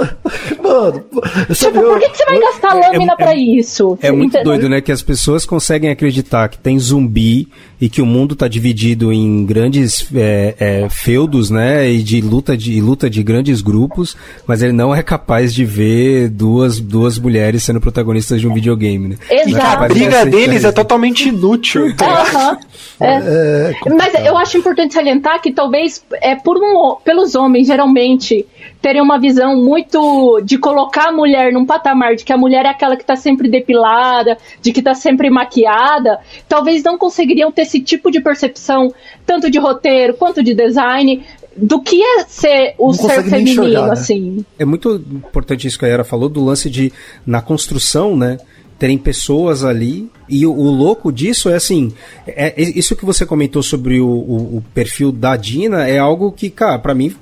mano, 0.64 1.06
sabe, 1.53 1.74
Tipo, 1.78 1.82
por 1.82 1.99
que, 1.99 2.10
que 2.10 2.18
você 2.18 2.26
vai 2.26 2.40
gastar 2.40 2.76
é- 2.78 2.90
lâmina 2.90 3.14
é- 3.14 3.16
pra 3.16 3.36
isso? 3.36 3.98
É 4.02 4.12
muito 4.12 4.44
doido, 4.44 4.68
né? 4.68 4.82
Que 4.82 4.91
as 4.91 5.03
pessoas 5.03 5.45
conseguem 5.45 5.91
acreditar 5.91 6.49
que 6.49 6.58
tem 6.58 6.80
zumbi 6.80 7.48
e 7.82 7.90
que 7.90 7.99
o 7.99 8.06
mundo 8.06 8.36
tá 8.36 8.48
dividido 8.48 9.12
em 9.12 9.44
grandes 9.44 10.08
é, 10.14 10.56
é, 10.60 10.90
feudos, 10.90 11.49
né? 11.49 11.90
E 11.90 12.03
de 12.03 12.22
luta 12.22 12.56
de 12.56 12.80
luta 12.80 13.10
de 13.10 13.24
grandes 13.24 13.60
grupos, 13.60 14.16
mas 14.45 14.62
ele 14.62 14.72
não 14.72 14.94
é 14.94 15.02
capaz 15.02 15.52
de 15.52 15.66
ver 15.66 16.30
duas, 16.30 16.80
duas 16.80 17.18
mulheres 17.18 17.64
sendo 17.64 17.82
protagonistas 17.82 18.40
de 18.40 18.48
um 18.48 18.53
videogame, 18.53 19.10
né? 19.10 19.18
Exato. 19.32 19.49
Não 19.49 19.60
é 19.60 19.64
a 19.64 19.88
de 19.88 19.94
briga 19.95 20.08
aceitar 20.20 20.30
deles 20.30 20.64
é 20.64 20.72
totalmente 20.72 21.30
inútil. 21.30 21.94
tá? 21.98 22.22
Aham. 22.22 22.58
É. 22.99 23.74
Mas 23.98 24.14
eu 24.26 24.38
acho 24.38 24.60
importante 24.60 24.94
salientar 24.94 25.41
que 25.41 25.52
talvez 25.52 26.03
é 26.22 26.36
por 26.36 26.58
um, 26.58 26.98
pelos 27.03 27.34
homens, 27.34 27.66
geralmente, 27.66 28.45
terem 28.82 29.02
uma 29.02 29.20
visão 29.20 29.56
muito 29.56 30.41
de 30.44 30.58
colocar 30.58 31.10
a 31.10 31.12
mulher 31.12 31.53
num 31.53 31.66
patamar 31.66 32.16
de 32.16 32.24
que 32.26 32.34
a 32.34 32.38
mulher 32.38 32.66
é 32.66 32.70
aquela 32.70 32.95
que 32.98 33.06
tá 33.06 33.16
sempre 33.16 33.48
depilada, 33.48 34.38
de 34.62 34.72
que 34.74 34.82
tá 34.82 34.94
sempre 34.94 35.30
maquiada, 35.30 36.20
talvez 36.49 36.84
não 36.84 36.98
conseguiriam 36.98 37.52
ter 37.52 37.62
esse 37.62 37.80
tipo 37.80 38.10
de 38.10 38.20
percepção, 38.20 38.94
tanto 39.26 39.52
de 39.52 39.60
roteiro 39.60 40.16
quanto 40.16 40.41
de 40.44 40.53
design, 40.53 41.24
do 41.56 41.82
que 41.82 42.02
é 42.02 42.24
ser 42.28 42.74
o 42.78 42.88
Não 42.88 42.94
ser 42.94 43.24
feminino, 43.24 43.64
enxergar, 43.64 43.86
né? 43.88 43.91
assim. 43.94 44.45
É 44.58 44.66
muito 44.66 44.95
importante 44.95 45.68
isso 45.68 45.78
que 45.78 45.86
a 45.86 45.88
Yara 45.90 46.03
falou, 46.03 46.28
do 46.30 46.44
lance 46.44 46.70
de, 46.70 46.91
na 47.26 47.41
construção, 47.41 48.16
né? 48.18 48.38
Terem 48.80 48.98
pessoas 48.98 49.64
ali. 49.64 50.10
E 50.28 50.44
o, 50.45 50.52
o 50.52 50.72
louco 50.72 51.12
disso 51.12 51.49
é 51.49 51.56
assim: 51.56 51.94
é, 52.26 52.53
é- 52.60 52.70
isso 52.80 52.95
que 52.95 53.06
você 53.06 53.26
comentou 53.28 53.62
sobre 53.62 53.99
o, 53.99 54.08
o- 54.08 54.58
o 54.58 54.64
perfil 54.74 55.12
da 55.12 55.36
Dina 55.36 55.88
é 55.88 55.99
algo 55.99 56.32
que, 56.32 56.49
cara, 56.49 56.80
pra 56.80 56.95
mim 56.95 57.14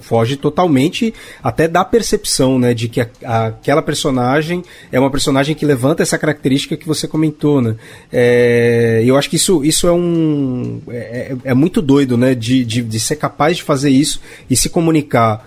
foge 0.00 0.36
totalmente 0.36 1.14
até 1.42 1.68
da 1.68 1.84
percepção, 1.84 2.58
né, 2.58 2.74
de 2.74 2.88
que 2.88 3.00
a- 3.00 3.08
a- 3.24 3.46
aquela 3.46 3.82
personagem 3.82 4.62
é 4.90 4.98
uma 4.98 5.10
personagem 5.10 5.54
que 5.54 5.64
levanta 5.64 6.02
essa 6.02 6.18
característica 6.18 6.76
que 6.76 6.86
você 6.86 7.06
comentou, 7.06 7.60
né. 7.62 7.76
É, 8.12 9.02
eu 9.04 9.16
acho 9.16 9.30
que 9.30 9.36
isso, 9.36 9.64
isso 9.64 9.86
é 9.86 9.92
um 9.92 10.80
é, 10.88 11.32
é- 11.44 11.50
é 11.50 11.54
muito 11.54 11.80
doido, 11.80 12.16
né, 12.16 12.34
de, 12.34 12.64
de, 12.64 12.82
de 12.82 13.00
ser 13.00 13.16
capaz 13.16 13.56
de 13.58 13.62
fazer 13.62 13.90
isso 13.90 14.20
e 14.50 14.56
se 14.56 14.68
comunicar 14.68 15.46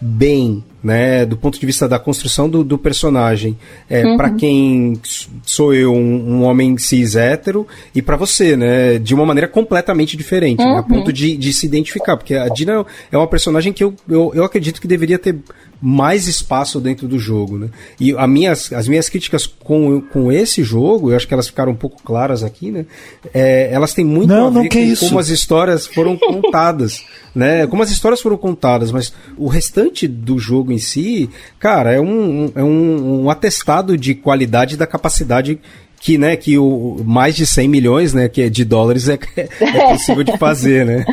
bem, 0.00 0.62
né, 0.86 1.26
do 1.26 1.36
ponto 1.36 1.58
de 1.58 1.66
vista 1.66 1.88
da 1.88 1.98
construção 1.98 2.48
do, 2.48 2.62
do 2.62 2.78
personagem, 2.78 3.58
é, 3.90 4.16
para 4.16 4.30
quem 4.30 4.96
sou 5.44 5.74
eu, 5.74 5.92
um, 5.92 6.36
um 6.36 6.44
homem 6.44 6.78
cis 6.78 7.16
hétero, 7.16 7.66
e 7.92 8.00
para 8.00 8.16
você, 8.16 8.56
né, 8.56 8.96
de 8.96 9.12
uma 9.12 9.26
maneira 9.26 9.48
completamente 9.48 10.16
diferente, 10.16 10.64
né, 10.64 10.78
a 10.78 10.84
ponto 10.84 11.12
de, 11.12 11.36
de 11.36 11.52
se 11.52 11.66
identificar, 11.66 12.16
porque 12.16 12.36
a 12.36 12.48
Dina 12.48 12.86
é 13.10 13.18
uma 13.18 13.26
personagem 13.26 13.72
que 13.72 13.82
eu, 13.82 13.94
eu, 14.08 14.30
eu 14.32 14.44
acredito 14.44 14.80
que 14.80 14.86
deveria 14.86 15.18
ter 15.18 15.36
mais 15.80 16.26
espaço 16.26 16.80
dentro 16.80 17.06
do 17.06 17.18
jogo, 17.18 17.58
né, 17.58 17.68
e 18.00 18.12
a 18.16 18.26
minhas, 18.26 18.72
as 18.72 18.88
minhas 18.88 19.08
críticas 19.08 19.46
com, 19.46 20.00
com 20.00 20.32
esse 20.32 20.62
jogo, 20.62 21.10
eu 21.10 21.16
acho 21.16 21.28
que 21.28 21.34
elas 21.34 21.46
ficaram 21.48 21.72
um 21.72 21.76
pouco 21.76 22.02
claras 22.02 22.42
aqui, 22.42 22.70
né, 22.70 22.86
é, 23.34 23.68
elas 23.72 23.92
têm 23.92 24.04
muito 24.04 24.28
Não, 24.28 24.46
a 24.46 24.62
ver 24.62 24.68
que 24.68 24.78
com 24.78 24.84
isso. 24.84 25.06
como 25.08 25.18
as 25.18 25.28
histórias 25.28 25.86
foram 25.86 26.16
contadas, 26.18 27.02
né? 27.34 27.66
Como 27.66 27.82
as 27.82 27.90
histórias 27.90 28.20
foram 28.22 28.38
contadas, 28.38 28.90
mas 28.90 29.12
o 29.36 29.46
restante 29.46 30.08
do 30.08 30.38
jogo 30.38 30.72
em 30.72 30.78
si, 30.78 31.28
cara, 31.58 31.92
é 31.92 32.00
um, 32.00 32.50
é 32.54 32.62
um, 32.64 33.24
um 33.24 33.30
atestado 33.30 33.98
de 33.98 34.14
qualidade 34.14 34.76
da 34.76 34.86
capacidade 34.86 35.58
que, 36.00 36.16
né, 36.18 36.36
que 36.36 36.56
o 36.56 37.02
mais 37.04 37.34
de 37.36 37.46
100 37.46 37.68
milhões, 37.68 38.14
né, 38.14 38.28
que 38.28 38.40
é 38.42 38.48
de 38.48 38.64
dólares 38.64 39.08
é, 39.08 39.18
é 39.36 39.88
possível 39.92 40.22
de 40.24 40.36
fazer, 40.38 40.86
né? 40.86 41.04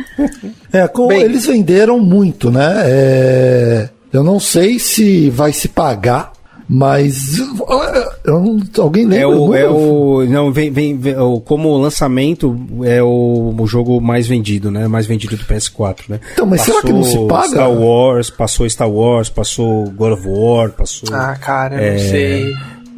É, 0.72 0.86
co- 0.88 1.08
Bem- 1.08 1.22
eles 1.22 1.46
venderam 1.46 1.98
muito, 2.00 2.50
né? 2.50 2.82
É, 2.84 3.88
eu 4.14 4.24
não 4.24 4.38
sei 4.40 4.78
se 4.78 5.28
vai 5.30 5.52
se 5.52 5.68
pagar, 5.68 6.32
mas 6.68 7.38
eu 8.24 8.40
não- 8.40 8.58
alguém 8.78 9.04
lembra? 9.04 9.18
É 9.22 9.26
o, 9.26 9.54
é 9.54 9.68
o 9.68 10.24
não 10.26 10.50
vem, 10.50 10.70
vem, 10.70 10.96
vem- 10.96 11.18
o- 11.18 11.40
como 11.40 11.76
lançamento 11.76 12.56
é 12.84 13.02
o, 13.02 13.54
o 13.58 13.66
jogo 13.66 14.00
mais 14.00 14.26
vendido, 14.26 14.70
né? 14.70 14.88
Mais 14.88 15.06
vendido 15.06 15.36
do 15.36 15.44
PS4, 15.44 16.04
né? 16.08 16.20
Então, 16.32 16.46
mas 16.46 16.62
será 16.62 16.80
que 16.80 16.92
não 16.92 17.02
se 17.02 17.18
paga? 17.26 17.48
Star 17.48 17.70
Wars, 17.72 18.30
passou 18.30 18.68
Star 18.70 18.90
Wars, 18.90 19.28
passou 19.28 19.90
God 19.90 20.12
of 20.14 20.22
War, 20.26 20.70
passou 20.70 21.08
Ah, 21.12 21.36
cara, 21.38 21.74
eu 21.76 21.80
É. 21.80 21.92
não 21.92 21.98
sei. 21.98 22.54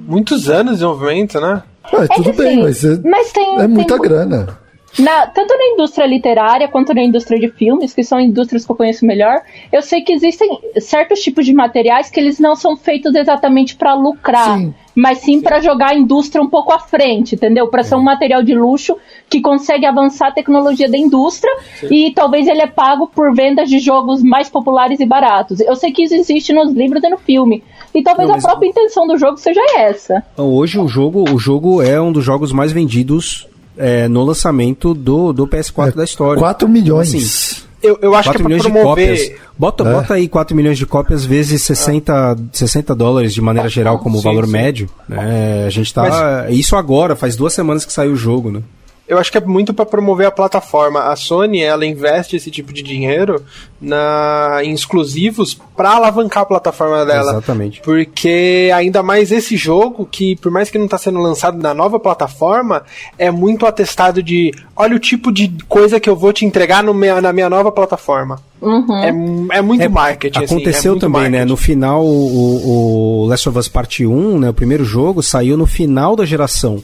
Muitos 0.06 0.48
anos 0.48 0.74
de 0.74 0.84
desenvolvimento, 0.84 1.40
né? 1.40 1.62
Ah, 1.84 2.06
tudo 2.14 2.30
que, 2.32 2.36
bem, 2.38 2.60
assim, 2.60 2.62
mas 2.62 2.84
é, 2.84 3.01
mas 3.09 3.32
tem- 3.32 3.59
é 3.60 3.66
muita 3.66 3.94
tem- 3.94 4.02
grana. 4.02 4.59
Na- 4.98 5.27
tanto 5.27 5.56
na 5.56 5.64
indústria 5.74 6.06
literária 6.06 6.68
quanto 6.68 6.94
na 6.94 7.02
indústria 7.02 7.39
de 7.39 7.48
filmes, 7.48 7.93
que 7.93 8.02
são 8.02 8.18
indústrias 8.18 8.64
que 8.64 8.73
eu 8.73 8.77
conheço 8.77 9.05
melhor, 9.05 9.40
eu 9.73 9.82
sei 9.82 10.01
que 10.01 10.12
existem 10.12 10.59
certos 10.78 11.20
tipos 11.20 11.44
de 11.44 11.52
materiais 11.52 12.09
que 12.10 12.18
eles 12.18 12.39
não 12.40 12.56
são 12.56 12.77
feitos 12.77 13.14
exatamente 13.14 13.77
para 13.77 13.94
lucrar, 13.94 14.59
Sim. 14.59 14.74
mas 14.94 15.18
sim 15.18 15.43
para 15.43 15.60
jogar 15.60 15.90
a 15.90 15.94
indústria 15.94 16.43
um 16.43 16.48
pouco 16.48 16.73
à 16.73 16.78
frente, 16.78 17.35
entendeu? 17.35 17.68
Para 17.68 17.82
ser 17.82 17.94
um 17.97 18.02
material 18.02 18.43
de 18.43 18.55
luxo 18.55 18.97
que 19.28 19.40
consegue 19.40 19.85
avançar 19.85 20.28
a 20.28 20.32
tecnologia 20.32 20.89
da 20.89 20.97
indústria 20.97 21.52
e 21.90 22.12
talvez 22.14 22.47
ele 22.48 22.62
é 22.62 22.66
pago 22.66 23.06
por 23.06 23.35
vendas 23.35 23.68
de 23.68 23.78
jogos 23.78 24.23
mais 24.23 24.48
populares 24.48 24.98
e 25.01 25.05
baratos. 25.06 25.60
Eu 25.60 25.77
sei 25.77 25.93
que 25.93 26.05
isso 26.05 26.14
existe 26.14 26.52
nos 26.55 26.73
livros 26.73 27.02
e 27.05 27.09
no 27.10 27.18
filme. 27.18 27.62
E 27.94 28.02
talvez 28.02 28.28
Não, 28.28 28.36
a 28.36 28.40
própria 28.40 28.68
intenção 28.68 29.06
do 29.06 29.16
jogo 29.18 29.36
seja 29.36 29.60
essa. 29.78 30.24
Hoje 30.36 30.78
o 30.78 30.89
jogo, 30.89 31.24
o 31.31 31.39
jogo 31.39 31.82
é 31.82 32.01
um 32.01 32.12
dos 32.12 32.24
jogos 32.24 32.52
mais 32.52 32.73
vendidos 32.73 33.47
é, 33.77 34.09
no 34.09 34.24
lançamento 34.24 34.94
do, 34.94 35.32
do 35.32 35.47
PS4 35.47 35.94
da 35.94 36.05
história. 36.05 36.40
4 36.40 36.69
milhões. 36.69 37.15
Assim, 37.15 37.62
Eu, 37.82 37.98
eu 38.03 38.15
acho 38.15 38.31
4 38.31 38.31
que 38.31 38.36
é 38.36 38.39
pra 38.43 38.48
milhões 38.48 38.62
de 38.62 38.70
promover. 38.70 39.09
cópias. 39.19 39.40
Bota, 39.59 39.85
É. 39.89 39.93
bota 39.93 40.15
aí 40.15 40.28
4 40.28 40.57
milhões 40.57 40.78
de 40.78 40.86
cópias 40.86 41.24
vezes 41.24 41.62
60, 41.62 42.36
60 42.53 42.94
dólares 42.94 43.32
de 43.35 43.40
maneira 43.40 43.69
geral 43.69 43.98
como 43.98 44.16
Sim, 44.19 44.24
valor 44.24 44.47
sim. 44.47 44.53
médio. 44.53 44.89
né? 45.09 45.65
a 45.66 45.70
gente 45.70 45.93
tá. 45.94 46.47
Isso 46.51 46.74
agora, 46.77 47.15
faz 47.16 47.36
duas 47.36 47.53
semanas 47.53 47.85
que 47.85 47.93
saiu 47.93 48.12
o 48.12 48.16
jogo, 48.16 48.51
né? 48.51 48.61
Eu 49.08 49.18
acho 49.18 49.30
que 49.30 49.38
é 49.38 49.40
muito 49.40 49.72
pra 49.72 49.86
promover 49.86 50.26
a 50.26 50.30
plataforma. 50.32 51.00
A 51.04 51.14
Sony, 51.14 51.60
ela 51.62 51.86
investe 51.86 52.34
esse 52.34 52.50
tipo 52.50 52.72
de 52.72 52.82
dinheiro 52.82 53.40
na, 53.80 54.58
em 54.64 54.72
exclusivos 54.72 55.56
pra 55.76 55.90
alavancar 55.90 56.42
a 56.42 56.46
plataforma 56.46 57.04
dela. 57.06 57.30
Exatamente. 57.30 57.80
Porque 57.82 58.70
ainda 58.74 59.02
mais 59.04 59.30
esse 59.30 59.56
jogo, 59.56 60.06
que 60.10 60.34
por 60.36 60.50
mais 60.50 60.70
que 60.70 60.78
não 60.78 60.88
tá 60.88 60.98
sendo 60.98 61.20
lançado 61.20 61.56
na 61.56 61.72
nova 61.72 62.00
plataforma, 62.00 62.82
é 63.16 63.30
muito 63.30 63.64
atestado 63.64 64.22
de 64.22 64.52
olha 64.74 64.96
o 64.96 64.98
tipo 64.98 65.30
de 65.30 65.54
coisa 65.68 66.00
que 66.00 66.10
eu 66.10 66.16
vou 66.16 66.32
te 66.32 66.44
entregar 66.44 66.82
no 66.82 66.92
meu- 66.92 67.22
na 67.22 67.32
minha 67.32 67.48
nova 67.48 67.70
plataforma. 67.70 68.40
É, 69.04 69.12
mu- 69.12 69.52
é 69.52 69.60
muito 69.62 69.82
É, 69.82 69.88
marketing. 69.88 70.38
assim, 70.44 70.54
Aconteceu 70.56 70.90
é 70.90 70.94
muito 70.94 71.00
também, 71.02 71.22
né? 71.22 71.28
marketing. 71.30 71.48
No 71.50 71.56
final, 71.56 72.04
o, 72.04 73.22
o 73.22 73.26
Last 73.26 73.48
of 73.48 73.58
Us 73.58 73.68
Part 73.68 74.04
1, 74.04 74.38
né? 74.40 74.50
O 74.50 74.54
primeiro 74.54 74.84
jogo 74.84 75.22
saiu 75.22 75.56
no 75.56 75.66
final 75.66 76.16
da 76.16 76.24
geração. 76.24 76.82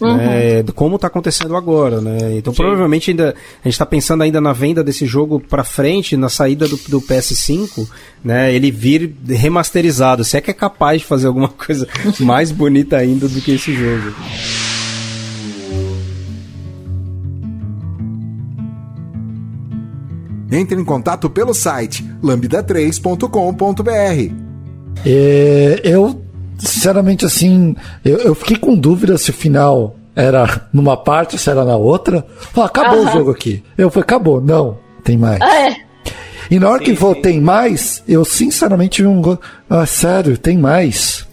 Né, 0.00 0.62
do 0.62 0.72
como 0.72 0.98
tá 0.98 1.08
acontecendo 1.08 1.56
agora, 1.56 2.00
né? 2.00 2.36
Então 2.36 2.52
provavelmente 2.52 3.10
ainda 3.10 3.34
a 3.64 3.68
gente 3.68 3.78
tá 3.78 3.86
pensando 3.86 4.22
ainda 4.22 4.40
na 4.40 4.52
venda 4.52 4.84
desse 4.84 5.06
jogo 5.06 5.40
pra 5.40 5.64
frente, 5.64 6.16
na 6.16 6.28
saída 6.28 6.68
do, 6.68 6.76
do 6.88 7.00
PS5, 7.00 7.88
né? 8.24 8.54
Ele 8.54 8.70
vir 8.70 9.14
remasterizado. 9.26 10.24
Se 10.24 10.36
é 10.36 10.40
que 10.40 10.50
é 10.50 10.54
capaz 10.54 11.00
de 11.00 11.06
fazer 11.06 11.26
alguma 11.26 11.48
coisa 11.66 11.88
mais 12.20 12.52
bonita 12.52 12.96
ainda 12.96 13.28
do 13.28 13.40
que 13.40 13.52
esse 13.52 13.74
jogo. 13.74 14.14
Entre 20.50 20.80
em 20.80 20.84
contato 20.84 21.28
pelo 21.28 21.52
site 21.52 22.02
lambda3.com.br. 22.22 24.34
É, 25.04 25.80
eu, 25.84 26.24
sinceramente, 26.58 27.24
assim, 27.24 27.74
eu, 28.04 28.18
eu 28.18 28.34
fiquei 28.34 28.56
com 28.56 28.74
dúvida 28.76 29.16
se 29.18 29.30
o 29.30 29.34
final 29.34 29.96
era 30.14 30.68
numa 30.72 30.96
parte, 30.96 31.38
se 31.38 31.48
era 31.48 31.64
na 31.64 31.76
outra. 31.76 32.26
Falei, 32.52 32.66
acabou 32.68 33.06
o 33.06 33.10
jogo 33.12 33.30
aqui. 33.30 33.62
Eu 33.76 33.90
falei, 33.90 34.02
acabou. 34.02 34.40
Não, 34.40 34.78
tem 35.04 35.16
mais. 35.16 35.40
Ah, 35.40 35.68
é. 35.68 35.76
E 36.50 36.58
na 36.58 36.68
hora 36.70 36.82
que 36.82 36.96
falou, 36.96 37.14
tem 37.14 37.40
mais, 37.40 38.02
eu 38.08 38.24
sinceramente 38.24 39.02
não 39.02 39.20
gosto. 39.20 39.40
Ah, 39.68 39.84
sério, 39.84 40.36
tem 40.38 40.56
mais. 40.56 41.26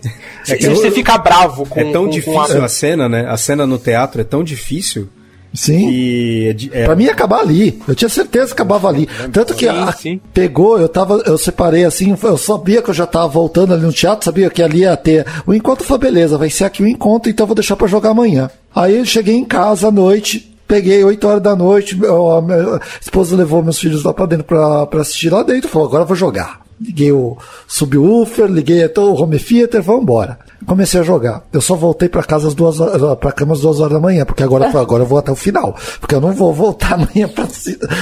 Você, 0.43 0.69
você 0.69 0.91
fica 0.91 1.17
bravo 1.17 1.65
com 1.65 1.79
É 1.79 1.83
tão 1.85 1.91
com- 1.93 1.99
com 2.05 2.09
difícil 2.09 2.61
a- 2.61 2.65
a 2.65 2.67
cena, 2.67 3.07
né? 3.09 3.25
A 3.27 3.37
cena 3.37 3.65
no 3.65 3.77
teatro 3.77 4.19
é 4.21 4.23
tão 4.23 4.43
difícil 4.43 5.07
Sim. 5.55 5.87
que 5.89 6.69
é 6.73 6.81
é, 6.81 6.85
Pra 6.85 6.95
mim 6.95 7.05
ia 7.05 7.11
acabar 7.11 7.39
ali. 7.39 7.81
Eu 7.87 7.95
tinha 7.95 8.09
certeza 8.09 8.47
que 8.47 8.53
acabava 8.53 8.87
ali. 8.89 9.07
Tanto 9.31 9.53
que 9.53 9.65
Sim, 9.69 9.71
a- 9.71 9.91
sim. 9.93 10.21
pegou, 10.33 10.79
eu 10.79 10.89
tava, 10.89 11.21
eu 11.25 11.37
separei 11.37 11.85
assim, 11.85 12.15
eu 12.21 12.37
sabia 12.37 12.81
que 12.81 12.89
eu 12.89 12.93
já 12.93 13.05
tava 13.05 13.27
voltando 13.27 13.73
ali 13.73 13.83
no 13.83 13.91
teatro, 13.93 14.25
sabia 14.25 14.49
que 14.49 14.61
ali 14.61 14.79
ia 14.79 14.95
ter. 14.97 15.25
O 15.47 15.53
encontro 15.53 15.85
foi 15.85 15.97
beleza, 15.97 16.37
vai 16.37 16.49
ser 16.49 16.65
aqui 16.65 16.83
o 16.83 16.87
encontro, 16.87 17.29
então 17.29 17.43
eu 17.43 17.47
vou 17.47 17.55
deixar 17.55 17.75
pra 17.75 17.87
jogar 17.87 18.09
amanhã. 18.11 18.49
Aí 18.75 18.97
eu 18.97 19.05
cheguei 19.05 19.35
em 19.35 19.45
casa 19.45 19.87
à 19.87 19.91
noite, 19.91 20.53
peguei 20.67 21.03
8 21.03 21.27
horas 21.27 21.41
da 21.41 21.55
noite, 21.55 21.95
a 21.95 22.41
minha 22.41 22.79
esposa 22.99 23.35
levou 23.35 23.63
meus 23.63 23.79
filhos 23.79 24.03
lá 24.03 24.13
pra 24.13 24.25
dentro 24.25 24.45
pra, 24.45 24.85
pra 24.87 25.01
assistir 25.01 25.29
lá 25.31 25.43
dentro, 25.43 25.69
falou, 25.69 25.87
agora 25.87 26.03
eu 26.03 26.07
vou 26.07 26.15
jogar. 26.15 26.61
Liguei 26.81 27.11
o 27.11 27.37
subwoofer, 27.67 28.47
liguei 28.47 28.83
até 28.83 28.99
o 28.99 29.13
home 29.13 29.39
theater, 29.39 29.81
vamos 29.81 30.01
embora. 30.03 30.37
Comecei 30.65 30.99
a 30.99 31.03
jogar. 31.03 31.43
Eu 31.53 31.61
só 31.61 31.75
voltei 31.75 32.09
pra 32.09 32.23
casa 32.23 32.47
às 32.47 32.53
duas 32.55 32.79
horas, 32.79 33.17
pra 33.19 33.31
cama 33.31 33.53
às 33.53 33.61
duas 33.61 33.79
horas 33.79 33.93
da 33.93 33.99
manhã, 33.99 34.25
porque 34.25 34.43
agora, 34.43 34.69
eu 34.71 34.79
agora 34.79 35.03
eu 35.03 35.07
vou 35.07 35.17
até 35.17 35.31
o 35.31 35.35
final. 35.35 35.75
Porque 35.99 36.15
eu 36.15 36.21
não 36.21 36.31
vou 36.33 36.53
voltar 36.53 36.93
amanhã 36.99 37.27
pra, 37.27 37.47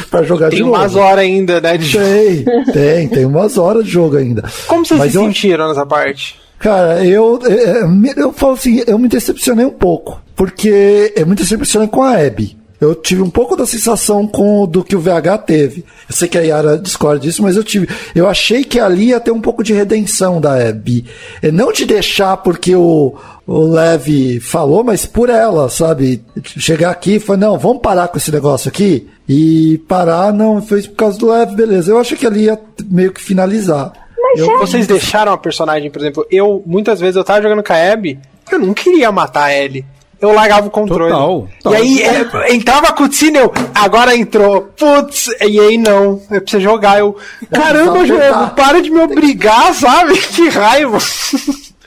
pra 0.09 0.23
jogar 0.23 0.49
Tem 0.49 0.57
de 0.57 0.63
novo. 0.63 0.75
umas 0.75 0.95
horas 0.95 1.19
ainda, 1.19 1.59
né? 1.59 1.77
De... 1.77 1.91
Tem, 1.97 2.45
tem, 2.73 3.07
tem 3.09 3.25
umas 3.25 3.57
horas 3.57 3.83
de 3.85 3.91
jogo 3.91 4.17
ainda. 4.17 4.43
Como 4.67 4.85
vocês 4.85 4.99
Mas 4.99 5.11
se 5.11 5.17
eu, 5.17 5.23
sentiram 5.25 5.67
nessa 5.67 5.85
parte? 5.85 6.39
Cara, 6.59 7.03
eu, 7.05 7.39
é, 7.45 7.79
é, 7.81 7.87
me- 7.87 8.13
eu 8.15 8.31
falo 8.31 8.53
assim, 8.53 8.81
eu 8.87 8.97
me 8.97 9.09
decepcionei 9.09 9.65
um 9.65 9.69
pouco, 9.71 10.21
porque 10.33 11.11
eu 11.15 11.27
me 11.27 11.35
decepcionei 11.35 11.89
com 11.89 12.01
a 12.01 12.15
Abby. 12.17 12.57
Eu 12.83 12.95
tive 12.95 13.21
um 13.21 13.29
pouco 13.29 13.55
da 13.55 13.65
sensação 13.65 14.27
com 14.27 14.65
do 14.67 14.83
que 14.83 14.95
o 14.95 14.99
VH 14.99 15.37
teve. 15.45 15.85
Eu 16.09 16.15
sei 16.15 16.27
que 16.27 16.37
a 16.37 16.41
Yara 16.41 16.77
discorda 16.77 17.19
disso, 17.19 17.41
mas 17.41 17.55
eu 17.55 17.63
tive. 17.63 17.87
Eu 18.15 18.27
achei 18.27 18.63
que 18.63 18.79
ali 18.79 19.05
ia 19.09 19.19
ter 19.19 19.31
um 19.31 19.41
pouco 19.41 19.63
de 19.63 19.73
redenção 19.73 20.39
da 20.41 20.53
Abby. 20.69 21.05
É, 21.41 21.51
não 21.51 21.71
de 21.71 21.85
deixar 21.85 22.37
porque 22.37 22.75
o, 22.75 23.15
o 23.47 23.59
Lev 23.71 24.39
falou, 24.41 24.83
mas 24.83 25.05
por 25.05 25.29
ela, 25.29 25.69
sabe? 25.69 26.23
Chegar 26.43 26.91
aqui 26.91 27.15
e 27.15 27.19
falar, 27.19 27.37
não, 27.39 27.57
vamos 27.57 27.81
parar 27.81 28.07
com 28.07 28.17
esse 28.17 28.31
negócio 28.31 28.69
aqui. 28.69 29.07
E 29.27 29.77
parar, 29.87 30.33
não, 30.33 30.61
foi 30.61 30.81
por 30.83 30.95
causa 30.95 31.17
do 31.17 31.29
Lev, 31.31 31.51
beleza. 31.55 31.91
Eu 31.91 31.97
achei 31.97 32.17
que 32.17 32.27
ali 32.27 32.43
ia 32.45 32.59
meio 32.85 33.11
que 33.11 33.21
finalizar. 33.21 33.93
Eu- 34.35 34.57
Vocês 34.59 34.87
deixaram 34.87 35.31
a 35.31 35.37
personagem, 35.37 35.91
por 35.91 36.01
exemplo, 36.01 36.25
eu, 36.31 36.63
muitas 36.65 36.99
vezes 36.99 37.15
eu 37.15 37.23
tava 37.23 37.41
jogando 37.41 37.63
com 37.63 37.71
a 37.71 37.91
Abby, 37.93 38.19
eu 38.51 38.59
não 38.59 38.73
queria 38.73 39.11
matar 39.11 39.43
a 39.45 39.55
Ellie. 39.55 39.85
Eu 40.23 40.31
largava 40.33 40.67
o 40.67 40.71
controle. 40.71 41.11
Total, 41.11 41.47
E 41.59 41.63
total. 41.63 41.81
aí 41.81 42.01
é, 42.01 42.53
entrava 42.55 42.87
a 42.87 42.93
cutscene, 42.93 43.37
eu, 43.39 43.51
agora 43.75 44.15
entrou. 44.15 44.69
Putz, 44.77 45.27
e 45.41 45.59
aí 45.59 45.77
não, 45.77 46.21
eu 46.31 46.39
preciso 46.41 46.61
jogar. 46.63 46.99
Eu, 46.99 47.17
caramba, 47.51 48.05
jogo, 48.05 48.21
para 48.55 48.81
de 48.81 48.89
me 48.89 49.01
obrigar, 49.01 49.73
sabe? 49.73 50.13
Que 50.33 50.47
raiva. 50.49 50.97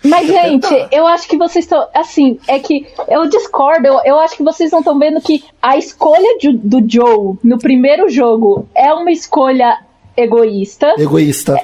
Mas, 0.05 0.27
gente, 0.29 0.69
eu 0.93 1.07
acho 1.07 1.27
que 1.27 1.37
vocês 1.37 1.65
estão. 1.65 1.85
Assim, 1.95 2.39
é 2.47 2.59
que 2.59 2.87
eu 3.09 3.27
discordo. 3.29 3.87
Eu, 3.89 4.01
eu 4.05 4.21
acho 4.21 4.37
que 4.37 4.43
vocês 4.45 4.71
não 4.71 4.79
estão 4.81 4.99
vendo 4.99 5.21
que 5.21 5.43
a 5.61 5.77
escolha 5.77 6.37
de- 6.39 6.53
do 6.57 6.79
Joe 6.87 7.37
no 7.43 7.59
primeiro 7.59 8.09
jogo 8.09 8.69
é 8.75 8.93
uma 8.93 9.11
escolha 9.11 9.79
egoísta. 10.17 10.95
Egoísta. 10.99 11.59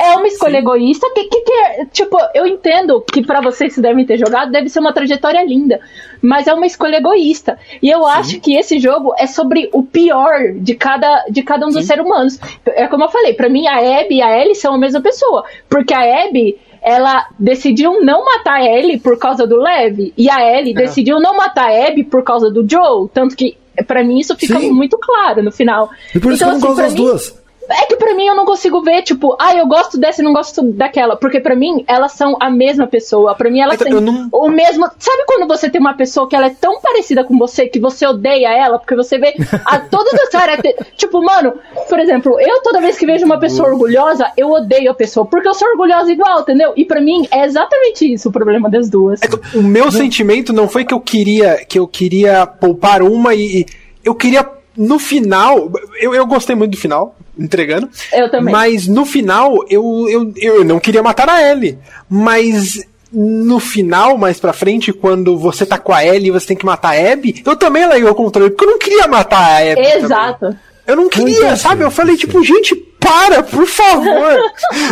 É 0.00 0.16
uma 0.16 0.26
escolha 0.26 0.58
egoísta 0.58 1.06
que, 1.14 1.24
que, 1.24 1.40
que 1.40 1.52
é, 1.52 1.84
tipo, 1.86 2.16
eu 2.34 2.46
entendo 2.46 3.00
que 3.00 3.22
pra 3.24 3.40
vocês 3.40 3.74
que 3.74 3.80
devem 3.80 4.04
ter 4.04 4.18
jogado 4.18 4.50
deve 4.50 4.68
ser 4.68 4.80
uma 4.80 4.92
trajetória 4.92 5.44
linda, 5.44 5.80
mas 6.22 6.46
é 6.46 6.52
uma 6.54 6.66
escolha 6.66 6.96
egoísta. 6.96 7.58
E 7.82 7.88
eu 7.88 8.06
acho 8.06 8.40
que 8.40 8.56
esse 8.56 8.78
jogo 8.78 9.14
é 9.18 9.26
sobre 9.26 9.68
o 9.72 9.82
pior 9.82 10.52
de 10.56 10.74
cada, 10.74 11.24
de 11.30 11.42
cada 11.42 11.66
um 11.66 11.70
dos 11.70 11.86
seres 11.86 12.04
humanos. 12.04 12.38
É 12.66 12.86
como 12.88 13.04
eu 13.04 13.08
falei, 13.08 13.34
pra 13.34 13.48
mim 13.48 13.66
a 13.66 13.76
Abby 14.00 14.16
e 14.16 14.22
a 14.22 14.36
Ellie 14.40 14.54
são 14.54 14.74
a 14.74 14.78
mesma 14.78 15.00
pessoa, 15.00 15.44
porque 15.68 15.94
a 15.94 16.24
Abby 16.24 16.56
ela 16.80 17.26
decidiu 17.38 18.00
não 18.04 18.24
matar 18.24 18.54
a 18.60 18.64
Ellie 18.64 18.98
por 18.98 19.18
causa 19.18 19.46
do 19.46 19.56
Lev, 19.56 20.12
e 20.16 20.30
a 20.30 20.56
Ellie 20.58 20.72
decidiu 20.74 21.20
não 21.20 21.36
matar 21.36 21.68
a 21.70 21.86
Abby 21.88 22.04
por 22.04 22.22
causa 22.22 22.50
do 22.50 22.64
Joe, 22.68 23.08
tanto 23.12 23.36
que 23.36 23.56
pra 23.86 24.02
mim 24.02 24.18
isso 24.18 24.34
fica 24.36 24.58
Sim. 24.58 24.70
muito 24.72 24.96
claro 24.98 25.42
no 25.42 25.52
final. 25.52 25.88
E 26.14 26.18
por 26.18 26.32
isso 26.32 26.42
Então, 26.44 26.58
que 26.58 26.64
eu 26.66 26.68
não 26.68 26.72
assim, 26.72 26.82
gosto 26.82 26.82
das 26.82 26.94
mim- 26.94 27.00
duas. 27.00 27.37
É 27.70 27.86
que 27.86 27.96
pra 27.96 28.14
mim 28.14 28.26
eu 28.26 28.34
não 28.34 28.44
consigo 28.44 28.82
ver, 28.82 29.02
tipo, 29.02 29.36
ah, 29.40 29.54
eu 29.54 29.66
gosto 29.66 29.98
dessa 29.98 30.20
e 30.20 30.24
não 30.24 30.32
gosto 30.32 30.62
daquela. 30.62 31.16
Porque 31.16 31.40
pra 31.40 31.54
mim 31.54 31.84
elas 31.86 32.12
são 32.12 32.36
a 32.40 32.50
mesma 32.50 32.86
pessoa. 32.86 33.34
Pra 33.34 33.50
mim 33.50 33.60
elas 33.60 33.80
Então, 33.80 33.86
têm 33.92 34.00
não- 34.00 34.28
o 34.32 34.48
mesmo. 34.48 34.88
Sabe 34.98 35.24
quando 35.26 35.46
você 35.46 35.68
tem 35.68 35.80
uma 35.80 35.94
pessoa 35.94 36.28
que 36.28 36.34
ela 36.36 36.46
é 36.46 36.50
tão 36.58 36.80
parecida 36.80 37.24
com 37.24 37.36
você 37.38 37.66
que 37.68 37.78
você 37.78 38.06
odeia 38.06 38.48
ela? 38.48 38.78
Porque 38.78 38.94
você 38.96 39.18
vê 39.18 39.34
a 39.64 39.78
todas 39.90 40.14
as 40.14 40.28
características. 40.28 40.86
tipo, 40.96 41.22
mano, 41.22 41.54
por 41.88 41.98
exemplo, 42.00 42.40
eu 42.40 42.62
toda 42.62 42.80
vez 42.80 42.96
que 42.98 43.06
vejo 43.06 43.24
uma 43.24 43.38
pessoa 43.38 43.68
orgulhosa, 43.68 44.30
eu 44.36 44.50
odeio 44.50 44.90
a 44.90 44.94
pessoa. 44.94 45.26
Porque 45.26 45.48
eu 45.48 45.54
sou 45.54 45.68
orgulhosa 45.68 46.10
igual, 46.10 46.40
entendeu? 46.40 46.72
E 46.76 46.84
pra 46.84 47.00
mim 47.00 47.26
é 47.30 47.44
exatamente 47.44 48.12
isso 48.12 48.28
o 48.28 48.32
problema 48.32 48.70
das 48.70 48.88
duas. 48.88 49.20
É 49.22 49.58
O 49.58 49.62
meu 49.62 49.90
sentimento 49.90 50.52
não 50.52 50.68
foi 50.68 50.84
que 50.84 50.94
eu 50.94 51.00
queria 51.00 51.64
que 51.66 51.78
eu 51.78 51.86
queria 51.86 52.46
poupar 52.46 53.02
uma 53.02 53.34
e, 53.34 53.60
e 53.60 53.66
eu 54.04 54.14
queria 54.14 54.46
no 54.76 54.98
final, 54.98 55.70
eu, 56.00 56.14
eu 56.14 56.24
gostei 56.26 56.54
muito 56.54 56.70
do 56.72 56.76
final, 56.76 57.14
entregando. 57.38 57.88
Eu 58.12 58.30
também. 58.30 58.52
Mas 58.52 58.86
no 58.86 59.04
final 59.06 59.64
eu, 59.70 60.06
eu, 60.08 60.32
eu 60.36 60.64
não 60.64 60.80
queria 60.80 61.02
matar 61.02 61.28
a 61.28 61.42
Ellie, 61.42 61.78
mas 62.08 62.78
no 63.12 63.58
final, 63.58 64.18
mais 64.18 64.38
pra 64.38 64.52
frente, 64.52 64.92
quando 64.92 65.38
você 65.38 65.64
tá 65.64 65.78
com 65.78 65.92
a 65.92 66.04
Ellie 66.04 66.28
e 66.28 66.32
você 66.32 66.48
tem 66.48 66.56
que 66.56 66.66
matar 66.66 66.94
a 66.94 67.12
Abby, 67.12 67.42
eu 67.44 67.56
também 67.56 67.86
larguei 67.86 68.08
o 68.08 68.14
controle, 68.14 68.50
porque 68.50 68.64
eu 68.64 68.70
não 68.70 68.78
queria 68.78 69.08
matar 69.08 69.38
a 69.38 69.58
Abby. 69.58 69.82
também. 69.82 70.04
Exato. 70.04 70.56
Eu 70.86 70.96
não 70.96 71.08
queria, 71.08 71.38
entendi, 71.38 71.60
sabe? 71.60 71.84
Eu 71.84 71.90
falei, 71.90 72.16
tipo, 72.16 72.42
gente, 72.42 72.74
para, 72.74 73.42
por 73.42 73.66
favor. 73.66 74.40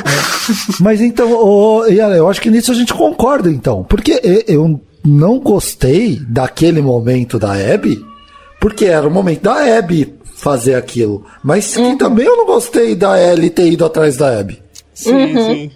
Mas 0.81 1.01
então, 1.01 1.87
Yara, 1.89 2.17
eu 2.17 2.29
acho 2.29 2.41
que 2.41 2.51
nisso 2.51 2.71
a 2.71 2.75
gente 2.75 2.93
concorda, 2.93 3.49
então. 3.49 3.83
Porque 3.83 4.21
eu 4.47 4.79
não 5.03 5.39
gostei 5.39 6.21
daquele 6.29 6.83
momento 6.83 7.39
da 7.39 7.53
Abby, 7.53 8.05
porque 8.61 8.85
era 8.85 9.09
o 9.09 9.11
momento 9.11 9.43
da 9.43 9.79
Abby 9.79 10.16
fazer 10.37 10.75
aquilo. 10.75 11.25
Mas 11.43 11.75
que 11.75 11.97
também 11.97 12.27
eu 12.27 12.37
não 12.37 12.47
gostei 12.47 12.95
da 12.95 13.21
Ellie 13.21 13.51
ter 13.51 13.73
ido 13.73 13.85
atrás 13.85 14.17
da 14.17 14.39
Abby. 14.39 14.63
sim, 14.95 15.35
sim. 15.35 15.71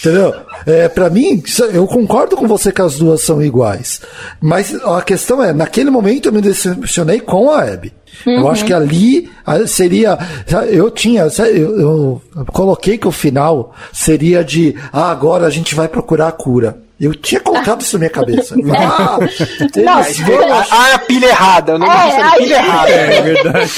Entendeu? 0.00 0.34
É, 0.66 0.88
para 0.88 1.10
mim, 1.10 1.42
eu 1.72 1.86
concordo 1.86 2.36
com 2.36 2.46
você 2.46 2.70
que 2.70 2.82
as 2.82 2.98
duas 2.98 3.22
são 3.22 3.42
iguais. 3.42 4.00
Mas 4.40 4.74
a 4.74 5.02
questão 5.02 5.42
é, 5.42 5.52
naquele 5.52 5.90
momento 5.90 6.26
eu 6.26 6.32
me 6.32 6.40
decepcionei 6.40 7.20
com 7.20 7.50
a 7.50 7.62
Abby. 7.62 7.92
Eu 8.26 8.48
acho 8.48 8.64
que 8.64 8.72
ali 8.72 9.30
ah, 9.46 9.66
seria. 9.66 10.18
Eu 10.68 10.90
tinha. 10.90 11.28
Eu, 11.38 12.20
eu 12.36 12.44
coloquei 12.52 12.98
que 12.98 13.06
o 13.06 13.12
final 13.12 13.74
seria 13.92 14.44
de. 14.44 14.74
Ah, 14.92 15.10
agora 15.10 15.46
a 15.46 15.50
gente 15.50 15.74
vai 15.74 15.88
procurar 15.88 16.28
a 16.28 16.32
cura. 16.32 16.78
Eu 17.00 17.14
tinha 17.14 17.40
colocado 17.40 17.80
isso 17.82 17.94
na 17.94 17.98
minha 18.00 18.10
cabeça. 18.10 18.54
Ah, 18.76 19.18
Não, 19.76 20.00
eles 20.00 20.18
vão- 20.20 20.52
Ah, 20.70 20.94
a 20.94 20.98
pilha 20.98 21.26
errada, 21.26 21.76
o 21.76 21.78
nome 21.78 21.92
É, 21.92 22.04
disso 22.06 22.16
é 22.18 22.22
aí- 22.22 22.38
pilha 22.38 22.54
errada. 22.56 22.90
É 22.90 23.22
verdade. 23.22 23.72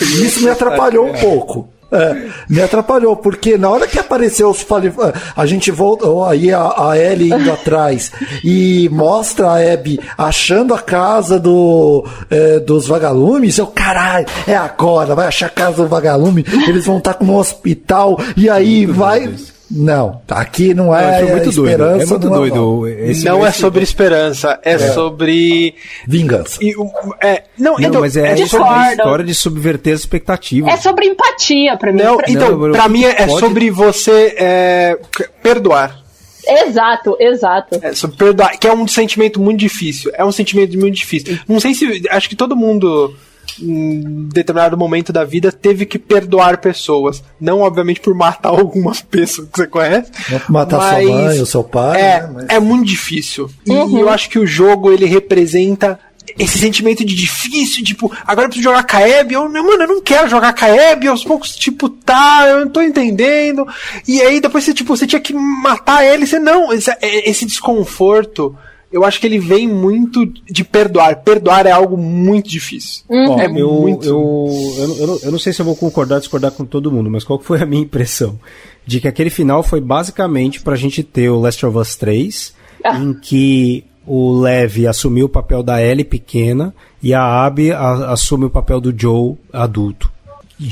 Isso 0.00 0.42
me 0.42 0.50
atrapalhou 0.50 1.06
um 1.08 1.12
pouco. 1.14 1.68
É, 1.92 2.16
me 2.48 2.62
atrapalhou, 2.62 3.16
porque 3.16 3.58
na 3.58 3.68
hora 3.68 3.84
que 3.84 3.98
apareceu 3.98 4.48
os 4.48 4.62
fale, 4.62 4.92
a 5.36 5.44
gente 5.44 5.72
volta, 5.72 6.06
aí 6.28 6.52
a, 6.54 6.90
a 6.90 6.96
Ellie 6.96 7.32
indo 7.32 7.50
atrás 7.50 8.12
e 8.44 8.88
mostra 8.92 9.48
a 9.48 9.72
Abby 9.72 9.98
achando 10.16 10.72
a 10.72 10.78
casa 10.78 11.36
do, 11.36 12.06
é, 12.30 12.60
dos 12.60 12.86
vagalumes, 12.86 13.58
eu, 13.58 13.66
caralho, 13.66 14.24
é 14.46 14.54
agora, 14.54 15.16
vai 15.16 15.26
achar 15.26 15.46
a 15.46 15.50
casa 15.50 15.82
do 15.82 15.88
vagalume, 15.88 16.46
eles 16.68 16.86
vão 16.86 16.98
estar 16.98 17.16
no 17.20 17.36
hospital, 17.36 18.20
e 18.36 18.48
aí 18.48 18.86
vai. 18.86 19.28
Não, 19.70 20.20
aqui 20.28 20.74
não 20.74 20.92
é, 20.94 21.20
Foi 21.20 21.30
muito 21.30 21.52
doido. 21.52 21.68
esperança. 21.68 22.02
É 22.02 22.06
muito 22.06 22.28
não 22.28 22.36
doido. 22.36 22.54
não. 22.56 22.86
Esse- 22.88 23.24
não 23.24 23.46
é 23.46 23.52
sobre 23.52 23.82
esperança, 23.84 24.58
é, 24.64 24.76
sobre. 24.78 25.74
Vingança. 26.08 26.58
e 26.60 26.74
é, 27.22 27.44
não, 27.56 27.74
Não, 27.78 27.80
então, 27.80 28.00
mas 28.00 28.16
é, 28.16 28.32
é 28.32 28.46
sobre 28.46 28.68
a 28.68 28.90
história 28.90 29.24
de 29.24 29.34
subverter 29.34 29.94
as 29.94 30.00
expectativas. 30.00 30.74
É 30.74 30.76
sobre 30.76 31.06
empatia 31.06 31.76
pra 31.76 31.92
mim. 31.92 32.02
Não, 32.02 32.16
Pra- 32.16 32.26
então, 32.28 32.58
Não, 32.58 32.72
pra 32.72 32.88
mim 32.88 33.04
é 33.04 33.26
pode- 33.26 33.38
sobre 33.38 33.70
você 33.70 34.34
é, 34.36 34.98
perdoar. 35.42 36.00
Exato, 36.46 37.16
exato. 37.20 37.78
É 37.82 37.92
sobre 37.94 38.16
perdoar, 38.16 38.58
que 38.58 38.66
é 38.66 38.72
um 38.72 38.88
sentimento 38.88 39.38
muito 39.40 39.60
difícil. 39.60 40.10
É 40.14 40.24
um 40.24 40.32
sentimento 40.32 40.76
muito 40.78 40.96
difícil. 40.96 41.38
Não 41.46 41.60
sei 41.60 41.74
se. 41.74 42.02
Acho 42.10 42.28
que 42.28 42.34
todo 42.34 42.56
mundo, 42.56 43.14
em 43.60 44.28
determinado 44.28 44.76
momento 44.76 45.12
da 45.12 45.24
vida, 45.24 45.50
teve 45.50 45.86
que 45.86 45.98
perdoar 45.98 46.58
pessoas. 46.58 47.22
Não, 47.40 47.60
obviamente, 47.60 48.00
por 48.00 48.14
matar 48.14 48.50
algumas 48.58 49.00
pessoas 49.00 49.48
que 49.48 49.58
você 49.58 49.66
conhece. 49.66 50.10
Matar 50.48 50.78
mas 50.78 51.04
sua 51.06 51.14
mãe 51.14 51.40
ou 51.40 51.46
seu 51.46 51.64
pai. 51.64 52.00
É, 52.00 52.20
né, 52.22 52.30
mas- 52.34 52.46
é 52.48 52.60
muito 52.60 52.86
difícil. 52.86 53.50
E 53.66 53.70
Uhum. 53.72 53.98
eu 53.98 54.08
acho 54.08 54.28
que 54.28 54.38
o 54.38 54.46
jogo 54.46 54.92
ele 54.92 55.06
representa 55.06 55.98
esse 56.38 56.58
sentimento 56.58 57.04
de 57.04 57.12
difícil, 57.14 57.82
tipo, 57.82 58.12
agora 58.24 58.44
eu 58.46 58.50
preciso 58.50 58.68
jogar 58.72 58.84
Abby, 59.20 59.34
eu, 59.34 59.48
mano, 59.48 59.82
eu 59.82 59.88
não 59.88 60.00
quero 60.00 60.28
jogar 60.28 60.54
Abby, 60.92 61.08
aos 61.08 61.24
poucos, 61.24 61.56
tipo, 61.56 61.88
tá, 61.88 62.44
eu 62.46 62.60
não 62.60 62.68
tô 62.68 62.80
entendendo. 62.80 63.66
E 64.06 64.20
aí 64.22 64.40
depois 64.40 64.62
você, 64.62 64.72
tipo, 64.72 64.96
você 64.96 65.08
tinha 65.08 65.20
que 65.20 65.32
matar 65.32 66.04
ele, 66.04 66.26
você 66.26 66.38
não, 66.38 66.72
esse, 66.72 66.90
esse 67.02 67.44
desconforto, 67.46 68.56
eu 68.92 69.04
acho 69.04 69.20
que 69.20 69.26
ele 69.26 69.38
vem 69.38 69.68
muito 69.68 70.26
de 70.50 70.64
perdoar. 70.64 71.16
Perdoar 71.22 71.66
é 71.66 71.70
algo 71.70 71.96
muito 71.96 72.48
difícil. 72.48 73.02
Ó, 73.08 73.38
É 73.40 73.46
eu, 73.46 73.72
muito. 73.72 74.04
eu, 74.06 74.48
eu, 74.78 74.88
não- 74.88 74.96
eu, 74.96 75.06
não, 75.06 75.18
eu 75.24 75.32
não 75.32 75.38
sei 75.38 75.52
se 75.52 75.60
eu 75.60 75.66
vou 75.66 75.76
concordar 75.76 76.16
ou 76.16 76.20
discordar 76.20 76.50
com 76.52 76.64
todo 76.64 76.90
mundo, 76.90 77.10
mas 77.10 77.24
qual 77.24 77.38
foi 77.38 77.60
a 77.62 77.66
minha 77.66 77.82
impressão? 77.84 78.38
De 78.86 79.00
que 79.00 79.06
aquele 79.08 79.30
final 79.30 79.62
foi 79.62 79.80
basicamente 79.80 80.60
pra 80.60 80.74
gente 80.76 81.02
ter 81.02 81.28
o 81.30 81.38
Last 81.40 81.64
of 81.64 81.76
Us 81.78 81.94
3, 81.96 82.54
Ah. 82.84 82.98
em 82.98 83.12
que 83.14 83.84
o 84.06 84.32
Lev 84.40 84.86
assumiu 84.88 85.26
o 85.26 85.28
papel 85.28 85.62
da 85.62 85.80
Ellie 85.82 86.04
pequena 86.04 86.74
e 87.02 87.12
a 87.14 87.44
Abby 87.44 87.70
a- 87.70 88.10
assume 88.12 88.46
o 88.46 88.50
papel 88.50 88.80
do 88.80 88.92
Joe 88.98 89.34
adulto. 89.52 90.10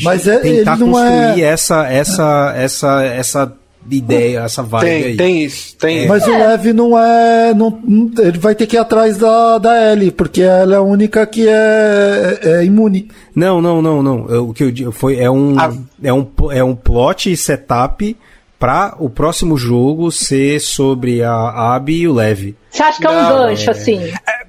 Mas 0.03 0.27
é- 0.27 0.39
tentar 0.41 0.75
ele 0.75 0.81
não 0.85 0.93
construir 0.93 1.43
é- 1.43 1.47
essa, 1.47 1.87
essa, 1.87 2.53
essa, 2.57 3.03
essa 3.05 3.53
ideia, 3.91 4.41
essa 4.41 4.63
vibe 4.63 4.85
Tem, 4.87 5.05
aí. 5.05 5.17
tem 5.17 5.43
isso, 5.45 5.77
tem 5.77 5.99
isso. 6.01 6.09
Mas 6.09 6.27
o 6.27 6.31
Lev 6.31 6.67
não 6.75 6.99
é. 6.99 7.55
Não, 7.55 7.81
ele 8.19 8.39
vai 8.39 8.55
ter 8.55 8.67
que 8.67 8.77
ir 8.77 8.79
atrás 8.79 9.17
da, 9.17 9.59
da 9.59 9.93
Ellie, 9.93 10.11
porque 10.11 10.43
ela 10.43 10.75
é 10.75 10.79
a 10.79 10.83
única 10.83 11.27
que 11.27 11.47
é, 11.49 12.39
é 12.43 12.65
imune. 12.65 13.11
Não, 13.35 13.61
não, 13.63 13.81
não, 13.81 14.03
não. 14.03 14.49
O 14.49 14.53
que 14.55 14.65
eu 14.65 14.71
digo 14.71 14.93
foi 14.93 15.19
é 15.19 15.31
um 15.31 15.59
Ah. 15.59 15.73
é 16.03 16.13
um 16.13 16.27
é 16.51 16.63
um 16.65 16.75
plot 16.75 17.31
e 17.33 17.37
setup 17.37 18.17
para 18.59 18.95
o 18.99 19.09
próximo 19.09 19.57
jogo 19.57 20.11
ser 20.11 20.61
sobre 20.61 21.23
a 21.23 21.75
Abby 21.77 22.01
e 22.01 22.09
o 22.09 22.13
Lev. 22.15 22.55
Você 22.71 22.83
acha 22.83 22.99
que 23.01 23.07
é 23.07 23.11
um 23.11 23.15
Não, 23.15 23.29
gancho, 23.47 23.71
assim? 23.71 24.01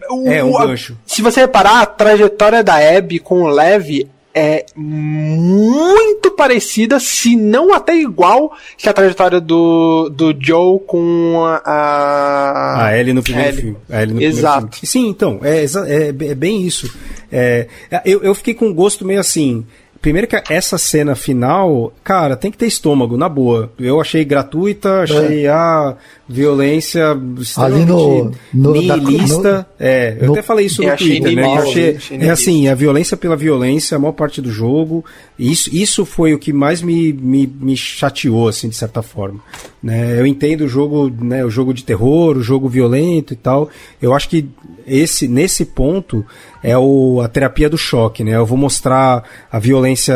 O- 0.10 0.28
É, 0.28 0.44
um 0.44 0.58
a- 0.58 0.66
gancho. 0.66 0.98
Se 1.06 1.22
você 1.22 1.42
reparar, 1.42 1.82
a 1.82 1.86
trajetória 1.86 2.64
da 2.64 2.76
Abby 2.98 3.20
com 3.20 3.44
o 3.44 3.48
Lev 3.48 4.08
é 4.40 4.66
muito 4.74 6.32
parecida, 6.32 6.98
se 7.00 7.36
não 7.36 7.74
até 7.74 7.94
igual, 7.96 8.56
que 8.78 8.88
a 8.88 8.94
trajetória 8.94 9.42
do, 9.42 10.10
do 10.10 10.34
Joe 10.40 10.80
com 10.88 11.44
a. 11.46 11.62
a... 11.66 12.86
A 12.86 12.98
Ellie 12.98 13.14
no 13.14 13.22
primeiro 13.22 13.50
Ellie. 13.50 13.62
filme. 13.62 13.78
A 13.90 14.02
Ellie 14.02 14.16
no 14.16 14.22
Exato. 14.22 14.68
primeiro 14.68 14.76
filme. 14.78 14.88
Sim, 14.88 15.08
então, 15.10 15.40
é, 15.44 15.66
é, 15.66 16.08
é 16.08 16.36
bem 16.36 16.62
isso. 16.66 16.90
É, 17.30 17.68
eu, 18.06 18.24
eu 18.24 18.34
fiquei 18.34 18.54
com 18.54 18.68
um 18.68 18.74
gosto 18.74 19.06
meio 19.06 19.20
assim. 19.20 19.66
Primeiro 20.02 20.28
que 20.28 20.42
essa 20.50 20.78
cena 20.78 21.14
final, 21.14 21.92
cara, 22.04 22.38
tem 22.38 22.50
que 22.50 22.58
ter 22.58 22.68
estômago, 22.68 23.18
na 23.18 23.28
boa. 23.28 23.70
Eu 23.78 24.00
achei 24.00 24.24
gratuita, 24.24 25.02
achei 25.02 25.46
a 25.48 25.96
violência 26.28 27.10
Ali 27.58 27.86
no- 27.86 28.32
no- 28.54 28.88
da- 28.88 28.96
nihilista. 28.96 29.68
é, 29.80 30.16
eu 30.22 30.28
no- 30.28 30.34
até 30.34 30.42
falei 30.42 30.68
isso 30.68 30.82
no 30.82 30.96
Twitter, 30.96 31.36
né? 31.36 31.58
achei, 31.58 31.96
achei 31.98 32.18
é 32.18 32.30
assim, 32.30 32.68
a 32.70 32.76
violência 32.76 33.18
pela 33.18 33.36
violência, 33.36 33.98
a 33.98 34.00
maior 34.00 34.14
parte 34.14 34.42
do 34.42 34.50
jogo. 34.52 35.04
Isso, 35.38 35.70
isso 35.76 36.06
foi 36.06 36.34
o 36.34 36.40
que 36.40 36.54
mais 36.54 36.82
me, 36.82 37.12
me, 37.12 37.46
me 37.46 37.76
chateou, 37.76 38.48
assim, 38.48 38.70
de 38.70 38.76
certa 38.78 39.02
forma. 39.02 39.40
Né? 39.84 40.20
Eu 40.20 40.26
entendo 40.26 40.62
o 40.62 40.68
jogo, 40.68 41.12
né, 41.22 41.44
o 41.44 41.50
jogo 41.50 41.74
de 41.74 41.84
terror, 41.84 42.38
o 42.38 42.42
jogo 42.44 42.70
violento 42.70 43.34
e 43.34 43.38
tal. 43.38 43.70
Eu 44.02 44.14
acho 44.14 44.30
que 44.30 44.46
esse, 44.88 45.28
nesse 45.28 45.66
ponto 45.66 46.26
é 46.64 46.78
o, 46.78 47.22
a 47.24 47.28
terapia 47.28 47.70
do 47.70 47.78
choque, 47.78 48.24
né? 48.24 48.36
Eu 48.36 48.46
vou 48.46 48.58
mostrar 48.58 49.24
a 49.52 49.60
violência 49.60 50.16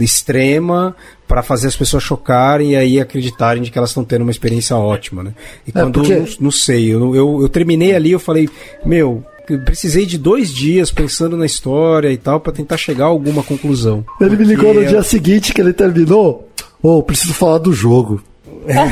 extrema 0.00 0.94
para 1.26 1.42
fazer 1.42 1.68
as 1.68 1.76
pessoas 1.76 2.02
chocarem 2.02 2.72
e 2.72 2.76
aí 2.76 3.00
acreditarem 3.00 3.62
de 3.62 3.70
que 3.70 3.78
elas 3.78 3.90
estão 3.90 4.04
tendo 4.04 4.22
uma 4.22 4.30
experiência 4.30 4.76
ótima, 4.76 5.22
né? 5.22 5.32
E 5.66 5.70
É, 5.70 5.72
quando 5.72 5.94
porque- 5.94 6.14
não, 6.14 6.26
não 6.40 6.50
sei, 6.50 6.92
eu, 6.92 7.14
eu, 7.14 7.42
eu 7.42 7.48
terminei 7.48 7.94
ali, 7.94 8.12
eu 8.12 8.18
falei, 8.20 8.48
meu, 8.84 9.22
precisei 9.64 10.04
de 10.06 10.18
dois 10.18 10.52
dias 10.52 10.90
pensando 10.90 11.36
na 11.36 11.46
história 11.46 12.10
e 12.12 12.16
tal 12.16 12.40
para 12.40 12.52
tentar 12.52 12.76
chegar 12.76 13.04
a 13.04 13.08
alguma 13.08 13.42
conclusão. 13.42 14.04
Ele 14.20 14.36
me 14.36 14.44
ligou 14.44 14.74
no 14.74 14.84
dia 14.86 15.02
seguinte 15.02 15.52
que 15.54 15.60
ele 15.60 15.72
terminou. 15.72 16.48
Ô, 16.82 17.02
preciso 17.02 17.34
falar 17.34 17.58
do 17.58 17.72
jogo. 17.72 18.22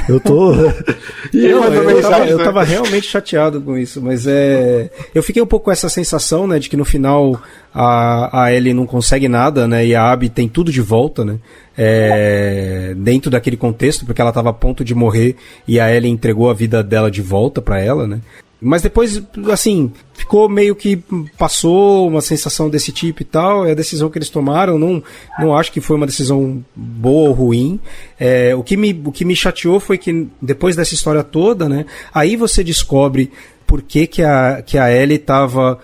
Eu 0.09 0.21
tô. 0.21 0.53
Eu, 1.35 1.61
mandou 1.61 1.91
eu, 1.91 2.03
tava, 2.03 2.27
eu 2.27 2.39
tava 2.39 2.65
realmente 2.65 3.07
chateado 3.07 3.61
com 3.61 3.77
isso, 3.77 4.01
mas 4.01 4.27
é. 4.27 4.89
Eu 5.15 5.23
fiquei 5.23 5.43
um 5.43 5.47
pouco 5.47 5.67
com 5.67 5.71
essa 5.71 5.89
sensação, 5.89 6.47
né, 6.47 6.59
de 6.59 6.71
que 6.71 6.77
no 6.77 6.85
final 6.85 7.41
a, 7.75 8.45
a 8.45 8.53
Ellie 8.53 8.73
não 8.73 8.87
consegue 8.87 9.29
nada, 9.29 9.67
né, 9.69 9.85
e 9.85 9.95
a 9.95 10.11
Abby 10.11 10.29
tem 10.31 10.49
tudo 10.49 10.73
de 10.73 10.81
volta, 10.81 11.25
né, 11.25 11.39
é, 11.77 12.95
dentro 12.97 13.31
daquele 13.31 13.57
contexto, 13.57 14.07
porque 14.07 14.21
ela 14.21 14.33
tava 14.33 14.51
a 14.51 14.55
ponto 14.55 14.85
de 14.85 14.95
morrer 14.95 15.37
e 15.67 15.79
a 15.79 15.93
Ellie 15.93 16.11
entregou 16.11 16.49
a 16.49 16.55
vida 16.55 16.83
dela 16.83 17.11
de 17.11 17.21
volta 17.21 17.61
pra 17.61 17.81
ela, 17.81 18.07
né. 18.07 18.21
Mas 18.61 18.81
depois, 18.81 19.23
assim, 19.53 19.93
ficou 20.27 20.49
meio 20.49 20.75
que 20.75 20.97
passou 21.39 22.09
uma 22.09 22.21
sensação 22.21 22.69
desse 22.69 22.91
tipo 22.91 23.23
e 23.23 23.25
tal. 23.25 23.65
É 23.65 23.71
a 23.71 23.75
decisão 23.75 24.11
que 24.11 24.19
eles 24.19 24.29
tomaram. 24.29 24.77
Não, 24.77 25.03
não 25.39 25.57
acho 25.57 25.71
que 25.71 25.81
foi 25.81 25.97
uma 25.97 26.07
decisão 26.07 26.65
boa 26.75 27.29
ou 27.29 27.35
ruim. 27.35 27.81
É, 28.19 28.55
o, 28.55 28.63
que 28.63 28.77
me, 28.77 29.01
o 29.05 29.13
que 29.13 29.25
me 29.25 29.37
chateou 29.37 29.79
foi 29.79 29.97
que 29.97 30.27
depois 30.43 30.75
dessa 30.75 30.95
história 30.95 31.23
toda, 31.23 31.69
né? 31.69 31.87
Aí 32.13 32.35
você 32.35 32.65
descobre 32.65 33.31
por 33.67 33.81
que, 33.83 34.07
que, 34.07 34.23
a, 34.23 34.63
que 34.63 34.77
a 34.77 34.93
Ellie 34.93 35.19
tava 35.19 35.79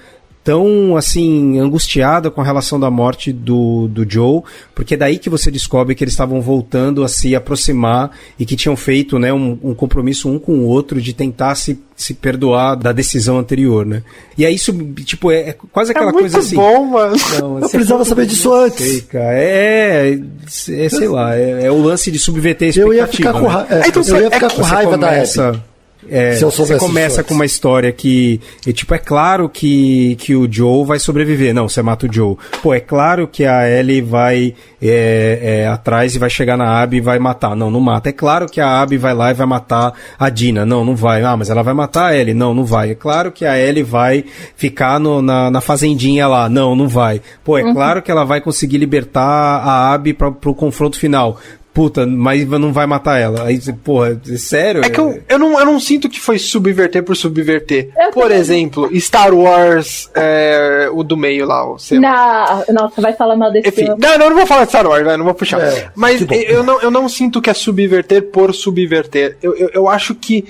tão 0.44 0.96
assim 0.96 1.58
angustiada 1.60 2.30
com 2.30 2.40
a 2.40 2.44
relação 2.44 2.78
da 2.80 2.90
morte 2.90 3.32
do, 3.32 3.86
do 3.88 4.04
Joe, 4.10 4.42
porque 4.74 4.94
é 4.94 4.96
daí 4.96 5.18
que 5.18 5.30
você 5.30 5.50
descobre 5.50 5.94
que 5.94 6.02
eles 6.02 6.14
estavam 6.14 6.40
voltando 6.40 7.04
a 7.04 7.08
se 7.08 7.34
aproximar 7.36 8.10
e 8.38 8.44
que 8.44 8.56
tinham 8.56 8.76
feito 8.76 9.18
né, 9.18 9.32
um, 9.32 9.56
um 9.62 9.74
compromisso 9.74 10.28
um 10.28 10.38
com 10.38 10.52
o 10.58 10.64
outro 10.66 11.00
de 11.00 11.12
tentar 11.12 11.54
se, 11.54 11.78
se 11.96 12.14
perdoar 12.14 12.74
da 12.74 12.90
decisão 12.92 13.38
anterior, 13.38 13.86
né? 13.86 14.02
E 14.36 14.44
aí 14.44 14.54
isso, 14.54 14.72
tipo, 15.04 15.30
é, 15.30 15.50
é 15.50 15.56
quase 15.70 15.90
É 15.92 15.94
aquela 15.94 16.10
muito 16.12 16.22
coisa 16.22 16.38
assim. 16.40 16.56
bom, 16.56 16.86
mano. 16.86 17.14
Não, 17.38 17.54
Eu 17.58 17.60
você 17.62 17.76
precisava 17.76 18.04
foi- 18.04 18.08
saber 18.08 18.26
disso 18.26 18.52
antes. 18.52 18.84
sei, 18.84 19.00
cara. 19.02 19.34
É, 19.38 20.10
é, 20.12 20.84
é, 20.84 20.88
sei 20.88 21.08
lá, 21.08 21.36
é, 21.36 21.66
é 21.66 21.70
o 21.70 21.80
lance 21.80 22.10
de 22.10 22.18
subverter 22.18 22.66
a 22.66 22.78
Eu 22.80 22.92
expectativa. 22.92 22.94
ia 22.96 23.06
ficar 23.06 23.32
com, 23.34 23.46
né? 23.48 23.48
ra... 23.48 23.66
é, 23.70 23.88
Então, 23.88 24.02
eu 24.02 24.16
ia 24.22 24.26
é 24.26 24.30
ficar 24.30 24.50
com 24.50 24.62
raiva 24.62 24.98
da 24.98 25.08
Abby. 25.10 25.62
É, 26.10 26.34
Se 26.36 26.44
eu 26.44 26.50
você 26.50 26.76
começa 26.78 27.22
com 27.22 27.34
uma 27.34 27.44
história 27.44 27.92
que, 27.92 28.40
e, 28.66 28.72
tipo, 28.72 28.94
é 28.94 28.98
claro 28.98 29.48
que, 29.48 30.16
que 30.16 30.34
o 30.34 30.50
Joe 30.50 30.84
vai 30.84 30.98
sobreviver. 30.98 31.54
Não, 31.54 31.68
você 31.68 31.82
mata 31.82 32.06
o 32.06 32.12
Joe. 32.12 32.36
Pô, 32.62 32.74
é 32.74 32.80
claro 32.80 33.28
que 33.28 33.44
a 33.44 33.68
Ellie 33.68 34.00
vai 34.00 34.54
é, 34.80 35.62
é, 35.62 35.66
atrás 35.68 36.14
e 36.14 36.18
vai 36.18 36.28
chegar 36.30 36.56
na 36.56 36.80
Abby 36.82 36.96
e 36.96 37.00
vai 37.00 37.18
matar. 37.18 37.54
Não, 37.54 37.70
não 37.70 37.80
mata. 37.80 38.08
É 38.08 38.12
claro 38.12 38.46
que 38.46 38.60
a 38.60 38.80
Abby 38.80 38.96
vai 38.96 39.14
lá 39.14 39.30
e 39.30 39.34
vai 39.34 39.46
matar 39.46 39.92
a 40.18 40.28
Dina. 40.28 40.66
Não, 40.66 40.84
não 40.84 40.96
vai. 40.96 41.22
Ah, 41.22 41.36
mas 41.36 41.50
ela 41.50 41.62
vai 41.62 41.74
matar 41.74 42.06
a 42.10 42.16
Ellie. 42.16 42.34
Não, 42.34 42.52
não 42.54 42.64
vai. 42.64 42.90
É 42.90 42.94
claro 42.94 43.30
que 43.30 43.44
a 43.44 43.58
Ellie 43.58 43.82
vai 43.82 44.24
ficar 44.56 44.98
no- 44.98 45.22
na, 45.22 45.50
na 45.50 45.60
fazendinha 45.60 46.26
lá. 46.26 46.48
Não, 46.48 46.74
não 46.74 46.88
vai. 46.88 47.20
Pô, 47.44 47.56
é 47.58 47.72
claro 47.72 48.02
que 48.02 48.10
ela 48.10 48.24
vai 48.24 48.40
conseguir 48.40 48.78
libertar 48.78 49.22
a 49.22 49.92
Abby 49.92 50.12
pra, 50.12 50.30
pro 50.32 50.54
confronto 50.54 50.98
final. 50.98 51.38
Puta, 51.72 52.06
mas 52.06 52.46
não 52.46 52.70
vai 52.72 52.86
matar 52.86 53.18
ela. 53.18 53.44
Aí, 53.44 53.58
você, 53.58 53.72
porra, 53.72 54.20
é 54.28 54.36
sério? 54.36 54.84
É 54.84 54.90
que 54.90 55.00
eu, 55.00 55.22
eu, 55.26 55.38
não, 55.38 55.58
eu 55.58 55.64
não 55.64 55.80
sinto 55.80 56.08
que 56.08 56.20
foi 56.20 56.38
subverter 56.38 57.02
por 57.02 57.16
subverter. 57.16 57.88
Eu 57.96 58.10
Por 58.10 58.24
também. 58.24 58.38
exemplo, 58.38 59.00
Star 59.00 59.32
Wars, 59.34 60.10
é, 60.14 60.90
o 60.92 61.02
do 61.02 61.16
meio 61.16 61.46
lá, 61.46 61.64
o. 61.66 61.78
Na... 61.92 62.62
Nossa, 62.70 63.00
vai 63.00 63.14
falar 63.14 63.36
mal 63.36 63.50
desse 63.50 63.68
Enfim, 63.68 63.86
filme. 63.86 64.00
não, 64.00 64.18
não, 64.18 64.28
não 64.28 64.36
vou 64.36 64.46
falar 64.46 64.64
de 64.64 64.70
Star 64.70 64.86
Wars, 64.86 65.06
não 65.16 65.24
vou 65.24 65.34
puxar. 65.34 65.60
É, 65.60 65.90
Mas 65.94 66.20
eu 66.30 66.62
não, 66.62 66.80
eu 66.82 66.90
não 66.90 67.08
sinto 67.08 67.40
que 67.40 67.48
é 67.48 67.54
subverter 67.54 68.22
por 68.30 68.54
subverter. 68.54 69.38
Eu, 69.42 69.56
eu, 69.56 69.70
eu 69.72 69.88
acho 69.88 70.14
que 70.14 70.44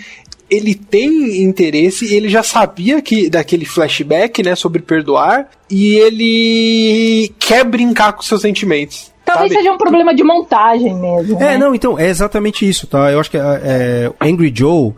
ele 0.51 0.74
tem 0.74 1.43
interesse, 1.43 2.05
e 2.12 2.15
ele 2.15 2.28
já 2.28 2.43
sabia 2.43 3.01
que 3.01 3.31
daquele 3.31 3.65
flashback, 3.65 4.43
né, 4.43 4.55
sobre 4.55 4.82
perdoar, 4.82 5.49
e 5.70 5.94
ele 5.94 7.32
quer 7.39 7.65
brincar 7.65 8.12
com 8.12 8.23
seus 8.23 8.43
sentimentos. 8.43 9.11
Talvez 9.32 9.52
sabe? 9.52 9.62
seja 9.62 9.72
um 9.72 9.78
problema 9.78 10.14
de 10.14 10.22
montagem 10.22 10.94
mesmo. 10.94 11.36
É, 11.36 11.44
né? 11.44 11.59
não, 11.59 11.74
então, 11.74 11.98
é 11.98 12.09
exatamente 12.09 12.68
isso, 12.68 12.86
tá? 12.86 13.10
Eu 13.10 13.20
acho 13.20 13.30
que 13.30 13.36
é, 13.36 13.40
é, 13.40 14.12
Angry 14.20 14.52
Joe, 14.54 14.92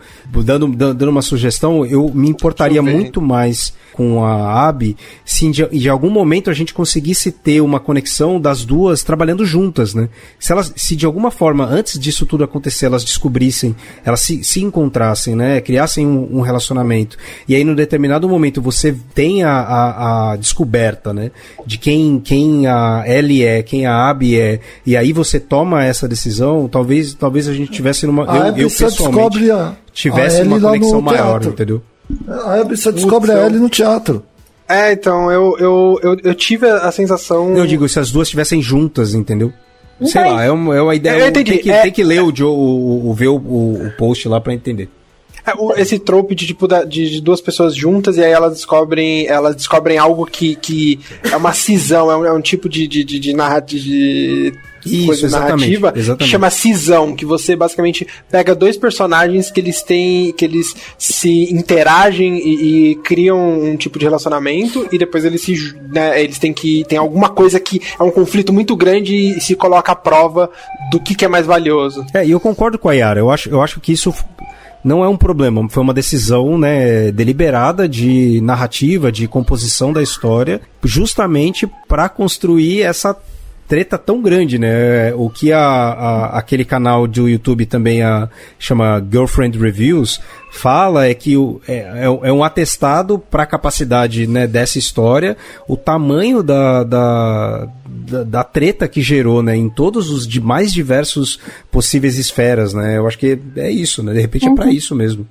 dando, 0.44 0.68
dando 0.68 1.08
uma 1.08 1.22
sugestão, 1.22 1.84
eu 1.84 2.10
me 2.14 2.28
importaria 2.28 2.78
eu 2.78 2.82
muito 2.82 3.20
mais 3.20 3.72
com 3.94 4.24
a 4.24 4.68
Abby 4.68 4.96
se 5.24 5.48
de, 5.50 5.66
de 5.68 5.88
algum 5.88 6.10
momento 6.10 6.50
a 6.50 6.52
gente 6.52 6.74
conseguisse 6.74 7.30
ter 7.30 7.60
uma 7.60 7.78
conexão 7.78 8.40
das 8.40 8.64
duas 8.64 9.04
trabalhando 9.04 9.46
juntas, 9.46 9.94
né? 9.94 10.08
Se 10.38 10.52
elas, 10.52 10.72
se 10.76 10.96
de 10.96 11.06
alguma 11.06 11.30
forma, 11.30 11.64
antes 11.64 11.98
disso 11.98 12.26
tudo 12.26 12.42
acontecer, 12.42 12.86
elas 12.86 13.04
descobrissem, 13.04 13.74
elas 14.04 14.20
se, 14.20 14.42
se 14.42 14.60
encontrassem, 14.60 15.36
né? 15.36 15.60
Criassem 15.60 16.06
um, 16.06 16.38
um 16.38 16.40
relacionamento. 16.40 17.16
E 17.48 17.54
aí, 17.54 17.62
no 17.62 17.74
determinado 17.74 18.28
momento, 18.28 18.60
você 18.60 18.94
tem 19.14 19.44
a, 19.44 19.52
a, 19.52 20.32
a 20.32 20.36
descoberta, 20.36 21.12
né? 21.12 21.30
De 21.64 21.78
quem, 21.78 22.18
quem 22.18 22.66
a 22.66 23.04
Ellie 23.06 23.44
é, 23.44 23.62
quem 23.62 23.86
a 23.86 23.92
Abby 24.24 24.40
é, 24.40 24.60
e 24.86 24.96
aí 24.96 25.12
você 25.12 25.38
toma 25.38 25.84
essa 25.84 26.08
decisão, 26.08 26.68
talvez, 26.68 27.14
talvez 27.14 27.48
a 27.48 27.52
gente 27.52 27.70
tivesse 27.70 28.06
numa. 28.06 28.24
A 28.30 28.48
eu, 28.48 28.56
eu 28.56 28.68
pessoalmente 28.70 29.38
descobre 29.38 29.50
a, 29.50 29.72
tivesse 29.92 30.40
a 30.40 30.44
uma 30.44 30.60
conexão 30.60 31.00
maior, 31.00 31.30
teatro. 31.40 31.50
entendeu? 31.50 31.82
A 32.28 32.60
Abby 32.60 32.76
só 32.76 32.90
descobre 32.90 33.30
Putz, 33.30 33.42
a 33.42 33.46
Ellie 33.46 33.58
no 33.60 33.68
teatro. 33.68 34.22
É, 34.68 34.92
então, 34.92 35.30
eu, 35.30 35.56
eu, 35.58 36.00
eu, 36.02 36.16
eu 36.24 36.34
tive 36.34 36.66
a 36.66 36.90
sensação. 36.90 37.56
Eu 37.56 37.66
digo, 37.66 37.88
se 37.88 37.98
as 37.98 38.10
duas 38.10 38.28
estivessem 38.28 38.62
juntas, 38.62 39.14
entendeu? 39.14 39.52
Sei 40.02 40.20
Então, 40.22 40.32
lá, 40.34 40.44
é 40.44 40.50
uma, 40.50 40.76
é 40.76 40.80
uma 40.82 40.94
ideia. 40.94 41.18
Eu 41.20 41.28
entendi, 41.28 41.52
Tem 41.52 41.60
que, 41.62 41.70
é- 41.70 41.82
tem 41.82 41.92
que 41.92 42.02
ler 42.02 42.22
o, 42.22 42.34
Joe, 42.34 42.48
o, 42.48 43.08
o, 43.10 43.14
ver 43.14 43.28
o, 43.28 43.36
o, 43.36 43.86
o 43.86 43.90
post 43.96 44.26
lá 44.28 44.40
pra 44.40 44.52
entender. 44.54 44.88
Esse 45.76 45.98
trope 45.98 46.34
de 46.34 46.46
tipo 46.46 46.66
de, 46.66 47.10
de 47.10 47.20
duas 47.20 47.40
pessoas 47.40 47.74
juntas 47.74 48.16
e 48.16 48.24
aí 48.24 48.32
elas 48.32 48.54
descobrem 48.54 49.26
elas 49.26 49.54
descobrem 49.56 49.98
algo 49.98 50.24
que, 50.26 50.54
que 50.56 50.98
é 51.30 51.36
uma 51.36 51.52
cisão 51.52 52.10
é 52.10 52.16
um, 52.16 52.24
é 52.24 52.32
um 52.32 52.40
tipo 52.40 52.68
de 52.68 52.86
de, 52.86 53.04
de, 53.04 53.18
de, 53.20 53.32
de- 53.64 54.52
Isso, 54.86 55.06
coisa 55.06 55.26
exatamente, 55.26 55.60
narrativa 55.60 55.92
que 55.92 55.98
exatamente. 55.98 56.30
chama 56.30 56.50
cisão 56.50 57.14
que 57.16 57.24
você 57.24 57.56
basicamente 57.56 58.06
pega 58.30 58.54
dois 58.54 58.76
personagens 58.76 59.50
que 59.50 59.58
eles 59.60 59.82
têm 59.82 60.32
que 60.32 60.44
eles 60.44 60.74
se 60.98 61.50
interagem 61.54 62.36
e, 62.36 62.90
e 62.90 62.94
criam 62.96 63.38
um 63.62 63.76
tipo 63.76 63.98
de 63.98 64.04
relacionamento 64.04 64.86
e 64.92 64.98
depois 64.98 65.24
eles 65.24 65.40
se 65.42 65.54
né, 65.90 66.22
eles 66.22 66.38
têm 66.38 66.52
que 66.52 66.84
tem 66.86 66.98
alguma 66.98 67.30
coisa 67.30 67.58
que 67.58 67.80
é 67.98 68.02
um 68.02 68.10
conflito 68.10 68.52
muito 68.52 68.76
grande 68.76 69.14
e 69.14 69.40
se 69.40 69.54
coloca 69.54 69.92
à 69.92 69.96
prova 69.96 70.50
do 70.90 71.00
que, 71.00 71.14
que 71.14 71.24
é 71.24 71.28
mais 71.28 71.46
valioso 71.46 72.04
É, 72.12 72.24
e 72.26 72.30
eu 72.32 72.40
concordo 72.40 72.78
com 72.78 72.88
a 72.88 72.92
Yara. 72.94 73.18
Eu 73.20 73.30
acho, 73.30 73.48
eu 73.48 73.62
acho 73.62 73.80
que 73.80 73.92
isso 73.92 74.12
não 74.84 75.02
é 75.02 75.08
um 75.08 75.16
problema. 75.16 75.66
Foi 75.70 75.82
uma 75.82 75.94
decisão 75.94 76.58
né, 76.58 77.10
deliberada 77.10 77.88
de 77.88 78.40
narrativa, 78.42 79.10
de 79.10 79.26
composição 79.26 79.92
da 79.92 80.02
história, 80.02 80.60
justamente 80.82 81.66
para 81.88 82.08
construir 82.08 82.82
essa 82.82 83.16
treta 83.66 83.96
tão 83.98 84.20
grande, 84.20 84.58
né? 84.58 85.12
O 85.14 85.28
que 85.30 85.52
a, 85.52 85.58
a- 85.60 86.38
aquele 86.38 86.64
canal 86.64 87.06
do 87.06 87.28
YouTube 87.28 87.66
também 87.66 88.02
a, 88.02 88.28
chama 88.58 89.04
Girlfriend 89.10 89.58
Reviews 89.58 90.20
fala 90.50 91.06
é 91.08 91.14
que 91.14 91.36
o, 91.36 91.60
é, 91.66 91.74
é, 91.78 92.04
é 92.04 92.32
um 92.32 92.44
atestado 92.44 93.18
para 93.18 93.42
a 93.42 93.46
capacidade 93.46 94.26
né, 94.26 94.46
dessa 94.46 94.78
história, 94.78 95.36
o 95.66 95.76
tamanho 95.76 96.42
da, 96.42 96.84
da, 96.84 97.68
da, 97.86 98.22
da 98.24 98.44
treta 98.44 98.86
que 98.86 99.02
gerou 99.02 99.42
né, 99.42 99.56
em 99.56 99.68
todos 99.68 100.10
os 100.10 100.28
de 100.28 100.40
mais 100.40 100.72
diversos 100.72 101.40
possíveis 101.72 102.18
esferas, 102.18 102.72
né? 102.72 102.98
Eu 102.98 103.06
acho 103.06 103.18
que 103.18 103.38
é 103.56 103.70
isso, 103.70 104.02
né? 104.02 104.12
De 104.12 104.20
repente 104.20 104.46
é 104.46 104.54
para 104.54 104.70
isso 104.70 104.94
mesmo. 104.94 105.26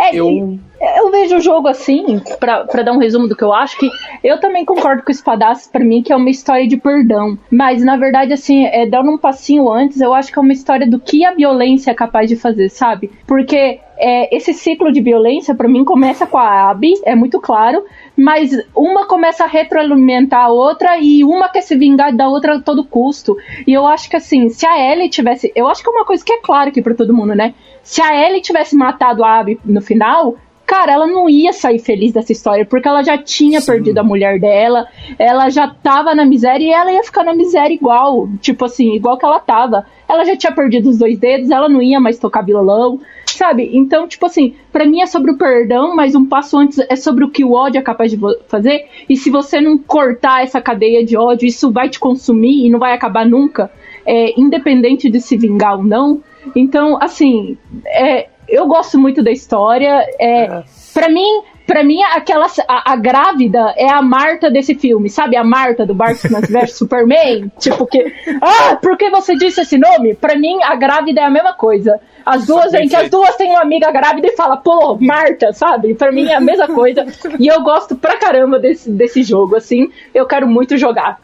É, 0.00 0.14
Eu- 0.14 0.58
eu... 1.06 1.26
vejo 1.26 1.36
o 1.36 1.40
jogo 1.40 1.68
assim, 1.68 2.20
pra 2.38 2.82
dar 2.82 2.92
um 2.92 2.98
resumo 2.98 3.28
do 3.28 3.36
que 3.36 3.44
eu 3.44 3.52
acho, 3.52 3.78
que 3.78 3.90
eu 4.22 4.38
também 4.38 4.64
concordo 4.64 5.02
com 5.02 5.08
o 5.08 5.12
Espadachim 5.12 5.70
pra 5.70 5.84
mim 5.84 6.02
que 6.02 6.12
é 6.12 6.16
uma 6.16 6.30
história 6.30 6.66
de 6.66 6.76
perdão. 6.76 7.38
Mas, 7.50 7.82
na 7.82 7.96
verdade, 7.96 8.32
assim, 8.32 8.64
é, 8.66 8.86
dando 8.86 9.10
um 9.10 9.18
passinho 9.18 9.70
antes, 9.70 10.00
eu 10.00 10.14
acho 10.14 10.32
que 10.32 10.38
é 10.38 10.42
uma 10.42 10.52
história 10.52 10.88
do 10.88 10.98
que 10.98 11.24
a 11.24 11.34
violência 11.34 11.90
é 11.90 11.94
capaz 11.94 12.28
de 12.28 12.36
fazer, 12.36 12.68
sabe? 12.68 13.10
Porque 13.26 13.80
é, 13.98 14.34
esse 14.34 14.52
ciclo 14.52 14.92
de 14.92 15.00
violência, 15.00 15.54
pra 15.54 15.68
mim, 15.68 15.84
começa 15.84 16.26
com 16.26 16.38
a 16.38 16.70
Abby, 16.70 16.92
é 17.04 17.14
muito 17.14 17.40
claro, 17.40 17.84
mas 18.16 18.50
uma 18.74 19.06
começa 19.06 19.44
a 19.44 19.48
retroalimentar 19.48 20.44
a 20.44 20.48
outra 20.48 20.98
e 20.98 21.24
uma 21.24 21.48
quer 21.48 21.62
se 21.62 21.76
vingar 21.76 22.14
da 22.14 22.28
outra 22.28 22.56
a 22.56 22.60
todo 22.60 22.84
custo. 22.84 23.36
E 23.66 23.72
eu 23.72 23.86
acho 23.86 24.08
que 24.08 24.16
assim, 24.16 24.48
se 24.48 24.66
a 24.66 24.92
Ellie 24.92 25.08
tivesse. 25.08 25.52
Eu 25.54 25.68
acho 25.68 25.82
que 25.82 25.88
é 25.88 25.92
uma 25.92 26.04
coisa 26.04 26.24
que 26.24 26.32
é 26.32 26.40
clara 26.40 26.68
aqui 26.68 26.82
pra 26.82 26.94
todo 26.94 27.14
mundo, 27.14 27.34
né? 27.34 27.54
Se 27.82 28.02
a 28.02 28.26
Ellie 28.26 28.42
tivesse 28.42 28.76
matado 28.76 29.24
a 29.24 29.38
Abby 29.38 29.58
no 29.64 29.80
final, 29.80 30.36
cara, 30.66 30.92
ela 30.92 31.06
não 31.06 31.30
ia 31.30 31.52
sair 31.52 31.78
feliz 31.78 32.12
dessa 32.12 32.32
história, 32.32 32.66
porque 32.66 32.88
ela 32.88 33.02
já 33.02 33.16
tinha 33.16 33.62
perdido 33.62 33.98
a 33.98 34.02
mulher 34.02 34.40
dela, 34.40 34.86
ela 35.18 35.48
já 35.48 35.68
tava 35.68 36.14
na 36.14 36.24
miséria 36.24 36.64
e 36.64 36.70
ela 36.70 36.92
ia 36.92 37.04
ficar 37.04 37.22
na 37.22 37.32
miséria 37.32 37.72
igual, 37.72 38.28
tipo 38.40 38.64
assim, 38.64 38.94
igual 38.94 39.16
que 39.16 39.24
ela 39.24 39.38
tava. 39.38 39.86
Ela 40.08 40.24
já 40.24 40.36
tinha 40.36 40.52
perdido 40.52 40.90
os 40.90 40.98
dois 40.98 41.18
dedos, 41.18 41.50
ela 41.50 41.68
não 41.68 41.80
ia 41.80 42.00
mais 42.00 42.18
tocar 42.18 42.42
violão, 42.42 43.00
sabe? 43.26 43.70
Então, 43.72 44.08
tipo 44.08 44.26
assim, 44.26 44.56
pra 44.72 44.84
mim 44.84 45.00
é 45.00 45.06
sobre 45.06 45.30
o 45.30 45.38
perdão, 45.38 45.94
mas 45.94 46.16
um 46.16 46.26
passo 46.26 46.58
antes 46.58 46.78
é 46.78 46.96
sobre 46.96 47.24
o 47.24 47.30
que 47.30 47.44
o 47.44 47.52
ódio 47.52 47.78
é 47.78 47.82
capaz 47.82 48.10
de 48.10 48.18
fazer, 48.48 48.86
e 49.08 49.16
se 49.16 49.30
você 49.30 49.60
não 49.60 49.78
cortar 49.78 50.42
essa 50.42 50.60
cadeia 50.60 51.04
de 51.04 51.16
ódio, 51.16 51.46
isso 51.46 51.70
vai 51.70 51.88
te 51.88 52.00
consumir 52.00 52.66
e 52.66 52.70
não 52.70 52.80
vai 52.80 52.92
acabar 52.92 53.24
nunca, 53.24 53.70
é, 54.04 54.38
independente 54.38 55.08
de 55.08 55.20
se 55.20 55.36
vingar 55.36 55.78
ou 55.78 55.84
não. 55.84 56.22
Então, 56.54 56.96
assim, 57.00 57.56
é, 57.86 58.28
eu 58.48 58.66
gosto 58.66 58.98
muito 58.98 59.22
da 59.22 59.30
história. 59.30 60.04
É, 60.18 60.62
Pra 60.92 61.08
mim, 61.10 61.42
Pra 61.66 61.82
mim, 61.82 62.00
aquela, 62.00 62.46
a, 62.68 62.92
a, 62.92 62.96
grávida 62.96 63.74
é 63.76 63.90
a 63.90 64.00
Marta 64.00 64.48
desse 64.48 64.76
filme, 64.76 65.10
sabe? 65.10 65.36
A 65.36 65.42
Marta 65.42 65.84
do 65.84 65.92
Batman 65.92 66.40
vs 66.40 66.74
Superman. 66.78 67.50
Tipo 67.58 67.84
que. 67.86 68.14
Ah, 68.40 68.76
por 68.76 68.96
que 68.96 69.10
você 69.10 69.34
disse 69.34 69.60
esse 69.60 69.76
nome? 69.76 70.14
Pra 70.14 70.38
mim, 70.38 70.62
a 70.62 70.76
grávida 70.76 71.22
é 71.22 71.24
a 71.24 71.30
mesma 71.30 71.54
coisa. 71.54 71.98
As 72.24 72.46
duas, 72.46 72.72
em 72.72 72.88
que 72.88 72.94
as 72.94 73.10
duas 73.10 73.34
têm 73.34 73.50
uma 73.50 73.62
amiga 73.62 73.90
grávida 73.90 74.28
e 74.28 74.36
fala, 74.36 74.56
pô, 74.56 74.96
Marta, 75.00 75.52
sabe? 75.52 75.94
Pra 75.94 76.12
mim 76.12 76.26
é 76.26 76.36
a 76.36 76.40
mesma 76.40 76.68
coisa. 76.68 77.04
e 77.38 77.48
eu 77.48 77.60
gosto 77.62 77.96
pra 77.96 78.16
caramba 78.16 78.60
desse, 78.60 78.88
desse 78.88 79.24
jogo, 79.24 79.56
assim. 79.56 79.90
Eu 80.14 80.24
quero 80.24 80.46
muito 80.46 80.76
jogar. 80.76 81.20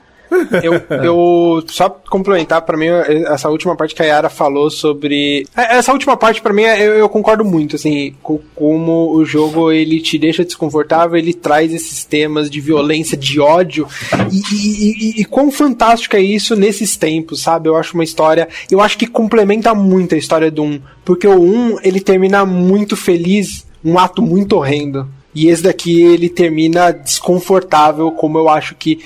Eu, 0.63 0.75
eu 1.03 1.65
só 1.69 1.89
complementar 1.89 2.63
para 2.63 2.77
mim 2.77 2.87
essa 3.27 3.49
última 3.49 3.77
parte 3.77 3.95
que 3.95 4.03
a 4.03 4.07
Yara 4.07 4.29
falou 4.29 4.71
sobre 4.71 5.47
é, 5.57 5.77
essa 5.77 5.93
última 5.93 6.17
parte 6.17 6.41
para 6.41 6.53
mim 6.53 6.63
eu, 6.63 6.95
eu, 6.95 7.09
concordo 7.09 7.45
muito 7.45 7.77
assim 7.77 8.15
com 8.23 8.41
como 8.55 9.15
o 9.15 9.25
jogo 9.25 9.71
ele 9.71 10.01
te 10.01 10.19
deixa 10.19 10.45
desconfortável 10.45 11.17
ele 11.17 11.35
traz 11.35 11.73
esses 11.73 12.05
temas 12.05 12.51
de 12.51 12.61
violência 12.61 13.17
de 13.17 13.41
ódio 13.41 13.87
e, 14.31 14.37
e, 14.55 14.93
e, 14.93 15.21
e 15.21 15.25
quão 15.25 15.51
fantástico 15.51 16.17
é 16.17 16.21
isso 16.21 16.57
nesses 16.57 16.97
tempos 16.97 17.43
sabe? 17.43 17.69
Eu 17.69 17.77
acho 17.77 17.95
uma 17.95 18.05
história 18.05 18.49
eu 18.71 18.81
acho 18.81 18.97
que 18.99 19.07
complementa 19.07 19.75
muito 19.75 20.15
a 20.15 20.19
história 20.19 20.51
do 20.51 20.63
1 20.63 20.81
porque 21.05 21.27
o 21.27 21.41
1 21.41 21.79
ele 21.83 22.01
termina 22.01 22.45
muito 22.45 22.97
feliz 22.97 23.67
um 23.85 23.99
ato 23.99 24.23
muito 24.23 24.57
horrendo 24.57 25.07
e 25.35 25.49
esse 25.49 25.63
daqui 25.63 26.03
ele 26.03 26.29
termina 26.29 26.93
desconfortável, 26.93 28.11
como 28.13 28.39
eu 28.39 28.49
acho 28.49 28.75
que 28.75 29.03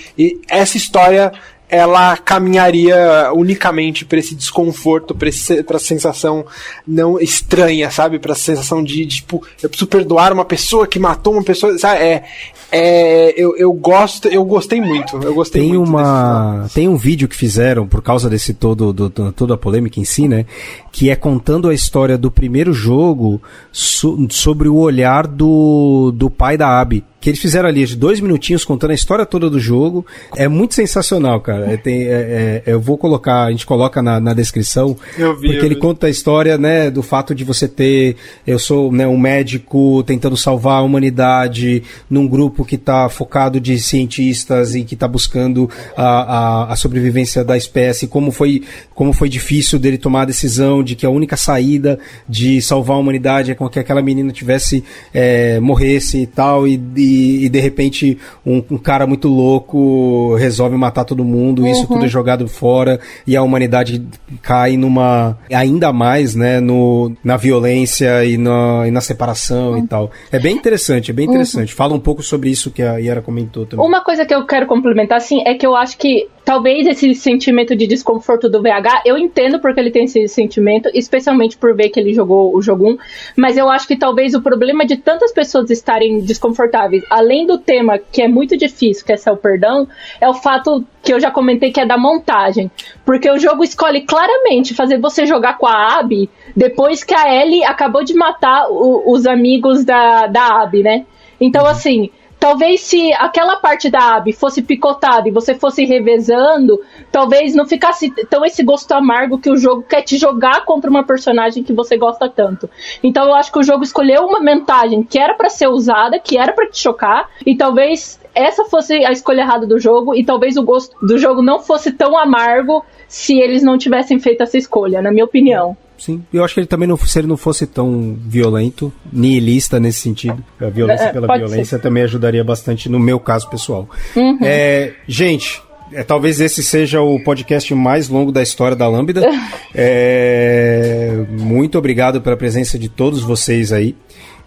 essa 0.49 0.77
história 0.77 1.33
ela 1.69 2.17
caminharia 2.17 3.33
unicamente 3.35 4.05
para 4.05 4.19
esse 4.19 4.35
desconforto, 4.35 5.15
para 5.15 5.29
essa 5.29 5.79
sensação 5.79 6.45
não 6.87 7.19
estranha, 7.19 7.91
sabe? 7.91 8.19
Para 8.19 8.35
sensação 8.35 8.85
de, 8.85 9.05
de, 9.05 9.17
tipo, 9.17 9.43
eu 9.61 9.69
preciso 9.69 9.89
perdoar 9.89 10.33
uma 10.33 10.45
pessoa 10.45 10.87
que 10.87 10.99
matou 10.99 11.33
uma 11.33 11.43
pessoa, 11.43 11.77
sabe? 11.77 12.01
É, 12.01 12.25
é, 12.71 13.35
eu, 13.37 13.57
eu 13.57 13.73
gosto, 13.73 14.29
eu 14.29 14.45
gostei 14.45 14.81
muito. 14.81 15.17
Eu 15.17 15.35
gostei 15.35 15.63
tem 15.63 15.73
muito 15.73 15.89
uma, 15.89 16.69
tem 16.73 16.89
um 16.89 16.97
vídeo 16.97 17.27
que 17.27 17.37
fizeram 17.37 17.87
por 17.87 18.01
causa 18.01 18.31
desse 18.31 18.55
todo, 18.55 18.93
do, 18.93 19.09
do, 19.09 19.33
toda 19.33 19.55
a 19.55 19.59
polêmica 19.59 19.99
em 19.99 20.05
si, 20.05 20.29
né? 20.29 20.47
Que 20.93 21.11
é 21.11 21.17
contando 21.17 21.69
a 21.69 21.75
história 21.75 22.17
do 22.17 22.31
primeiro 22.31 22.73
jogo 22.73 23.43
so, 23.73 24.27
sobre 24.31 24.69
o 24.69 24.77
olhar 24.77 25.27
do, 25.27 26.13
do 26.15 26.31
pai 26.31 26.57
da 26.57 26.81
Abby 26.81 27.05
que 27.27 27.31
eles 27.31 27.41
fizeram 27.41 27.69
ali 27.69 27.85
de 27.85 27.97
dois 27.97 28.21
minutinhos 28.21 28.65
contando 28.65 28.93
a 28.93 28.95
história 28.95 29.27
toda 29.27 29.51
do 29.51 29.59
jogo. 29.59 30.07
É 30.37 30.47
muito 30.47 30.75
sensacional, 30.75 31.41
cara. 31.41 31.73
É, 31.73 31.77
tem, 31.77 32.05
é, 32.05 32.63
é, 32.65 32.73
eu 32.73 32.81
vou 32.81 32.97
colocar, 32.97 33.47
a 33.47 33.51
gente 33.51 33.67
coloca 33.67 34.01
na, 34.01 34.21
na 34.21 34.33
descrição, 34.33 34.97
eu 35.19 35.35
vi, 35.35 35.49
porque 35.49 35.67
ele 35.67 35.75
vi. 35.75 35.81
conta 35.81 36.07
a 36.07 36.11
história, 36.11 36.57
né, 36.57 36.89
do 36.89 37.03
fato 37.03 37.35
de 37.35 37.43
você 37.43 37.67
ter, 37.67 38.15
eu 38.47 38.61
sou 38.61 38.93
né, 38.93 39.09
um 39.09 39.19
médico 39.19 40.05
tentando 40.05 40.37
salvar 40.37 40.79
a 40.79 40.83
humanidade 40.83 41.83
num 42.09 42.29
grupo 42.29 42.65
que 42.65 42.77
está 42.77 43.09
focado 43.09 43.59
de 43.59 43.77
cientistas 43.81 44.77
e 44.77 44.85
que 44.85 44.95
está 44.95 45.09
buscando 45.09 45.69
a, 45.97 46.05
a, 46.05 46.73
a, 46.75 46.77
sobrevivência 46.77 47.43
da 47.43 47.57
espécie, 47.57 48.07
como 48.07 48.31
foi, 48.31 48.63
como 48.95 49.13
foi 49.13 49.29
difícil 49.29 49.81
dele 49.81 49.99
tomar 49.99 50.23
a 50.23 50.27
decisão 50.27 50.81
de 50.81 50.95
que 50.95 51.05
a 51.05 51.11
única 51.11 51.37
saída 51.37 51.99
de 52.29 52.63
salvar 52.63 52.97
a 52.97 53.01
humanidade 53.01 53.51
é 53.51 53.55
com 53.57 53.69
que 53.69 53.81
aquela 53.81 54.01
menina 54.01 54.31
tivesse 54.31 54.85
é, 55.13 55.59
morresse 55.59 56.19
e 56.19 56.27
tal 56.29 56.69
e, 56.69 56.81
e 56.97 57.16
e, 57.17 57.49
de 57.49 57.61
repente 57.61 58.19
um, 58.45 58.63
um, 58.71 58.79
cara 58.79 59.07
muito 59.07 59.29
louco 59.29 60.35
resolve 60.37 60.77
matar 60.77 61.05
todo 61.05 61.25
mundo, 61.25 61.63
uhum. 61.63 61.71
isso 61.71 61.87
tudo 61.87 62.05
é 62.05 62.09
jogado 62.09 62.47
fora 62.49 63.01
e 63.27 63.37
a 63.37 63.43
humanidade 63.43 64.07
cai 64.43 64.77
numa 64.77 65.39
ainda 65.53 65.93
mais, 65.93 66.35
né, 66.35 66.61
no, 66.61 67.13
na 67.25 67.37
violência 67.37 68.25
e 68.25 68.37
na, 68.37 68.87
e 68.87 68.91
na 68.91 69.01
separação 69.01 69.73
uhum. 69.73 69.79
e 69.79 69.87
tal. 69.87 70.11
É 70.31 70.39
bem 70.39 70.57
interessante, 70.57 71.11
é 71.11 71.15
bem 71.15 71.27
interessante. 71.27 71.71
Uhum. 71.71 71.77
Fala 71.77 71.95
um 71.95 72.01
pouco 72.01 72.23
sobre 72.23 72.51
isso 72.51 72.71
que 72.71 72.83
a 72.83 72.99
Yara 72.99 73.23
comentou 73.23 73.67
também. 73.67 73.85
Uma 73.85 74.03
coisa 74.03 74.25
que 74.25 74.35
eu 74.35 74.45
quero 74.47 74.67
complementar, 74.67 75.19
assim, 75.19 75.43
é 75.47 75.55
que 75.55 75.67
eu 75.67 75.75
acho 75.75 75.97
que 75.99 76.29
talvez 76.47 76.87
esse 76.87 77.13
sentimento 77.15 77.75
de 77.75 77.89
desconforto 77.89 78.49
do 78.49 78.63
VH, 78.63 79.03
eu 79.05 79.19
entendo 79.19 79.59
porque 79.59 79.81
ele 79.81 79.91
tem 79.91 80.05
esse 80.05 80.29
sentimento, 80.29 80.89
especialmente 80.95 81.59
por 81.59 81.75
ver 81.75 81.89
que 81.89 81.99
ele 81.99 82.15
jogou 82.15 82.57
o 82.57 82.63
jogo 82.63 82.89
1, 82.93 82.99
mas 83.37 83.57
eu 83.57 83.69
acho 83.69 83.89
que 83.89 83.97
talvez 83.97 84.33
o 84.33 84.41
problema 84.41 84.87
de 84.87 84.97
tantas 84.97 85.33
pessoas 85.33 85.71
estarem 85.71 86.21
desconfortáveis, 86.21 87.03
além 87.11 87.47
do 87.47 87.59
tema 87.59 87.99
que 87.99 88.23
é 88.23 88.29
muito 88.29 88.57
difícil, 88.57 89.05
que 89.05 89.13
é 89.13 89.17
ser 89.17 89.31
o 89.31 89.37
perdão, 89.37 89.89
é 90.21 90.29
o 90.29 90.35
fato 90.35 90.85
que 91.03 91.13
eu 91.13 91.21
já 91.21 91.31
comentei 91.31 91.71
que 91.71 91.81
é 91.81 91.87
da 91.87 91.97
montagem. 91.97 92.71
Porque 93.05 93.31
o 93.31 93.39
jogo 93.39 93.63
escolhe 93.63 94.03
claramente 94.03 94.75
fazer 94.75 94.99
você 94.99 95.27
jogar 95.27 95.59
com 95.59 95.67
a 95.67 95.99
Abby 95.99 96.29
depois 96.55 97.05
que 97.05 97.15
a 97.15 97.33
Ellie 97.33 97.65
acabou 97.65 98.05
de 98.05 98.15
matar 98.15 98.67
o, 98.71 99.13
os 99.13 99.27
amigos 99.27 99.85
da, 99.85 100.27
da 100.27 100.63
Abby, 100.63 100.83
né? 100.83 101.07
Então, 101.41 101.67
assim, 101.67 102.11
Talvez 102.47 102.83
se 102.83 103.13
aquela 103.15 103.57
parte 103.57 103.91
da 103.91 104.19
ave 104.19 104.33
fosse 104.33 104.63
picotada 104.63 105.29
e 105.29 105.33
você 105.33 105.53
fosse 105.53 105.85
revezando, 105.85 106.81
talvez 107.11 107.57
não 107.57 107.67
ficasse 107.67 108.09
tão 108.31 108.45
esse 108.45 108.63
gosto 108.63 108.93
amargo 108.93 109.37
que 109.37 109.51
o 109.51 109.57
jogo 109.57 109.83
quer 109.83 110.03
te 110.03 110.17
jogar 110.17 110.65
contra 110.65 110.89
uma 110.89 111.05
personagem 111.05 111.65
que 111.65 111.73
você 111.73 111.99
gosta 111.99 112.29
tanto. 112.29 112.71
Então 113.03 113.27
eu 113.27 113.35
acho 113.35 113.51
que 113.51 113.59
o 113.59 113.65
jogo 113.65 113.83
escolheu 113.83 114.23
uma 114.25 114.39
montagem 114.39 115.03
que 115.03 115.19
era 115.19 115.35
para 115.35 115.49
ser 115.49 115.67
usada, 115.67 116.21
que 116.21 116.39
era 116.39 116.53
para 116.53 116.71
te 116.71 116.79
chocar, 116.79 117.29
e 117.45 117.57
talvez 117.57 118.21
essa 118.33 118.65
fosse 118.67 119.05
a 119.05 119.11
escolha 119.11 119.41
errada 119.41 119.67
do 119.67 119.81
jogo, 119.81 120.15
e 120.15 120.25
talvez 120.25 120.57
o 120.57 120.63
gosto 120.63 120.97
do 121.05 121.19
jogo 121.19 121.43
não 121.43 121.59
fosse 121.59 121.91
tão 121.91 122.17
amargo 122.17 122.85
se 123.09 123.41
eles 123.41 123.65
não 123.65 123.77
tivessem 123.77 124.21
feito 124.21 124.45
essa 124.45 124.57
escolha, 124.57 125.03
na 125.03 125.11
minha 125.11 125.25
opinião. 125.25 125.77
Sim, 125.99 126.23
eu 126.33 126.45
acho 126.45 126.55
que 126.55 126.61
ele 126.61 126.67
também 126.67 126.87
não, 126.87 126.97
se 126.97 127.19
ele 127.19 127.27
não 127.27 127.37
fosse 127.37 127.67
tão 127.67 128.17
violento, 128.21 128.93
nihilista 129.13 129.81
nesse 129.81 130.01
sentido, 130.01 130.45
a 130.61 130.69
violência 130.69 131.05
é, 131.05 131.13
pela 131.13 131.27
violência 131.37 131.79
ser. 131.79 131.79
também 131.79 132.03
ajudaria 132.03 132.45
bastante 132.45 132.89
no 132.89 132.99
meu 132.99 133.19
caso 133.19 133.49
pessoal. 133.49 133.89
Uhum. 134.15 134.39
É, 134.43 134.93
gente, 135.09 135.63
é, 135.93 136.03
talvez 136.03 136.41
esse 136.41 136.63
seja 136.63 137.01
o 137.01 137.23
podcast 137.23 137.73
mais 137.75 138.09
longo 138.09 138.33
da 138.33 138.43
história 138.43 138.77
da 138.77 138.89
Lambda. 138.89 139.23
é, 139.75 141.25
muito 141.31 141.79
obrigado 141.79 142.21
pela 142.21 142.37
presença 142.37 142.79
de 142.79 142.89
todos 142.89 143.23
vocês 143.23 143.73
aí. 143.73 143.95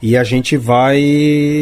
E 0.01 0.15
a 0.15 0.23
gente 0.23 0.55
vai 0.55 0.99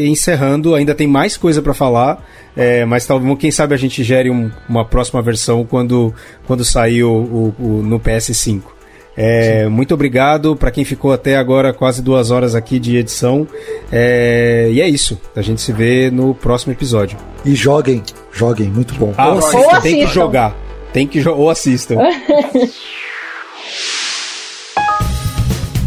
encerrando. 0.06 0.76
Ainda 0.76 0.94
tem 0.94 1.08
mais 1.08 1.38
coisa 1.38 1.62
para 1.62 1.74
falar, 1.74 2.24
é, 2.56 2.86
mas 2.86 3.06
talvez 3.06 3.38
quem 3.40 3.50
sabe 3.50 3.74
a 3.74 3.78
gente 3.78 4.04
gere 4.04 4.30
um, 4.30 4.52
uma 4.70 4.86
próxima 4.86 5.22
versão 5.22 5.66
quando, 5.66 6.14
quando 6.46 6.64
sair 6.64 7.04
o, 7.04 7.12
o, 7.12 7.56
o 7.60 7.84
no 7.84 8.00
PS5. 8.00 8.77
É, 9.20 9.68
muito 9.68 9.96
obrigado 9.96 10.56
para 10.56 10.70
quem 10.70 10.86
ficou 10.86 11.12
até 11.12 11.38
agora 11.38 11.74
quase 11.74 12.04
duas 12.04 12.30
horas 12.30 12.54
aqui 12.54 12.78
de 12.78 12.98
edição. 12.98 13.48
É, 13.92 14.70
e 14.72 14.80
é 14.80 14.88
isso. 14.88 15.20
A 15.36 15.42
gente 15.42 15.60
se 15.60 15.74
vê 15.74 16.12
no 16.12 16.36
próximo 16.36 16.72
episódio. 16.72 17.18
E 17.44 17.56
joguem, 17.56 18.04
joguem, 18.32 18.70
muito 18.70 18.94
bom. 18.94 19.14
Ah, 19.18 19.30
ou 19.30 19.40
assistam, 19.40 19.82
tem 19.82 20.06
que 20.06 20.14
jogar. 20.14 20.56
Tem 20.94 21.08
que 21.08 21.20
jo 21.20 21.32
ou 21.32 21.50
assistam. 21.50 21.96